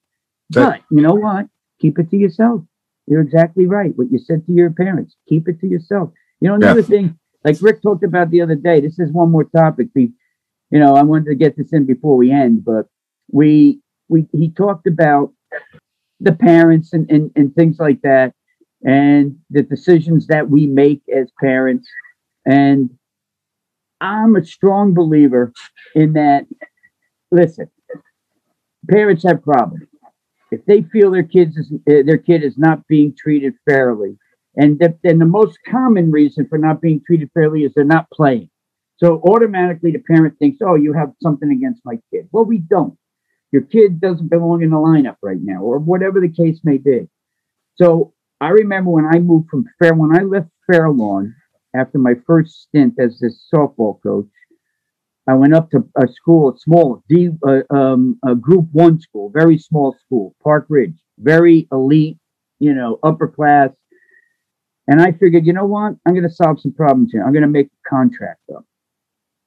But 0.49 0.81
you 0.91 1.01
know 1.01 1.13
what? 1.13 1.47
Keep 1.79 1.99
it 1.99 2.09
to 2.11 2.17
yourself. 2.17 2.61
You're 3.07 3.21
exactly 3.21 3.65
right. 3.65 3.91
What 3.95 4.11
you 4.11 4.17
said 4.17 4.45
to 4.45 4.51
your 4.53 4.71
parents, 4.71 5.15
keep 5.27 5.47
it 5.47 5.59
to 5.59 5.67
yourself. 5.67 6.11
You 6.39 6.49
know, 6.49 6.55
another 6.55 6.81
thing, 6.81 7.17
like 7.43 7.57
Rick 7.61 7.81
talked 7.81 8.03
about 8.03 8.31
the 8.31 8.41
other 8.41 8.55
day, 8.55 8.81
this 8.81 8.99
is 8.99 9.11
one 9.11 9.31
more 9.31 9.43
topic. 9.43 9.87
We, 9.93 10.13
you 10.71 10.79
know, 10.79 10.95
I 10.95 11.03
wanted 11.03 11.25
to 11.25 11.35
get 11.35 11.57
this 11.57 11.73
in 11.73 11.85
before 11.85 12.17
we 12.17 12.31
end, 12.31 12.65
but 12.65 12.87
we, 13.31 13.81
we, 14.09 14.27
he 14.31 14.49
talked 14.49 14.87
about 14.87 15.33
the 16.19 16.33
parents 16.33 16.93
and, 16.93 17.09
and, 17.11 17.31
and 17.35 17.53
things 17.53 17.77
like 17.79 18.01
that 18.01 18.33
and 18.83 19.37
the 19.49 19.63
decisions 19.63 20.27
that 20.27 20.49
we 20.49 20.67
make 20.67 21.01
as 21.13 21.31
parents. 21.39 21.87
And 22.45 22.89
I'm 24.01 24.35
a 24.35 24.43
strong 24.43 24.93
believer 24.93 25.53
in 25.95 26.13
that. 26.13 26.45
Listen, 27.31 27.69
parents 28.89 29.23
have 29.23 29.43
problems. 29.43 29.87
If 30.51 30.65
they 30.65 30.83
feel 30.83 31.09
their 31.09 31.23
kids 31.23 31.57
is, 31.57 31.71
uh, 31.71 32.03
their 32.05 32.17
kid 32.17 32.43
is 32.43 32.57
not 32.57 32.85
being 32.87 33.15
treated 33.17 33.53
fairly, 33.67 34.17
and 34.55 34.79
then 34.79 35.17
the 35.17 35.25
most 35.25 35.57
common 35.67 36.11
reason 36.11 36.47
for 36.47 36.59
not 36.59 36.79
being 36.79 37.01
treated 37.05 37.31
fairly 37.33 37.63
is 37.63 37.73
they're 37.73 37.85
not 37.85 38.11
playing. 38.11 38.49
So 38.97 39.19
automatically 39.27 39.91
the 39.91 39.99
parent 39.99 40.37
thinks, 40.37 40.59
"Oh, 40.61 40.75
you 40.75 40.93
have 40.93 41.13
something 41.23 41.49
against 41.49 41.81
my 41.85 41.99
kid." 42.11 42.29
Well, 42.31 42.45
we 42.45 42.59
don't. 42.59 42.95
Your 43.51 43.63
kid 43.63 43.99
doesn't 43.99 44.29
belong 44.29 44.61
in 44.61 44.69
the 44.69 44.77
lineup 44.77 45.17
right 45.23 45.41
now, 45.41 45.63
or 45.63 45.79
whatever 45.79 46.19
the 46.19 46.29
case 46.29 46.59
may 46.63 46.77
be. 46.77 47.07
So 47.75 48.13
I 48.43 48.49
remember 48.49 48.91
when 48.91 49.05
I 49.05 49.19
moved 49.19 49.49
from 49.49 49.63
Fair, 49.79 49.93
when 49.93 50.13
I 50.13 50.23
left 50.23 50.49
Fairlawn 50.69 51.33
after 51.73 51.97
my 51.97 52.15
first 52.27 52.63
stint 52.63 52.95
as 52.99 53.17
this 53.17 53.47
softball 53.53 54.03
coach, 54.03 54.27
I 55.29 55.33
went 55.35 55.55
up 55.55 55.71
to 55.71 55.89
a 55.95 56.09
school, 56.09 56.53
a 56.53 56.59
small 56.59 57.01
D, 57.07 57.29
uh, 57.47 57.61
um, 57.73 58.19
a 58.27 58.35
Group 58.35 58.67
One 58.73 58.99
school, 58.99 59.29
very 59.29 59.57
small 59.57 59.95
school, 60.05 60.35
Park 60.43 60.65
Ridge, 60.67 60.97
very 61.17 61.69
elite, 61.71 62.17
you 62.59 62.73
know, 62.73 62.99
upper 63.01 63.29
class. 63.29 63.69
And 64.89 65.01
I 65.01 65.13
figured, 65.13 65.45
you 65.45 65.53
know 65.53 65.65
what? 65.65 65.93
I'm 66.05 66.13
going 66.13 66.27
to 66.27 66.29
solve 66.29 66.59
some 66.59 66.73
problems 66.73 67.13
here. 67.13 67.23
I'm 67.23 67.31
going 67.31 67.43
to 67.43 67.47
make 67.47 67.67
a 67.67 67.89
contract 67.89 68.41
up, 68.53 68.65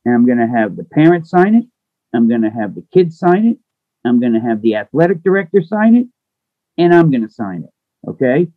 and 0.07 0.15
I'm 0.15 0.25
going 0.25 0.39
to 0.39 0.47
have 0.47 0.75
the 0.75 0.85
parents 0.85 1.29
sign 1.29 1.55
it. 1.55 1.67
I'm 2.15 2.29
going 2.29 2.43
to 2.43 2.51
have 2.51 2.75
the 2.75 2.87
kids 2.95 3.19
sign 3.19 3.47
it. 3.47 3.59
I'm 4.07 4.21
going 4.21 4.33
to 4.33 4.41
have 4.41 4.63
the 4.63 4.77
athletic 4.77 5.23
director 5.23 5.63
sign 5.63 5.97
it, 5.97 6.07
and 6.79 6.95
I'm 6.95 7.11
going 7.11 7.27
to 7.27 7.33
sign 7.33 7.65
it. 7.65 8.09
Okay. 8.09 8.49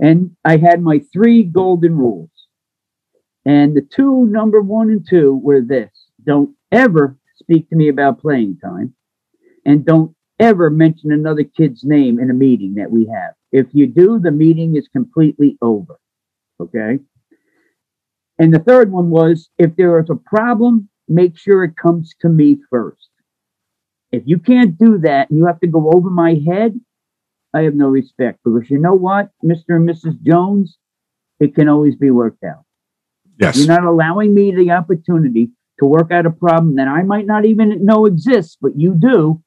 And 0.00 0.36
I 0.44 0.56
had 0.56 0.82
my 0.82 1.00
three 1.12 1.44
golden 1.44 1.96
rules. 1.96 2.30
And 3.44 3.76
the 3.76 3.82
two, 3.82 4.26
number 4.26 4.60
one 4.60 4.90
and 4.90 5.06
two, 5.08 5.36
were 5.42 5.60
this 5.60 5.90
don't 6.24 6.54
ever 6.72 7.18
speak 7.36 7.68
to 7.70 7.76
me 7.76 7.88
about 7.88 8.20
playing 8.20 8.58
time, 8.58 8.94
and 9.64 9.84
don't 9.84 10.14
ever 10.38 10.70
mention 10.70 11.12
another 11.12 11.44
kid's 11.44 11.84
name 11.84 12.18
in 12.18 12.30
a 12.30 12.34
meeting 12.34 12.74
that 12.74 12.90
we 12.90 13.06
have. 13.06 13.34
If 13.52 13.66
you 13.72 13.86
do, 13.86 14.18
the 14.18 14.30
meeting 14.30 14.76
is 14.76 14.88
completely 14.88 15.58
over. 15.60 15.98
Okay. 16.60 16.98
And 18.38 18.54
the 18.54 18.58
third 18.58 18.90
one 18.90 19.10
was 19.10 19.50
if 19.58 19.76
there 19.76 20.00
is 20.00 20.08
a 20.08 20.14
problem, 20.14 20.88
make 21.08 21.36
sure 21.36 21.64
it 21.64 21.76
comes 21.76 22.14
to 22.20 22.28
me 22.28 22.58
first. 22.70 23.08
If 24.12 24.22
you 24.26 24.38
can't 24.38 24.78
do 24.78 24.98
that 24.98 25.30
you 25.30 25.46
have 25.46 25.60
to 25.60 25.66
go 25.66 25.90
over 25.94 26.10
my 26.10 26.40
head, 26.46 26.78
I 27.52 27.62
have 27.62 27.74
no 27.74 27.88
respect 27.88 28.40
because 28.44 28.70
you 28.70 28.78
know 28.78 28.94
what, 28.94 29.30
Mr. 29.44 29.76
and 29.76 29.88
Mrs. 29.88 30.20
Jones, 30.22 30.78
it 31.40 31.54
can 31.54 31.68
always 31.68 31.96
be 31.96 32.10
worked 32.10 32.44
out. 32.44 32.64
Yes. 33.38 33.56
You're 33.56 33.66
not 33.66 33.84
allowing 33.84 34.34
me 34.34 34.54
the 34.54 34.70
opportunity 34.70 35.50
to 35.78 35.86
work 35.86 36.10
out 36.12 36.26
a 36.26 36.30
problem 36.30 36.76
that 36.76 36.88
I 36.88 37.02
might 37.02 37.26
not 37.26 37.44
even 37.46 37.84
know 37.84 38.06
exists, 38.06 38.56
but 38.60 38.78
you 38.78 38.94
do. 38.94 39.42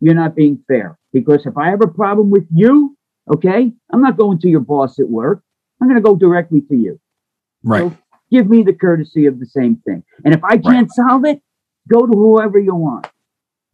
You're 0.00 0.14
not 0.14 0.36
being 0.36 0.62
fair 0.68 0.98
because 1.12 1.46
if 1.46 1.56
I 1.56 1.70
have 1.70 1.80
a 1.80 1.88
problem 1.88 2.30
with 2.30 2.46
you, 2.52 2.96
okay, 3.32 3.72
I'm 3.92 4.02
not 4.02 4.16
going 4.16 4.38
to 4.40 4.48
your 4.48 4.60
boss 4.60 4.98
at 4.98 5.08
work. 5.08 5.42
I'm 5.80 5.88
going 5.88 6.00
to 6.00 6.06
go 6.06 6.16
directly 6.16 6.60
to 6.62 6.76
you. 6.76 7.00
right. 7.64 7.90
So 7.90 7.96
give 8.30 8.48
me 8.48 8.62
the 8.62 8.72
courtesy 8.72 9.26
of 9.26 9.38
the 9.38 9.46
same 9.46 9.76
thing. 9.84 10.02
And 10.24 10.34
if 10.34 10.42
I 10.44 10.58
can't 10.58 10.90
solve 10.92 11.24
it, 11.24 11.40
go 11.88 12.06
to 12.06 12.12
whoever 12.12 12.58
you 12.58 12.74
want. 12.74 13.06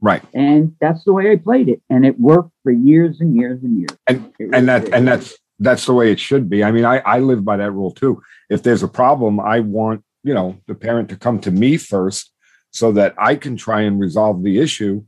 Right. 0.01 0.23
And 0.33 0.77
that's 0.81 1.05
the 1.05 1.13
way 1.13 1.33
I 1.33 1.37
played 1.37 1.69
it. 1.69 1.83
And 1.91 2.07
it 2.07 2.21
worked 2.21 2.53
for 2.63 2.71
years 2.71 3.21
and 3.21 3.35
years 3.35 3.63
and 3.63 3.79
years. 3.79 3.99
And 4.07 4.33
really 4.39 4.57
and 4.57 4.69
that 4.69 4.85
did. 4.85 4.95
and 4.95 5.09
that's 5.09 5.37
that's 5.59 5.87
the 5.87 5.95
way 5.95 6.13
it 6.13 6.21
should 6.21 6.49
be. 6.49 6.63
I 6.63 6.71
mean, 6.71 6.85
I 6.85 6.99
I 6.99 7.19
live 7.19 7.45
by 7.45 7.57
that 7.57 7.73
rule 7.73 7.91
too. 7.91 8.23
If 8.49 8.63
there's 8.63 8.83
a 8.83 8.89
problem, 8.89 9.41
I 9.41 9.61
want 9.61 10.05
you 10.23 10.35
know 10.35 10.59
the 10.67 10.75
parent 10.75 11.09
to 11.11 11.17
come 11.17 11.41
to 11.41 11.51
me 11.51 11.77
first 11.77 12.33
so 12.71 12.93
that 12.93 13.15
I 13.19 13.35
can 13.35 13.57
try 13.57 13.83
and 13.83 13.99
resolve 13.99 14.43
the 14.43 14.59
issue. 14.59 15.05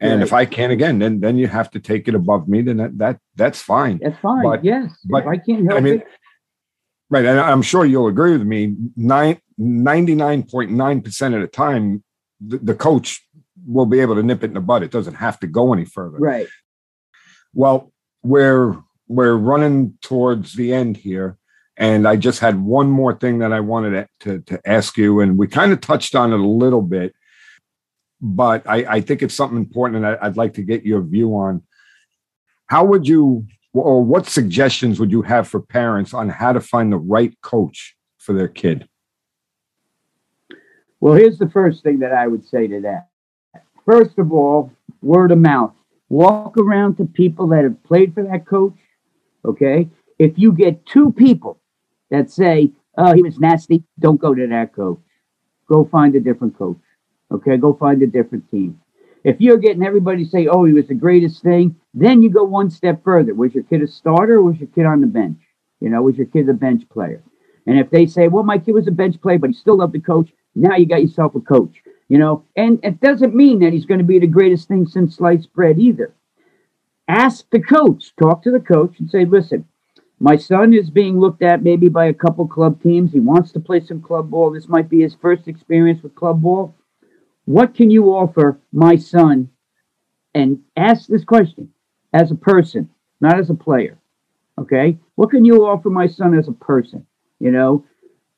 And 0.00 0.22
if 0.22 0.34
I 0.34 0.44
can't 0.44 0.72
again, 0.72 0.98
then 0.98 1.20
then 1.20 1.38
you 1.38 1.46
have 1.46 1.70
to 1.70 1.80
take 1.80 2.08
it 2.08 2.14
above 2.14 2.46
me. 2.46 2.60
Then 2.60 2.76
that, 2.76 2.98
that 2.98 3.18
that's 3.36 3.62
fine. 3.62 3.98
That's 4.02 4.18
fine. 4.20 4.42
But- 4.42 4.62
yes. 4.62 4.90
but, 5.08 5.22
if 5.22 5.28
I 5.28 5.36
can't 5.38 5.64
help 5.66 5.78
I 5.78 5.80
mean, 5.80 5.94
it. 6.00 6.06
right. 7.08 7.24
And 7.24 7.40
I'm 7.40 7.62
sure 7.62 7.86
you'll 7.86 8.08
agree 8.08 8.32
with 8.32 8.46
me. 8.46 8.74
Nine, 8.96 9.40
99.9% 9.58 11.34
of 11.34 11.40
the 11.40 11.46
time, 11.46 12.04
the, 12.38 12.58
the 12.58 12.74
coach 12.74 13.26
will 13.66 13.86
be 13.86 14.00
able 14.00 14.14
to 14.14 14.22
nip 14.22 14.42
it 14.42 14.48
in 14.48 14.54
the 14.54 14.60
bud. 14.60 14.82
It 14.82 14.90
doesn't 14.90 15.14
have 15.14 15.38
to 15.40 15.46
go 15.46 15.72
any 15.72 15.84
further. 15.84 16.18
Right. 16.18 16.48
Well, 17.52 17.92
we're 18.22 18.76
we're 19.06 19.36
running 19.36 19.98
towards 20.00 20.54
the 20.54 20.72
end 20.72 20.96
here, 20.96 21.38
and 21.76 22.08
I 22.08 22.16
just 22.16 22.40
had 22.40 22.60
one 22.60 22.90
more 22.90 23.14
thing 23.14 23.38
that 23.40 23.52
I 23.52 23.60
wanted 23.60 23.90
to 23.90 24.08
to, 24.20 24.40
to 24.40 24.68
ask 24.68 24.96
you, 24.96 25.20
and 25.20 25.38
we 25.38 25.46
kind 25.46 25.72
of 25.72 25.80
touched 25.80 26.14
on 26.14 26.32
it 26.32 26.40
a 26.40 26.46
little 26.46 26.82
bit, 26.82 27.14
but 28.20 28.68
I, 28.68 28.84
I 28.88 29.00
think 29.00 29.22
it's 29.22 29.34
something 29.34 29.58
important, 29.58 30.04
and 30.04 30.06
I, 30.06 30.26
I'd 30.26 30.36
like 30.36 30.54
to 30.54 30.62
get 30.62 30.84
your 30.84 31.02
view 31.02 31.36
on. 31.36 31.62
How 32.66 32.84
would 32.84 33.06
you, 33.06 33.46
or 33.74 34.02
what 34.02 34.26
suggestions 34.26 34.98
would 34.98 35.12
you 35.12 35.22
have 35.22 35.46
for 35.46 35.60
parents 35.60 36.14
on 36.14 36.30
how 36.30 36.52
to 36.52 36.60
find 36.60 36.90
the 36.90 36.96
right 36.96 37.38
coach 37.42 37.94
for 38.18 38.32
their 38.32 38.48
kid? 38.48 38.88
Well, 40.98 41.12
here's 41.12 41.38
the 41.38 41.50
first 41.50 41.82
thing 41.82 41.98
that 41.98 42.12
I 42.12 42.26
would 42.26 42.46
say 42.46 42.66
to 42.66 42.80
that. 42.80 43.08
First 43.84 44.18
of 44.18 44.32
all, 44.32 44.72
word 45.02 45.30
of 45.30 45.38
mouth. 45.38 45.72
Walk 46.08 46.56
around 46.58 46.96
to 46.96 47.04
people 47.04 47.48
that 47.48 47.64
have 47.64 47.82
played 47.84 48.14
for 48.14 48.22
that 48.22 48.46
coach. 48.46 48.76
Okay. 49.44 49.88
If 50.18 50.38
you 50.38 50.52
get 50.52 50.86
two 50.86 51.12
people 51.12 51.58
that 52.10 52.30
say, 52.30 52.70
oh, 52.96 53.14
he 53.14 53.22
was 53.22 53.38
nasty, 53.38 53.82
don't 53.98 54.20
go 54.20 54.34
to 54.34 54.46
that 54.46 54.74
coach. 54.74 55.00
Go 55.68 55.84
find 55.84 56.14
a 56.14 56.20
different 56.20 56.56
coach. 56.56 56.80
Okay. 57.30 57.56
Go 57.56 57.74
find 57.74 58.02
a 58.02 58.06
different 58.06 58.50
team. 58.50 58.80
If 59.24 59.40
you're 59.40 59.56
getting 59.56 59.82
everybody 59.82 60.24
say, 60.24 60.46
oh, 60.46 60.64
he 60.64 60.74
was 60.74 60.88
the 60.88 60.94
greatest 60.94 61.42
thing, 61.42 61.76
then 61.94 62.22
you 62.22 62.30
go 62.30 62.44
one 62.44 62.70
step 62.70 63.02
further. 63.02 63.34
Was 63.34 63.54
your 63.54 63.64
kid 63.64 63.82
a 63.82 63.86
starter 63.86 64.36
or 64.36 64.42
was 64.42 64.58
your 64.58 64.68
kid 64.68 64.84
on 64.84 65.00
the 65.00 65.06
bench? 65.06 65.38
You 65.80 65.88
know, 65.88 66.02
was 66.02 66.16
your 66.16 66.26
kid 66.26 66.48
a 66.48 66.52
bench 66.52 66.88
player? 66.90 67.22
And 67.66 67.78
if 67.78 67.90
they 67.90 68.06
say, 68.06 68.28
well, 68.28 68.44
my 68.44 68.58
kid 68.58 68.74
was 68.74 68.86
a 68.86 68.92
bench 68.92 69.20
player, 69.20 69.38
but 69.38 69.50
he 69.50 69.54
still 69.54 69.78
loved 69.78 69.94
the 69.94 70.00
coach, 70.00 70.30
now 70.54 70.76
you 70.76 70.86
got 70.86 71.02
yourself 71.02 71.34
a 71.34 71.40
coach. 71.40 71.82
You 72.08 72.18
know, 72.18 72.44
and 72.54 72.80
it 72.82 73.00
doesn't 73.00 73.34
mean 73.34 73.60
that 73.60 73.72
he's 73.72 73.86
going 73.86 73.98
to 73.98 74.04
be 74.04 74.18
the 74.18 74.26
greatest 74.26 74.68
thing 74.68 74.86
since 74.86 75.16
sliced 75.16 75.52
bread 75.52 75.78
either. 75.78 76.14
Ask 77.08 77.48
the 77.50 77.60
coach, 77.60 78.14
talk 78.16 78.42
to 78.42 78.50
the 78.50 78.60
coach 78.60 78.98
and 78.98 79.08
say, 79.10 79.24
listen, 79.24 79.66
my 80.20 80.36
son 80.36 80.72
is 80.72 80.90
being 80.90 81.18
looked 81.18 81.42
at 81.42 81.62
maybe 81.62 81.88
by 81.88 82.06
a 82.06 82.14
couple 82.14 82.46
club 82.46 82.82
teams. 82.82 83.12
He 83.12 83.20
wants 83.20 83.52
to 83.52 83.60
play 83.60 83.80
some 83.80 84.00
club 84.00 84.30
ball. 84.30 84.50
This 84.50 84.68
might 84.68 84.88
be 84.88 85.02
his 85.02 85.14
first 85.14 85.48
experience 85.48 86.02
with 86.02 86.14
club 86.14 86.42
ball. 86.42 86.74
What 87.46 87.74
can 87.74 87.90
you 87.90 88.06
offer 88.14 88.58
my 88.72 88.96
son? 88.96 89.50
And 90.34 90.60
ask 90.76 91.06
this 91.06 91.24
question 91.24 91.70
as 92.12 92.30
a 92.30 92.36
person, 92.36 92.90
not 93.20 93.38
as 93.38 93.50
a 93.50 93.54
player. 93.54 93.98
Okay. 94.58 94.98
What 95.14 95.30
can 95.30 95.44
you 95.44 95.66
offer 95.66 95.90
my 95.90 96.06
son 96.06 96.36
as 96.36 96.48
a 96.48 96.52
person? 96.52 97.06
You 97.38 97.50
know, 97.50 97.84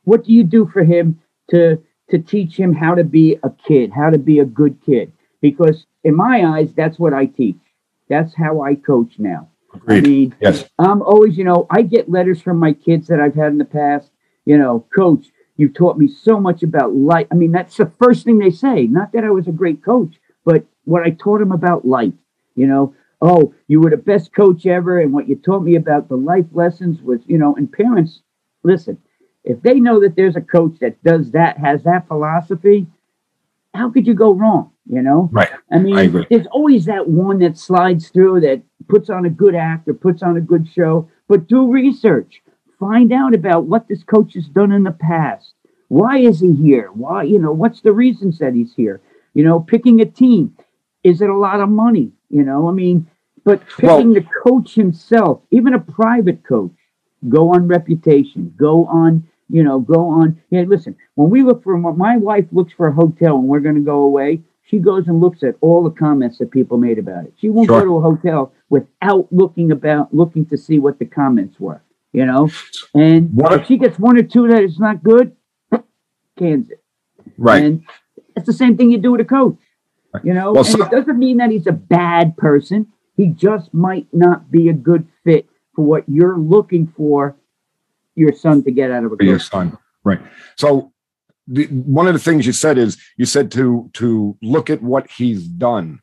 what 0.05 0.25
do 0.25 0.33
you 0.33 0.45
do 0.45 0.67
for 0.67 0.83
him 0.83 1.21
to 1.51 1.83
to 2.11 2.19
teach 2.19 2.57
him 2.57 2.73
how 2.73 2.95
to 2.95 3.05
be 3.05 3.39
a 3.43 3.51
kid, 3.51 3.93
how 3.93 4.11
to 4.11 4.19
be 4.19 4.39
a 4.39 4.45
good 4.45 4.79
kid? 4.85 5.13
Because 5.41 5.87
in 6.05 6.15
my 6.15 6.45
eyes, 6.45 6.73
that's 6.75 6.99
what 6.99 7.13
I 7.13 7.27
teach. 7.27 7.57
That's 8.09 8.35
how 8.35 8.63
I 8.63 8.77
coach 8.77 9.19
now. 9.19 9.49
I 9.89 10.01
mean, 10.01 10.35
yes. 10.41 10.65
I'm 10.79 11.03
always, 11.03 11.37
you 11.37 11.45
know, 11.45 11.67
I 11.71 11.83
get 11.83 12.11
letters 12.11 12.41
from 12.41 12.59
my 12.59 12.73
kids 12.73 13.09
that 13.09 13.21
I've 13.21 13.35
had 13.35 13.53
in 13.53 13.59
the 13.59 13.65
past. 13.65 14.11
You 14.45 14.57
know, 14.57 14.87
coach, 14.95 15.27
you 15.57 15.69
taught 15.69 15.99
me 15.99 16.09
so 16.09 16.39
much 16.39 16.63
about 16.63 16.95
life. 16.95 17.27
I 17.31 17.35
mean, 17.35 17.53
that's 17.53 17.77
the 17.77 17.91
first 17.99 18.25
thing 18.25 18.39
they 18.39 18.51
say. 18.51 18.87
Not 18.87 19.13
that 19.13 19.25
I 19.25 19.31
was 19.31 19.49
a 19.49 19.53
great 19.53 19.85
coach, 19.85 20.15
but 20.45 20.65
what 20.85 21.03
I 21.03 21.11
taught 21.11 21.41
them 21.41 21.53
about 21.53 21.85
life. 21.85 22.15
You 22.55 22.67
know, 22.67 22.95
oh, 23.21 23.55
you 23.67 23.81
were 23.81 23.91
the 23.91 23.97
best 23.97 24.33
coach 24.33 24.67
ever, 24.67 25.01
and 25.01 25.13
what 25.13 25.29
you 25.29 25.37
taught 25.37 25.63
me 25.63 25.75
about 25.75 26.09
the 26.09 26.17
life 26.17 26.47
lessons 26.53 27.03
was, 27.03 27.21
you 27.27 27.39
know, 27.39 27.55
and 27.57 27.71
parents, 27.71 28.23
listen, 28.63 28.99
if 29.47 29.63
they 29.63 29.81
know 29.81 30.01
that 30.01 30.17
there's 30.17 30.37
a 30.37 30.41
coach 30.41 30.75
that 30.81 31.03
does 31.03 31.31
that, 31.31 31.57
has 31.59 31.85
that 31.85 32.09
philosophy, 32.09 32.87
how 33.73 33.91
could 33.91 34.07
you 34.07 34.15
go 34.15 34.35
wrong? 34.35 34.73
You 34.89 35.03
know, 35.03 35.29
right? 35.33 35.51
I 35.73 35.79
mean, 35.79 35.97
I 35.97 36.25
there's 36.31 36.47
always 36.49 36.85
that 36.85 37.09
one 37.09 37.39
that 37.41 37.59
slides 37.59 38.09
through 38.09 38.41
that 38.43 38.63
puts 38.89 39.11
on 39.11 39.25
a 39.25 39.31
good 39.31 39.55
act 39.55 39.89
or 39.89 39.95
puts 39.95 40.23
on 40.23 40.37
a 40.37 40.41
good 40.41 40.69
show. 40.69 41.09
But 41.29 41.49
do 41.49 41.73
research, 41.73 42.43
find 42.79 43.13
out 43.13 43.35
about 43.35 43.65
what 43.65 43.89
this 43.89 44.05
coach 44.05 44.35
has 44.35 44.47
done 44.47 44.71
in 44.71 44.85
the 44.85 44.93
past. 44.93 45.55
Why 45.89 46.19
is 46.19 46.41
he 46.41 46.53
here? 46.55 46.91
Why, 46.93 47.25
you 47.25 47.39
know, 47.39 47.53
what's 47.53 47.81
the 47.81 47.93
reasons 47.93 48.39
that 48.39 48.55
he's 48.55 48.75
here? 48.75 49.01
You 49.35 49.45
know, 49.45 49.61
picking 49.61 50.01
a 50.01 50.05
team. 50.05 50.57
Is 51.03 51.21
it 51.21 51.31
a 51.31 51.37
lot 51.37 51.61
of 51.61 51.69
money? 51.69 52.13
You 52.31 52.43
know, 52.43 52.69
I 52.69 52.73
mean, 52.73 53.09
but 53.45 53.61
picking 53.77 54.13
well, 54.13 54.15
the 54.15 54.27
coach 54.45 54.75
himself, 54.75 55.43
even 55.51 55.75
a 55.75 55.79
private 55.79 56.45
coach, 56.45 56.75
go 57.29 57.55
on 57.55 57.69
reputation, 57.69 58.55
go 58.57 58.87
on, 58.87 59.29
you 59.49 59.63
know, 59.63 59.79
go 59.79 60.09
on. 60.09 60.41
Yeah, 60.51 60.63
listen, 60.67 60.97
when 61.15 61.31
we 61.31 61.43
look 61.43 61.63
for, 61.63 61.77
my 61.79 62.17
wife 62.17 62.47
looks 62.53 62.73
for 62.73 62.89
a 62.89 62.93
hotel 62.93 63.37
and 63.37 63.49
we're 63.49 63.61
going 63.61 63.77
to 63.77 63.81
go 63.81 64.03
away, 64.03 64.41
she 64.69 64.79
goes 64.79 65.07
and 65.07 65.21
looks 65.21 65.43
at 65.43 65.55
all 65.61 65.85
the 65.85 65.91
comments 65.91 66.39
that 66.39 66.51
people 66.51 66.79
made 66.79 66.99
about 66.99 67.25
it. 67.25 67.35
She 67.39 67.51
won't 67.51 67.69
sure. 67.69 67.81
go 67.81 67.87
to 67.87 67.97
a 67.97 68.01
hotel 68.01 68.53
without 68.69 69.33
looking 69.33 69.71
about, 69.71 70.13
looking 70.13 70.47
to 70.47 70.57
see 70.57 70.79
what 70.79 70.99
the 70.99 71.05
comments 71.05 71.61
were, 71.61 71.83
you 72.13 72.27
know? 72.27 72.51
And 72.95 73.33
what? 73.33 73.53
if 73.61 73.67
she 73.69 73.77
gets 73.77 73.99
one 73.99 74.19
or 74.19 74.25
two 74.25 74.49
that 74.49 74.63
is 74.63 74.79
not 74.79 75.05
good, 75.05 75.37
cans 76.39 76.71
it. 76.71 76.83
Right. 77.39 77.63
And 77.63 77.85
it's 78.35 78.47
the 78.47 78.53
same 78.53 78.77
thing 78.77 78.91
you 78.91 78.99
do 78.99 79.13
with 79.13 79.21
a 79.21 79.25
coach. 79.25 79.59
You 80.25 80.33
know, 80.33 80.53
well, 80.53 80.65
and 80.65 80.73
so, 80.73 80.83
it 80.83 80.91
doesn't 80.91 81.19
mean 81.19 81.37
that 81.39 81.51
he's 81.51 81.67
a 81.67 81.73
bad 81.73 82.39
person. 82.39 82.87
He 83.19 83.27
just 83.27 83.75
might 83.75 84.07
not 84.13 84.51
be 84.51 84.71
a 84.71 84.73
good 84.73 85.07
fit 85.25 85.47
for 85.75 85.85
what 85.85 86.05
you're 86.09 86.39
looking 86.39 86.93
for 86.97 87.37
your 88.17 88.33
son 88.33 88.65
to 88.65 88.71
get 88.71 88.91
out 88.91 89.05
of 89.05 89.13
a. 89.13 89.25
Your 89.25 89.39
son, 89.39 89.79
right? 90.03 90.21
So, 90.57 90.93
the, 91.47 91.67
one 91.67 92.09
of 92.09 92.13
the 92.15 92.19
things 92.19 92.45
you 92.45 92.53
said 92.53 92.77
is 92.79 92.99
you 93.17 93.27
said 93.27 93.53
to 93.53 93.89
to 93.95 94.37
look 94.43 94.69
at 94.69 94.83
what 94.83 95.09
he's 95.11 95.47
done. 95.47 96.01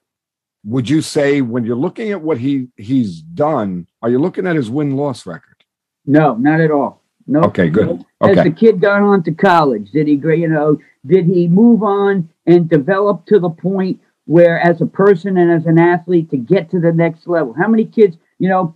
Would 0.66 0.90
you 0.90 1.02
say 1.02 1.42
when 1.42 1.66
you're 1.66 1.76
looking 1.76 2.12
at 2.12 2.22
what 2.22 2.38
he 2.38 2.70
he's 2.78 3.20
done, 3.22 3.88
are 4.02 4.10
you 4.10 4.20
looking 4.20 4.48
at 4.48 4.56
his 4.56 4.70
win 4.70 4.96
loss 4.96 5.26
record? 5.26 5.66
No, 6.06 6.36
not 6.36 6.62
at 6.62 6.72
all. 6.72 7.02
No. 7.28 7.42
Nope. 7.42 7.50
Okay, 7.50 7.70
good. 7.70 8.06
Okay. 8.22 8.36
Has 8.36 8.44
the 8.44 8.52
kid 8.52 8.82
gone 8.82 9.04
on 9.04 9.24
to 9.24 9.32
college? 9.32 9.92
Did 9.92 10.08
he, 10.08 10.14
you 10.14 10.48
know, 10.48 10.78
did 11.06 11.26
he 11.26 11.48
move 11.48 11.84
on 11.84 12.30
and 12.46 12.70
develop 12.70 13.26
to 13.28 13.40
the 13.40 13.50
point 13.50 14.00
where, 14.26 14.60
as 14.60 14.82
a 14.82 14.86
person 14.86 15.38
and 15.38 15.52
as 15.52 15.66
an 15.66 15.80
athlete, 15.80 16.30
to 16.32 16.38
get 16.38 16.70
to 16.72 16.80
the 16.80 16.92
next 16.92 17.28
level? 17.28 17.54
How 17.54 17.68
many 17.68 17.86
kids, 17.86 18.18
you 18.40 18.50
know, 18.50 18.76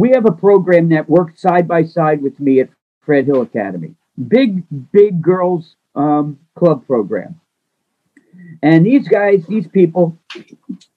we 0.00 0.10
have 0.10 0.24
a 0.24 0.32
program 0.32 0.88
that 0.88 1.10
worked 1.10 1.38
side 1.38 1.68
by 1.68 1.84
side 1.84 2.22
with 2.22 2.40
me 2.40 2.60
at 2.60 2.70
Fred 3.02 3.26
Hill 3.26 3.42
Academy. 3.42 3.94
Big, 4.28 4.64
big 4.92 5.20
girls 5.20 5.76
um, 5.94 6.38
club 6.54 6.86
program. 6.86 7.38
And 8.62 8.86
these 8.86 9.06
guys, 9.08 9.44
these 9.46 9.68
people, 9.68 10.18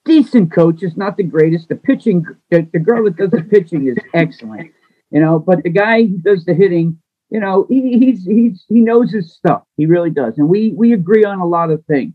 decent 0.06 0.52
coaches, 0.52 0.96
not 0.96 1.18
the 1.18 1.22
greatest. 1.22 1.68
The 1.68 1.76
pitching, 1.76 2.24
the, 2.50 2.66
the 2.72 2.78
girl 2.78 3.04
that 3.04 3.16
does 3.16 3.30
the 3.30 3.42
pitching 3.42 3.88
is 3.88 3.96
excellent, 4.14 4.72
you 5.10 5.20
know. 5.20 5.38
But 5.38 5.62
the 5.62 5.70
guy 5.70 6.02
who 6.02 6.18
does 6.18 6.44
the 6.46 6.54
hitting, 6.54 6.98
you 7.30 7.40
know, 7.40 7.66
he, 7.68 7.98
he's 7.98 8.24
he's 8.24 8.64
he 8.68 8.80
knows 8.80 9.12
his 9.12 9.32
stuff. 9.34 9.62
He 9.76 9.86
really 9.86 10.10
does, 10.10 10.34
and 10.38 10.48
we 10.48 10.72
we 10.72 10.92
agree 10.92 11.24
on 11.24 11.40
a 11.40 11.46
lot 11.46 11.70
of 11.70 11.84
things. 11.86 12.14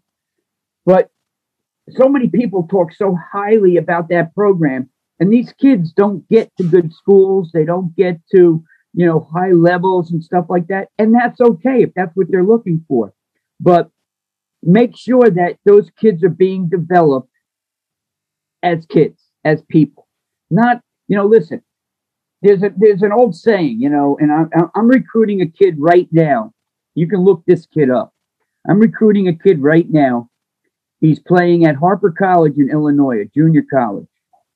But 0.86 1.10
so 1.92 2.10
many 2.10 2.30
people 2.30 2.68
talk 2.70 2.94
so 2.94 3.18
highly 3.32 3.78
about 3.78 4.10
that 4.10 4.36
program, 4.36 4.90
and 5.20 5.32
these 5.32 5.54
kids 5.54 5.92
don't 5.92 6.28
get 6.30 6.52
to 6.58 6.64
good 6.64 6.94
schools. 6.94 7.52
They 7.54 7.66
don't 7.66 7.96
get 7.96 8.20
to 8.36 8.64
you 8.94 9.06
know 9.06 9.28
high 9.34 9.52
levels 9.52 10.12
and 10.12 10.24
stuff 10.24 10.46
like 10.50 10.68
that, 10.68 10.90
and 10.98 11.14
that's 11.14 11.42
okay 11.42 11.84
if 11.84 11.94
that's 11.96 12.16
what 12.16 12.28
they're 12.30 12.44
looking 12.44 12.86
for. 12.88 13.14
But 13.60 13.90
make 14.64 14.96
sure 14.98 15.30
that 15.30 15.58
those 15.66 15.90
kids 16.00 16.24
are 16.24 16.30
being 16.30 16.70
developed 16.70 17.32
as 18.64 18.86
kids, 18.86 19.22
as 19.46 19.62
people, 19.70 20.08
not 20.50 20.82
you 21.08 21.18
know. 21.18 21.26
Listen, 21.26 21.62
there's 22.42 22.64
a 22.64 22.72
there's 22.78 23.04
an 23.04 23.12
old 23.12 23.36
saying, 23.36 23.78
you 23.80 23.90
know, 23.90 24.18
and 24.20 24.32
I'm 24.32 24.50
I'm 24.76 24.88
recruiting 24.88 25.42
a 25.42 25.48
kid 25.48 25.76
right 25.78 26.08
now. 26.12 26.54
You 26.96 27.08
can 27.08 27.24
look 27.24 27.44
this 27.46 27.66
kid 27.66 27.90
up. 27.90 28.14
I'm 28.70 28.80
recruiting 28.80 29.28
a 29.28 29.36
kid 29.36 29.62
right 29.62 29.90
now. 29.90 30.30
He's 31.00 31.20
playing 31.20 31.66
at 31.66 31.78
Harper 31.78 32.12
College 32.12 32.58
in 32.58 32.70
Illinois, 32.70 33.22
a 33.22 33.26
junior 33.26 33.64
college. 33.72 34.09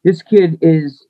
This 0.04 0.22
kid 0.22 0.60
is 0.62 1.06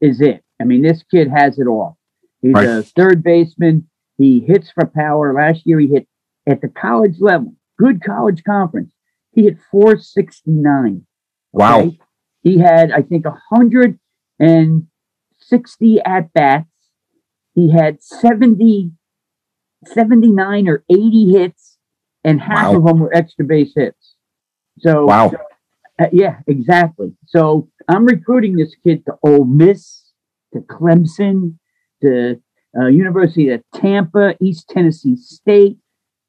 is 0.00 0.20
it. 0.20 0.42
I 0.60 0.64
mean, 0.64 0.82
this 0.82 1.02
kid 1.10 1.28
has 1.28 1.58
it 1.58 1.66
all. 1.66 1.98
He's 2.42 2.54
right. 2.54 2.66
a 2.66 2.82
third 2.82 3.22
baseman. 3.22 3.88
He 4.16 4.40
hits 4.40 4.70
for 4.70 4.86
power. 4.86 5.32
Last 5.34 5.62
year 5.64 5.78
he 5.78 5.88
hit 5.88 6.06
at 6.46 6.60
the 6.60 6.68
college 6.68 7.16
level, 7.20 7.54
good 7.78 8.02
college 8.02 8.42
conference. 8.44 8.92
He 9.32 9.44
hit 9.44 9.58
469. 9.70 10.86
Okay? 10.86 11.02
Wow. 11.52 11.92
He 12.42 12.58
had, 12.58 12.90
I 12.90 13.02
think, 13.02 13.24
100 13.24 13.98
and 14.38 14.86
60 15.38 16.00
at 16.04 16.32
bats. 16.32 16.66
He 17.54 17.70
had 17.70 18.02
70, 18.02 18.92
79 19.86 20.68
or 20.68 20.84
80 20.90 21.32
hits, 21.32 21.78
and 22.24 22.40
half 22.40 22.72
wow. 22.72 22.76
of 22.76 22.84
them 22.84 23.00
were 23.00 23.14
extra 23.14 23.44
base 23.44 23.72
hits. 23.76 24.14
So, 24.78 25.04
wow. 25.04 25.32
Uh, 26.00 26.06
yeah, 26.12 26.38
exactly. 26.46 27.12
So 27.26 27.68
I'm 27.90 28.04
recruiting 28.04 28.56
this 28.56 28.74
kid 28.84 29.04
to 29.06 29.14
Ole 29.22 29.44
Miss, 29.44 30.12
to 30.52 30.60
Clemson, 30.60 31.58
to 32.02 32.40
uh, 32.78 32.86
University 32.86 33.50
of 33.50 33.62
Tampa, 33.74 34.34
East 34.40 34.68
Tennessee 34.68 35.16
State. 35.16 35.76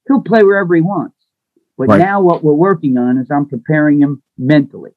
He'll 0.07 0.21
play 0.21 0.43
wherever 0.43 0.73
he 0.75 0.81
wants. 0.81 1.15
But 1.77 1.88
right. 1.89 1.99
now 1.99 2.21
what 2.21 2.43
we're 2.43 2.53
working 2.53 2.97
on 2.97 3.17
is 3.17 3.29
I'm 3.31 3.47
preparing 3.47 4.01
him 4.01 4.21
mentally. 4.38 4.91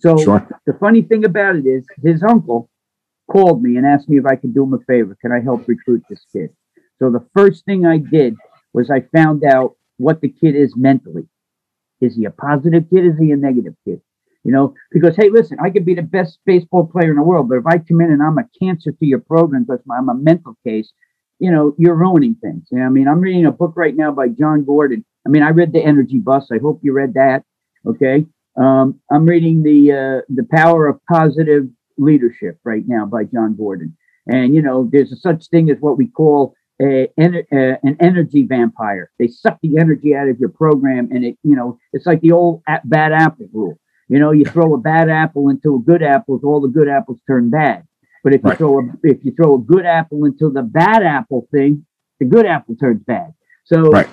So 0.00 0.16
sure. 0.16 0.48
the 0.66 0.72
funny 0.74 1.02
thing 1.02 1.24
about 1.24 1.56
it 1.56 1.66
is 1.66 1.84
his 2.02 2.22
uncle 2.22 2.70
called 3.30 3.62
me 3.62 3.76
and 3.76 3.86
asked 3.86 4.08
me 4.08 4.18
if 4.18 4.26
I 4.26 4.36
could 4.36 4.54
do 4.54 4.64
him 4.64 4.74
a 4.74 4.78
favor. 4.78 5.16
Can 5.20 5.32
I 5.32 5.40
help 5.40 5.68
recruit 5.68 6.02
this 6.08 6.24
kid? 6.32 6.50
So 6.98 7.10
the 7.10 7.26
first 7.34 7.64
thing 7.64 7.86
I 7.86 7.98
did 7.98 8.36
was 8.72 8.90
I 8.90 9.00
found 9.14 9.44
out 9.44 9.76
what 9.98 10.20
the 10.20 10.28
kid 10.28 10.56
is 10.56 10.74
mentally. 10.76 11.26
Is 12.00 12.16
he 12.16 12.24
a 12.24 12.30
positive 12.30 12.84
kid? 12.92 13.04
Is 13.04 13.18
he 13.18 13.30
a 13.32 13.36
negative 13.36 13.74
kid? 13.84 14.00
You 14.44 14.52
know, 14.52 14.74
because 14.90 15.16
hey, 15.16 15.28
listen, 15.28 15.58
I 15.62 15.68
could 15.70 15.84
be 15.84 15.94
the 15.94 16.02
best 16.02 16.38
baseball 16.46 16.86
player 16.86 17.10
in 17.10 17.16
the 17.16 17.22
world, 17.22 17.48
but 17.48 17.58
if 17.58 17.66
I 17.66 17.76
come 17.78 18.00
in 18.00 18.10
and 18.10 18.22
I'm 18.22 18.38
a 18.38 18.48
cancer 18.58 18.90
to 18.90 19.06
your 19.06 19.20
program 19.20 19.64
because 19.64 19.82
I'm 19.92 20.08
a 20.08 20.14
mental 20.14 20.56
case, 20.66 20.90
you 21.38 21.50
know, 21.50 21.74
you're 21.78 21.94
ruining 21.94 22.36
things. 22.36 22.68
Know, 22.70 22.82
I 22.82 22.88
mean, 22.88 23.08
I'm 23.08 23.20
reading 23.20 23.46
a 23.46 23.52
book 23.52 23.74
right 23.76 23.96
now 23.96 24.12
by 24.12 24.28
Jon 24.28 24.64
Gordon. 24.64 25.04
I 25.26 25.30
mean, 25.30 25.42
I 25.42 25.50
read 25.50 25.72
the 25.72 25.84
Energy 25.84 26.18
Bus. 26.18 26.48
I 26.50 26.58
hope 26.58 26.80
you 26.82 26.92
read 26.92 27.14
that. 27.14 27.44
Okay. 27.86 28.26
Um, 28.60 29.00
I'm 29.10 29.26
reading 29.26 29.62
the 29.62 29.92
uh, 29.92 30.20
the 30.28 30.46
Power 30.50 30.86
of 30.86 31.00
Positive 31.10 31.64
Leadership 31.98 32.58
right 32.64 32.84
now 32.86 33.06
by 33.06 33.24
Jon 33.24 33.56
Gordon. 33.56 33.96
And, 34.26 34.54
you 34.54 34.62
know, 34.62 34.88
there's 34.90 35.12
a 35.12 35.16
such 35.16 35.48
thing 35.48 35.70
as 35.70 35.78
what 35.80 35.98
we 35.98 36.06
call 36.06 36.54
a, 36.80 37.08
a, 37.18 37.78
an 37.82 37.96
energy 38.00 38.44
vampire. 38.44 39.10
They 39.18 39.28
suck 39.28 39.58
the 39.62 39.78
energy 39.78 40.14
out 40.14 40.28
of 40.28 40.38
your 40.38 40.50
program. 40.50 41.08
And 41.10 41.24
it, 41.24 41.38
you 41.42 41.56
know, 41.56 41.78
it's 41.92 42.06
like 42.06 42.20
the 42.20 42.32
old 42.32 42.62
bad 42.84 43.12
apple 43.12 43.48
rule. 43.52 43.78
You 44.10 44.18
know, 44.18 44.32
you 44.32 44.44
throw 44.44 44.74
a 44.74 44.78
bad 44.78 45.08
apple 45.08 45.50
into 45.50 45.76
a 45.76 45.78
good 45.78 46.02
apple, 46.02 46.40
all 46.42 46.60
the 46.60 46.68
good 46.68 46.88
apples 46.88 47.20
turn 47.28 47.48
bad. 47.48 47.84
But 48.24 48.34
if 48.34 48.42
you 48.42 48.50
right. 48.50 48.58
throw 48.58 48.80
a, 48.80 48.82
if 49.04 49.24
you 49.24 49.32
throw 49.32 49.54
a 49.54 49.58
good 49.58 49.86
apple 49.86 50.24
into 50.24 50.50
the 50.50 50.62
bad 50.62 51.04
apple 51.04 51.46
thing, 51.52 51.86
the 52.18 52.26
good 52.26 52.44
apple 52.44 52.74
turns 52.74 53.04
bad. 53.06 53.32
So 53.64 53.82
right. 53.82 54.08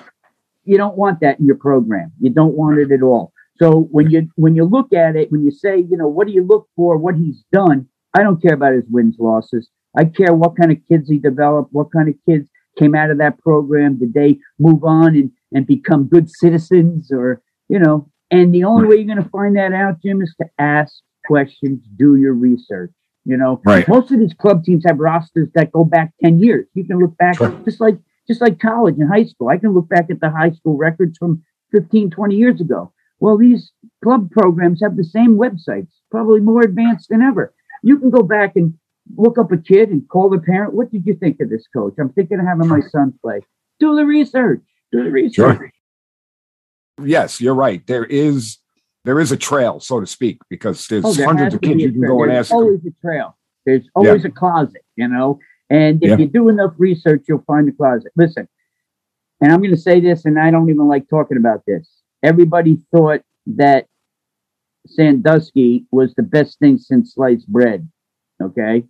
you 0.64 0.78
don't 0.78 0.96
want 0.96 1.18
that 1.20 1.40
in 1.40 1.46
your 1.46 1.56
program. 1.56 2.12
You 2.20 2.30
don't 2.30 2.54
want 2.54 2.78
it 2.78 2.92
at 2.92 3.02
all. 3.02 3.32
So 3.60 3.88
when 3.90 4.08
you 4.08 4.28
when 4.36 4.54
you 4.54 4.64
look 4.64 4.92
at 4.92 5.16
it, 5.16 5.32
when 5.32 5.42
you 5.42 5.50
say, 5.50 5.78
you 5.78 5.96
know, 5.96 6.06
what 6.06 6.28
do 6.28 6.32
you 6.32 6.46
look 6.46 6.68
for, 6.76 6.96
what 6.96 7.16
he's 7.16 7.42
done, 7.52 7.88
I 8.14 8.22
don't 8.22 8.40
care 8.40 8.54
about 8.54 8.74
his 8.74 8.84
wins 8.88 9.16
losses. 9.18 9.68
I 9.98 10.04
care 10.04 10.32
what 10.32 10.56
kind 10.56 10.70
of 10.70 10.78
kids 10.88 11.10
he 11.10 11.18
developed, 11.18 11.72
what 11.72 11.90
kind 11.90 12.08
of 12.08 12.14
kids 12.24 12.48
came 12.78 12.94
out 12.94 13.10
of 13.10 13.18
that 13.18 13.38
program. 13.40 13.98
Did 13.98 14.14
they 14.14 14.38
move 14.60 14.84
on 14.84 15.16
and, 15.16 15.32
and 15.52 15.66
become 15.66 16.04
good 16.04 16.30
citizens 16.30 17.10
or, 17.10 17.42
you 17.68 17.80
know, 17.80 18.08
and 18.30 18.54
the 18.54 18.64
only 18.64 18.86
way 18.86 18.96
you're 18.96 19.06
going 19.14 19.22
to 19.22 19.30
find 19.30 19.56
that 19.56 19.72
out, 19.72 20.02
Jim, 20.02 20.20
is 20.22 20.34
to 20.40 20.48
ask 20.58 20.92
questions, 21.26 21.82
do 21.96 22.16
your 22.16 22.34
research. 22.34 22.92
You 23.24 23.36
know, 23.36 23.60
right. 23.64 23.86
most 23.88 24.10
of 24.10 24.20
these 24.20 24.32
club 24.32 24.64
teams 24.64 24.84
have 24.86 24.98
rosters 24.98 25.48
that 25.54 25.72
go 25.72 25.84
back 25.84 26.12
10 26.22 26.40
years. 26.40 26.66
You 26.74 26.84
can 26.84 26.98
look 26.98 27.16
back 27.18 27.36
sure. 27.36 27.50
just 27.64 27.80
like 27.80 27.98
just 28.26 28.40
like 28.40 28.58
college 28.58 28.96
and 28.98 29.08
high 29.08 29.24
school. 29.24 29.48
I 29.48 29.58
can 29.58 29.74
look 29.74 29.88
back 29.88 30.10
at 30.10 30.20
the 30.20 30.30
high 30.30 30.52
school 30.52 30.76
records 30.76 31.18
from 31.18 31.42
15, 31.72 32.10
20 32.10 32.34
years 32.34 32.60
ago. 32.60 32.92
Well, 33.20 33.36
these 33.36 33.72
club 34.02 34.30
programs 34.30 34.80
have 34.82 34.96
the 34.96 35.04
same 35.04 35.36
websites, 35.36 35.88
probably 36.10 36.40
more 36.40 36.62
advanced 36.62 37.08
than 37.08 37.22
ever. 37.22 37.52
You 37.82 37.98
can 37.98 38.10
go 38.10 38.22
back 38.22 38.56
and 38.56 38.74
look 39.16 39.38
up 39.38 39.50
a 39.52 39.56
kid 39.56 39.90
and 39.90 40.08
call 40.08 40.30
the 40.30 40.38
parent. 40.38 40.74
What 40.74 40.90
did 40.90 41.04
you 41.06 41.14
think 41.14 41.40
of 41.40 41.50
this 41.50 41.66
coach? 41.74 41.94
I'm 41.98 42.10
thinking 42.10 42.38
of 42.38 42.46
having 42.46 42.68
my 42.68 42.80
son 42.80 43.14
play. 43.20 43.40
Do 43.80 43.96
the 43.96 44.04
research. 44.04 44.62
Do 44.92 45.04
the 45.04 45.10
research. 45.10 45.34
Sure. 45.34 45.72
Yes, 47.02 47.40
you're 47.40 47.54
right. 47.54 47.86
There 47.86 48.04
is 48.04 48.58
there 49.04 49.20
is 49.20 49.32
a 49.32 49.36
trail, 49.36 49.80
so 49.80 50.00
to 50.00 50.06
speak, 50.06 50.38
because 50.50 50.86
there's 50.86 51.04
oh, 51.04 51.12
there 51.12 51.26
hundreds 51.26 51.54
of 51.54 51.60
kids 51.60 51.80
you 51.80 51.92
can 51.92 52.02
go 52.02 52.22
and 52.22 52.32
ask. 52.32 52.50
There's 52.50 52.60
always 52.60 52.82
them. 52.82 52.94
a 52.98 53.06
trail. 53.06 53.38
There's 53.64 53.88
always 53.94 54.22
yeah. 54.22 54.28
a 54.28 54.32
closet, 54.32 54.84
you 54.96 55.08
know. 55.08 55.38
And 55.70 56.02
if 56.02 56.10
yeah. 56.10 56.16
you 56.16 56.26
do 56.26 56.48
enough 56.48 56.72
research, 56.78 57.24
you'll 57.28 57.44
find 57.46 57.68
the 57.68 57.72
closet. 57.72 58.12
Listen, 58.16 58.48
and 59.40 59.52
I'm 59.52 59.60
going 59.60 59.74
to 59.74 59.80
say 59.80 60.00
this, 60.00 60.24
and 60.24 60.38
I 60.38 60.50
don't 60.50 60.68
even 60.70 60.88
like 60.88 61.08
talking 61.08 61.36
about 61.36 61.62
this. 61.66 61.88
Everybody 62.22 62.78
thought 62.92 63.22
that 63.46 63.86
Sandusky 64.86 65.86
was 65.90 66.14
the 66.14 66.22
best 66.22 66.58
thing 66.58 66.78
since 66.78 67.14
sliced 67.14 67.46
bread. 67.48 67.88
Okay. 68.42 68.84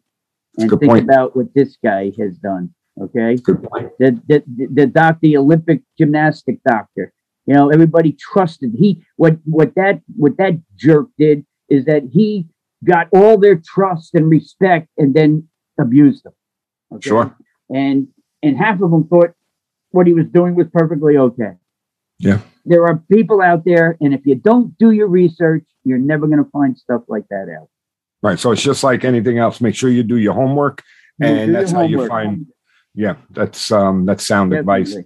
And 0.59 0.71
think 0.71 0.85
point. 0.85 1.05
about 1.05 1.37
what 1.37 1.55
this 1.55 1.77
guy 1.83 2.13
has 2.19 2.37
done. 2.39 2.75
Okay. 3.01 3.37
The, 3.37 4.21
the, 4.27 4.43
the 4.73 4.87
doctor, 4.87 5.19
the 5.23 5.37
Olympic 5.37 5.83
gymnastic 5.97 6.61
doctor, 6.67 7.13
you 7.49 7.55
know, 7.55 7.71
everybody 7.71 8.13
trusted. 8.13 8.75
He, 8.79 9.03
what, 9.17 9.39
what 9.45 9.75
that, 9.75 10.03
what 10.17 10.37
that 10.37 10.61
jerk 10.77 11.09
did 11.17 11.47
is 11.71 11.87
that 11.87 12.03
he 12.13 12.47
got 12.85 13.09
all 13.11 13.39
their 13.39 13.57
trust 13.57 14.15
and 14.15 14.29
respect 14.29 14.89
and 14.99 15.15
then 15.15 15.49
abused 15.81 16.25
them. 16.25 16.35
Okay? 16.93 17.09
Sure. 17.09 17.35
And, 17.75 18.09
and 18.43 18.59
half 18.59 18.83
of 18.83 18.91
them 18.91 19.09
thought 19.09 19.31
what 19.93 20.07
he 20.07 20.13
was 20.13 20.27
doing 20.27 20.57
was 20.57 20.67
perfectly 20.71 21.17
okay. 21.17 21.53
Yeah. 22.19 22.41
There 22.67 22.85
are 22.87 23.03
people 23.11 23.41
out 23.41 23.65
there, 23.65 23.97
and 24.03 24.13
if 24.13 24.27
you 24.27 24.35
don't 24.35 24.77
do 24.77 24.91
your 24.91 25.07
research, 25.07 25.65
you're 25.85 25.97
never 25.97 26.27
going 26.27 26.45
to 26.45 26.51
find 26.51 26.77
stuff 26.77 27.01
like 27.09 27.25
that 27.31 27.49
out. 27.59 27.71
Right. 28.23 28.39
So 28.39 28.53
it's 28.53 28.63
just 28.63 28.85
like 28.85 29.05
anything 29.07 29.39
else. 29.39 29.63
Make 29.63 29.75
sure 29.75 29.89
you 29.89 30.03
do 30.03 30.19
your 30.19 30.35
homework, 30.35 30.83
you 31.19 31.29
and 31.29 31.55
that's 31.55 31.71
how 31.73 31.83
you 31.83 32.07
find. 32.07 32.47
Yeah, 32.95 33.15
that's 33.31 33.71
um 33.73 34.05
that's 34.05 34.27
sound 34.27 34.51
Definitely. 34.51 34.83
advice. 34.83 35.05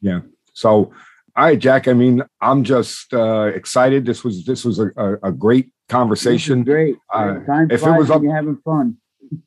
Yeah. 0.00 0.20
So, 0.54 0.92
all 1.36 1.44
right, 1.44 1.58
Jack. 1.58 1.86
I 1.86 1.92
mean, 1.92 2.22
I'm 2.40 2.64
just 2.64 3.12
uh, 3.12 3.50
excited. 3.54 4.06
This 4.06 4.24
was 4.24 4.44
this 4.44 4.64
was 4.64 4.78
a, 4.78 4.90
a, 4.96 5.28
a 5.28 5.32
great 5.32 5.70
conversation. 5.88 6.64
Great. 6.64 6.96
Uh, 7.12 7.40
if 7.70 7.82
it 7.82 7.90
was 7.90 8.10
up, 8.10 8.22
you're 8.22 8.34
having 8.34 8.56
fun. 8.64 8.96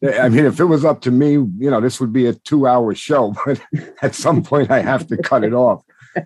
I 0.04 0.30
mean, 0.30 0.46
if 0.46 0.60
it 0.60 0.66
was 0.66 0.86
up 0.86 1.02
to 1.02 1.12
me, 1.12 1.32
you 1.32 1.70
know, 1.72 1.82
this 1.82 2.00
would 2.00 2.14
be 2.14 2.28
a 2.28 2.34
two-hour 2.34 2.94
show. 2.96 3.34
But 3.46 3.62
at 4.02 4.14
some 4.14 4.44
point, 4.44 4.70
I 4.70 4.82
have 4.82 5.08
to 5.08 5.18
cut 5.18 5.44
it 5.44 5.54
off. 5.54 5.84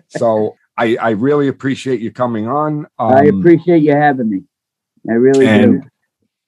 So 0.08 0.56
I, 0.76 0.96
I 0.96 1.10
really 1.10 1.48
appreciate 1.48 2.00
you 2.00 2.10
coming 2.10 2.48
on. 2.48 2.86
Um, 2.98 3.12
I 3.12 3.24
appreciate 3.24 3.82
you 3.82 3.92
having 3.92 4.28
me. 4.28 4.42
I 5.08 5.14
really 5.14 5.46
and, 5.46 5.82
do. 5.82 5.88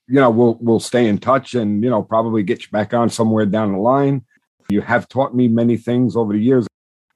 You 0.09 0.21
know, 0.21 0.31
we'll 0.31 0.59
we'll 0.61 0.81
stay 0.81 1.07
in 1.07 1.19
touch 1.19 1.55
and 1.55 1.83
you 1.83 1.91
know 1.91 2.03
probably 2.03 2.43
get 2.43 2.63
you 2.63 2.69
back 2.71 2.93
on 2.95 3.09
somewhere 3.09 3.47
down 3.47 3.73
the 3.73 3.79
line. 3.79 4.25
You 4.69 4.81
have 4.81 5.09
taught 5.09 5.35
me 5.35 5.49
many 5.49 5.77
things 5.77 6.17
over 6.17 6.33
the 6.33 6.39
years, 6.39 6.67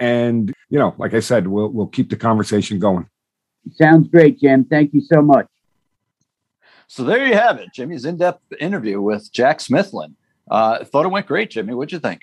and 0.00 0.52
you 0.68 0.78
know, 0.78 0.94
like 0.98 1.14
I 1.14 1.20
said, 1.20 1.46
we'll 1.46 1.68
we'll 1.68 1.86
keep 1.86 2.10
the 2.10 2.16
conversation 2.16 2.80
going. 2.80 3.08
Sounds 3.72 4.08
great, 4.08 4.40
Jim. 4.40 4.64
Thank 4.64 4.94
you 4.94 5.02
so 5.02 5.22
much. 5.22 5.46
So 6.88 7.04
there 7.04 7.24
you 7.24 7.34
have 7.34 7.58
it, 7.58 7.68
Jimmy's 7.72 8.04
in-depth 8.04 8.42
interview 8.58 9.00
with 9.00 9.30
Jack 9.32 9.58
Smithlin. 9.60 10.14
Uh, 10.50 10.84
thought 10.84 11.06
it 11.06 11.10
went 11.10 11.26
great, 11.26 11.50
Jimmy. 11.50 11.72
What'd 11.72 11.92
you 11.92 12.00
think? 12.00 12.22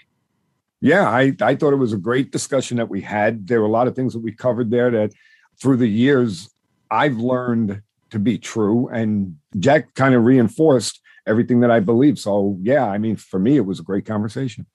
Yeah, 0.81 1.09
I, 1.09 1.33
I 1.41 1.55
thought 1.55 1.71
it 1.71 1.77
was 1.77 1.93
a 1.93 1.97
great 1.97 2.31
discussion 2.31 2.77
that 2.77 2.89
we 2.89 2.99
had. 2.99 3.47
There 3.47 3.61
were 3.61 3.67
a 3.67 3.71
lot 3.71 3.87
of 3.87 3.95
things 3.95 4.11
that 4.13 4.19
we 4.19 4.33
covered 4.33 4.69
there 4.69 4.91
that 4.91 5.13
through 5.61 5.77
the 5.77 5.87
years 5.87 6.49
I've 6.91 7.17
learned 7.17 7.81
to 8.09 8.19
be 8.19 8.37
true. 8.37 8.89
And 8.89 9.37
Jack 9.57 9.95
kind 9.95 10.13
of 10.13 10.25
reinforced 10.25 11.01
everything 11.25 11.61
that 11.61 11.71
I 11.71 11.79
believe. 11.79 12.19
So, 12.19 12.57
yeah, 12.61 12.85
I 12.85 12.97
mean, 12.97 13.15
for 13.15 13.39
me, 13.39 13.55
it 13.55 13.65
was 13.65 13.79
a 13.79 13.83
great 13.83 14.05
conversation. 14.05 14.65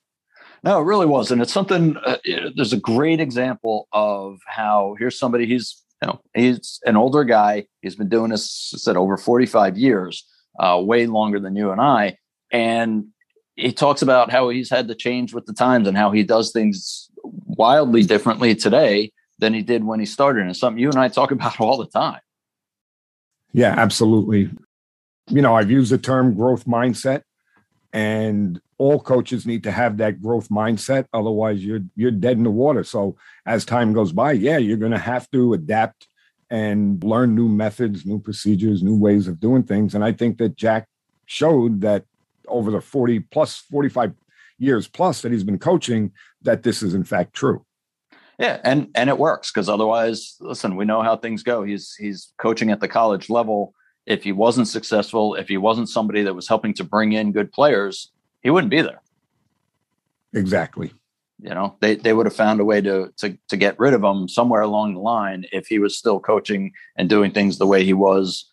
No, 0.64 0.80
it 0.80 0.84
really 0.84 1.06
was. 1.06 1.30
And 1.30 1.42
it's 1.42 1.52
something, 1.52 1.96
uh, 2.04 2.18
there's 2.54 2.72
a 2.72 2.78
great 2.78 3.20
example 3.20 3.88
of 3.92 4.38
how 4.46 4.94
here's 4.98 5.18
somebody, 5.18 5.46
he's, 5.46 5.82
you 6.00 6.08
know, 6.08 6.20
he's 6.34 6.80
an 6.84 6.96
older 6.96 7.24
guy. 7.24 7.66
He's 7.80 7.96
been 7.96 8.08
doing 8.08 8.30
this, 8.30 8.72
said, 8.76 8.96
over 8.96 9.16
45 9.16 9.76
years, 9.76 10.24
uh, 10.60 10.80
way 10.80 11.06
longer 11.06 11.40
than 11.40 11.56
you 11.56 11.72
and 11.72 11.80
I. 11.80 12.16
And 12.52 13.06
he 13.56 13.72
talks 13.72 14.02
about 14.02 14.30
how 14.30 14.48
he's 14.50 14.70
had 14.70 14.88
to 14.88 14.94
change 14.94 15.34
with 15.34 15.46
the 15.46 15.52
times 15.52 15.88
and 15.88 15.96
how 15.96 16.10
he 16.12 16.22
does 16.22 16.52
things 16.52 17.10
wildly 17.24 18.04
differently 18.04 18.54
today 18.54 19.12
than 19.38 19.54
he 19.54 19.62
did 19.62 19.84
when 19.84 20.00
he 20.00 20.06
started. 20.06 20.42
And 20.42 20.50
it's 20.50 20.60
something 20.60 20.80
you 20.80 20.90
and 20.90 20.98
I 20.98 21.08
talk 21.08 21.30
about 21.32 21.60
all 21.60 21.76
the 21.76 21.86
time. 21.86 22.20
Yeah, 23.52 23.74
absolutely. 23.76 24.50
You 25.28 25.42
know, 25.42 25.54
I've 25.54 25.70
used 25.70 25.92
the 25.92 25.98
term 25.98 26.34
growth 26.34 26.64
mindset, 26.64 27.22
and 27.92 28.60
all 28.78 29.00
coaches 29.00 29.46
need 29.46 29.62
to 29.64 29.70
have 29.70 29.98
that 29.98 30.22
growth 30.22 30.48
mindset. 30.48 31.06
Otherwise, 31.12 31.64
you're 31.64 31.82
you're 31.94 32.10
dead 32.10 32.38
in 32.38 32.44
the 32.44 32.50
water. 32.50 32.84
So 32.84 33.16
as 33.46 33.64
time 33.64 33.92
goes 33.92 34.12
by, 34.12 34.32
yeah, 34.32 34.58
you're 34.58 34.76
going 34.76 34.92
to 34.92 34.98
have 34.98 35.30
to 35.32 35.54
adapt 35.54 36.08
and 36.50 37.02
learn 37.02 37.34
new 37.34 37.48
methods, 37.48 38.04
new 38.04 38.18
procedures, 38.18 38.82
new 38.82 38.96
ways 38.96 39.26
of 39.26 39.40
doing 39.40 39.62
things. 39.62 39.94
And 39.94 40.04
I 40.04 40.12
think 40.12 40.38
that 40.38 40.56
Jack 40.56 40.86
showed 41.26 41.80
that 41.80 42.04
over 42.48 42.70
the 42.70 42.80
40 42.80 43.20
plus 43.20 43.56
45 43.56 44.12
years 44.58 44.86
plus 44.86 45.22
that 45.22 45.32
he's 45.32 45.44
been 45.44 45.58
coaching 45.58 46.12
that 46.42 46.62
this 46.62 46.82
is 46.82 46.94
in 46.94 47.04
fact 47.04 47.34
true. 47.34 47.64
Yeah, 48.38 48.60
and 48.64 48.88
and 48.94 49.08
it 49.08 49.18
works 49.18 49.50
because 49.52 49.68
otherwise, 49.68 50.36
listen, 50.40 50.76
we 50.76 50.84
know 50.84 51.02
how 51.02 51.16
things 51.16 51.42
go. 51.42 51.62
He's 51.62 51.94
he's 51.94 52.32
coaching 52.38 52.70
at 52.70 52.80
the 52.80 52.88
college 52.88 53.30
level. 53.30 53.74
If 54.06 54.24
he 54.24 54.32
wasn't 54.32 54.68
successful, 54.68 55.34
if 55.34 55.48
he 55.48 55.56
wasn't 55.56 55.88
somebody 55.88 56.22
that 56.22 56.34
was 56.34 56.48
helping 56.48 56.74
to 56.74 56.84
bring 56.84 57.12
in 57.12 57.32
good 57.32 57.52
players, 57.52 58.10
he 58.42 58.50
wouldn't 58.50 58.70
be 58.70 58.82
there. 58.82 59.00
Exactly. 60.34 60.92
You 61.40 61.50
know, 61.50 61.76
they 61.80 61.96
they 61.96 62.12
would 62.12 62.26
have 62.26 62.36
found 62.36 62.60
a 62.60 62.64
way 62.64 62.80
to 62.80 63.12
to 63.18 63.36
to 63.48 63.56
get 63.56 63.78
rid 63.78 63.94
of 63.94 64.02
him 64.02 64.28
somewhere 64.28 64.62
along 64.62 64.94
the 64.94 65.00
line 65.00 65.44
if 65.52 65.66
he 65.66 65.78
was 65.78 65.96
still 65.96 66.20
coaching 66.20 66.72
and 66.96 67.08
doing 67.08 67.32
things 67.32 67.58
the 67.58 67.66
way 67.66 67.84
he 67.84 67.92
was 67.92 68.48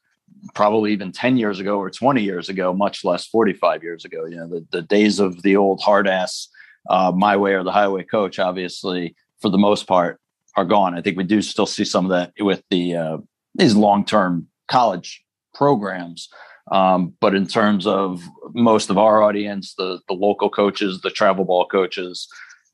probably 0.54 0.92
even 0.94 1.12
10 1.12 1.38
years 1.38 1.60
ago 1.60 1.78
or 1.78 1.90
20 1.90 2.22
years 2.22 2.50
ago, 2.50 2.74
much 2.74 3.04
less 3.04 3.26
45 3.28 3.84
years 3.84 4.06
ago. 4.06 4.26
You 4.26 4.38
know, 4.38 4.48
the, 4.48 4.66
the 4.72 4.82
days 4.82 5.20
of 5.20 5.42
the 5.42 5.56
old 5.56 5.82
hard 5.82 6.08
ass, 6.08 6.48
uh, 6.90 7.12
my 7.16 7.36
way 7.36 7.54
or 7.54 7.64
the 7.64 7.72
highway 7.72 8.04
coach, 8.04 8.40
obviously, 8.40 9.16
for 9.40 9.50
the 9.50 9.58
most 9.58 9.86
part, 9.86 10.20
are 10.56 10.66
gone. 10.66 10.98
I 10.98 11.02
think 11.02 11.18
we 11.18 11.24
do 11.24 11.42
still 11.42 11.66
see 11.66 11.86
some 11.86 12.06
of 12.06 12.12
that 12.12 12.34
with 12.40 12.64
the 12.70 12.96
uh, 12.96 13.18
these 13.56 13.76
long 13.76 14.06
term 14.06 14.48
college 14.68 15.24
programs. 15.60 16.30
Um, 16.72 17.14
but 17.20 17.36
in 17.36 17.46
terms 17.46 17.86
of 17.86 18.24
most 18.54 18.90
of 18.90 18.98
our 18.98 19.22
audience, 19.22 19.74
the 19.76 20.00
the 20.08 20.14
local 20.28 20.50
coaches, 20.50 21.02
the 21.02 21.10
travel 21.20 21.46
ball 21.46 21.66
coaches, 21.68 22.28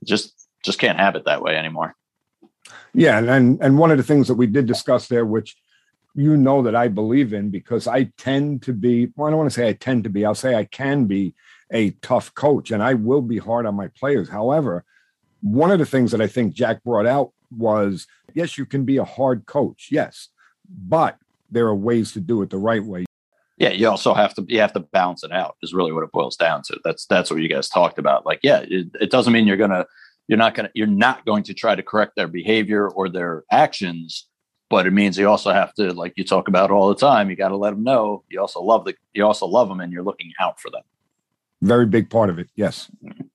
just 0.05 0.47
just 0.63 0.79
can't 0.79 0.99
have 0.99 1.15
it 1.15 1.25
that 1.25 1.41
way 1.41 1.57
anymore. 1.57 1.95
Yeah, 2.93 3.17
and 3.17 3.59
and 3.61 3.77
one 3.77 3.91
of 3.91 3.97
the 3.97 4.09
things 4.11 4.27
that 4.27 4.35
we 4.35 4.47
did 4.47 4.67
discuss 4.67 5.07
there, 5.07 5.25
which 5.25 5.55
you 6.15 6.37
know 6.37 6.61
that 6.61 6.75
I 6.75 6.87
believe 6.87 7.33
in 7.33 7.49
because 7.49 7.87
I 7.87 8.05
tend 8.17 8.61
to 8.63 8.73
be, 8.73 9.11
well, 9.15 9.27
I 9.27 9.31
don't 9.31 9.39
want 9.39 9.51
to 9.51 9.55
say 9.59 9.67
I 9.67 9.73
tend 9.73 10.05
to 10.05 10.09
be, 10.09 10.25
I'll 10.25 10.33
say 10.33 10.55
I 10.55 10.63
can 10.63 11.05
be 11.05 11.35
a 11.71 11.91
tough 12.01 12.33
coach 12.33 12.71
and 12.71 12.81
I 12.81 12.93
will 12.93 13.21
be 13.21 13.37
hard 13.37 13.65
on 13.65 13.75
my 13.75 13.89
players. 13.99 14.29
However, 14.29 14.85
one 15.41 15.71
of 15.71 15.79
the 15.79 15.85
things 15.85 16.11
that 16.11 16.21
I 16.21 16.27
think 16.27 16.53
Jack 16.53 16.83
brought 16.85 17.05
out 17.05 17.33
was 17.51 18.07
yes, 18.33 18.57
you 18.57 18.65
can 18.65 18.85
be 18.85 18.97
a 18.97 19.03
hard 19.03 19.45
coach, 19.45 19.89
yes, 19.91 20.29
but 20.69 21.17
there 21.55 21.67
are 21.67 21.75
ways 21.75 22.11
to 22.11 22.19
do 22.19 22.41
it 22.41 22.49
the 22.49 22.57
right 22.57 22.83
way. 22.83 23.05
Yeah, 23.57 23.69
you 23.69 23.89
also 23.89 24.13
have 24.13 24.33
to 24.35 24.45
you 24.47 24.59
have 24.59 24.73
to 24.73 24.81
balance 24.81 25.23
it 25.23 25.31
out 25.31 25.55
is 25.63 25.73
really 25.73 25.93
what 25.93 26.03
it 26.03 26.11
boils 26.11 26.35
down 26.35 26.61
to. 26.63 26.79
That's 26.83 27.05
that's 27.07 27.31
what 27.31 27.39
you 27.39 27.49
guys 27.49 27.69
talked 27.69 27.97
about. 27.97 28.25
Like, 28.25 28.41
yeah, 28.43 28.59
it, 28.67 28.87
it 28.99 29.09
doesn't 29.09 29.31
mean 29.31 29.47
you're 29.47 29.57
gonna 29.57 29.85
you're 30.27 30.37
not 30.37 30.55
gonna 30.55 30.69
you're 30.73 30.87
not 30.87 31.25
going 31.25 31.43
to 31.43 31.53
try 31.53 31.73
to 31.73 31.81
correct 31.81 32.13
their 32.15 32.27
behavior 32.27 32.89
or 32.89 33.09
their 33.09 33.43
actions 33.51 34.27
but 34.69 34.87
it 34.87 34.91
means 34.91 35.17
you 35.17 35.29
also 35.29 35.51
have 35.51 35.73
to 35.75 35.93
like 35.93 36.13
you 36.15 36.23
talk 36.23 36.47
about 36.47 36.71
all 36.71 36.89
the 36.89 36.95
time 36.95 37.29
you 37.29 37.35
got 37.35 37.49
to 37.49 37.55
let 37.55 37.69
them 37.69 37.83
know 37.83 38.23
you 38.29 38.39
also 38.39 38.61
love 38.61 38.83
the 38.85 38.95
you 39.13 39.25
also 39.25 39.45
love 39.45 39.69
them 39.69 39.79
and 39.79 39.93
you're 39.93 40.03
looking 40.03 40.31
out 40.39 40.59
for 40.59 40.71
them 40.71 40.81
very 41.61 41.85
big 41.85 42.09
part 42.09 42.29
of 42.29 42.39
it 42.39 42.49
yes 42.55 42.89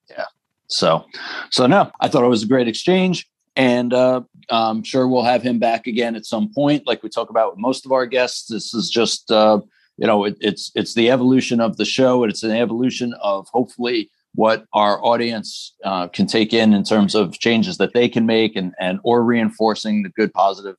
yeah 0.08 0.24
so 0.66 1.04
so 1.50 1.66
no 1.66 1.90
i 2.00 2.08
thought 2.08 2.24
it 2.24 2.28
was 2.28 2.42
a 2.42 2.48
great 2.48 2.68
exchange 2.68 3.28
and 3.56 3.92
uh, 3.92 4.20
i'm 4.50 4.82
sure 4.82 5.08
we'll 5.08 5.22
have 5.22 5.42
him 5.42 5.58
back 5.58 5.86
again 5.86 6.16
at 6.16 6.26
some 6.26 6.52
point 6.52 6.86
like 6.86 7.02
we 7.02 7.08
talk 7.08 7.30
about 7.30 7.52
with 7.52 7.60
most 7.60 7.86
of 7.86 7.92
our 7.92 8.06
guests 8.06 8.48
this 8.48 8.74
is 8.74 8.90
just 8.90 9.30
uh, 9.30 9.60
you 9.96 10.06
know 10.06 10.24
it, 10.24 10.36
it's 10.40 10.70
it's 10.74 10.94
the 10.94 11.10
evolution 11.10 11.60
of 11.60 11.76
the 11.76 11.84
show 11.84 12.22
and 12.22 12.30
it's 12.30 12.42
an 12.42 12.50
evolution 12.50 13.14
of 13.22 13.46
hopefully 13.52 14.10
what 14.34 14.64
our 14.72 15.04
audience 15.04 15.74
uh, 15.84 16.06
can 16.08 16.26
take 16.26 16.52
in 16.52 16.72
in 16.72 16.84
terms 16.84 17.14
of 17.14 17.38
changes 17.38 17.78
that 17.78 17.92
they 17.94 18.08
can 18.08 18.26
make 18.26 18.56
and 18.56 18.74
and 18.78 19.00
or 19.02 19.24
reinforcing 19.24 20.02
the 20.02 20.08
good 20.10 20.32
positive 20.32 20.76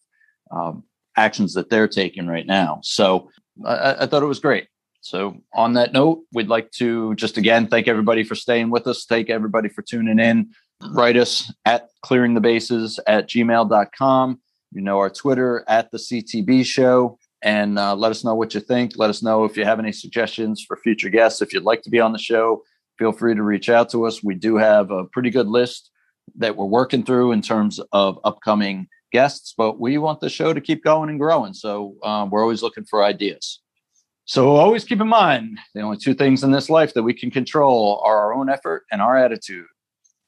um, 0.52 0.84
actions 1.18 1.54
that 1.54 1.70
they're 1.70 1.88
taking 1.88 2.28
right 2.28 2.48
now. 2.48 2.80
So 2.84 3.30
I, 3.66 3.96
I 4.02 4.06
thought 4.06 4.24
it 4.24 4.28
was 4.28 4.40
great. 4.40 4.68
So 5.02 5.38
on 5.54 5.74
that 5.74 5.94
note, 5.94 6.24
we'd 6.32 6.48
like 6.48 6.72
to 6.74 7.16
just 7.16 7.38
again 7.38 7.68
thank 7.68 7.88
everybody 7.88 8.24
for 8.24 8.36
staying 8.36 8.70
with 8.70 8.88
us. 8.88 9.06
Thank 9.06 9.30
everybody 9.30 9.68
for 9.70 9.82
tuning 9.82 10.20
in. 10.20 10.52
Write 10.90 11.18
us 11.18 11.52
at 11.66 11.90
clearing 12.02 12.34
the 12.34 12.42
bases 12.42 13.00
at 13.08 13.30
gmail.com. 13.30 14.42
You 14.72 14.82
know 14.82 14.98
our 14.98 15.10
Twitter 15.10 15.64
at 15.68 15.92
the 15.92 15.98
CTB 15.98 16.66
show 16.66 17.18
and 17.42 17.80
uh, 17.80 17.96
let 17.96 18.12
us 18.12 18.24
know 18.24 18.36
what 18.36 18.54
you 18.54 18.60
think. 18.60 18.94
Let 18.96 19.10
us 19.10 19.24
know 19.24 19.44
if 19.44 19.58
you 19.58 19.66
have 19.66 19.80
any 19.80 19.92
suggestions 19.92 20.64
for 20.66 20.78
future 20.78 21.10
guests. 21.10 21.42
If 21.42 21.54
you'd 21.54 21.64
like 21.64 21.82
to 21.84 21.90
be 21.90 22.00
on 22.00 22.12
the 22.12 22.20
show, 22.20 22.64
feel 22.98 23.12
free 23.12 23.36
to 23.36 23.44
reach 23.44 23.70
out 23.70 23.90
to 23.92 24.06
us. 24.06 24.24
We 24.24 24.36
do 24.36 24.58
have 24.58 24.92
a 24.92 25.06
pretty 25.06 25.30
good 25.30 25.48
list 25.48 25.90
that 26.36 26.56
we're 26.56 26.66
working 26.66 27.04
through 27.04 27.32
in 27.32 27.42
terms 27.42 27.80
of 27.92 28.20
upcoming 28.24 28.88
guests, 29.12 29.54
but 29.58 29.80
we 29.80 29.98
want 29.98 30.20
the 30.22 30.30
show 30.30 30.54
to 30.54 30.62
keep 30.62 30.84
going 30.84 31.10
and 31.10 31.20
growing. 31.20 31.54
So 31.54 31.96
um, 32.04 32.30
we're 32.30 32.42
always 32.42 32.62
looking 32.62 32.86
for 32.86 33.04
ideas. 33.04 33.60
So 34.26 34.56
always 34.56 34.86
keep 34.86 35.02
in 35.02 35.08
mind 35.08 35.58
the 35.74 35.82
only 35.82 35.98
two 35.98 36.14
things 36.14 36.44
in 36.44 36.52
this 36.52 36.70
life 36.70 36.94
that 36.94 37.04
we 37.04 37.14
can 37.14 37.32
control 37.32 38.02
are 38.06 38.18
our 38.18 38.34
own 38.34 38.50
effort 38.50 38.84
and 38.92 39.02
our 39.02 39.18
attitude. 39.18 39.66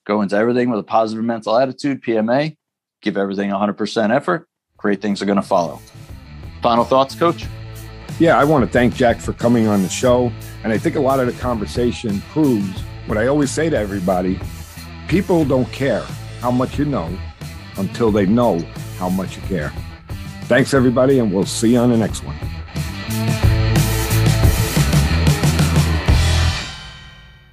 Go 0.05 0.21
into 0.21 0.35
everything 0.35 0.69
with 0.69 0.79
a 0.79 0.83
positive 0.83 1.23
mental 1.23 1.57
attitude, 1.57 2.01
PMA, 2.03 2.57
give 3.01 3.17
everything 3.17 3.49
100% 3.49 4.15
effort. 4.15 4.47
Great 4.77 5.01
things 5.01 5.21
are 5.21 5.25
going 5.25 5.37
to 5.37 5.41
follow. 5.41 5.79
Final 6.61 6.83
thoughts, 6.83 7.15
coach? 7.15 7.45
Yeah, 8.19 8.37
I 8.37 8.43
want 8.43 8.65
to 8.65 8.71
thank 8.71 8.95
Jack 8.95 9.19
for 9.19 9.33
coming 9.33 9.67
on 9.67 9.81
the 9.81 9.89
show. 9.89 10.31
And 10.63 10.71
I 10.71 10.77
think 10.77 10.95
a 10.95 10.99
lot 10.99 11.19
of 11.19 11.27
the 11.27 11.33
conversation 11.33 12.21
proves 12.31 12.81
what 13.05 13.17
I 13.17 13.27
always 13.27 13.51
say 13.51 13.69
to 13.69 13.77
everybody 13.77 14.39
people 15.13 15.45
don't 15.45 15.71
care 15.71 16.01
how 16.39 16.49
much 16.49 16.79
you 16.79 16.85
know 16.85 17.15
until 17.77 18.11
they 18.11 18.25
know 18.25 18.59
how 18.97 19.09
much 19.09 19.35
you 19.35 19.43
care. 19.43 19.71
Thanks, 20.45 20.73
everybody, 20.73 21.19
and 21.19 21.31
we'll 21.31 21.45
see 21.45 21.73
you 21.73 21.79
on 21.79 21.91
the 21.91 21.97
next 21.97 22.23
one. 22.23 23.52